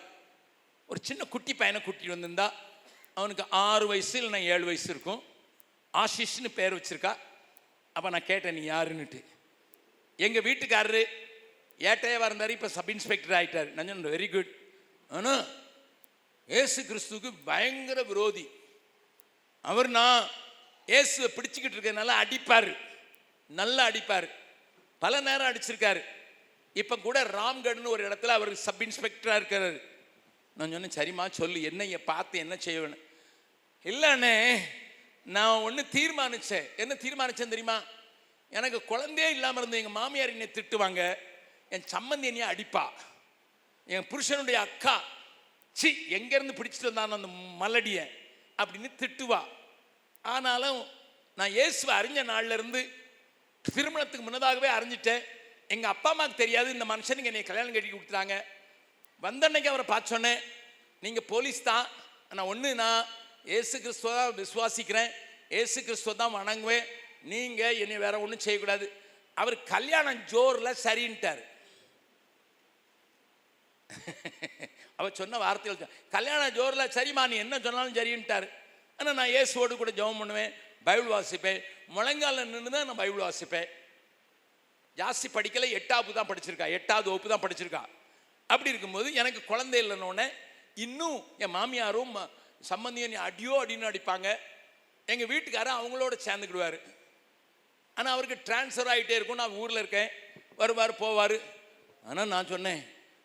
ஒரு 0.90 0.98
சின்ன 1.08 1.22
குட்டி 1.34 1.52
பையனை 1.54 1.78
கூட்டிகிட்டு 1.82 2.16
வந்திருந்தா 2.16 2.48
அவனுக்கு 3.14 3.44
ஆறு 3.66 3.84
வயசு 3.86 4.14
இல்லைன்னா 4.20 4.40
ஏழு 4.54 4.64
வயசு 4.64 4.88
இருக்கும். 4.94 5.22
ஆஷிஷ்னு 6.02 6.50
பேர் 6.54 6.76
வச்சுருக்கா. 6.76 7.12
அப்போ 7.92 8.08
நான் 8.10 8.30
கேட்டேன் 8.30 8.54
நீ 8.54 8.68
யாருன்னுட்டு? 8.68 9.20
எங்கள் 10.16 10.42
வீட்டுக்காரரு. 10.42 11.04
ஏட்டையாக 11.78 12.26
இருந்தார் 12.26 12.50
இப்போ 12.50 12.68
சப் 12.68 12.90
இன்ஸ்பெக்டர் 12.90 13.36
ஆகிட்டார் 13.38 13.70
நான் 13.72 13.88
சொன்னேன் 13.88 14.14
வெரி 14.16 14.28
குட் 14.34 14.50
ஆனால் 15.08 15.44
ஏசு 16.46 16.82
கிறிஸ்துவுக்கு 16.82 17.30
பயங்கர 17.44 18.02
விரோதி. 18.02 18.46
அவர் 19.60 19.88
நான் 19.88 20.28
ஏசுவை 20.86 21.28
பிடிச்சிக்கிட்டு 21.36 21.76
இருக்கிறதுனால 21.76 22.14
அடிப்பார். 22.22 22.76
நல்லா 23.46 23.88
அடிப்பார். 23.90 24.28
பல 24.98 25.20
நேரம் 25.20 25.48
அடிச்சிருக்காரு. 25.50 26.02
இப்போ 26.72 26.96
கூட 26.96 27.22
ராம்கட்னு 27.22 27.94
ஒரு 27.96 28.08
இடத்துல 28.08 28.32
அவர் 28.38 28.54
சப் 28.54 28.82
இன்ஸ்பெக்டராக 28.82 29.40
இருக்கிறாரு. 29.40 29.80
நான் 30.56 30.72
சொன்னேன் 30.72 30.96
சரிம்மா 30.98 31.30
சொல்லு 31.30 31.62
என்னைய 31.62 32.04
பார்த்து 32.04 32.38
என்ன 32.38 32.54
செய்வேன்னு? 32.64 32.98
இல்லைண்ணே 33.84 34.34
நான் 35.26 35.62
ஒன்று 35.66 35.82
தீர்மானித்தேன் 35.96 36.66
என்ன 36.76 36.94
தீர்மானித்தேன் 36.94 37.52
தெரியுமா? 37.54 37.78
எனக்கு 38.50 38.84
குழந்தையே 38.84 39.30
இல்லாமல் 39.30 39.62
இருந்த 39.62 39.76
எங்கள் 39.76 39.98
மாமியார் 40.00 40.32
என்னை 40.34 40.48
திட்டுவாங்க. 40.54 41.02
என் 41.74 41.86
சம்மந்தி 41.92 42.26
என்னையை 42.30 42.48
அடிப்பா. 42.52 42.84
என் 43.86 44.06
புருஷனுடைய 44.10 44.58
அக்கா 44.66 44.96
சி 45.72 45.88
எங்கேருந்து 46.16 46.56
பிடிச்சிட்டு 46.58 46.90
வந்தான் 46.90 47.16
அந்த 47.18 47.30
மலடியை 47.62 48.04
அப்படின்னு 48.58 48.90
திட்டுவா. 49.02 49.40
ஆனாலும் 50.24 50.80
நான் 51.38 51.54
இயேசுவை 51.56 51.92
அறிஞ்ச 52.00 52.20
நாள்லேருந்து 52.32 52.80
திருமணத்துக்கு 53.64 54.26
முன்னதாகவே 54.26 54.68
அறிஞ்சிட்டேன். 54.68 55.22
எங்கள் 55.68 55.90
அப்பா 55.90 56.10
அம்மாவுக்கு 56.10 56.42
தெரியாது 56.42 56.70
இந்த 56.70 56.84
மனுஷனுக்கு 56.84 57.30
என்னை 57.32 57.42
கல்யாணம் 57.42 57.74
கட்டி 57.74 57.90
கொடுத்துட்டாங்க. 57.90 58.44
வந்தன்னைக்கு 59.22 59.70
அவரை 59.72 59.86
பார்த்தோன்னே 59.94 60.34
நீங்கள் 61.02 61.28
போலீஸ் 61.32 61.62
தான். 61.62 61.86
நான் 62.36 62.50
ஒன்று 62.52 62.74
நான் 62.74 63.06
ஏசு 63.44 63.76
கிறிஸ்துவ 63.84 64.12
தான் 64.18 64.36
விசுவாசிக்கிறேன். 64.42 65.10
ஏசு 65.60 65.78
கிறிஸ்துவ 65.86 66.14
தான் 66.20 66.36
வணங்குவேன். 66.38 66.84
நீங்கள் 67.32 67.78
என்னை 67.82 67.96
வேற 68.04 68.14
ஒன்றும் 68.24 68.44
செய்யக்கூடாது. 68.44 68.86
அவர் 69.36 69.56
கல்யாணம் 69.74 70.20
ஜோரில் 70.32 70.80
சரின்ட்டார். 70.84 71.42
அவர் 74.98 75.18
சொன்ன 75.20 75.38
வார்த்தைகள் 75.44 75.94
கல்யாணம் 76.16 76.54
ஜோரில் 76.58 76.92
சரிம்மா 76.96 77.24
நீ 77.30 77.36
என்ன 77.44 77.54
சொன்னாலும் 77.66 77.96
சரின்ட்டார். 77.98 78.46
ஆனால் 78.98 79.16
நான் 79.18 79.32
இயேசுவோடு 79.34 79.74
கூட 79.80 79.92
ஜெபம் 79.98 80.20
பண்ணுவேன் 80.22 80.52
பைபிள் 80.86 81.10
வாசிப்பேன். 81.14 81.60
முழங்கால 81.96 82.44
நின்று 82.52 82.70
தான் 82.74 82.88
நான் 82.88 83.00
பைபிள் 83.02 83.24
வாசிப்பேன். 83.26 83.68
ஜாஸ்தி 84.98 85.28
படிக்கலை 85.36 85.68
எட்டாவது 85.78 86.16
தான் 86.18 86.30
படிச்சிருக்கா 86.30 86.66
எட்டாவது 86.78 87.08
வகுப்பு 87.10 87.32
தான் 87.32 87.44
படிச்சிருக்கா. 87.44 87.82
அப்படி 88.52 88.72
இருக்கும்போது 88.72 89.08
எனக்கு 89.20 89.40
குழந்தை 89.50 89.78
இல்லைன்னொன்னே 89.82 90.26
இன்னும் 90.84 91.18
என் 91.42 91.54
மாமியாரும் 91.56 92.14
சம்பந்தியை 92.70 93.06
நீ 93.12 93.16
அடியோ 93.28 93.54
அடின்னு 93.62 93.90
அடிப்பாங்க. 93.90 94.28
எங்கள் 95.12 95.30
வீட்டுக்காரர் 95.32 95.78
அவங்களோட 95.80 96.14
சேர்ந்துக்கிடுவார். 96.26 96.78
ஆனால் 97.96 98.14
அவருக்கு 98.14 98.36
ட்ரான்ஸ்ஃபர் 98.48 98.90
ஆகிட்டே 98.92 99.16
இருக்கும் 99.18 99.40
நான் 99.42 99.58
ஊரில் 99.62 99.80
இருக்கேன். 99.82 100.10
வருவார் 100.60 101.00
போவார். 101.02 101.36
ஆனால் 102.08 102.32
நான் 102.34 102.50
சொன்னேன் 102.52 102.82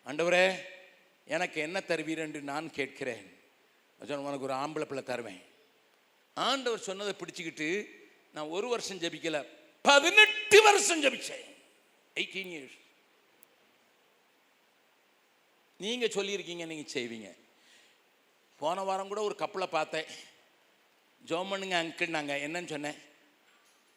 ஆண்டவரே 0.10 0.46
எனக்கு 1.36 1.58
என்ன 1.68 1.78
தருவீர் 1.90 2.24
என்று 2.26 2.42
நான் 2.52 2.68
கேட்கிறேன். 2.78 3.26
சொன்னேன், 4.00 4.28
உனக்கு 4.30 4.48
ஒரு 4.50 4.56
ஆம்பளை 4.64 4.86
பிள்ளை 4.90 5.04
தருவேன். 5.12 5.42
ஆண்டவர் 6.38 6.88
சொன்னதை 6.90 7.14
பிடிச்சிக்கிட்டு 7.22 7.70
நான் 8.36 8.54
ஒரு 8.58 8.68
வருஷம் 8.74 9.02
ஜெபிக்கல. 9.04 9.40
பதினெட்டு 9.86 10.58
வருஷம் 10.68 11.02
ஜெபிச்சேன். 11.04 11.46
எயிட்டீன் 12.16 12.52
இயர்ஸ் 12.56 12.78
நீங்க 15.80 16.06
சொல்லியிருக்கீங்க 16.16 16.66
நீங்க 16.72 16.86
செய்வீங்க. 16.94 17.30
போன 18.60 18.84
வாரம் 18.84 19.08
கூட 19.08 19.22
ஒரு 19.22 19.36
கப்பலை 19.36 19.68
பார்த்தேன். 19.68 20.06
ஜோம் 21.26 21.50
பண்ணுங்க 21.50 21.84
அங்கிள் 21.84 22.08
நாங்கள் 22.08 22.42
என்னன்னு 22.42 22.66
சொன்னேன். 22.66 22.98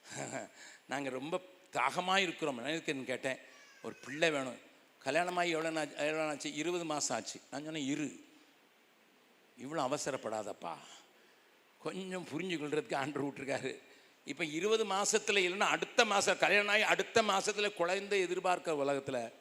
நாங்கள் 0.86 1.12
ரொம்ப 1.12 1.40
தாகமாக 1.70 2.20
இருக்கிறோம். 2.20 2.56
என்ன 2.56 2.70
இருக்குன்னு 2.70 3.04
கேட்டேன். 3.04 3.38
ஒரு 3.82 3.94
பிள்ளை 3.94 4.30
வேணும். 4.30 4.58
கல்யாணமாகி 5.04 5.50
எவ்வளோ 5.50 5.70
நாள் 5.70 5.94
எவ்வளோ 5.96 6.26
ஆச்சு 6.26 6.54
இருபது 6.54 6.84
மாதம் 6.84 7.16
ஆச்சு. 7.16 7.40
நான் 7.50 7.64
சொன்னேன் 7.64 7.86
இரு. 7.86 8.08
இவ்வளோ 9.58 9.82
அவசரப்படாதப்பா. 9.88 10.74
கொஞ்சம் 11.78 12.26
புரிஞ்சு 12.32 12.56
கொள்றதுக்கு 12.58 12.96
ஆண்டு 12.96 13.22
விட்டுருக்காரு. 13.22 13.78
இப்போ 14.24 14.44
இருபது 14.44 14.84
மாதத்தில் 14.84 15.36
இல்லைன்னா 15.36 15.70
அடுத்த 15.76 16.04
மாதம் 16.04 16.38
கல்யாணம் 16.38 16.68
ஆகி 16.68 16.82
அடுத்த 16.82 17.22
மாதத்தில் 17.22 17.74
குழந்தை 17.74 18.24
எதிர்பார்க்கிற 18.24 18.70
உலகத்தில் 18.70 19.32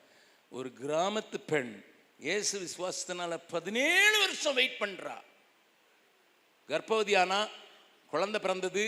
ஒரு 0.50 0.74
கிராமத்து 0.82 1.38
பெண் 1.46 1.86
இயேசு 2.26 2.56
விசுவாசத்தினால 2.64 3.38
பதினேழு 3.52 4.18
வருஷம் 4.24 4.58
வெயிட் 4.58 4.82
பண்ணுறா 4.82 5.16
கர்ப்பவதி 6.70 7.14
ஆனால் 7.22 7.48
குழந்தை 8.12 8.40
பிறந்தது 8.44 8.84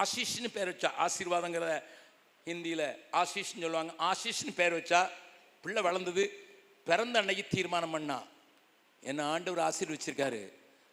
ஆஷிஷ்னு 0.00 0.48
பேர் 0.56 0.70
வச்சா 0.72 0.90
ஆசீர்வாதங்கிற 1.04 1.68
ஹிந்தியில் 2.48 2.84
ஆஷிஷ்னு 3.20 3.64
சொல்லுவாங்க. 3.64 3.94
ஆஷிஷ்னு 4.10 4.52
பேர் 4.60 4.76
வச்சா 4.78 5.00
பிள்ளை 5.64 5.82
வளர்ந்தது 5.88 6.24
பிறந்த 6.88 7.18
அன்னைக்கு 7.22 7.44
தீர்மானம் 7.54 7.94
பண்ணா. 7.96 8.18
என்னை 9.02 9.24
ஆண்டவர் 9.32 9.64
ஆசீர்வச்சிருக்காரு. 9.68 10.42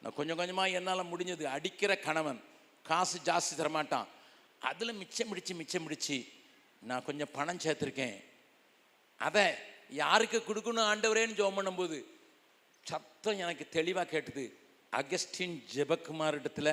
நான் 0.01 0.17
கொஞ்சம் 0.19 0.39
கொஞ்சமாக 0.41 0.77
என்னால் 0.79 1.09
முடிஞ்சது. 1.11 1.45
அடிக்கிற 1.57 1.91
கணவன் 2.07 2.41
காசு 2.89 3.17
ஜாஸ்தி 3.29 3.53
தரமாட்டான். 3.61 4.09
அதில் 4.71 4.99
மிச்சம் 5.01 5.29
பிடிச்சி 5.31 5.53
மிச்சம் 5.61 5.85
பிடிச்சி 5.87 6.17
நான் 6.89 7.07
கொஞ்சம் 7.07 7.33
பணம் 7.37 7.63
சேர்த்துருக்கேன். 7.65 8.17
அதை 9.27 9.45
யாருக்கு 9.89 10.37
கொடுக்கணும் 10.47 10.89
ஆண்டவரேன்னு 10.91 11.39
ஜோம் 11.39 11.57
பண்ணும்போது 11.57 11.97
சத்தம் 12.89 13.41
எனக்கு 13.43 13.65
தெளிவாக 13.77 14.07
கேட்டது. 14.09 14.45
அகஸ்டின் 14.93 15.55
ஜெபக்குமார் 15.75 16.39
இடத்துல 16.39 16.69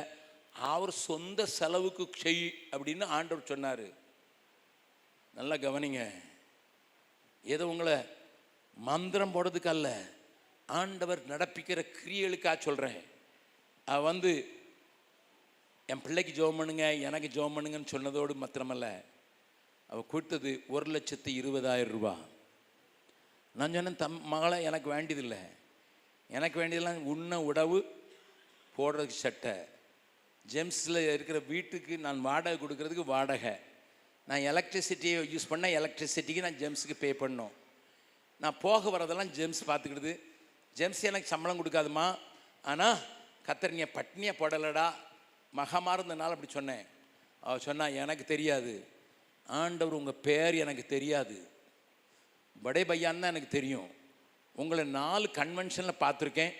அவர் 0.71 0.93
சொந்த 1.09 1.47
செலவுக்கு 1.59 2.05
செய் 2.23 2.43
அப்படின்னு 2.73 3.05
ஆண்டவர் 3.17 3.51
சொன்னார். 3.53 3.87
நல்லா 5.39 5.57
கவனிங்க. 5.67 6.03
ஏதோ 7.45 7.67
உங்களை 7.67 7.97
மந்திரம் 8.89 9.35
போடுறதுக்கு 9.35 9.71
அல்ல 9.75 9.89
ஆண்டவர் 10.69 11.21
நடப்பிக்கிற 11.33 11.81
கிரியலுக்காக 11.99 12.59
சொல்கிறேன் 12.59 13.01
அவன் 13.85 14.11
வந்து 14.11 14.33
என் 15.89 16.05
பிள்ளைக்கு 16.05 16.33
ஜோம் 16.41 16.59
பண்ணுங்க 16.61 16.87
எனக்கு 17.09 17.29
ஜோம் 17.37 17.57
பண்ணுங்கன்னு 17.57 17.93
சொன்னதோடு 17.95 18.35
மாத்திரமல்ல. 18.43 18.89
அவள் 19.91 20.11
கொடுத்தது 20.13 20.51
ஒரு 20.75 20.87
லட்சத்து 20.95 21.31
இருபதாயிரம் 21.41 21.95
ரூபாய். 21.97 22.23
நான் 23.53 23.73
சொன்னேன் 23.73 23.97
தம் 23.97 24.27
மகளை 24.27 24.63
எனக்கு 24.63 24.91
வேண்டியதில்லை. 24.91 25.39
எனக்கு 26.29 26.59
வேண்டியதெல்லாம் 26.59 27.05
உண்ண 27.05 27.43
உணவு 27.43 27.95
போடுறதுக்கு 28.79 29.07
சட்டை. 29.07 29.53
ஜெம்ஸில் 30.53 31.13
இருக்கிற 31.13 31.39
வீட்டுக்கு 31.39 31.99
நான் 31.99 32.21
வாடகை 32.21 32.67
கொடுக்கறதுக்கு 32.67 33.05
வாடகை. 33.05 33.55
நான் 34.25 34.39
எலக்ட்ரிசிட்டியை 34.39 35.29
யூஸ் 35.35 35.51
பண்ணால் 35.51 35.77
எலக்ட்ரிசிட்டிக்கு 35.79 36.41
நான் 36.41 36.55
ஜெம்ஸுக்கு 36.55 36.95
பே 36.99 37.13
பண்ணோம். 37.13 37.51
நான் 38.39 38.59
போக 38.59 38.99
வரதெல்லாம் 38.99 39.31
ஜெம்ஸ் 39.31 39.65
பார்த்துக்கிடுது. 39.67 40.21
ஜெம்ஸ் 40.77 41.03
எனக்கு 41.03 41.27
சம்பளம் 41.27 41.65
கொடுக்காதுமா? 41.65 42.19
ஆனால் 42.63 42.99
கத்தர் 43.47 43.89
பட்னியை 43.93 44.33
போடலடா. 44.39 44.93
மகமாக 45.51 46.03
இருந்தனால 46.03 46.35
அப்படி 46.35 46.53
சொன்னேன். 46.53 46.87
அவள் 47.41 47.61
சொன்னால் 47.61 47.93
எனக்கு 47.93 48.25
தெரியாது. 48.25 48.87
ஆண்டவர் 49.47 49.95
உங்கள் 49.95 50.23
பேர் 50.23 50.55
எனக்கு 50.55 50.87
தெரியாது. 50.87 51.52
படே 52.65 52.83
பையான் 52.91 53.23
தான் 53.23 53.33
எனக்கு 53.35 53.51
தெரியும். 53.59 53.89
உங்களை 54.63 54.85
நாலு 55.01 55.27
கன்வென்ஷனில் 55.41 56.01
பார்த்துருக்கேன். 56.05 56.53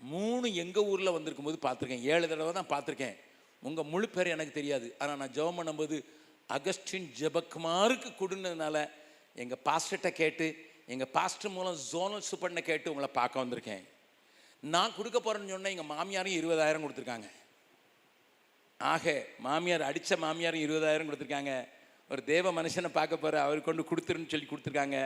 மூணு 0.00 0.46
எங்கள் 0.62 0.88
ஊரில் 0.92 1.14
வந்திருக்கும் 1.16 1.48
போது 1.48 1.58
பார்த்துருக்கேன். 1.66 2.04
ஏழு 2.12 2.26
தடவை 2.32 2.52
தான் 2.58 2.72
பார்த்துருக்கேன். 2.74 3.16
உங்கள் 3.68 3.88
முழு 3.92 4.06
பேர் 4.14 4.34
எனக்கு 4.36 4.52
தெரியாது. 4.58 4.86
ஆனால் 5.00 5.18
நான் 5.20 5.34
ஜெபம் 5.36 5.58
பண்ணும்போது 5.58 5.96
அகஸ்டின் 6.56 7.08
ஜெபக்குமாருக்கு 7.20 8.10
கொடுனதுனால 8.20 8.76
எங்கள் 9.42 9.62
பாஸ்டர்கிட்ட 9.68 10.10
கேட்டு 10.20 10.46
எங்கள் 10.94 11.10
பாஸ்டர் 11.16 11.54
மூலம் 11.56 11.78
ஜோனல் 11.90 12.26
சூப்பர்னை 12.30 12.62
கேட்டு 12.70 12.90
உங்களை 12.92 13.08
பார்க்க 13.20 13.42
வந்திருக்கேன். 13.42 13.84
நான் 14.62 14.96
கொடுக்க 14.96 15.18
போகிறேன்னு 15.18 15.54
சொன்னேன் 15.54 15.74
எங்கள் 15.74 15.90
மாமியாரும் 15.94 16.38
இருபதாயிரம் 16.40 16.84
கொடுத்துருக்காங்க. 16.84 17.28
ஆக 18.80 19.12
மாமியார் 19.46 19.88
அடித்த 19.88 20.16
மாமியாரும் 20.24 20.64
இருபதாயிரம் 20.66 21.08
கொடுத்துருக்காங்க. 21.08 21.52
ஒரு 22.12 22.22
தேவ 22.32 22.52
மனுஷனை 22.58 22.90
பார்க்க 22.98 23.24
போகிற 23.24 23.36
அவர் 23.46 23.66
கொண்டு 23.68 23.82
கொடுத்துருன்னு 23.90 24.32
சொல்லி 24.32 24.48
கொடுத்துருக்காங்க. 24.50 24.98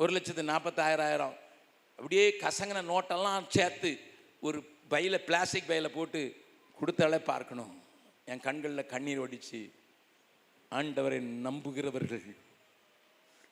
ஒரு 0.00 0.10
லட்சத்து 0.14 0.42
நாற்பத்தாயிரம் 0.52 1.36
அப்படியே 1.98 2.24
கசங்கின 2.42 2.82
நோட்டெல்லாம் 2.92 3.46
சேர்த்து 3.56 3.90
ஒரு 4.46 4.58
பையில் 4.92 5.24
பிளாஸ்டிக் 5.28 5.68
பையில் 5.70 5.94
போட்டு 5.96 6.20
கொடுத்தாலே 6.78 7.18
பார்க்கணும். 7.32 7.74
என் 8.30 8.42
கண்களில் 8.46 8.90
கண்ணீர் 8.92 9.22
ஒடிச்சு 9.24 9.60
ஆண்டவரை 10.72 11.18
நம்புகிறவர்கள் 11.46 12.26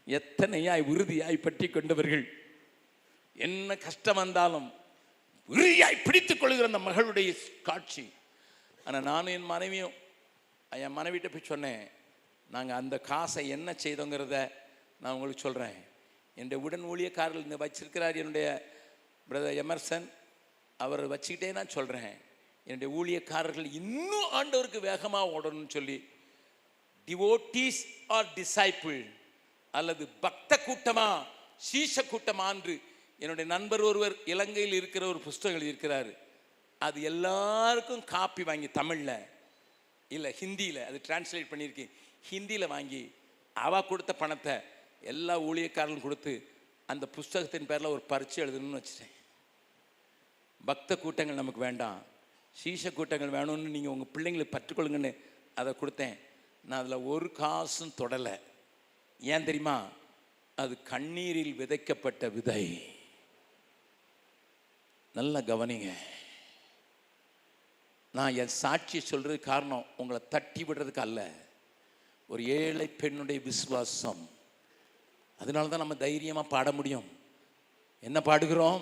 எத்தனையாய் 0.07 0.89
உறுதியாய் 0.93 1.45
பற்றி 1.47 1.67
கொண்டவர்கள் 1.69 2.25
என்ன 3.47 3.77
கஷ்டம் 3.87 4.21
வந்தாலும் 4.23 4.69
உறுதியாய் 5.49 6.05
பிடித்து 6.07 6.35
கொள்கிற 6.37 6.69
அந்த 6.71 6.81
மகளுடைய 6.89 7.31
காட்சி. 7.69 8.05
ஆனால் 8.87 9.07
நானும் 9.11 9.35
என் 9.37 9.51
மனைவியும் 9.55 9.95
என் 10.73 10.97
மனைவிட்ட 10.99 11.29
போய் 11.33 11.51
சொன்னேன் 11.53 11.83
நாங்கள் 12.51 12.79
அந்த 12.81 12.97
காசை 13.11 13.43
என்ன 13.57 13.69
செய்தோங்கிறத 13.85 14.39
நான் 15.01 15.15
உங்களுக்கு 15.15 15.47
சொல்கிறேன் 15.47 15.79
என்னுடைய 16.37 16.59
உடன் 16.65 16.87
ஊழியக்காரர்கள் 16.93 17.47
இந்த 17.49 17.59
வச்சிருக்கிறார் 17.65 18.17
என்னுடைய 18.23 18.49
பிரதர் 19.29 19.59
எமர்சன் 19.63 20.07
அவரை 20.77 21.05
வச்சுக்கிட்டே 21.13 21.51
நான் 21.53 21.69
சொல்கிறேன் 21.69 22.17
என்னுடைய 22.67 22.89
ஊழியக்காரர்கள் 22.99 23.69
இன்னும் 23.81 24.31
ஆண்டவருக்கு 24.33 24.81
வேகமாக 24.81 25.33
ஓடணும்னு 25.37 25.75
சொல்லி 25.77 25.99
டிவோட்டீஸ் 27.09 27.81
ஆர் 28.07 28.29
டிசைப்பிள் 28.35 29.01
அல்லது 29.71 30.05
பக்த 30.21 30.59
கூட்டமா 30.67 31.09
சீஷ 31.69 32.03
கூட்டமா 32.11 32.47
என்று 32.55 32.75
என்னுடைய 33.19 33.47
நண்பர் 33.51 33.81
ஒருவர் 33.81 34.15
இலங்கையில் 34.25 34.79
இருக்கிற 34.81 35.07
ஒரு 35.07 35.19
புஸ்தகம் 35.19 35.57
எழுதியிருக்கிறார். 35.59 36.11
அது 36.79 37.03
எல்லாருக்கும் 37.03 38.05
காப்பி 38.05 38.43
வாங்கி 38.43 38.69
தமிழில் 38.71 39.17
இல்லை 40.09 40.31
ஹிந்தியில் 40.41 40.81
அது 40.87 40.99
டிரான்ஸ்லேட் 41.09 41.51
பண்ணியிருக்கேன். 41.51 41.93
ஹிந்தியில் 42.31 42.73
வாங்கி 42.75 43.03
அவ 43.53 43.83
கொடுத்த 43.83 44.13
பணத்தை 44.13 44.55
எல்லா 45.05 45.41
ஊழியக்காரர்களும் 45.41 46.01
கொடுத்து 46.01 46.49
அந்த 46.87 47.07
புஸ்தகத்தின் 47.07 47.67
பேரில் 47.67 47.87
ஒரு 47.87 48.01
பரீட்சை 48.01 48.45
எழுதணும்னு 48.45 48.83
வச்சுட்டேன். 48.83 49.13
பக்த 50.65 50.97
கூட்டங்கள் 50.97 51.35
நமக்கு 51.35 51.61
வேண்டாம். 51.61 52.03
சீச 52.53 52.93
கூட்டங்கள் 52.93 53.41
வேணும்னு 53.41 53.69
நீங்கள் 53.69 53.93
உங்கள் 53.93 54.23
பிள்ளைங்களுக்கு 54.23 54.55
பற்றுக்கொள்ளுங்கன்னு 54.57 55.17
அதை 55.55 55.75
கொடுத்தேன். 55.81 56.19
நான் 56.65 56.81
அதில் 56.81 56.97
ஒரு 56.97 57.33
காசும் 57.33 57.93
தொடலை. 57.99 58.41
ஏன் 59.21 59.45
தெரியுமா? 59.45 59.89
அது 60.57 60.83
கண்ணீரில் 60.83 61.59
விதைக்கப்பட்ட 61.59 62.33
விதை. 62.33 62.95
நல்லா 65.13 65.39
கவனிங்க. 65.39 65.93
நான் 68.13 68.35
என் 68.35 68.49
சாட்சி 68.49 69.01
சொல்கிறது 69.01 69.41
காரணம் 69.41 69.87
உங்களை 69.97 70.23
தட்டி 70.29 70.63
விடுறதுக்கு 70.63 70.99
அல்ல. 70.99 71.31
ஒரு 72.29 72.45
ஏழை 72.45 72.87
பெண்ணுடைய 72.87 73.41
விசுவாசம். 73.41 74.34
அதனால 75.39 75.69
தான் 75.69 75.79
நம்ம 75.79 75.95
தைரியமாக 75.95 76.49
பாட 76.49 76.73
முடியும். 76.73 77.05
என்ன 78.01 78.21
பாடுகிறோம்? 78.25 78.81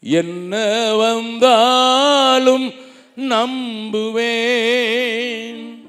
என்ன 0.00 0.94
வந்தாலும் 0.94 2.72
நம்புவேன். 3.16 5.84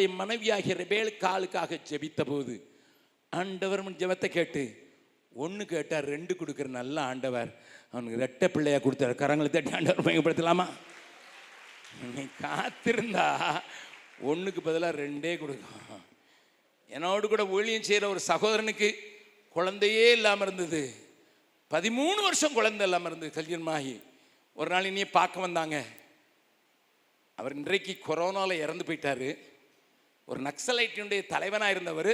தன்னுடைய 0.02 0.20
மனைவியாகிய 0.22 0.74
ரெபேல் 0.82 1.10
காலுக்காக 1.24 1.78
ஜெபித்த 1.88 2.20
போது 2.28 2.54
ஆண்டவர் 3.32 3.82
ஜெபத்தை 4.00 4.28
கேட்டு 4.36 4.62
ஒன்று 5.42 5.64
கேட்டார் 5.72 6.06
ரெண்டு 6.14 6.32
கொடுக்குற 6.40 6.68
நல்ல 6.78 6.96
ஆண்டவர். 7.10 7.50
அவனுக்கு 7.92 8.22
ரெட்டை 8.24 8.46
பிள்ளையா 8.54 8.78
கொடுத்தாரு. 8.84 9.14
கரங்களை 9.22 9.48
தட்டி 9.50 9.72
ஆண்டவர் 9.78 10.06
பயன்படுத்தலாமா 10.08 10.66
நீ 12.14 12.22
காத்திருந்தா 12.42 13.26
ஒன்றுக்கு 14.30 14.60
பதிலாக 14.68 14.98
ரெண்டே 15.04 15.34
கொடுக்கும் 15.42 16.02
என்னோடு 16.90 17.26
கூட 17.32 17.44
ஊழியம் 17.56 17.86
செய்கிற 17.88 18.08
ஒரு 18.14 18.22
சகோதரனுக்கு 18.30 18.90
குழந்தையே 19.56 20.08
இல்லாமல் 20.18 20.46
இருந்தது. 20.48 20.82
பதிமூணு 21.70 22.20
வருஷம் 22.28 22.56
குழந்தை 22.58 22.84
இல்லாமல் 22.88 23.10
இருந்தது 23.10 23.32
கல்யாணமாகி. 23.38 23.94
ஒரு 24.58 24.68
நாள் 24.74 24.90
இனியே 24.90 25.08
பார்க்க 25.18 25.46
வந்தாங்க. 25.46 25.76
அவர் 27.38 27.56
இன்றைக்கு 27.60 27.92
கொரோனாவில் 28.08 28.62
இறந்து 28.64 28.86
போயிட்டாரு. 28.88 29.30
ஒரு 30.28 30.40
நக்சலைட்டினுடைய 30.48 31.20
தலைவனாக 31.32 31.74
இருந்தவர் 31.74 32.12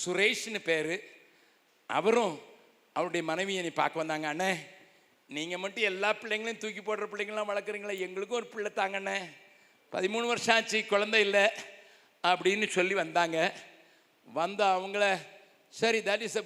சுரேஷ்னு 0.00 0.60
பேர். 0.68 0.94
அவரும் 1.90 2.34
அவருடைய 2.96 3.22
மனைவி 3.30 3.54
என்னை 3.60 3.72
பார்க்க 3.78 4.02
வந்தாங்க 4.02 4.26
அண்ணே 4.32 4.50
நீங்கள் 5.30 5.62
மட்டும் 5.62 5.88
எல்லா 5.90 6.10
பிள்ளைங்களையும் 6.20 6.62
தூக்கி 6.62 6.82
போடுற 6.82 7.06
பிள்ளைங்களாம் 7.10 7.50
வளர்க்குறீங்களா 7.50 7.96
எங்களுக்கும் 8.06 8.38
ஒரு 8.40 8.48
பிள்ளை 8.54 8.70
தாங்க 8.78 8.98
அண்ணே. 9.00 9.18
பதிமூணு 9.92 10.26
வருஷம் 10.32 10.54
ஆச்சு 10.56 10.78
குழந்தை 10.92 11.20
இல்லை 11.26 11.44
அப்படின்னு 12.24 12.66
சொல்லி 12.76 12.94
வந்தாங்க. 13.02 13.38
வந்த 14.26 14.60
அவங்கள 14.76 15.04
சரி 15.80 16.00
that 16.08 16.24
is 16.26 16.38
a 16.42 16.44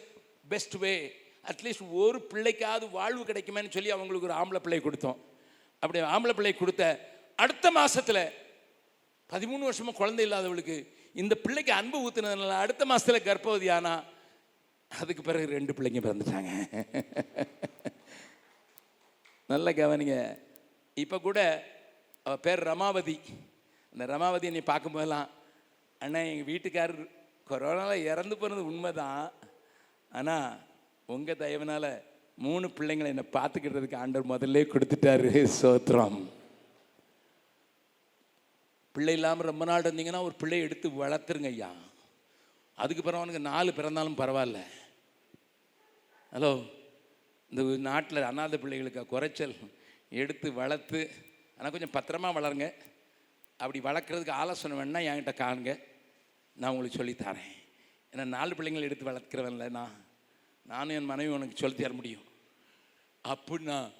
best 0.53 0.77
way 0.85 0.93
at least 1.51 1.85
ஒரு 2.03 2.19
பிள்ளைக்காவது 2.33 2.87
வாழ்வு 2.99 3.23
கிடைக்குமேன்னு 3.31 3.75
சொல்லி 3.77 3.91
அவங்களுக்கு 3.97 4.29
ஒரு 4.29 4.39
ஆம்பளை 4.41 4.63
பிள்ளை 4.67 4.81
கொடுத்தோம். 4.87 5.19
அப்படி 5.83 6.01
ஆம்பளை 6.15 6.35
பிள்ளை 6.39 6.55
கொடுத்த 6.63 6.85
அடுத்த 7.45 7.71
மாதத்தில் 7.79 8.25
பதிமூணு 9.33 9.63
வருஷமாக 9.69 9.99
குழந்தை 10.01 10.25
இல்லாதவளுக்கு 10.27 10.77
இந்த 11.23 11.35
பிள்ளைக்கு 11.45 11.73
அன்பு 11.79 11.99
ஊற்றுனதுனால 12.05 12.57
அடுத்த 12.65 12.83
மாதத்தில் 12.91 13.27
கர்ப்பவதி 13.29 13.69
ஆனா 13.77 13.93
அதுக்கு 14.91 15.23
பிறகு 15.29 15.47
ரெண்டு 15.57 15.73
பிள்ளைங்க 15.77 16.01
பிறந்துட்டாங்க. 16.05 16.51
நல்ல 19.53 19.71
கவனிங்க. 19.79 20.17
இப்போ 20.97 21.17
கூட 21.27 21.39
அவள் 22.27 22.43
பேர் 22.47 22.63
ரமாவதி. 22.71 23.17
அந்த 23.93 24.05
ரமாவதி 24.13 24.53
நீ 24.57 24.63
பார்க்கும்போதெல்லாம் 24.71 25.29
அண்ணா 26.01 26.21
எங்கள் 26.31 26.51
வீட்டுக்காரர் 26.53 27.03
கொரோனாவில் 27.51 28.07
இறந்து 28.13 28.37
போனது 28.41 28.63
உண்மை 28.71 28.91
தான் 29.03 29.25
ஆனால் 30.19 30.49
உங்கள் 31.15 31.41
தயவனால் 31.43 31.91
மூணு 32.45 32.67
பிள்ளைங்களை 32.77 33.11
என்னை 33.15 33.27
பார்த்துக்கிட்டதுக்கு 33.37 34.01
ஆண்டவர் 34.03 34.33
முதல்ல 34.33 34.63
கொடுத்துட்டாரு 34.73 35.31
சோத்திரம். 35.61 36.19
பிள்ளை 38.95 39.13
இல்லாமல் 39.13 39.47
ரொம்ப 39.47 39.65
நாள் 39.65 39.83
இருந்தீங்கன்னா 39.83 40.23
ஒரு 40.23 40.35
பிள்ளையை 40.35 40.67
எடுத்து 40.67 40.89
வளர்த்துருங்க 40.89 41.45
ஐயா. 41.45 41.73
அதுக்கு 42.77 43.03
பிறகு 43.03 43.23
அவனுக்கு 43.23 43.41
நாலு 43.41 43.75
பிறந்தாலும் 43.75 44.17
பரவாயில்ல. 44.17 44.63
ஹலோ 46.33 46.73
இந்த 47.51 47.77
நாட்டில் 47.77 48.23
அண்ணாத 48.23 48.57
பிள்ளைகளுக்கு 48.57 49.07
குறைச்சல் 49.07 49.57
எடுத்து 50.11 50.53
வளர்த்து 50.53 51.11
ஆனால் 51.59 51.73
கொஞ்சம் 51.73 51.91
பத்திரமா 51.91 52.27
வளருங்க. 52.27 52.73
அப்படி 53.57 53.81
வளர்க்குறதுக்கு 53.81 54.31
ஆலோசனை 54.31 54.79
வேணால் 54.79 55.09
என்கிட்ட 55.09 55.33
காணுங்க. 55.33 55.79
நான் 56.53 56.71
உங்களுக்கு 56.71 56.97
சொல்லித் 56.97 57.21
தரேன். 57.21 57.63
ஏன்னா 58.13 58.25
நாலு 58.25 58.55
பிள்ளைங்களை 58.55 58.81
எடுத்து 58.81 59.05
வளர்க்குறவன்ல 59.05 59.71
நான் 59.71 60.05
நானும் 60.63 60.97
என் 60.97 61.05
மனைவி 61.05 61.33
உனக்கு 61.33 61.57
சொல்லித் 61.57 61.79
தர 61.79 61.93
முடியும். 61.93 62.23
அப்படின்னா 63.29 63.93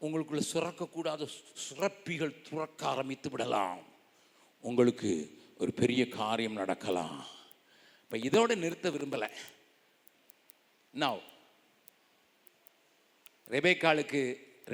உங்களுக்குள்ள 0.00 0.42
சுரக்கக்கூடாத 0.52 1.28
சுரப்பிகள் 1.70 2.48
துறக்க 2.50 2.86
ஆரம்பித்து 2.86 3.30
விடலாம். 3.30 3.89
உங்களுக்கு 4.68 5.10
ஒரு 5.58 5.72
பெரிய 5.80 6.02
காரியம் 6.08 6.58
நடக்கலாம். 6.60 7.18
இப்போ 8.02 8.16
இதோட 8.28 8.56
நிறுத்த 8.56 8.90
விரும்பலை. 8.90 9.28
நான் 11.00 11.20
ரெபேக்காளுக்கு 13.54 14.20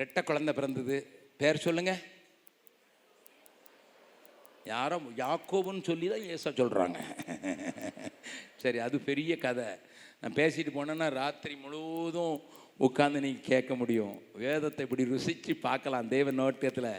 ரெட்டை 0.00 0.22
குழந்தை 0.22 0.54
பிறந்தது. 0.54 0.96
பேர் 1.40 1.64
சொல்லுங்க. 1.66 1.92
யாரோ 4.64 4.96
யாக்கோபுன்னு 5.22 5.82
சொல்லி 5.88 6.06
தான் 6.12 6.26
ஏசா 6.34 6.50
சொல்கிறாங்க 6.60 7.00
சரி 8.62 8.78
அது 8.86 8.96
பெரிய 9.10 9.32
கதை. 9.38 9.68
நான் 10.20 10.38
பேசிட்டு 10.40 10.70
போனேன்னா 10.76 11.08
ராத்திரி 11.20 11.54
முழுவதும் 11.56 12.36
உட்காந்து 12.86 13.22
நீங்கள் 13.26 13.48
கேட்க 13.52 13.74
முடியும். 13.74 14.16
வேதத்தை 14.44 14.82
இப்படி 14.86 15.04
ருசித்து 15.12 15.56
பார்க்கலாம். 15.68 16.08
தேவ 16.08 16.30
நோட்டத்தில். 16.30 16.92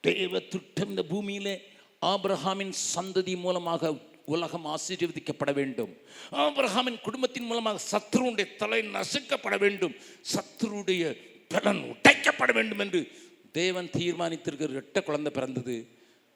தேவ 0.00 0.40
திட்டம் 0.52 0.88
இந்த 0.88 1.02
பூமியிலே. 1.12 1.56
ஆப்ரஹாமின் 2.02 2.72
சந்ததி 2.94 3.36
மூலமாக 3.36 3.94
உலகம் 4.24 4.66
ஆசீர்வதிக்கப்பட 4.66 5.52
வேண்டும். 5.54 5.96
ஆப்ரஹாமின் 6.32 7.00
குடும்பத்தின் 7.00 7.44
மூலமாக 7.44 7.80
சத்ருடைய 7.90 8.56
தலை 8.56 8.80
நசுக்கப்பட 8.88 9.58
வேண்டும். 9.58 9.94
சத்ருடைய 10.34 11.02
பலன் 11.48 11.80
உடைக்கப்பட 11.82 12.52
வேண்டும் 12.52 12.78
என்று 12.78 13.10
தேவன் 13.52 13.88
தீர்மானித்திருக்கிற 13.88 14.70
ரெட்ட 14.78 15.02
குழந்தை 15.02 15.32
பிறந்தது. 15.32 15.76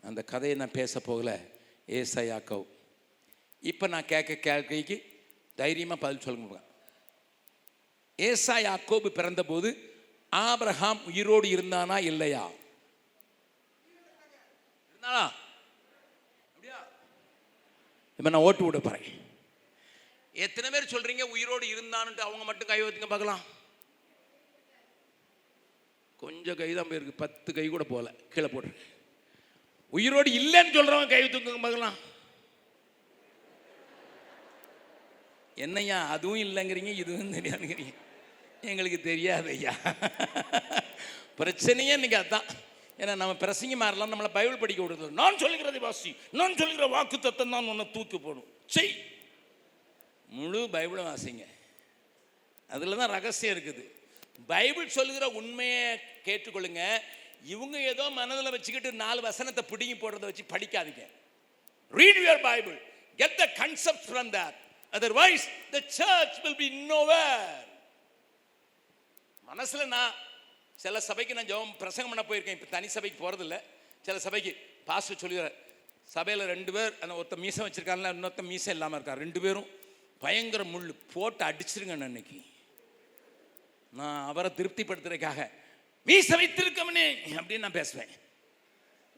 அந்த 0.03 0.23
கதையை 0.23 0.59
நான் 0.59 0.71
பேச 0.71 1.01
போகல. 1.01 1.41
ஏசையாக்கவ் 1.89 2.67
இப்போ 3.61 3.87
நான் 3.87 4.05
கேட்க 4.05 4.35
கேள்விக்கு 4.35 5.03
தைரியமாக 5.55 6.01
பதில் 6.01 6.21
சொல்லுங்க 6.21 6.61
ஏசா 8.17 8.57
யாக்கோபு 8.59 9.09
பிறந்தபோது 9.09 9.79
ஆப்ரஹாம் 10.33 11.05
உயிரோடு 11.05 11.49
இருந்தானா 11.49 11.99
இல்லையா? 11.99 12.51
இருந்தானா. 14.91 15.33
இப்போ 18.23 18.31
நான் 18.35 18.45
ஓட்டு 18.49 18.65
விட 18.65 18.79
போகிறேன் 18.83 19.07
எத்தனை 20.45 20.67
பேர் 20.73 20.93
சொல்கிறீங்க 20.93 21.25
உயிரோடு 21.35 21.65
இருந்தான்ட்டு 21.73 22.23
அவங்க 22.27 22.45
மட்டும் 22.49 22.69
கை 22.69 22.77
வைத்துங்க 22.83 23.09
பார்க்கலாம். 23.13 23.41
கொஞ்சம் 26.21 26.59
கை 26.61 26.69
தான் 26.75 26.89
போயிருக்கு. 26.91 27.15
பத்து 27.23 27.49
கை 27.57 27.65
கூட 27.69 27.85
போகல. 27.93 28.13
கீழே 28.35 28.49
போடுறேன் 28.53 28.79
உயிரோடு 29.99 30.31
இல்லைன்னு 30.41 30.77
சொல்கிறவங்க 30.77 31.13
கை 31.15 31.23
தூக்குங்க 31.33 31.63
பார்க்கலாம். 31.67 31.99
என்னய்யா 35.67 35.99
அதுவும் 36.17 36.43
இல்லைங்கிறீங்க 36.47 36.93
இதுவும் 37.03 37.37
தெரியாதுங்கிறீங்க. 37.39 37.95
எங்களுக்கு 38.73 39.01
தெரியாது 39.11 39.51
ஐயா. 39.57 39.75
பிரச்சனையே 41.41 41.97
இன்னைக்கு 41.99 42.21
அதான். 42.23 42.49
ஏன்னா 43.03 43.15
நம்ம 43.15 43.33
பிரசங்க 43.33 43.77
மாறலாம் 43.77 44.13
நம்மளை 44.13 44.29
பைபிள் 44.29 44.59
படிக்க 44.59 44.83
விடுறது. 44.83 45.09
நான் 45.21 45.39
சொல்லுகிறதை 45.39 45.79
வாசி. 45.79 46.17
நான் 46.31 46.57
சொல்லுகிற 46.57 46.87
வாக்கு 46.87 47.19
தத்தம் 47.19 47.51
தான் 47.51 47.67
உன்னை 47.67 47.91
தூக்கி 47.91 48.19
போடும். 48.19 48.47
செய். 48.67 48.93
முழு 50.29 50.61
பைபிளும் 50.75 51.09
வாசிங்க. 51.11 51.45
அதில் 52.71 52.97
தான் 52.97 53.11
ரகசியம் 53.11 53.55
இருக்குது. 53.57 53.83
பைபிள் 54.47 54.95
சொல்லுகிற 54.99 55.29
உண்மையை 55.41 55.99
கேட்டுக்கொள்ளுங்க. 56.27 56.85
இவங்க 57.55 57.77
ஏதோ 57.93 58.11
மனதில் 58.11 58.51
வச்சுக்கிட்டு 58.51 58.93
நாலு 58.93 59.21
வசனத்தை 59.21 59.65
பிடுங்கி 59.71 59.95
போடுறத 59.95 60.25
வச்சு 60.31 60.45
படிக்காதீங்க. 60.55 61.05
Read 61.99 62.21
your 62.25 62.41
Bible 62.41 62.79
get 63.19 63.35
the 63.35 63.47
concept 63.61 64.07
from 64.09 64.31
that 64.39 64.59
otherwise 64.93 65.47
the 65.71 65.81
church 65.87 66.39
will 66.43 66.57
be 66.57 66.65
in over 66.65 67.65
மனசுல 69.51 69.87
நான் 69.87 70.13
சில 70.83 71.01
சபைக்கு 71.09 71.37
நான் 71.39 71.51
ஜெபம் 71.51 71.75
பிரசங்கம் 71.83 72.13
பண்ண 72.13 72.23
போயிருக்கேன். 72.29 72.57
இப்போ 72.59 72.69
தனி 72.77 72.89
சபைக்கு 72.97 73.19
போகிறதில்ல 73.25 73.57
சில 74.07 74.17
சபைக்கு 74.27 74.53
பாஸ்டர் 74.89 75.23
சொல்லுகிறார் 75.23 75.57
சபையில் 76.15 76.51
ரெண்டு 76.53 76.71
பேர் 76.77 76.93
அந்த 77.03 77.13
ஒருத்த 77.19 77.37
மீசம் 77.45 77.67
வச்சிருக்காங்கல்ல 77.67 78.11
இன்னொருத்த 78.17 78.45
மீசம் 78.53 78.75
இல்லாமல் 78.77 78.99
இருக்கார். 78.99 79.23
ரெண்டு 79.25 79.41
பேரும் 79.45 79.69
பயங்கர 80.25 80.63
முள் 80.73 80.89
போட்டு 81.13 81.43
அடிச்சிருங்க 81.51 81.95
அன்னைக்கு. 82.09 82.39
நான் 84.01 84.27
அவரை 84.31 84.51
திருப்திப்படுத்துறதுக்காக 84.59 85.41
மீச 86.09 86.29
வைத்திருக்கமனே 86.41 87.07
அப்படின்னு 87.39 87.65
நான் 87.67 87.79
பேசுவேன். 87.81 88.13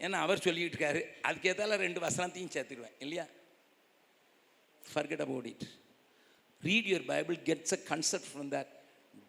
ஏன்னா 0.05 0.19
அவர் 0.25 0.45
சொல்லிக்கிட்டு 0.47 0.77
இருக்காரு. 0.77 1.03
அதுக்கேற்றால 1.29 1.77
ரெண்டு 1.87 2.01
வசனத்தையும் 2.07 2.55
சேர்த்துருவேன் 2.57 2.97
இல்லையா? 3.05 3.27
Forget 4.93 5.25
about 5.27 5.51
it 5.53 5.67
read 6.69 6.89
your 6.93 7.07
Bible 7.15 7.39
gets 7.51 7.75
a 7.79 7.81
concept 7.93 8.31
from 8.33 8.51
that 8.57 8.73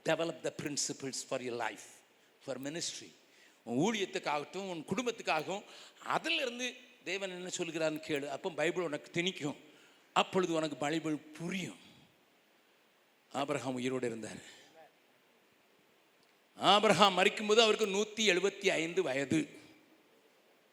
develop 0.09 0.41
the 0.47 0.51
principles 0.61 1.23
for 1.29 1.45
your 1.47 1.57
life 1.65 1.85
for 2.45 2.61
ministry 2.61 3.15
உன் 3.63 3.80
ஊழியத்துக்காகட்டும் 3.85 4.69
உன் 4.69 4.85
குடும்பத்துக்காகவும் 4.89 5.63
அதிலிருந்து 6.03 6.76
தேவன் 7.03 7.30
என்ன 7.30 7.49
சொல்கிறான்னு 7.57 8.03
கேளு. 8.07 8.27
அப்போ 8.27 8.49
பைபிள் 8.49 8.84
உனக்கு 8.84 9.22
திணிக்கும். 9.22 9.55
அப்பொழுது 10.13 10.53
உனக்கு 10.53 10.77
பைபிள் 10.77 11.15
புரியும். 11.15 11.80
ஆபரகாம் 13.34 13.73
உயிரோடு 13.73 14.07
இருந்தார். 14.07 14.53
ஆபரகாம் 16.61 17.17
மறிக்கும்போது 17.17 17.59
அவருக்கு 17.59 17.88
நூற்றி 17.88 18.30
எழுபத்தி 18.30 18.67
ஐந்து 18.69 19.03
வயது. 19.03 19.49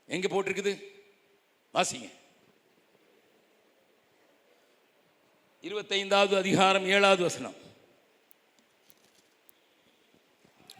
எங்கே 0.06 0.28
போட்டிருக்குது? 0.28 0.82
வாசிங்க. 1.74 2.10
இருபத்தைந்தாவது 5.62 6.36
அதிகாரம் 6.36 6.86
ஏழாவது 6.86 7.22
வசனம். 7.22 7.54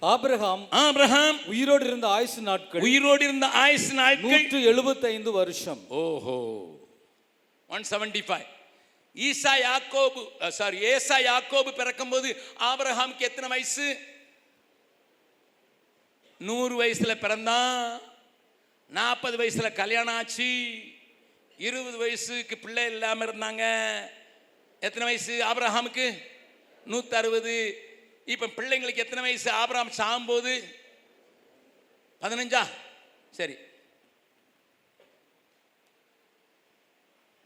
ஆபிரகாம் 0.02 0.62
ஆபிரகாம் 0.70 1.38
உயிரோடு 1.46 1.86
இருந்த 1.86 2.06
ஆயுசு 2.08 2.40
நாட்கள் 2.40 2.80
உயிரோடு 2.80 3.24
இருந்த 3.24 3.46
ஆயுசு 3.46 3.92
நாட்கள் 3.92 4.30
நூற்று 4.30 4.62
எழுபத்தைந்து 4.62 5.32
வருஷம். 5.32 5.82
ஓஹோ. 5.88 6.36
ஒன் 7.66 7.84
செவன்டி 7.90 8.22
ஃபைவ் 8.26 8.48
ஈசா 9.16 9.52
யாக்கோபு 9.62 10.22
சாரி 10.48 10.78
ஏசா 10.84 11.16
யாக்கோபு 11.20 11.70
பிறக்கும்போது 11.72 12.28
ஆபிரகாமுக்கு 12.60 13.18
எத்தனை 13.18 13.48
வயசு? 13.48 13.86
நூறு 16.40 16.84
வயசுல 16.84 17.14
பிறந்தான் 17.18 18.00
நாற்பது 18.90 19.36
வயசுல 19.38 19.72
கல்யாணம் 19.72 20.14
ஆச்சு 20.14 20.50
இருபது 21.58 21.96
வயசுக்கு 21.96 22.58
பிள்ளை 22.58 22.84
இல்லாம 22.86 23.24
இருந்தாங்க. 23.24 23.64
எத்தனை 24.80 25.04
வயசு 25.04 25.34
ஆபிரகாமுக்கு? 25.44 26.06
நூற்றி 26.86 27.16
அறுபது 27.16 27.54
இப்போ 28.24 28.46
பிள்ளைங்களுக்கு 28.46 28.96
எத்தனை 28.96 29.22
வயசு? 29.22 29.50
ஆபிரகாம் 29.50 29.90
சாகும்போது? 29.90 30.64
பதினஞ்சா? 32.20 32.68
சரி. 33.30 33.56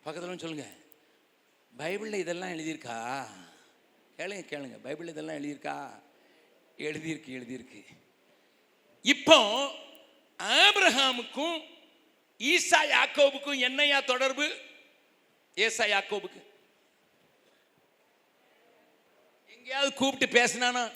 பக்கத்தில் 0.03 0.39
சொல்லுங்க. 0.39 0.71
பைபிளில் 1.79 2.15
இதெல்லாம் 2.15 2.49
எழுதியிருக்கா? 2.49 3.27
கேளுங்க 4.17 4.45
கேளுங்க. 4.45 4.79
பைபிளில் 4.85 5.09
இதெல்லாம் 5.09 5.37
எழுதியிருக்கா? 5.37 6.01
எழுதியிருக்கு 6.77 7.29
எழுதியிருக்கு. 7.29 7.85
இப்போ 9.03 9.71
ஆப்ரஹாமுக்கும் 10.39 11.65
ஈசா 12.39 12.83
யாக்கோபுக்கும் 12.91 13.59
என்னையா 13.59 14.01
தொடர்பு? 14.01 14.57
ஏசா 15.55 15.85
யாக்கோபுக்கு. 15.85 16.55
எங்கேயாவது 19.67 19.97
கூப்பிட்டு 19.97 20.41
பேசினானா? 20.41 20.93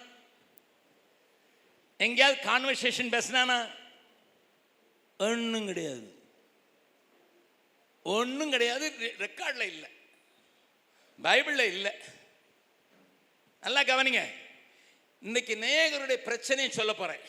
எங்கேயாவது 1.96 2.50
கான்வர்சேஷன் 2.50 3.10
பேசினானா? 3.10 3.70
ஒன்றும் 5.18 5.66
கிடையாது. 5.66 6.14
ஒன்றும் 8.02 8.50
கிடையாது. 8.50 8.90
ரெக்கார்டில் 9.18 9.60
இல்லை. 9.60 9.90
பைபிளில் 11.22 11.66
இல்லை. 11.66 11.92
நல்லா 13.60 13.80
கவனிங்க. 13.80 14.24
இன்னைக்கு 15.20 15.56
நேயகருடைய 15.56 16.16
பிரச்சனையை 16.16 16.72
சொல்ல 16.72 16.94
போறேன். 16.94 17.20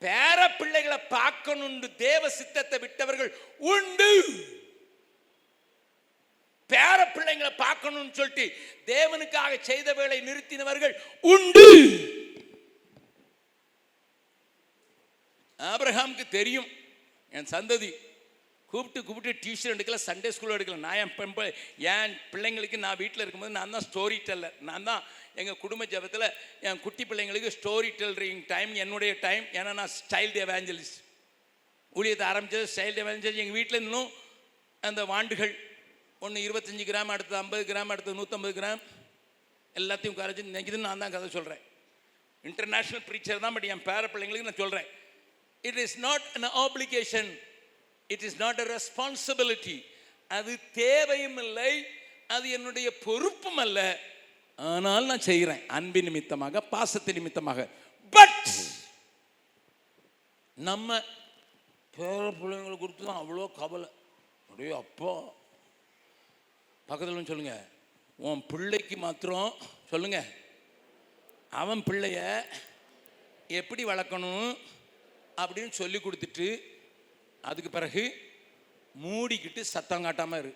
பேர 0.00 0.56
பிள்ளைகளை 0.58 0.98
பார்க்கணுண்டு 1.10 1.94
தேவ 1.94 2.30
சித்தத்தை 2.30 2.78
விட்டவர்கள் 2.78 3.36
உண்டு. 3.58 4.22
பேர 6.70 6.98
பிள்ளைங்களை 7.14 7.52
பார்க்கணும்னு 7.64 8.18
சொல்லிட்டு 8.18 8.46
தேவனுக்காக 8.92 9.52
செய்த 9.70 9.88
வேலை 10.00 10.18
நிறுத்தினவர்கள் 10.28 10.94
உண்டு. 11.32 11.66
ஆபிரகாமுக்கு 15.60 16.26
தெரியும் 16.38 16.68
என் 17.32 17.50
சந்ததி 17.54 17.90
கூப்பிட்டு 18.70 19.00
கூப்பிட்டு 19.04 19.32
டியூஷன் 19.44 19.72
எடுக்கல 19.74 19.98
சண்டே 20.08 20.30
ஸ்கூல் 20.34 20.54
எடுக்கல. 20.56 20.78
நான் 20.86 20.98
என் 21.02 21.14
பெண் 21.18 21.32
என் 21.92 22.14
பிள்ளைங்களுக்கு 22.32 22.78
நான் 22.84 23.00
வீட்டில் 23.02 23.22
இருக்கும்போது 23.24 23.56
நான் 23.58 23.74
தான் 23.76 23.86
ஸ்டோரி 23.88 24.18
டெல்லர் 24.28 24.56
நான் 24.68 24.86
தான் 24.90 25.02
எங்கள் 25.40 25.60
குடும்ப 25.62 25.84
ஜபத்தில் 25.92 26.26
என் 26.68 26.80
குட்டி 26.84 27.04
பிள்ளைங்களுக்கு 27.10 27.50
ஸ்டோரி 27.56 27.90
டெல்லரிங் 28.00 28.42
டைம் 28.52 28.72
என்னுடைய 28.84 29.12
டைம் 29.26 29.44
ஏன்னா 29.58 29.72
நான் 29.80 29.92
ஸ்டைல்டு 29.98 30.40
எவாஞ்சலிஸ்ட் 30.46 30.98
ஊழியத்தை 31.92 32.26
ஆரம்பித்தது 32.32 32.66
ஸ்டைல்டு 32.74 33.02
எவாஞ்சலிஸ்ட் 33.04 33.42
எங்கள் 33.44 33.58
வீட்டில் 33.60 33.82
இன்னும் 33.84 34.10
அந்த 34.82 35.02
வாண்டுகள் 35.12 35.54
ஒன்று 36.22 36.38
இருபத்தஞ்சி 36.46 36.84
கிராம் 36.90 37.12
அடுத்தது 37.14 37.40
ஐம்பது 37.42 37.64
கிராம் 37.70 37.90
அடுத்தது 37.92 38.18
நூற்றம்பது 38.20 38.54
கிராம். 38.58 38.80
எல்லாத்தையும் 39.76 40.16
கரைச்சி 40.20 40.42
நினைக்குது 40.50 40.78
நான் 40.86 41.02
தான் 41.02 41.14
கதை 41.14 41.28
சொல்கிறேன் 41.36 41.62
இன்டர்நேஷ்னல் 42.44 43.04
ப்ரீச்சர் 43.08 43.42
தான் 43.44 43.54
பட் 43.56 43.68
என் 43.72 43.84
பேர 43.88 44.02
பிள்ளைங்களுக்கு 44.12 44.48
நான் 44.48 44.62
சொல்கிறேன் 44.64 44.88
it 45.64 45.78
is 45.84 45.96
not 46.06 46.26
an 46.38 46.48
application 46.64 47.30
it 48.10 48.24
is 48.28 48.38
not 48.44 48.60
a 48.64 48.66
responsibility 48.74 49.76
அது 50.30 50.52
தேவையும் 50.80 51.38
இல்லை 51.44 51.72
அது 52.36 52.46
என்னுடைய 52.56 52.88
பொறுப்பும் 53.04 53.60
அல்ல. 53.64 53.78
ஆனால் 54.58 55.08
நான் 55.10 55.26
செய்கிறேன் 55.30 55.62
அன்பின் 55.76 56.08
நிமித்தமாக 56.08 56.60
பாசத்து 56.72 57.10
நிமித்தமாக. 57.18 57.60
பட் 58.16 58.48
நம்ம 60.58 60.88
பேர 61.94 62.24
பிள்ளைங்களை 62.40 62.76
குறித்து 62.78 63.02
தான் 63.08 63.20
அவ்வளோ 63.22 63.46
கவலை. 63.60 63.88
அப்படியே 64.48 64.72
அப்பா 64.84 65.12
பக்கத்தில் 66.88 67.30
சொல்லுங்க. 67.30 67.54
உன் 68.28 68.40
பிள்ளைக்கு 68.50 68.96
மாத்திரம் 69.04 69.50
சொல்லுங்க. 69.90 70.18
அவன் 71.62 71.82
பிள்ளைய 71.88 72.20
எப்படி 73.58 73.82
வளர்க்கணும் 73.90 74.48
அப்படின்னு 75.42 75.72
சொல்லி 75.80 75.98
கொடுத்துட்டு 76.04 76.46
அதுக்கு 77.50 77.70
பிறகு 77.76 78.02
மூடிக்கிட்டு 79.04 79.60
சத்தம் 79.74 80.06
காட்டாமல் 80.06 80.40
இரு. 80.42 80.52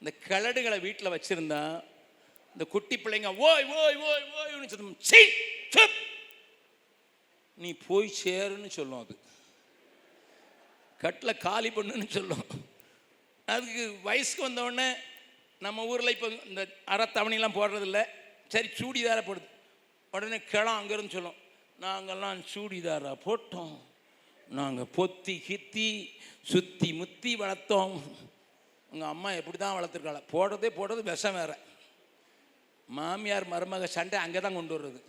இந்த 0.00 0.12
கிளடுகளை 0.28 0.78
வீட்டில் 0.86 1.14
வச்சுருந்தா 1.14 1.62
இந்த 2.54 2.64
குட்டி 2.72 2.96
பிள்ளைங்க 3.04 3.30
ஓய் 3.46 3.64
ஓய் 3.82 3.96
ஓய் 4.08 4.24
ஓய்னு 4.40 4.72
சொல்லும் 4.72 4.98
நீ 7.64 7.70
போய் 7.86 8.08
சேருன்னு 8.24 8.70
சொல்லும் 8.78 9.02
அது. 9.04 9.14
கட்டில் 11.00 11.36
காலி 11.36 11.68
பண்ணுன்னு 11.68 12.08
சொல்லும். 12.08 12.46
அதுக்கு 13.46 13.94
வயசுக்கு 14.02 14.42
வந்த 14.42 14.96
நம்ம 15.60 15.84
ஊரில் 15.84 16.08
இப்போ 16.08 16.26
இந்த 16.26 16.68
அறத்தவணையெல்லாம் 16.86 17.58
போடுறதில்ல. 17.58 18.04
சரி 18.48 18.68
சூடிதாரை 18.78 19.22
போடுது. 19.26 19.48
உடனே 20.10 20.40
கிளம் 20.40 20.80
அங்கேருந்து 20.80 21.10
சொல்லும். 21.10 21.34
நாங்கள்லாம் 21.80 22.44
சூடிதாரா 22.54 23.16
போட்டோம். 23.24 23.80
நாங்கள் 24.48 24.86
பொத்தி 24.96 25.42
கித்தி 25.48 26.10
சுத்தி 26.42 26.92
முத்தி 26.92 27.36
வளர்த்தோம். 27.36 28.02
உங்கள் 28.90 29.08
அம்மா 29.08 29.32
எப்படி 29.32 29.58
தான் 29.58 29.82
வளர்த்துருக்காள. 29.82 30.22
போடுறதே 30.32 30.70
போடுறது 30.76 31.02
விஷம் 31.02 31.34
வேற. 31.34 31.58
மாமியார் 32.88 33.48
மருமக 33.48 33.84
சண்டை 33.84 34.18
அங்கே 34.18 34.40
தான் 34.40 34.54
கொண்டு 34.54 34.78
வர்றது. 34.78 35.00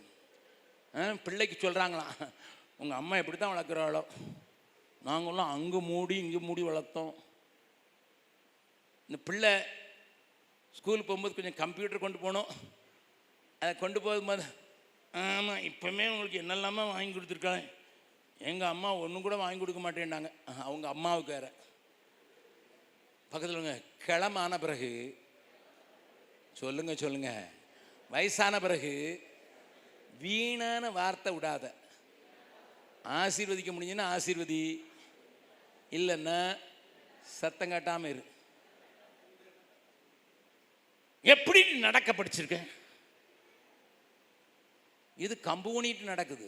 ஆ, 0.93 1.13
பிள்ளைக்கு 1.23 1.69
சொல்கிறாங்களாம் 1.69 2.31
உங்கள் 2.77 2.97
அம்மா 2.97 3.17
எப்படி 3.17 3.37
தான் 3.37 3.57
வளர்க்குறாளோ. 3.57 4.05
நாங்களாம் 5.07 5.53
அங்கே 5.55 5.79
மூடி 5.91 6.15
இங்கே 6.23 6.39
மூடி 6.47 6.61
வளர்த்தோம். 6.67 7.13
இந்த 9.07 9.17
பிள்ளை 9.27 9.51
ஸ்கூல் 10.77 11.07
போகும்போது 11.07 11.35
கொஞ்சம் 11.35 11.59
கம்ப்யூட்டர் 11.63 12.03
கொண்டு 12.05 12.19
போனோம். 12.25 12.49
அதை 13.61 13.71
கொண்டு 13.83 13.99
போகும்போது 14.05 14.45
ஆமாம் 15.23 15.61
இப்போவுமே 15.67 16.05
உங்களுக்கு 16.13 16.41
என்னெல்லாமா 16.43 16.83
வாங்கி 16.93 17.13
கொடுத்துருக்காங்க. 17.15 17.67
எங்கள் 18.49 18.71
அம்மா 18.73 18.89
ஒன்றும் 19.03 19.25
கூட 19.25 19.35
வாங்கி 19.41 19.59
கொடுக்க 19.59 19.81
மாட்டேன்டாங்க 19.83 20.31
அவங்க 20.65 20.87
அம்மாவுக்கு 20.95 21.31
வேற. 21.35 21.47
பக்கத்தில் 23.31 23.85
கிளமான 24.07 24.57
பிறகு 24.63 24.89
சொல்லுங்க 26.61 26.91
சொல்லுங்க. 27.03 27.31
வயசான 28.13 28.59
பிறகு 28.65 28.91
வீணான 30.23 30.91
வார்த்தை 30.97 31.31
விடாத. 31.37 31.65
ஆசீர்வதிக்க 33.21 33.71
முடிஞ்சுன்னா 33.73 34.05
ஆசீர்வதி. 34.17 34.61
இல்லைன்னா 35.91 36.37
சத்தம் 37.39 37.71
காட்டாம 37.71 38.09
இரு. 38.13 38.23
எப்படி 41.33 41.59
நடக்க 41.85 42.09
படிச்சிருக்க? 42.11 42.57
இது 45.17 45.33
கம்பு 45.47 45.69
ஊனிட்டு 45.77 46.11
நடக்குது. 46.11 46.47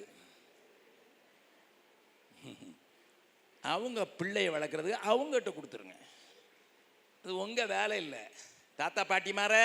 அவங்க 3.63 4.01
பிள்ளைய 4.19 4.49
வளர்க்குறது 4.55 4.91
அவங்ககிட்ட 5.11 5.51
கொடுத்துருங்க. 5.53 5.95
அது 7.23 7.31
உங்க 7.43 7.61
வேலை 7.75 7.95
இல்லை. 8.03 8.23
தாத்தா 8.79 9.01
பாட்டி 9.03 9.31
மாற. 9.39 9.55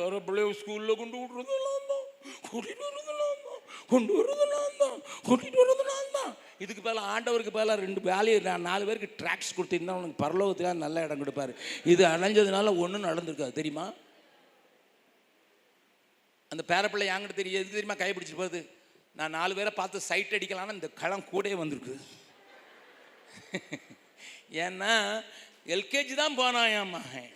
வேற 0.00 0.18
பிள்ளைய 0.26 0.50
ஸ்கூலில் 0.58 0.98
கொண்டு 1.00 1.16
விடுறது 1.20 1.54
நான் 1.64 1.88
தான். 1.92 2.06
கூட்டிட்டு 2.48 2.84
வர்றது 2.88 3.12
நான் 3.22 3.42
தான். 3.46 3.62
கொண்டு 3.92 4.12
நான் 4.52 4.78
தான். 4.82 4.96
நான் 5.56 5.77
தான் 5.77 5.77
இதுக்கு 6.58 6.82
மேலே 6.82 7.00
ஆண்டவருக்கு 7.06 7.52
மேலே 7.52 7.74
ரெண்டு 7.74 8.00
வேலையை 8.00 8.40
நான் 8.40 8.60
நாலு 8.60 8.84
பேருக்கு 8.84 9.24
ட்ராக்ஸ் 9.24 9.54
கொடுத்தீங்கன்னா 9.56 9.90
உனக்கு 9.90 10.26
பரலோகத்துக்காக 10.26 10.74
நல்ல 10.74 11.02
இடம் 11.02 11.24
கொடுப்பாரு. 11.24 11.54
இது 11.84 12.06
அணைஞ்சதுனால 12.06 12.76
ஒன்றும் 12.76 13.04
நடந்திருக்காது. 13.04 13.52
தெரியுமா? 13.52 13.92
அந்த 16.48 16.64
பேரப்பிள்ளை 16.68 17.06
யாங்கிட்ட 17.06 17.34
தெரியும். 17.34 17.62
எதுக்கு 17.62 17.80
தெரியுமா? 17.80 17.94
கை 17.94 18.12
போகுது. 18.12 18.68
நான் 19.16 19.30
நாலு 19.30 19.54
பேரை 19.54 19.70
பார்த்து 19.70 20.00
சைட் 20.00 20.30
அடிக்கலான்னு 20.30 20.72
இந்த 20.72 20.88
களம் 20.88 21.24
கூட 21.24 21.54
வந்திருக்கு. 21.54 22.00
ஏன்னா 24.52 25.24
எல்கேஜி 25.66 26.14
தான் 26.14 26.34
போனான் 26.34 26.68
என் 26.68 26.90
மகன். 26.90 27.30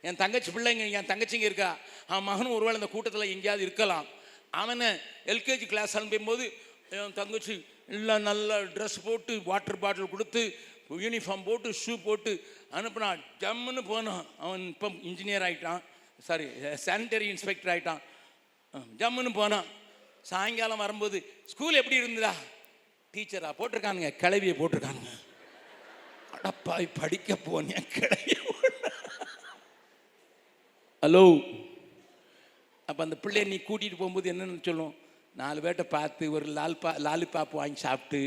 என் 0.00 0.16
தங்கச்சி 0.16 0.50
பிள்ளைங்க 0.50 0.90
என் 0.90 1.06
தங்கச்சிங்க 1.06 1.46
இருக்கா? 1.50 1.76
அவன் 2.06 2.22
மகனும் 2.22 2.52
ஒருவேளை 2.52 2.74
இந்த 2.74 2.92
கூட்டத்தில் 2.92 3.30
எங்கேயாவது 3.30 3.62
இருக்கலாம். 3.62 4.06
அவனை 4.50 4.86
எல்கேஜி 5.26 5.66
கிளாஸ் 5.66 5.98
அனுப்பும்போது 5.98 6.52
என் 6.90 7.12
தங்கச்சி 7.12 7.66
எல்லாம் 7.94 8.24
நல்ல 8.28 8.58
ட்ரெஸ் 8.76 8.98
போட்டு 9.06 9.32
வாட்டர் 9.50 9.82
பாட்டில் 9.82 10.12
கொடுத்து 10.14 10.42
யூனிஃபார்ம் 11.04 11.44
போட்டு 11.48 11.68
ஷூ 11.82 11.94
போட்டு 12.06 12.32
அனுப்புனான் 12.78 13.22
ஜம்முன்னு 13.42 13.82
போனான். 13.92 14.24
அவன் 14.44 14.64
இப்போ 14.72 14.88
இன்ஜினியர் 15.08 15.44
ஆகிட்டான் 15.48 15.82
சாரி 16.28 16.46
சானிட்டரி 16.86 17.26
இன்ஸ்பெக்டர் 17.34 17.72
ஆகிட்டான் 17.74 18.02
ஜம்முன்னு 19.00 19.32
போனான். 19.40 19.66
சாயங்காலம் 20.30 20.82
வரும்போது 20.84 21.18
ஸ்கூல் 21.52 21.80
எப்படி 21.80 22.00
இருந்ததா? 22.02 22.34
டீச்சரா 23.14 23.50
போட்டிருக்கானுங்க 23.58 24.10
கிளவியை 24.22 24.54
போட்டிருக்கானுங்க. 24.60 25.12
அடப்பாய் 26.36 26.88
படிக்க 27.00 27.38
போனேன் 27.48 27.88
கிளவிய 27.96 28.34
ஹலோ 31.02 31.24
அப்போ 32.88 33.00
அந்த 33.04 33.16
பிள்ளைய 33.24 33.44
நீ 33.50 33.56
கூட்டிகிட்டு 33.66 33.98
போகும்போது 34.00 34.30
என்னென்னு 34.32 34.66
சொல்லும்? 34.68 34.94
நாலு 35.36 35.60
பேர்ட்ட 35.60 35.82
பார்த்து 35.82 36.30
ஒரு 36.32 36.46
லால் 36.46 36.80
பா 36.80 36.90
லாலிபாப் 36.96 37.50
வாங்கி 37.50 37.78
சாப்பிட்டு 37.80 38.20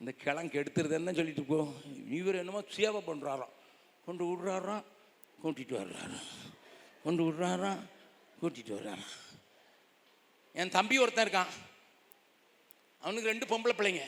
இந்த 0.00 0.12
கிழங்கு 0.12 0.60
எடுத்துருதுன்னு 0.60 1.14
சொல்லிட்டு 1.18 1.42
போ. 1.42 1.72
இவர் 2.08 2.34
என்னமோ 2.34 2.60
சேவை 2.68 3.00
பண்ணுறாராம் 3.06 3.54
கொண்டு 4.06 4.24
விடுறாராம் 4.24 4.84
கூட்டிகிட்டு 5.42 5.76
வர்றாராம் 5.80 6.26
கொண்டு 7.04 7.22
விடுறாராம் 7.22 7.80
கூட்டிகிட்டு 8.42 8.74
வர்றாராம் 8.78 9.14
என் 10.52 10.74
தம்பி 10.76 10.98
ஒருத்தன் 10.98 11.28
இருக்கான். 11.28 11.54
அவனுக்கு 13.00 13.30
ரெண்டு 13.30 13.46
பொம்பளை 13.46 13.74
பிள்ளைங்க. 13.78 14.04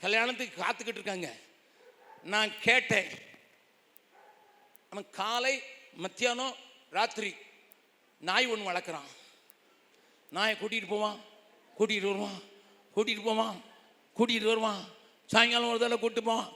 கல்யாணத்துக்கு 0.00 0.62
காத்துக்கிட்டு 0.62 0.98
இருக்காங்க. 0.98 1.32
நான் 2.22 2.50
கேட்டேன். 2.60 3.10
அவன் 4.90 5.10
காலை 5.10 5.62
மத்தியானம் 5.94 6.54
ராத்திரி 6.90 7.34
நாய் 8.20 8.46
ஒன்று 8.46 8.70
வளர்க்குறான். 8.70 9.10
நாயை 10.34 10.56
கூட்டிகிட்டு 10.56 10.86
போவான்? 10.88 11.16
கூட்டிகிட்டு 11.78 12.06
வருவான். 12.06 12.40
கூட்டிகிட்டு 12.96 13.22
போவான். 13.22 13.62
கூட்டிகிட்டு 14.16 14.44
வருவான். 14.44 14.84
சாயங்காலம் 15.26 15.68
ஒரு 15.68 15.78
தடவை 15.78 16.08
கூட்டிட்டு 16.08 16.20
போவான். 16.20 16.48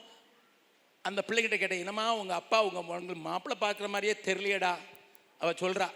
அந்த 1.02 1.24
பிள்ளைகிட்ட 1.26 1.56
கேட்டேன் 1.56 1.78
என்னம்மா 1.78 2.14
உங்கள் 2.14 2.36
அப்பா 2.36 2.62
உங்கள் 2.62 2.82
உங்களுக்கு 2.82 3.14
மாப்பிள்ளை 3.14 3.70
பார்க்குற 3.70 3.88
மாதிரியே 3.88 4.16
தெரியலையடா. 4.24 4.76
அவள் 5.38 5.54
சொல்கிறா 5.54 5.90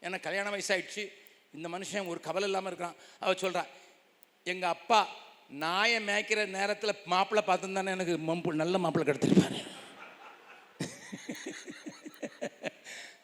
எனக்கு 0.00 0.20
கல்யாண 0.20 0.50
வயசாகிடுச்சு 0.50 1.12
இந்த 1.52 1.68
மனுஷன் 1.68 2.06
ஒரு 2.06 2.20
கவலை 2.20 2.48
இல்லாமல் 2.48 2.66
இருக்கிறான். 2.66 2.96
அவள் 3.20 3.40
சொல்கிறா 3.40 3.66
எங்கள் 4.44 4.68
அப்பா 4.68 5.08
நாயை 5.48 6.06
மேய்க்கிற 6.06 6.46
நேரத்தில் 6.46 6.96
மாப்பிள்ளை 7.04 7.54
பார்த்துருந்தானே 7.54 7.86
எனக்கு 7.86 8.18
மம்பு 8.18 8.54
நல்ல 8.54 8.78
மாப்பிள்ளை 8.78 9.14
கிடச்சிருப்பாரு. 9.14 9.66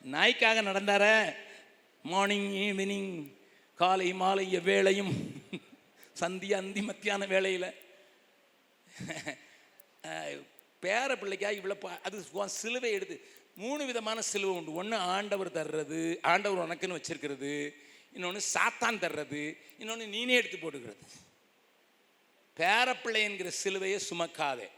நாய்க்காக 0.02 0.62
நடந்தார. 0.62 1.34
மார்னிங் 2.02 2.52
ஈவினிங் 2.52 3.38
காலை 3.80 4.08
மாலை 4.20 4.44
வேலையும் 4.70 5.12
சந்திய 6.20 6.54
அந்தி 6.62 6.80
மத்தியான 6.88 7.26
வேலையில் 7.32 7.66
பேர 10.82 11.08
பிள்ளைக்காக 11.20 11.58
இவ்வளோ 11.60 11.76
அது 12.06 12.16
சிலுவை 12.62 12.90
எடுத்து 12.96 13.16
மூணு 13.62 13.82
விதமான 13.90 14.18
சிலுவை 14.30 14.52
உண்டு. 14.58 14.74
ஒன்று 14.80 14.96
ஆண்டவர் 15.14 15.50
தர்றது 15.58 16.00
ஆண்டவர் 16.32 16.62
உனக்குன்னு 16.66 16.98
வச்சிருக்கிறது. 16.98 17.52
இன்னொன்று 18.16 18.42
சாத்தான் 18.54 19.00
தர்றது. 19.04 19.42
இன்னொன்று 19.80 20.06
நீனே 20.16 20.36
எடுத்து 20.40 20.58
போட்டுக்கிறது. 20.58 21.02
பேரப்பிள்ளை 22.60 23.22
என்கிற 23.28 23.50
சிலுவையை 23.62 23.98
சுமக்காதே. 24.10 24.68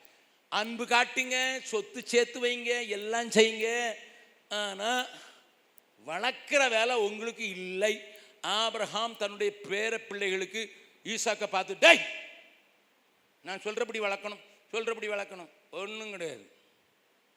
அன்பு 0.60 0.86
காட்டுங்க 0.94 1.36
சொத்து 1.72 2.00
சேர்த்து 2.12 2.38
வைங்க 2.46 2.72
எல்லாம் 2.98 3.34
செய்யுங்க. 3.38 3.68
ஆனால் 4.62 5.04
வளர்க்குற 6.06 6.62
வேலை 6.78 6.94
உங்களுக்கு 7.08 7.44
இல்லை. 7.58 7.94
ஆபிரஹாம் 8.44 9.14
தன்னுடைய 9.22 9.50
பேர 9.70 9.92
பிள்ளைகளுக்கு 10.08 10.62
ஈசாக்கை 11.06 11.48
பார்த்து 11.54 11.74
டேய் 11.84 12.02
நான் 13.44 13.62
சொல்கிறபடி 13.66 14.00
வளர்க்கணும் 14.06 14.42
சொல்கிறபடி 14.72 15.08
வளர்க்கணும். 15.12 15.50
ஒன்றும் 15.80 16.12
கிடையாது. 16.14 16.44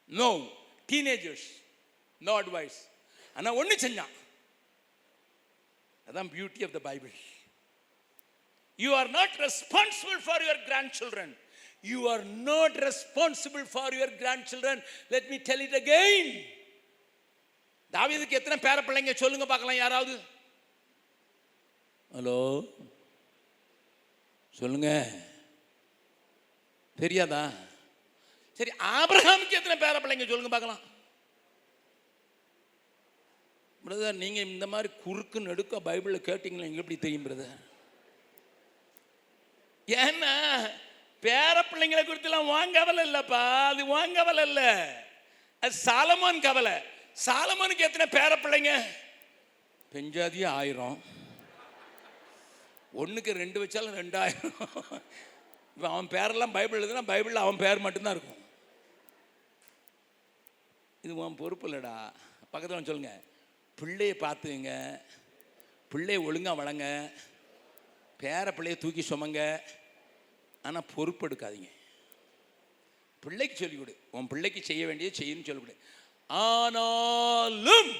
நோ 0.10 0.30
டீனேஜர்ஸ் 0.91 1.48
நோ 2.27 2.34
அட்வைஸ் 2.41 2.77
ஆனால் 3.38 3.57
ஒன்று 3.61 3.76
செஞ்சான். 3.86 4.14
அதான் 6.07 6.30
beauty 6.36 6.61
of 6.68 6.76
the 6.77 6.82
Bible 6.90 7.15
you 8.80 8.91
are 8.99 9.10
not 9.18 9.36
responsible 9.45 10.19
for 10.27 10.44
your 10.45 10.61
grand 10.69 10.94
children 10.99 11.34
you 11.91 11.99
are 12.14 12.23
not 12.52 12.77
responsible 12.90 13.65
for 13.73 13.95
your 13.98 14.14
grand 14.22 14.48
children 14.53 14.84
let 15.15 15.27
me 15.34 15.40
tell 15.49 15.65
it 15.68 15.77
again. 15.84 16.30
தாவீதுக்கு 17.94 18.40
எத்தனை 18.40 18.57
பேர 18.68 18.80
பிள்ளைங்க 18.86 19.14
சொல்லுங்க 19.23 19.45
பார்க்கலாம் 19.52 19.82
யாராவது. 19.84 20.15
ஹலோ? 22.11 22.68
சொல்லுங்க. 24.49 24.90
தெரியாதா? 26.95 27.52
சரி 28.53 28.72
ஆபிரகாமுக்கு 28.80 29.57
எத்தனை 29.60 29.77
பேர 29.80 29.95
பிள்ளைங்க 29.99 30.27
சொல்லுங்க 30.27 30.49
பார்க்கலாம். 30.49 30.84
பிரதர் 33.88 34.22
நீங்க 34.23 34.40
இந்த 34.40 34.68
மாதிரி 34.68 34.90
குறுக்கு 35.03 35.40
நடுக்க 35.40 35.80
பைபிளில் 35.80 36.27
கேட்டீங்களா 36.27 36.68
எங்க 36.69 36.84
எப்படி 36.84 36.98
தெரியும் 36.98 37.26
பிரதர்? 37.26 37.57
ஏன்னா 39.88 40.34
பேர 41.22 41.64
பிள்ளைங்களை 41.72 42.03
குறித்துலாம் 42.03 42.45
வாங்க 42.45 42.80
கவலை 42.80 43.11
இல்லைப்பா. 43.11 43.65
அது 43.65 43.86
வாங்க 43.86 44.14
கவலை 44.14 44.48
இல்லை. 44.48 44.72
அது 45.60 45.73
சாலமான் 45.73 46.41
கவலை. 46.41 46.73
சாலமானுக்கு 47.26 47.88
எத்தனை 47.90 48.07
பேர 48.07 48.34
பிள்ளைங்க? 48.40 48.84
பெஞ்சாதியே 49.94 50.48
ஆயிரம். 50.48 51.03
ஒன்றுக்கு 53.02 53.32
ரெண்டு 53.42 53.58
வச்சாலும் 53.64 53.98
ரெண்டாயிரம். 54.02 54.58
இப்போ 55.76 55.88
அவன் 55.94 56.12
பேரெல்லாம் 56.16 56.56
பைபிள் 56.58 56.82
எழுதுனா 56.82 57.04
பைபிளில் 57.12 57.44
அவன் 57.46 57.62
பேர் 57.64 57.86
மட்டும்தான் 57.86 58.16
இருக்கும். 58.18 58.42
இது 61.06 61.16
உன் 61.24 61.40
பொறுப்பு 61.42 61.66
இல்லைடா. 61.70 61.96
பக்கத்தில் 62.52 62.90
சொல்லுங்க. 62.90 63.14
பிள்ளையை 63.80 64.16
பார்த்துங்க 64.20 64.72
பிள்ளையை 65.92 66.20
ஒழுங்காக 66.28 66.60
வளங்க. 66.62 66.86
பேர 68.22 68.46
பிள்ளையை 68.58 68.78
தூக்கி 68.84 69.04
சுமங்க. 69.10 69.42
ஆனால் 70.68 70.90
பொறுப்பெடுக்காதீங்க 70.96 71.72
பிள்ளைக்கு 73.24 73.56
சொல்லிக் 73.60 73.80
கொடு. 73.82 73.94
உன் 74.18 74.32
பிள்ளைக்கு 74.32 74.62
செய்ய 74.70 74.84
வேண்டியது 74.90 75.20
செய்யணும்னு 75.20 75.48
சொல்லிக் 75.50 75.66
கொடு. 75.66 75.78
ஆனாலும் 76.28 77.92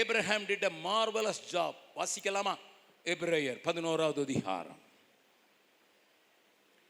Abraham 0.00 0.46
did 0.50 0.68
a 0.68 0.74
marvellous 0.88 1.46
job 1.52 1.78
வாசிக்கலாமா? 1.96 2.54
எபிரேயர் 3.04 3.62
பதினோராவது 3.62 4.22
அதிகாரம். 4.22 4.78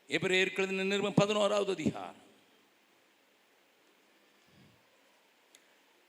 எப்ரேயர்கள் 0.08 0.66
நிறுவனம் 0.66 1.14
பதினோராவது 1.14 1.72
அதிகாரம். 1.72 2.20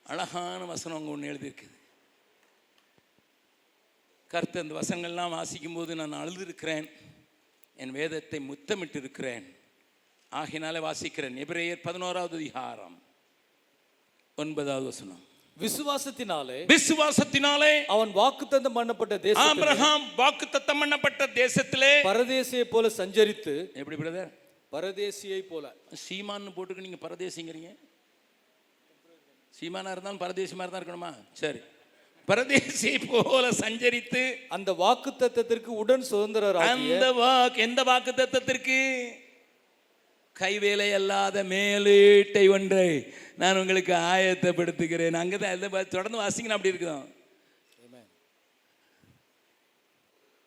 அழகான 0.04 0.66
வசனம் 0.66 0.98
அங்கே 0.98 1.10
ஒன்று 1.10 1.34
எழுதியிருக்குது. 1.34 1.76
கருத்து 4.28 4.60
அந்த 4.60 4.80
வசங்கள்லாம் 4.80 5.30
வாசிக்கும் 5.30 5.74
போது 5.74 5.96
நான் 5.96 6.14
அழுதிருக்கிறேன். 6.14 6.90
என் 7.76 7.92
வேதத்தை 7.92 8.40
முத்தமிட்டு 8.40 9.00
இருக்கிறேன் 9.00 9.56
ஆகினாலே 10.32 10.80
வாசிக்கிறேன். 10.90 11.38
எபிரேயர் 11.46 11.84
பதினோராவது 11.84 12.36
அதிகாரம். 12.36 13.04
ஒன்பதாவது 14.36 14.86
வசனம். 14.86 15.33
விசுவாசத்தினாலே 15.58 16.60
விசுவாசத்தினாலே 16.70 17.74
அவன் 17.88 18.12
வாக்குத்தத்தம் 18.14 18.78
பண்ணப்பட்ட 18.78 19.16
தேசத்தில் 19.26 19.52
ஆபிரகாம் 19.52 20.06
வாக்கு 20.16 20.46
தத்தம் 20.48 20.82
பண்ணப்பட்ட 20.82 21.28
தேசத்திலே 21.36 21.92
பரதேசியை 22.08 22.66
போல 22.66 22.90
சஞ்சரித்து 22.98 23.54
எப்படி 23.76 23.98
பிரதர் 24.02 24.32
பரதேசியை 24.72 25.42
போல 25.44 25.66
சீமான்னு 26.04 26.54
போட்டுக்க 26.56 26.82
நீங்க 26.82 27.00
பரதேசிங்கிறீங்க? 27.04 27.72
சீமானா 29.54 29.92
இருந்தாலும் 29.92 30.22
பரதேசி 30.24 30.56
மாதிரி 30.56 30.72
தான் 30.72 30.82
இருக்கணுமா? 30.82 31.12
சரி. 31.36 31.60
பரதேசி 32.28 32.92
போல 33.06 33.46
சஞ்சரித்து 33.60 34.24
அந்த 34.50 34.72
வாக்குத்தத்தத்திற்கு 34.82 35.72
உடன் 35.82 36.06
சுதந்திரராகிய 36.10 36.72
அந்த 36.74 37.08
வாக்கு 37.14 37.62
எந்த 37.62 37.84
வாக்கு 37.84 38.12
தத்தத்திற்கு? 38.14 38.80
கைவேலை 40.40 40.94
அல்லாத 40.94 41.44
மேலீட்டை 41.44 42.50
ஒன்றை 42.50 43.14
நான் 43.42 43.58
உங்களுக்கு 43.58 43.94
ஆயத்தப்படுத்துகிறேன். 43.94 45.20
அங்கே 45.24 45.38
தான் 45.38 45.88
தொடர்ந்து 45.90 46.22
வாசிங்கன்னா 46.22 46.58
அப்படி 46.58 46.74
இருக்கும். 46.74 47.04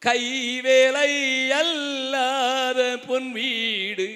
கைவேலை 0.07 1.13
அல்லாத 1.61 2.81
பொன் 3.07 3.33
வீடு. 3.33 4.09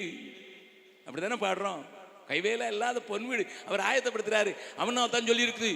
அப்படிதானே 1.07 1.37
பாடுறோம்? 1.45 1.81
கைவேலை 2.27 2.67
அல்லாத 2.73 2.99
பொன் 2.99 3.27
வீடு. 3.27 3.45
அவர் 3.65 3.85
ஆயத்தப்படுத்துறாரு. 3.89 4.55
அவனும் 4.77 5.05
அதான் 5.05 5.29
சொல்லியிருக்குது 5.29 5.71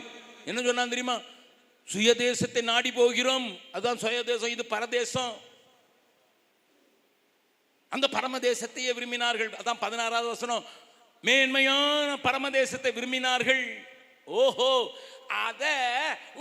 என்ன 0.45 0.61
சொன்னான் 0.61 0.93
தெரியுமா? 0.93 1.17
சுயதேசத்தை 1.93 2.61
நாடி 2.61 2.91
போகிறோம். 2.91 3.47
அதான் 3.73 4.01
சுயதேசம். 4.03 4.53
இது 4.55 4.65
பரதேசம். 4.65 5.33
அந்த 7.95 8.07
பரமதேசத்தையே 8.15 8.91
விரும்பினார்கள் 8.97 9.51
அதான் 9.59 9.83
பதினாறாவது 9.85 10.29
வசனம் 10.33 10.65
மேன்மையான 11.23 12.09
பரமதேசத்தை 12.27 12.91
விரும்பினார்கள் 12.97 13.65
ஓஹோ 14.27 14.71
அத 15.45 15.63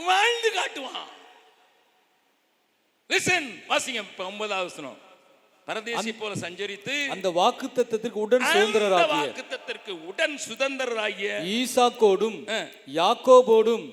வாழ்ந்து 0.08 0.50
காட்டுவான் 0.50 1.10
லிசன் 3.10 3.48
வாசிங்க 3.70 4.02
இப்ப 4.06 4.24
ஒன்பதாவது 4.30 4.68
வசனம் 4.70 5.00
பரதேசி 5.68 6.10
போல 6.12 6.32
சஞ்சரித்து 6.42 6.94
அந்த 7.14 7.28
வாக்குத்தத்தத்திற்கு 7.38 8.18
உடன் 8.24 8.46
சுதந்திரராகிய 8.48 9.20
வாக்குத்தத்திற்கு 9.20 9.92
உடன் 10.10 10.36
சுதந்திரராகிய 10.46 11.30
ஈசாக்கோடும். 11.58 12.38
யாக்கோபோடும். 13.00 13.86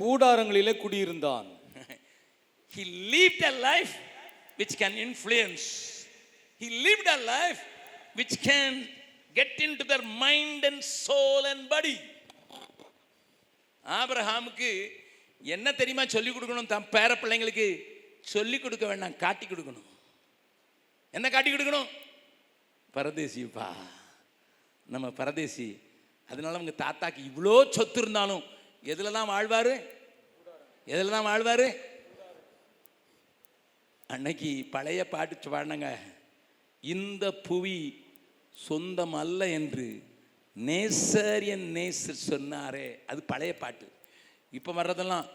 கூடாரங்களிலே 0.00 0.74
குடியிருந்தான் 0.84 1.48
he 2.74 2.84
lived 3.14 3.42
a 3.50 3.54
life 3.68 3.92
which 4.58 4.74
can 4.82 4.94
influence. 5.06 5.64
He 6.62 6.68
lived 6.86 7.08
a 7.14 7.18
life 7.32 7.62
which 8.18 8.34
can 8.48 8.72
get 9.38 9.50
into 9.66 9.84
their 9.90 10.04
mind 10.24 10.64
and 10.68 10.78
soul 10.82 11.42
and 11.50 11.62
body. 11.74 11.98
ஆபிரஹாமுக்கு 13.84 14.70
என்ன 15.54 15.72
தெரியுமா 15.80 16.04
சொல்லிக் 16.14 16.36
கொடுக்கணும்? 16.36 16.70
தன் 16.72 16.88
பேர 16.94 17.10
பிள்ளைங்களுக்கு 17.22 17.66
சொல்லிக் 18.32 18.64
கொடுக்க 18.64 18.84
வேண்டாம் 18.90 19.18
காட்டி 19.24 19.46
கொடுக்கணும். 19.46 19.86
என்ன 21.16 21.26
காட்டி 21.34 21.50
கொடுக்கணும்? 21.52 21.88
பரதேசிப்பா 22.96 23.68
நம்ம 24.94 25.06
பரதேசி 25.20 25.68
அதனால 26.32 26.58
உங்கள் 26.62 26.80
தாத்தாக்கு 26.84 27.20
இவ்வளோ 27.30 27.54
சொத்து 27.76 28.00
இருந்தாலும் 28.02 28.44
எதில் 28.92 29.16
தான் 29.18 29.30
வாழ்வார்? 29.34 29.74
எதில் 30.94 31.14
தான் 31.16 31.28
வாழ்வார்? 31.30 31.68
அன்னைக்கு 34.14 34.50
பழைய 34.74 35.00
பாட்டு 35.14 35.50
பாடினாங்க. 35.54 35.88
இந்த 36.94 37.24
புவி 37.46 37.78
சொந்தம் 38.66 39.16
அல்ல 39.22 39.40
என்று 39.58 39.86
நேசர் 40.56 41.44
என் 41.54 41.66
நேசர் 41.78 42.24
சொன்னாரே. 42.30 42.86
அது 43.10 43.20
பழைய 43.32 43.52
பாட்டு. 43.62 43.86
இப்போ 44.58 44.70
வர்றதெல்லாம் 44.78 45.26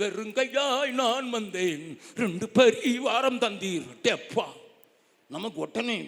வெறுங்கையாய் 0.00 0.92
நான் 1.00 1.28
வந்தேன் 1.36 1.84
ரெண்டு 2.22 2.46
பரிவாரம் 2.58 3.40
தந்தீர் 3.44 3.88
டெப்பா. 4.06 4.46
நமக்கு 5.34 5.58
ஒட்டனே. 5.66 5.98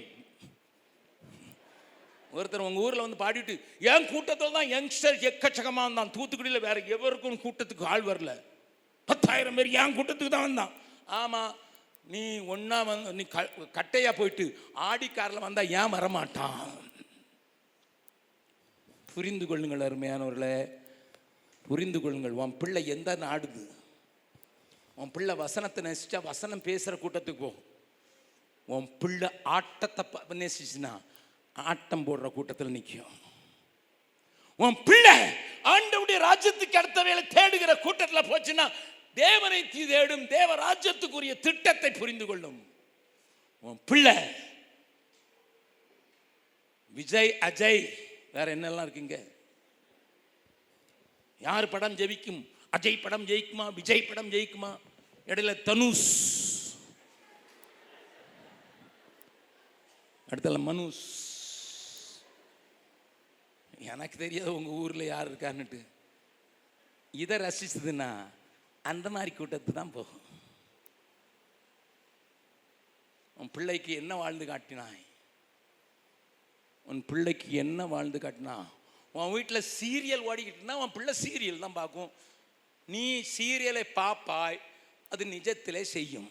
ஒருத்தர் 2.36 2.66
உங்கள் 2.66 2.84
ஊரில் 2.86 3.04
வந்து 3.04 3.22
பாடிட்டு 3.22 3.54
என் 3.92 4.08
கூட்டத்தில் 4.10 4.56
தான் 4.56 4.70
யங்ஸ்டர் 4.74 5.16
எக்கச்சக்கமாக 5.28 5.86
இருந்தான் 5.86 6.12
தூத்துக்குடியில் 6.16 6.66
வேற 6.66 6.78
எவருக்கும் 6.96 7.42
கூட்டத்துக்கு 7.44 7.90
ஆள் 7.92 8.04
வரல. 8.10 8.32
பத்தாயிரம் 9.08 9.56
பேர் 9.58 9.70
என் 9.80 9.96
கூட்டத்துக்கு 9.98 10.34
தான் 10.34 10.46
வந்தான். 10.48 10.74
ஆமாம் 11.22 11.54
நீ 12.08 12.38
ஒன்றா 12.38 12.82
வந்து 12.82 13.12
நீ 13.12 13.22
க- 13.22 13.50
கட்டையா 13.72 14.12
போயிட்டு 14.12 14.58
ஆடிக்காரில் 14.74 15.38
வந்தால் 15.38 15.40
வந்தா 15.40 15.60
ஏன் 15.62 15.92
வரமாட்டான்? 15.92 16.70
புரிந்து 19.14 19.46
கொள்ளுங்கள் 19.46 19.80
அருமையானவர்களே. 19.80 20.70
புரிந்து 21.62 22.00
கொள்ளுங்கள். 22.00 22.30
உன் 22.30 22.56
பிள்ளை 22.56 22.86
எந்த 22.86 23.16
நாடுது? 23.16 23.66
உன் 24.94 25.10
பிள்ளை 25.10 25.34
வசனத்தை 25.34 25.84
நேசிச்சா 25.84 26.22
வசனம் 26.22 26.62
பேசுகிற 26.62 26.96
கூட்டத்துக்கு 26.96 27.38
போ. 27.38 27.54
உன் 28.66 28.96
பிள்ளை 28.98 29.28
ஆட்டத்தை 29.42 30.04
ப- 30.12 30.24
நேசிச்சுன்னா 30.34 31.00
ஆட்டம் 31.52 32.06
போடுற 32.06 32.32
கூட்டத்தில் 32.32 32.70
நிற்கும் 32.70 33.16
உன் 34.56 34.76
பிள்ளை 34.84 35.16
ஆண்டவுடைய 35.64 36.18
ராஜ்யத்துக்கு 36.18 36.76
அடுத்த 36.76 37.02
வேலை 37.02 37.24
தேடுகிற 37.24 37.80
கூட்டத்தில் 37.80 38.30
போச்சுன்னா 38.30 38.72
தேவனை 39.24 39.68
தீ 39.68 39.86
தேடும் 39.86 40.26
தேவ 40.26 40.50
ராஜ்யத்துக்குரிய 40.54 41.38
திட்டத்தை 41.38 41.90
புரிந்து 41.90 42.26
கொள்ளும். 42.26 42.58
உன் 43.60 43.80
பிள்ளை. 43.84 44.16
விஜய் 46.88 47.36
அஜய் 47.40 47.88
வேற 48.32 48.56
என்னெல்லாம் 48.56 48.88
இருக்குங்க? 48.88 49.28
யார் 51.38 51.68
படம் 51.68 51.96
ஜெயிக்கும் 51.96 52.48
அஜய் 52.76 53.00
படம் 53.00 53.26
ஜெயிக்குமா? 53.26 53.74
விஜய் 53.74 54.02
படம் 54.02 54.30
ஜெயிக்குமா? 54.30 54.78
இடையில 55.26 55.62
தனுஷ். 55.62 56.76
அடுத்தல 60.30 60.58
மனுஷ். 60.70 61.06
எனக்கு 63.78 64.18
தெரியாது 64.18 64.54
உங்க 64.54 64.70
ஊர்ல 64.70 65.04
யார் 65.04 65.32
இருக்கான்னுட்டு. 65.32 65.84
இதை 67.10 67.38
ரசிச்சதுன்னா 67.38 68.26
அந்த 68.90 69.06
மாதிரி 69.14 69.30
கூட்டத்து 69.34 69.72
தான் 69.78 69.94
போகும். 69.96 70.24
உன் 73.40 73.52
பிள்ளைக்கு 73.56 73.92
என்ன 74.00 74.12
வாழ்ந்து 74.22 74.44
காட்டினாய்? 74.50 75.02
உன் 76.86 77.02
பிள்ளைக்கு 77.10 77.48
என்ன 77.64 77.86
வாழ்ந்து 77.92 78.18
காட்டினா? 78.24 78.56
உன் 79.14 79.32
வீட்டில் 79.34 79.68
சீரியல் 79.78 80.26
ஓடிக்கிட்டுனா 80.30 80.74
உன் 80.82 80.94
பிள்ளை 80.96 81.14
சீரியல் 81.24 81.64
தான் 81.64 81.78
பார்க்கும். 81.80 82.10
நீ 82.88 83.04
சீரியலை 83.36 83.84
பார்ப்பாய் 84.00 84.58
அது 85.12 85.24
நிஜத்திலே 85.34 85.82
செய்யும். 85.96 86.30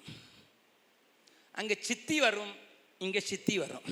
அங்கே 1.60 1.76
சித்தி 1.90 2.18
வரும் 2.26 2.54
இங்கே 3.06 3.22
சித்தி 3.32 3.56
வரும். 3.64 3.88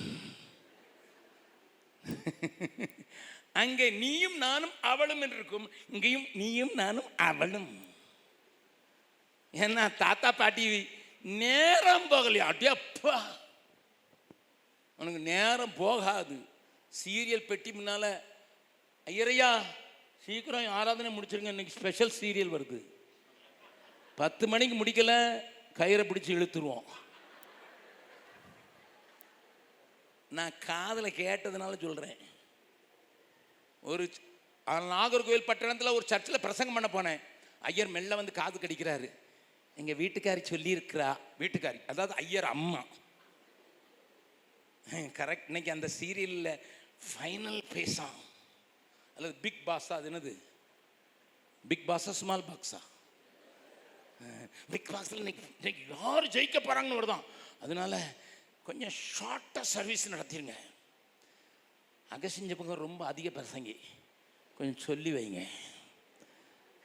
அங்கே 3.62 3.88
நீயும் 4.04 4.38
நானும் 4.46 4.74
அவளும் 4.92 5.22
என்று 5.26 5.38
இருக்கும் 5.40 5.68
இங்கேயும் 5.94 6.28
நீயும் 6.42 6.74
நானும் 6.82 7.10
அவளும். 7.30 7.70
என்ன 9.64 9.90
தாத்தா 10.04 10.30
பாட்டி 10.32 10.64
நேரம் 11.42 12.08
போகலையா. 12.12 12.46
அடியப்பா 12.52 13.18
உனக்கு 15.00 15.20
நேரம் 15.32 15.76
போகாது. 15.78 16.36
சீரியல் 17.00 17.48
பெட்டி 17.50 17.72
முன்னால் 17.78 18.10
ஐயரையா 19.12 19.50
சீக்கிரம் 20.26 20.68
ஆராதனை 20.80 21.10
முடிச்சிருங்க. 21.18 21.54
இன்னைக்கு 21.54 21.78
ஸ்பெஷல் 21.78 22.14
சீரியல் 22.20 22.54
வருது. 22.56 22.80
பத்து 24.22 24.46
மணிக்கு 24.52 24.76
முடிக்கலை 24.84 25.18
கயிறை 25.80 26.04
பிடிச்சி 26.08 26.32
இழுத்துருவோம். 26.38 26.88
நான் 30.38 30.58
காதில் 30.70 31.18
கேட்டதுனால 31.22 31.82
சொல்கிறேன் 31.82 32.18
ஒரு 33.92 34.04
நாகர்கோவில் 34.96 35.50
பட்டணத்தில் 35.50 35.96
ஒரு 35.98 36.06
சர்ச்சில் 36.12 36.44
பிரசங்கம் 36.46 36.78
பண்ண 36.78 36.90
போனேன். 36.94 37.22
ஐயர் 37.70 37.94
மெல்ல 37.98 38.16
வந்து 38.20 38.40
காது 38.40 38.60
கடிக்கிறாரு. 38.60 39.10
எங்கள் 39.78 40.00
வீட்டுக்காரி 40.02 40.42
சொல்லியிருக்கிறா. 40.50 41.10
வீட்டுக்காரி 41.40 41.80
அதாவது 41.92 42.14
ஐயர் 42.24 42.48
அம்மா. 42.56 42.82
கரெக்ட் 45.20 45.48
இன்னைக்கு 45.48 45.72
அந்த 45.72 45.88
சீரியலில் 46.00 46.60
ஃபைனல் 47.08 47.62
பேசா 47.74 48.08
அல்லது 49.18 49.34
பிக் 49.46 49.62
பாஸா 49.68 49.94
அது 49.98 50.10
என்னது? 50.12 50.34
பிக் 51.66 51.88
பாஸா 51.88 52.12
ஸ்மால் 52.20 52.48
பாக்ஸா 52.50 52.80
பிக் 54.74 54.90
பாஸில் 54.94 55.22
இன்னைக்கு 55.24 55.44
இன்னைக்கு 55.60 55.82
யார் 55.96 56.26
ஜெயிக்க 56.36 56.58
போகிறாங்கன்னு 56.60 57.00
வருதான் 57.00 57.26
அதனால 57.64 57.94
கொஞ்சம் 58.68 58.94
ஷார்ட்டாக 59.16 59.66
சர்வீஸ் 59.76 60.12
நடத்திருங்க. 60.14 60.56
அகசிஞ்ச 62.10 62.54
பக்கம் 62.56 62.84
ரொம்ப 62.88 63.02
அதிக 63.12 63.28
பிரசங்கி 63.38 63.76
கொஞ்சம் 64.58 64.84
சொல்லி 64.88 65.12
வைங்க. 65.18 65.42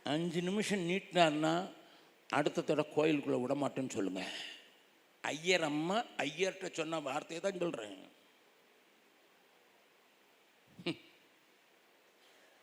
அஞ்சு 0.04 0.40
நிமிஷம் 0.48 0.88
நீட்டினார்னா 0.90 1.54
அடுத்த 2.32 2.62
தடவை 2.62 2.84
கோயிலுக்குள்ளே 2.96 3.38
விட 3.42 3.54
மாட்டேன்னு 3.62 4.24
ஐயர் 5.24 5.64
அம்மா 5.70 5.96
ஐயர்கிட்ட 6.24 6.68
சொன்ன 6.72 7.00
வார்த்தையை 7.08 7.40
தான் 7.40 7.62
சொல்கிறேன் 7.62 7.98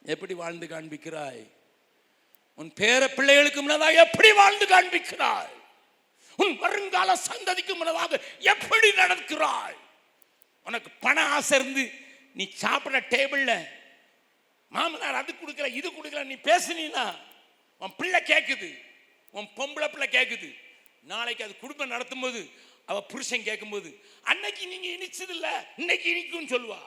எப்படி 0.05 0.33
வாழ்ந்து 0.33 0.65
காண்பிக்கிறாய்? 0.67 1.41
உன் 2.59 2.69
பேர 2.79 3.01
பிள்ளைகளுக்கு 3.15 3.61
முன்னதாக 3.61 4.03
எப்படி 4.05 4.29
வாழ்ந்து 4.39 4.65
காண்பிக்கிறாய்? 4.65 5.51
உன் 6.39 6.53
வருங்கால 6.63 7.09
சந்ததிக்கு 7.27 7.73
முன்னதாக 7.75 8.19
எப்படி 8.53 8.89
நடக்கிறாய்? 9.01 9.77
உனக்கு 10.67 10.89
பண 11.05 11.17
ஆசை 11.35 11.57
இருந்து 11.59 11.83
நீ 12.35 12.45
சாப்பிட்ற 12.63 12.99
டேபிள்ல 13.13 13.51
மாமனார் 14.71 15.19
அது 15.21 15.31
கொடுக்குற 15.33 15.67
இது 15.79 15.87
கொடுக்குற 15.89 16.23
நீ 16.31 16.37
பேசுனீன்னா 16.49 17.05
உன் 17.81 17.97
பிள்ளை 17.99 18.19
கேட்குது 18.31 18.69
உன் 19.37 19.53
பொம்பளை 19.57 19.87
பிள்ளை 19.93 20.07
கேட்குது 20.17 20.49
நாளைக்கு 21.11 21.43
அது 21.45 21.53
குடும்பம் 21.63 21.93
நடத்தும் 21.95 22.23
போது 22.25 22.41
அவ 22.91 22.99
புருஷன் 23.11 23.47
கேட்கும்போது 23.47 23.89
அன்னைக்கு 24.31 24.63
நீங்க 24.73 24.87
இனிச்சது 24.97 25.33
இல்ல 25.37 25.47
இன்னைக்கு 25.81 26.07
இனிக்கும்னு 26.13 26.53
சொல்லுவா. 26.55 26.79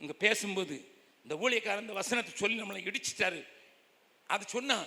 இங்க 0.00 0.14
பேசும்போது 0.24 0.76
இந்த 1.24 1.34
ஊழியக்காரன் 1.42 1.86
இந்த 1.86 1.96
வசனத்தை 2.02 2.32
சொல்லி 2.34 2.56
நம்மளை 2.60 2.80
இடிச்சிட்டாரு. 2.88 3.40
அது 4.34 4.44
சொன்னா 4.54 4.78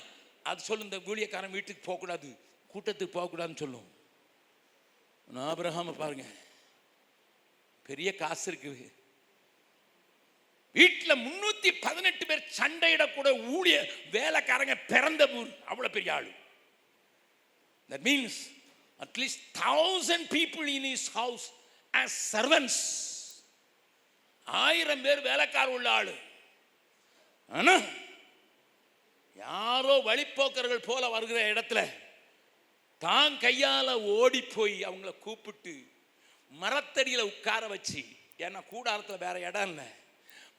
அது 0.52 0.62
சொல்லு 0.68 0.88
இந்த 0.88 1.00
ஊழியக்காரன் 1.10 1.56
வீட்டுக்கு 1.58 1.84
போகக்கூடாது 1.88 2.30
கூட்டத்துக்கு 2.74 3.16
போகக்கூடாதுன்னு 3.18 3.62
சொல்லும். 3.64 3.90
நான் 5.34 5.50
ஆபிரகாம 5.52 5.94
பாருங்க. 6.04 6.26
பெரிய 7.90 8.10
காசு 8.22 8.46
இருக்குது. 8.52 8.86
வீட்டில் 10.80 11.22
முன்னூற்றி 11.26 11.70
பதினெட்டு 11.86 12.24
பேர் 12.30 12.44
சண்டையிடக்கூட 12.60 13.30
ஊழிய 13.56 13.78
வேலைக்காரங்க 14.18 14.76
பிறந்த 14.92 15.24
ஊர். 15.40 15.52
அவ்வளோ 15.72 15.90
பெரிய 15.96 16.14
ஆள். 16.18 16.30
That 17.90 18.06
means 18.10 18.40
at least 19.00 19.44
thousand 19.64 20.28
people 20.38 20.68
in 20.78 20.90
his 20.96 21.08
house 21.20 21.46
as 21.94 22.18
servants 22.34 22.80
ஆயிரம் 24.48 25.04
பேர் 25.08 25.22
வேலைக்கார 25.30 25.68
உள்ள 25.78 25.90
ஆள். 26.00 26.14
ஆனா 27.52 27.76
யாரோ 29.38 29.96
வழிப்போக்கர்கள் 30.10 30.88
போல 30.90 31.04
வருகிற 31.16 31.40
இடத்துல 31.54 31.82
தான் 33.02 33.34
கையால் 33.46 33.94
ஓடி 34.20 34.42
போய் 34.56 34.76
அவங்கள 34.90 35.12
கூப்பிட்டு 35.26 35.74
மரத்தடியில் 36.52 37.30
உட்கார 37.32 37.68
வச்சு 37.74 38.02
ஏன்னா 38.46 38.60
கூடாரத்தில் 38.74 39.24
வேற 39.26 39.36
இடம் 39.50 39.70
இல்லை. 39.72 39.88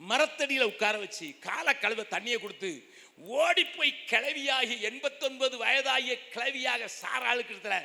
மரத்தடியில 0.01 0.63
உட்கார 0.63 0.99
வச்சு 0.99 1.39
காலை 1.39 1.79
கழுவ 1.79 2.03
தண்ணியை 2.03 2.41
கொடுத்து 2.41 2.71
ஓடிப்போய் 3.19 3.93
கிளவியாகி 4.11 4.81
எண்பத்தொன்பது 4.81 5.57
வயதாகிய 5.57 6.17
கிளவியாக 6.31 6.89
சாராளுக்கு 7.03 7.83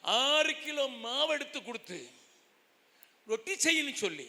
ஆறு 0.00 0.54
கிலோ 0.56 0.88
மாவு 0.88 1.32
எடுத்து 1.34 1.62
கொடுத்து 1.62 2.10
ரொட்டி 3.28 3.54
செய்யணும் 3.54 3.92
சொல்லி 3.92 4.28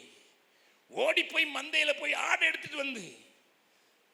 ஓடி 0.88 1.24
போய் 1.24 1.46
மந்தையில 1.46 2.00
போய் 2.00 2.14
ஆடை 2.14 2.48
எடுத்துட்டு 2.48 2.78
வந்து 2.78 3.16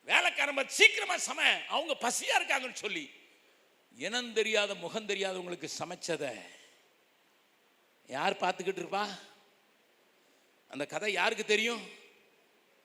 வேலைக்காரன் 0.06 0.56
சீக்கிரமாக 0.56 0.69
சீக்கிரமா 0.69 1.18
சம 1.18 1.64
அவங்க 1.68 1.94
பசியா 2.02 2.35
இருக்காங்கன்னு 2.35 2.73
சொல்லி 2.73 3.10
இனம் 3.98 4.34
தெரியாத 4.34 4.76
முகம் 4.76 5.07
தெரியாதவங்களுக்கு 5.07 5.69
சமைச்சதை 5.80 6.34
யார் 8.07 8.34
பார்த்துக்கிட்டு 8.34 8.81
இருப்பா? 8.84 9.06
அந்த 10.68 10.85
கதை 10.85 11.14
யாருக்கு 11.14 11.45
தெரியும்? 11.45 11.97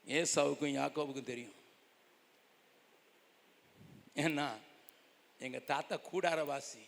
ஏசாவுக்கும் 0.07 0.75
யாக்கோவுக்கும் 0.79 1.23
தெரியும். 1.23 1.55
ஏன்னா 4.15 4.49
எங்கள் 5.39 5.65
தாத்தா 5.65 5.99
கூடாரவாசி. 6.13 6.83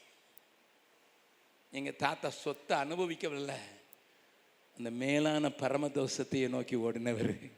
எங்கள் 1.70 1.97
தாத்தா 1.97 2.31
சொத்தை 2.31 2.78
அனுபவிக்கவில்லை. 2.78 3.57
அந்த 4.77 4.91
மேலான 4.91 5.49
பரமதோஷத்தையே 5.49 6.49
நோக்கி 6.49 6.77
ஓடினவர். 6.77 7.51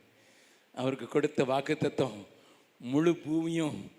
அவருக்கு 0.74 1.08
கொடுத்த 1.08 1.44
வாக்குத்தத்தம் 1.44 2.26
முழு 2.78 3.16
பூமியும் 3.16 3.92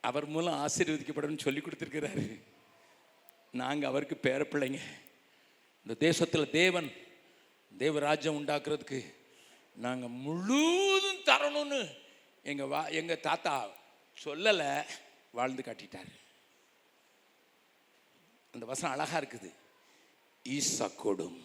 அவர் 0.00 0.26
மூலம் 0.26 0.66
ஆசீர்வதிக்கப்படும் 0.66 1.38
சொல்லி 1.38 1.60
கொடுத்துருக்கிறாரு. 1.60 2.40
நாங்கள் 3.52 3.88
அவருக்கு 3.88 4.18
பேர 4.22 4.42
பிள்ளைங்க 4.42 4.80
இந்த 5.82 5.98
தேசத்தில் 5.98 6.50
தேவன் 6.50 6.90
தேவராஜ்யம் 7.78 8.38
உண்டாக்குறதுக்கு 8.40 9.14
நாங்கள் 9.76 10.08
முழுதும் 10.08 11.24
தரணும்னு 11.24 11.80
எங்கள் 12.42 12.66
வா 12.66 12.86
எங்கள் 12.86 13.20
தாத்தா 13.20 13.54
சொல்லலை 14.24 14.84
வாழ்ந்து 15.32 15.62
காட்டிட்டார். 15.62 16.12
அந்த 18.52 18.66
வசனம் 18.66 18.98
அழகாக 18.98 19.26
இருக்குது. 19.26 19.50
ஈசாக்கோடும் 20.48 21.38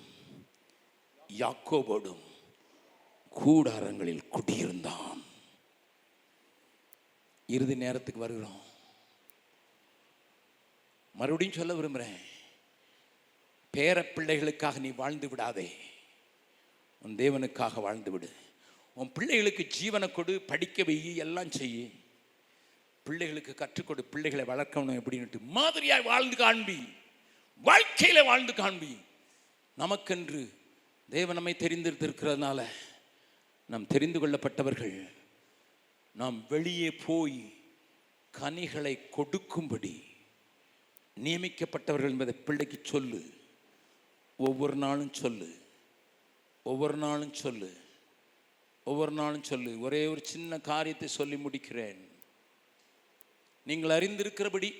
யாக்கோபோடும் 1.37 2.23
கூடாரங்களில் 3.39 4.27
குடியிருந்தான். 4.27 5.23
இறுதி 7.47 7.75
நேரத்துக்கு 7.75 8.19
வருகிறோம். 8.19 8.61
மறுபடியும் 11.13 11.55
சொல்ல 11.55 11.73
விரும்புகிறேன் 11.73 12.19
பேர 13.77 13.97
பிள்ளைகளுக்காக 14.15 14.79
நீ 14.79 14.89
வாழ்ந்து 14.89 15.29
விடாதே. 15.29 15.69
உன் 17.01 17.15
தேவனுக்காக 17.15 17.81
வாழ்ந்து 17.81 18.11
விடு 18.11 18.29
உன் 18.93 19.11
பிள்ளைகளுக்கு 19.11 19.67
ஜீவனை 19.79 20.11
கொடு 20.11 20.41
படிக்க 20.41 20.83
வை 20.83 21.15
எல்லாம் 21.15 21.51
செய். 21.51 21.91
பிள்ளைகளுக்கு 23.03 23.55
கற்றுக்கொடு 23.57 24.01
பிள்ளைகளை 24.01 24.45
வளர்க்கணும் 24.45 24.99
எப்படின்னுட்டு 24.99 25.41
மாதிரியாய் 25.41 26.01
வாழ்ந்து 26.01 26.37
காண்பி. 26.37 26.87
வாழ்க்கையில் 27.57 28.23
வாழ்ந்து 28.23 28.53
காண்பி. 28.53 28.97
நமக்கென்று 29.77 30.49
தேவ 31.09 31.33
நம்மை 31.33 31.55
தெரிந்திருக்கிறதுனால 31.59 32.65
நாம் 33.65 33.87
தெரிந்து 33.87 34.27
கொள்ளப்பட்டவர்கள் 34.27 35.09
நாம் 36.13 36.45
வெளியே 36.49 36.91
போய் 36.91 37.53
கனிகளை 38.31 39.09
கொடுக்கும்படி 39.09 40.03
நியமிக்கப்பட்டவர்கள் 41.23 42.09
என்பதை 42.09 42.33
பிள்ளைக்கு 42.33 42.79
சொல்லு. 42.83 43.33
ஒவ்வொரு 44.37 44.75
நாளும் 44.75 45.13
சொல்லு. 45.13 45.60
ஒவ்வொரு 46.63 46.97
நாளும் 46.97 47.33
சொல்லு. 47.33 47.77
ஒவ்வொரு 48.83 49.11
நாளும் 49.11 49.43
சொல்லு. 49.43 49.79
ஒரே 49.79 50.05
ஒரு 50.05 50.21
சின்ன 50.23 50.59
காரியத்தை 50.59 51.07
சொல்லி 51.07 51.35
முடிக்கிறேன். 51.35 52.09
நீங்கள் 53.63 53.89
அறிந்திருக்கிறபடி 53.89 54.75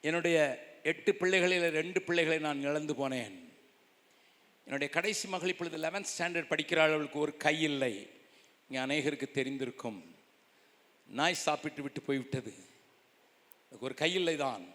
என்னுடைய 0.00 0.38
எட்டு 0.82 1.14
பிள்ளைகளில் 1.14 1.70
ரெண்டு 1.70 2.02
பிள்ளைகளை 2.02 2.38
நான் 2.38 2.62
இழந்து 2.62 2.94
போனேன். 2.94 3.42
என்னுடைய 4.64 4.92
கடைசி 4.92 5.28
மகள் 5.28 5.48
இப்பொழுது 5.48 5.76
லெவன்த் 5.76 6.12
ஸ்டாண்டர்ட் 6.18 6.46
படிக்கிறாள் 6.46 6.92
அவளுக்கு 6.92 7.18
ஒரு 7.18 7.36
கை 7.36 7.62
இல்லை. 7.62 8.10
இங்கே 8.68 8.82
அநேகருக்கு 8.82 9.28
தெரிந்திருக்கும். 9.34 10.02
நாய் 11.06 11.34
சாப்பிட்டு 11.34 11.82
விட்டு 11.82 12.02
போய்விட்டது. 12.02 12.54
ஒரு 13.80 13.94
கையில்லை 13.94 14.36
தான் 14.36 14.66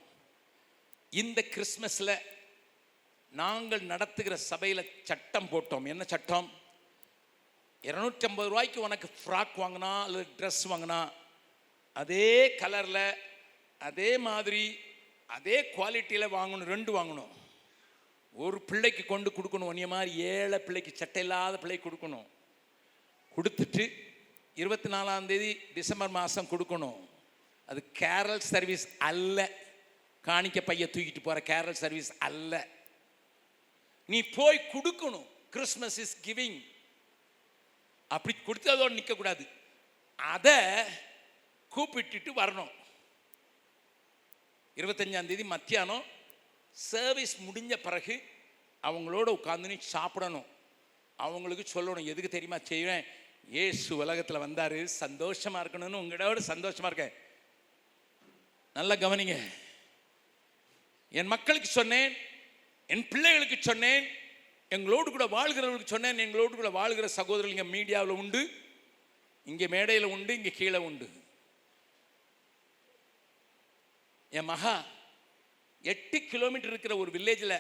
இந்த 1.10 1.45
கிறிஸ்மஸில் 1.49 2.18
நாங்கள் 3.31 3.81
நடத்துகிற 3.81 4.35
சபையில் 4.35 4.89
சட்டம் 5.03 5.49
போட்டோம். 5.51 5.85
என்ன 5.85 6.03
சட்டம்? 6.03 6.51
இரநூற்றி 7.84 8.26
ஐம்பது 8.27 8.49
ரூபாய்க்கு 8.49 8.81
உனக்கு 8.81 9.10
ஃப்ராக் 9.19 9.56
வாங்கினா 9.57 10.03
அல்லது 10.03 10.26
ட்ரெஸ் 10.38 10.64
வாங்கினா 10.69 11.11
அதே 11.93 12.56
கலரில் 12.57 13.18
அதே 13.77 14.18
மாதிரி 14.18 14.77
அதே 15.26 15.65
குவாலிட்டியில் 15.76 16.34
வாங்கணும் 16.38 16.72
ரெண்டு 16.73 16.91
வாங்கணும். 16.97 17.31
ஒரு 18.34 18.61
பிள்ளைக்கு 18.61 19.06
கொண்டு 19.06 19.30
கொடுக்கணும் 19.30 19.69
ஒன்றிய 19.72 19.88
மாதிரி 19.88 20.11
ஏழை 20.15 20.60
பிள்ளைக்கு 20.60 20.91
சட்டை 20.95 21.22
இல்லாத 21.22 21.57
பிள்ளைக்கு 21.57 21.89
கொடுக்கணும். 21.89 22.27
கொடுத்துட்டு 23.35 23.93
இருபத்தி 24.56 24.89
நாலாம் 24.89 25.26
தேதி 25.26 25.60
டிசம்பர் 25.73 26.10
மாதம் 26.10 26.51
கொடுக்கணும். 26.51 27.07
அது 27.65 27.84
கேரல் 27.99 28.38
சர்வீஸ் 28.38 28.88
அல்ல. 28.97 29.49
காணிக்க 30.23 30.61
பைய 30.61 30.89
தூக்கிட்டு 30.93 31.22
போகிற 31.23 31.45
கேரல் 31.51 31.81
சர்வீஸ் 31.84 32.11
அல்ல. 32.18 32.68
நீ 34.11 34.19
போய் 34.38 34.68
கொடுக்கணும். 34.73 35.27
கிறிஸ்மஸ் 35.53 35.98
இஸ் 36.03 36.15
கிவிங் 36.26 36.60
அப்படி 38.15 38.34
கொடுத்ததோடு 38.48 38.98
நிற்கக்கூடாது 38.98 39.44
அதை 40.15 40.57
கூப்பிட்டுட்டு 41.76 42.31
வரணும். 42.41 42.72
இருபத்தஞ்சாம் 44.80 45.30
தேதி 45.31 45.44
மத்தியானம் 45.53 46.03
சர்வீஸ் 46.72 47.36
முடிஞ்ச 47.48 47.76
பிறகு 47.88 48.15
அவங்களோட 48.90 49.27
உட்காந்து 49.38 49.72
நீ 49.72 49.77
சாப்பிடணும். 49.94 50.48
அவங்களுக்கு 51.26 51.65
சொல்லணும் 51.73 52.10
எதுக்கு 52.11 52.30
தெரியுமா 52.36 52.57
செய்வேன்? 52.72 53.06
ஏசு 53.64 53.90
உலகத்தில் 54.03 54.44
வந்தார். 54.45 54.77
சந்தோஷமா 55.03 55.60
இருக்கணும்னு 55.64 56.02
உங்களோட 56.03 56.41
சந்தோஷமா 56.52 56.90
இருக்கேன். 56.91 57.14
நல்லா 58.77 58.95
கவனிங்க. 59.03 59.38
என் 61.19 61.31
மக்களுக்கு 61.34 61.69
சொன்னேன் 61.80 62.10
என் 62.94 63.06
பிள்ளைகளுக்கு 63.11 63.57
சொன்னேன் 63.70 64.06
எங்களோடு 64.76 65.10
கூட 65.16 65.26
வாழ்கிறவர்களுக்கு 65.36 65.94
சொன்னேன் 65.95 66.24
எங்களோடு 66.26 66.53
கூட 66.60 66.70
வாழ்கிற 66.80 67.07
சகோதரர்கள் 67.20 67.56
இங்கே 67.56 67.68
மீடியாவில் 67.76 68.20
உண்டு 68.22 68.41
இங்கே 69.52 69.68
மேடையில் 69.74 70.11
உண்டு 70.16 70.32
இங்கே 70.40 70.52
கீழே 70.60 70.80
உண்டு. 70.88 71.07
என் 74.38 74.49
மகா 74.52 74.74
எட்டு 75.91 76.18
கிலோமீட்டர் 76.32 76.74
இருக்கிற 76.74 76.95
ஒரு 77.02 77.10
வில்லேஜில் 77.16 77.56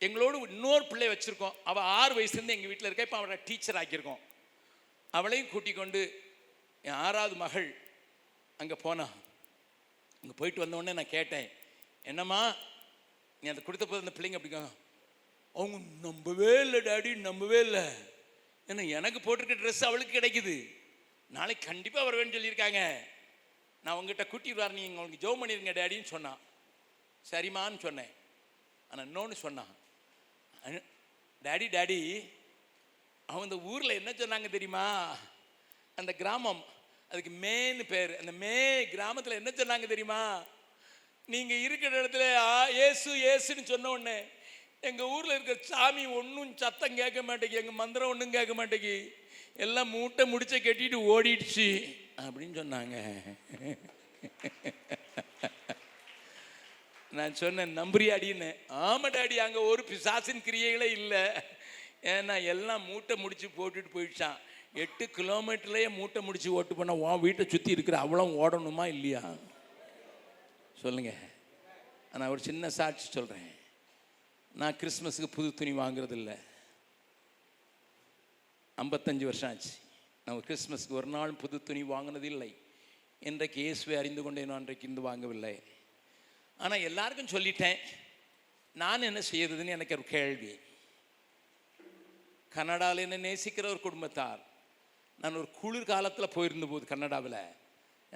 எங்களோடு 0.00 0.38
இன்னொரு 0.54 0.84
பிள்ளை 0.90 1.06
வச்சுருக்கோம். 1.12 1.54
அவள் 1.70 1.88
ஆறு 2.00 2.12
வயசுலேருந்து 2.18 2.56
எங்கள் 2.56 2.70
வீட்டில் 2.70 2.88
இருக்க 2.88 3.06
இப்போ 3.08 3.18
அவளை 3.20 3.36
டீச்சர் 3.48 3.78
ஆக்கியிருக்கோம். 3.80 4.20
அவளையும் 5.14 5.50
கூட்டிக் 5.52 5.78
கொண்டு 5.80 6.00
என் 6.84 7.00
ஆறாவது 7.06 7.36
மகள் 7.44 7.68
அங்கே 8.60 8.76
போனான் 8.84 9.14
அங்கே 10.22 10.34
போயிட்டு 10.40 10.64
வந்தோடனே 10.64 10.94
நான் 10.98 11.14
கேட்டேன் 11.16 11.48
என்னம்மா 12.10 12.40
நீ 13.40 13.48
அதை 13.52 13.62
கொடுத்த 13.64 13.84
போது 13.86 14.02
அந்த 14.04 14.14
பிள்ளைங்க 14.16 14.38
அப்படி 14.38 14.54
அவங்க 15.60 15.76
நம்பவே 16.06 16.50
இல்லை 16.64 16.80
டாடி 16.88 17.10
நம்பவே 17.28 17.60
இல்லை. 17.66 17.86
ஏன்னா 18.70 18.82
எனக்கு 18.96 19.20
போட்டிருக்க 19.26 19.54
ட்ரெஸ் 19.60 19.86
அவளுக்கு 19.88 20.16
கிடைக்குது. 20.18 20.56
நாளைக்கு 21.36 21.62
கண்டிப்பாக 21.70 22.04
வருவேன்னு 22.06 22.36
சொல்லியிருக்காங்க. 22.36 22.80
நான் 23.84 23.96
உங்ககிட்ட 23.98 24.24
கூட்டிட்டு 24.30 24.62
வரேன் 24.62 24.78
நீங்கள் 24.78 25.00
உங்களுக்கு 25.02 25.24
ஜோ 25.24 25.32
பண்ணிருங்க 25.40 25.72
டேடின்னு 25.80 26.12
சொன்னான். 26.14 26.40
சரிம்மான்னு 27.30 27.80
சொன்னேன். 27.86 28.12
ஆனால் 28.90 29.06
இன்னொன்று 29.08 29.36
சொன்னான். 29.44 29.72
டேடி 31.46 31.66
டாடி 31.76 32.00
அவன் 33.32 33.46
இந்த 33.48 33.58
ஊரில் 33.70 33.98
என்ன 34.00 34.10
சொன்னாங்க 34.20 34.48
தெரியுமா? 34.56 34.86
அந்த 36.00 36.12
கிராமம் 36.20 36.62
அதுக்கு 37.12 37.32
மேன்னு 37.44 37.84
பேர். 37.94 38.12
அந்த 38.20 38.32
மே 38.44 38.54
கிராமத்தில் 38.94 39.38
என்ன 39.40 39.50
சொன்னாங்க 39.60 39.86
தெரியுமா? 39.94 40.22
நீங்கள் 41.28 41.62
இருக்கிற 41.66 41.92
இடத்துல 42.00 42.26
ஆ 42.50 42.58
ஏசு 42.86 43.10
ஏசுன்னு 43.32 43.64
சொன்ன 43.70 43.90
உடனே 43.94 44.18
எங்கள் 44.88 45.10
ஊரில் 45.14 45.34
இருக்கிற 45.34 45.56
சாமி 45.70 46.04
ஒன்றும் 46.18 46.52
சத்தம் 46.62 46.98
கேட்க 47.00 47.20
மாட்டேங்கி 47.28 47.60
எங்கள் 47.62 47.80
மந்திரம் 47.80 48.12
ஒன்றும் 48.12 48.36
கேட்க 48.36 48.52
மாட்டேங்கி 48.60 48.96
எல்லாம் 49.64 49.90
மூட்டை 49.96 50.24
முடிச்ச 50.32 50.54
கட்டிட்டு 50.66 50.98
ஓடிடுச்சு 51.14 51.68
அப்படின்னு 52.24 52.54
சொன்னாங்க. 52.60 52.96
நான் 57.12 57.38
சொன்னேன் 57.42 57.76
நம்புறியாடின்னு 57.80 58.50
ஆமா 58.86 59.08
அங்கே 59.46 59.60
ஒரு 59.72 59.82
பிசாசின் 59.90 60.44
கிரியைகளே 60.48 60.88
இல்லை. 60.98 61.22
ஏன்னா 62.14 62.34
எல்லாம் 62.52 62.82
மூட்டை 62.90 63.14
முடிச்சு 63.22 63.48
போட்டுட்டு 63.58 63.94
போயிடுச்சான் 63.94 64.38
எட்டு 64.84 65.04
கிலோமீட்டர்லேயே 65.18 65.88
மூட்டை 65.98 66.20
முடிச்சு 66.26 66.56
ஓட்டு 66.58 66.74
பண்ண 66.80 66.94
உன் 67.04 67.22
வீட்டை 67.26 67.44
சுற்றி 67.52 67.70
இருக்கிற 67.76 67.96
அவ்வளோ 68.04 68.26
ஓடணுமா 68.42 68.84
இல்லையா? 68.94 69.22
சொல்லுங்க. 70.82 71.12
நான் 72.18 72.32
ஒரு 72.34 72.42
சின்ன 72.48 72.68
சாட்சி 72.76 73.06
சொல்கிறேன் 73.14 73.48
நான் 74.60 74.76
கிறிஸ்மஸுக்கு 74.80 75.28
புது 75.36 75.48
துணி 75.58 75.72
வாங்குறது 75.80 76.14
இல்லை 76.20 76.36
ஐம்பத்தஞ்சு 78.82 79.24
வருஷம் 79.28 79.50
ஆச்சு. 79.50 79.72
நான் 80.24 80.44
கிறிஸ்மஸ்க்கு 80.48 80.98
ஒரு 81.00 81.08
நாள் 81.16 81.32
புது 81.42 81.58
துணி 81.68 81.82
வாங்கினது 81.94 82.28
இல்லை 82.32 82.50
இன்றைக்கு 83.30 83.58
இயேசுவை 83.64 83.96
அறிந்து 84.00 84.22
கொண்டேனோ 84.26 84.56
அன்றைக்கு 84.58 84.88
இந்து 84.90 85.02
வாங்கவில்லை. 85.08 85.54
ஆனால் 86.64 86.86
எல்லாருக்கும் 86.88 87.34
சொல்லிட்டேன். 87.34 87.78
நான் 88.82 89.08
என்ன 89.10 89.20
செய்யறதுன்னு 89.30 89.76
எனக்கு 89.78 89.96
ஒரு 89.98 90.06
கேள்வி. 90.16 90.54
கனடாவில் 92.56 93.04
என்ன 93.06 93.16
நேசிக்கிற 93.28 93.66
ஒரு 93.74 93.80
குடும்பத்தார். 93.86 94.42
நான் 95.22 95.40
ஒரு 95.42 95.48
குளிர் 95.60 95.92
காலத்தில் 95.94 96.34
போயிருந்த 96.36 96.66
போது 96.66 96.84
கன்னடாவில் 96.92 97.40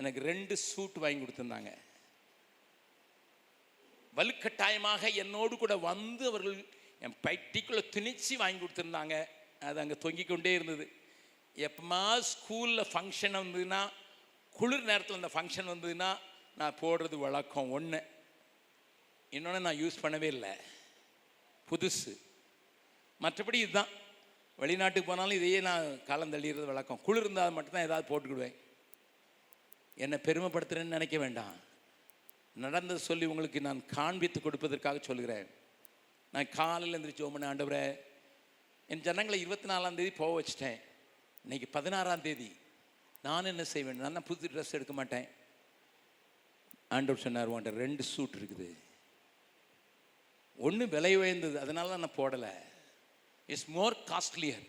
எனக்கு 0.00 0.20
ரெண்டு 0.32 0.54
சூட் 0.70 1.02
வாங்கி 1.04 1.22
கொடுத்துருந்தாங்க. 1.22 1.72
வலுக்கட்டாயமாக 4.16 5.14
என்னோடு 5.14 5.58
கூட 5.58 5.76
வந்து 5.76 6.26
அவர்கள் 6.26 6.64
என் 7.00 7.16
பைட்டிக்குள்ளே 7.22 7.82
திணிச்சு 7.96 8.36
வாங்கி 8.36 8.64
கொடுத்துருந்தாங்க. 8.64 9.24
அது 9.60 9.80
அங்கே 9.80 9.96
தொங்கிக் 9.98 10.28
கொண்டே 10.28 10.52
இருந்தது. 10.52 10.92
எப்பமா 11.56 12.22
ஸ்கூலில் 12.32 12.86
ஃபங்க்ஷன் 12.92 13.36
வந்ததுன்னா 13.40 13.90
குளிர் 14.52 14.82
நேரத்தில் 14.82 15.22
அந்த 15.22 15.30
ஃபங்க்ஷன் 15.34 15.70
வந்ததுன்னா 15.70 16.18
நான் 16.56 16.78
போடுறது 16.80 17.16
வழக்கம் 17.16 17.70
ஒன்று 17.70 18.06
இன்னொன்று 19.30 19.60
நான் 19.60 19.76
யூஸ் 19.76 20.02
பண்ணவே 20.02 20.22
இல்லை. 20.22 20.50
புதுசு. 21.70 22.18
மற்றபடி 23.20 23.54
இதுதான். 23.54 23.86
வெளிநாட்டுக்கு 24.56 25.10
போனாலும் 25.10 25.36
இதையே 25.36 25.60
நான் 25.60 26.04
காலம் 26.04 26.32
தள்ளிடுறது 26.32 26.64
வழக்கம். 26.64 27.00
குளிர் 27.02 27.22
இருந்தால் 27.22 27.50
மட்டும்தான் 27.50 27.82
ஏதாவது 27.82 28.06
போட்டுக்கிடுவேன். 28.08 28.54
என்னை 29.94 30.18
பெருமைப்படுத்துறேன்னு 30.22 30.96
நினைக்க 30.96 31.18
வேண்டாம். 31.18 31.70
நடந்தது 32.54 33.00
சொல்லி 33.00 33.26
உங்களுக்கு 33.26 33.60
நான் 33.60 33.86
காண்பித்து 33.86 34.40
கொடுப்பதற்காக 34.40 35.00
சொல்கிறேன். 35.00 35.46
நான் 36.32 36.48
காலையில் 36.48 36.96
எழுந்திரிச்சு 36.96 37.26
ஓமன 37.28 37.48
ஆண்டவரே 37.50 37.84
என் 38.88 39.00
ஜனங்களை 39.00 39.40
இருபத்தி 39.40 39.68
நாலாம் 39.68 39.94
தேதி 39.94 40.10
போக 40.10 40.32
வச்சிட்டேன். 40.38 40.80
இன்றைக்கி 41.44 41.66
பதினாறாம் 41.70 42.22
தேதி. 42.22 42.50
நான் 43.22 43.44
என்ன 43.44 43.64
செய்வேன்? 43.64 43.96
நான் 43.96 44.28
புது 44.30 44.48
ட்ரெஸ் 44.52 44.74
எடுக்க 44.78 44.92
மாட்டேன். 44.92 45.28
ஆண்டவர் 46.88 47.24
சொன்னார் 47.24 47.52
உன்ட்ட 47.52 47.72
ரெண்டு 47.84 48.02
சூட் 48.02 48.38
இருக்குது. 48.40 48.68
ஒன்று 50.56 50.88
விலை 50.88 51.16
உயர்ந்தது 51.16 51.60
அதனால 51.60 51.88
தான் 51.88 52.04
நான் 52.04 52.18
போடலை. 52.20 52.52
இட்ஸ் 53.46 53.68
மோர் 53.76 53.96
காஸ்ட்லியர் 54.12 54.66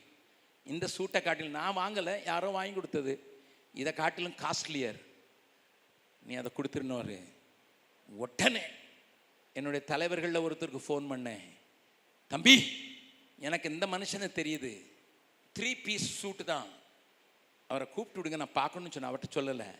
இந்த 0.65 0.87
சூட்டை 0.87 1.21
காட்டிலும் 1.21 1.59
நான் 1.61 1.79
வாங்கலை 1.81 2.23
யாரோ 2.25 2.49
வாங்கி 2.49 2.73
கொடுத்தது. 2.73 3.13
இதை 3.73 3.93
காட்டிலும் 3.93 4.39
காஸ்ட்லியர் 4.43 4.99
நீ 6.23 6.35
அதை 6.35 6.51
கொடுத்துருனோரு 6.57 7.19
உடனே 8.07 8.61
என்னுடைய 9.53 9.85
தலைவர்களில் 9.85 10.39
ஒருத்தருக்கு 10.39 10.83
ஃபோன் 10.87 11.05
பண்ணேன். 11.11 11.41
தம்பி 12.27 12.73
எனக்கு 13.39 13.71
இந்த 13.71 13.85
மனுஷனை 13.85 14.27
தெரியுது. 14.39 14.79
த்ரீ 15.59 15.83
பீஸ் 15.83 16.27
சூட்டு 16.27 16.43
தான். 16.43 16.67
அவரை 17.67 17.89
கூப்பிட்டு 17.89 18.29
விடுங்க 18.29 18.37
நான் 18.37 18.51
பார்க்கணும்னு 18.51 18.93
சொன்னேன். 18.93 19.11
அவர்கிட்ட 19.11 19.35
சொல்லலை. 19.35 19.75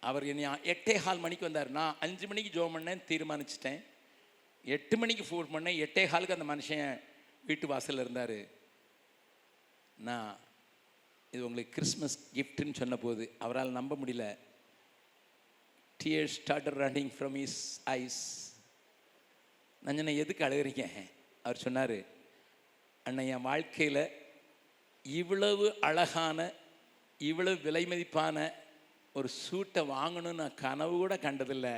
அவர் 0.00 0.24
என்னை 0.24 0.44
எட்டே 0.44 0.94
ஹால் 0.94 1.18
மணிக்கு 1.18 1.44
வந்தார். 1.44 1.70
நான் 1.70 1.96
அஞ்சு 2.00 2.26
மணிக்கு 2.26 2.60
ஜோம் 2.60 2.78
பண்ணேன் 2.78 3.02
தீர்மானிச்சிட்டேன். 3.08 3.82
எட்டு 4.64 4.96
மணிக்கு 4.96 5.24
ஃபோன் 5.24 5.46
பண்ணேன். 5.46 5.78
எட்டே 5.84 6.06
ஹாலுக்கு 6.12 6.40
அந்த 6.40 6.56
மனுஷன் 6.56 7.00
வீட்டு 7.44 7.66
வாசலில் 7.66 8.00
இருந்தார். 8.00 8.62
நான் 9.94 10.38
இது 11.30 11.44
உங்களுக்கு 11.44 11.72
கிறிஸ்மஸ் 11.72 12.30
கிஃப்ட்டுன்னு 12.34 12.74
சொன்ன 12.74 12.96
போது 12.96 13.34
அவரால் 13.38 13.68
நம்ப 13.68 13.96
முடியல. 13.96 14.38
Tear 16.00 16.24
start 16.24 16.68
running 16.68 17.12
from 17.18 17.36
his 17.36 17.80
eyes 17.84 18.22
நான் 19.82 19.96
சொன்னேன் 19.96 20.16
எதுக்கு 20.16 20.44
அழுகிறீங்க 20.44 20.84
அவர் 21.42 21.56
சொன்னார் 21.56 22.04
அண்ணன் 23.02 23.26
என் 23.26 23.40
வாழ்க்கையில் 23.40 24.10
இவ்வளவு 25.02 25.80
அழகான 25.80 26.52
இவ்வளவு 27.18 27.60
விலை 27.60 27.84
மதிப்பான 27.86 28.52
ஒரு 29.12 29.28
சூட்டை 29.28 29.82
வாங்கணும்னு 29.88 30.32
நான் 30.32 30.54
கனவு 30.54 30.96
கூட 30.96 31.16
கண்டதில்லை. 31.16 31.74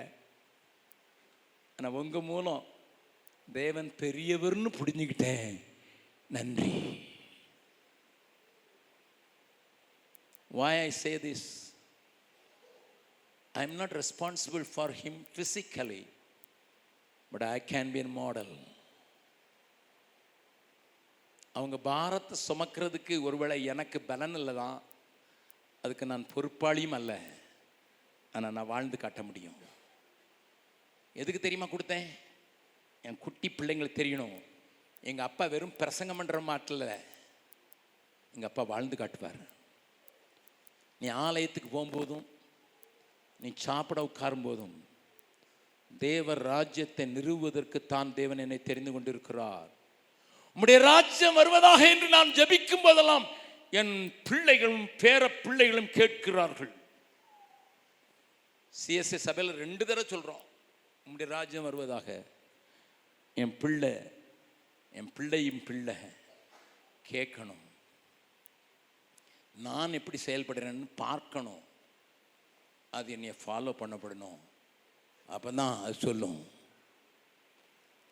ஆனால் 1.76 1.93
உங்கள் 1.93 2.20
மூலம் 2.20 2.64
தேவன் 3.52 3.93
பெரியவர்னு 4.01 4.70
புரிஞ்சுக்கிட்டேன். 4.80 5.60
நன்றி. 6.26 6.72
Why 10.48 10.78
I 10.78 10.90
say 10.90 11.16
this 11.16 11.47
this. 13.56 13.62
I'm 13.62 13.76
not 13.76 13.92
responsible 13.92 14.64
for 14.64 14.88
him 14.90 15.14
physically, 15.36 16.06
but 17.32 17.42
I 17.42 17.62
can 17.70 17.90
be 17.94 18.00
a 18.00 18.46
அவங்க 21.52 21.76
பாரத்தை 21.78 22.38
சுமக்கிறதுக்கு 22.48 23.22
ஒருவேளை 23.22 23.64
எனக்கு 23.64 24.00
பலன் 24.00 24.34
இல்லை 24.34 24.54
தான் 24.54 24.82
அதுக்கு 25.82 26.06
நான் 26.06 26.26
பொறுப்பாளியும் 26.34 26.96
அல்ல. 26.98 27.20
ஆனால் 28.32 28.52
நான் 28.52 28.66
வாழ்ந்து 28.66 28.98
காட்ட 28.98 29.22
முடியும். 29.22 29.58
எதுக்கு 31.12 31.40
தெரியுமா 31.40 31.66
கொடுத்தேன்? 31.66 32.08
என் 33.02 33.18
குட்டி 33.18 33.48
பிள்ளைங்களுக்கு 33.48 34.00
தெரியணும். 34.02 34.42
எங்கள் 35.00 35.24
அப்பா 35.24 35.46
வெறும் 35.46 35.76
பிரசங்கம் 35.76 36.20
பண்ணுற 36.20 36.42
மாட்டில் 36.42 36.88
எங்கள் 38.34 38.50
அப்பா 38.50 38.62
வாழ்ந்து 38.62 38.96
காட்டுவார். 38.96 39.40
நீ 40.98 41.08
ஆலயத்துக்கு 41.08 41.68
போகும்போதும் 41.76 42.26
நீ 43.42 43.52
சாப்பிட 43.66 44.00
உட்காரும் 44.08 44.44
போதும் 44.48 44.76
தேவர் 46.04 46.42
ராஜ்யத்தை 46.42 47.04
நிறுவுவதற்கு 47.16 47.78
தான் 47.92 48.14
தேவன் 48.14 48.42
என்னை 48.44 48.58
தெரிந்து 48.62 48.92
கொண்டிருக்கிறார். 48.92 49.70
உம்முடைய 50.56 50.78
ராஜ்யம் 50.78 51.38
வருவதாக 51.40 51.80
என்று 51.94 52.08
நான் 52.08 52.34
ஜபிக்கும் 52.38 52.84
போதெல்லாம் 52.86 53.26
என் 53.80 53.94
பிள்ளைகளும் 54.28 54.86
பேர 55.02 55.22
பிள்ளைகளும் 55.44 55.90
கேட்கிறார்கள். 55.98 56.72
சிஎஸ்ஏ 58.74 59.18
சபையில் 59.28 59.60
ரெண்டு 59.62 59.82
தடவை 59.84 60.04
சொல்கிறோம் 60.04 60.44
உம்முடைய 61.06 61.28
ராஜ்யம் 61.36 61.68
வருவதாக. 61.68 62.08
என் 63.42 63.56
பிள்ளை 63.62 63.94
என் 64.98 65.12
பிள்ளையும் 65.12 65.62
பிள்ளை 65.68 65.96
கேட்கணும். 67.12 67.64
நான் 69.54 69.96
எப்படி 69.98 70.18
செயல்படுறேன்னு 70.26 70.86
பார்க்கணும். 71.04 71.62
அது 72.97 73.12
என்னை 73.12 73.31
ஃபாலோ 73.31 73.73
பண்ணப்படணும். 73.81 74.39
அப்போ 75.27 75.51
தான் 75.52 75.82
அது 75.82 75.94
சொல்லும். 75.94 76.39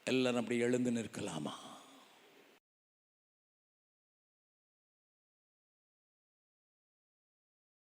எல்லாரும் 0.05 0.41
அப்படி 0.41 0.59
எழுந்து 0.59 0.91
நிற்கலாமா? 0.91 1.74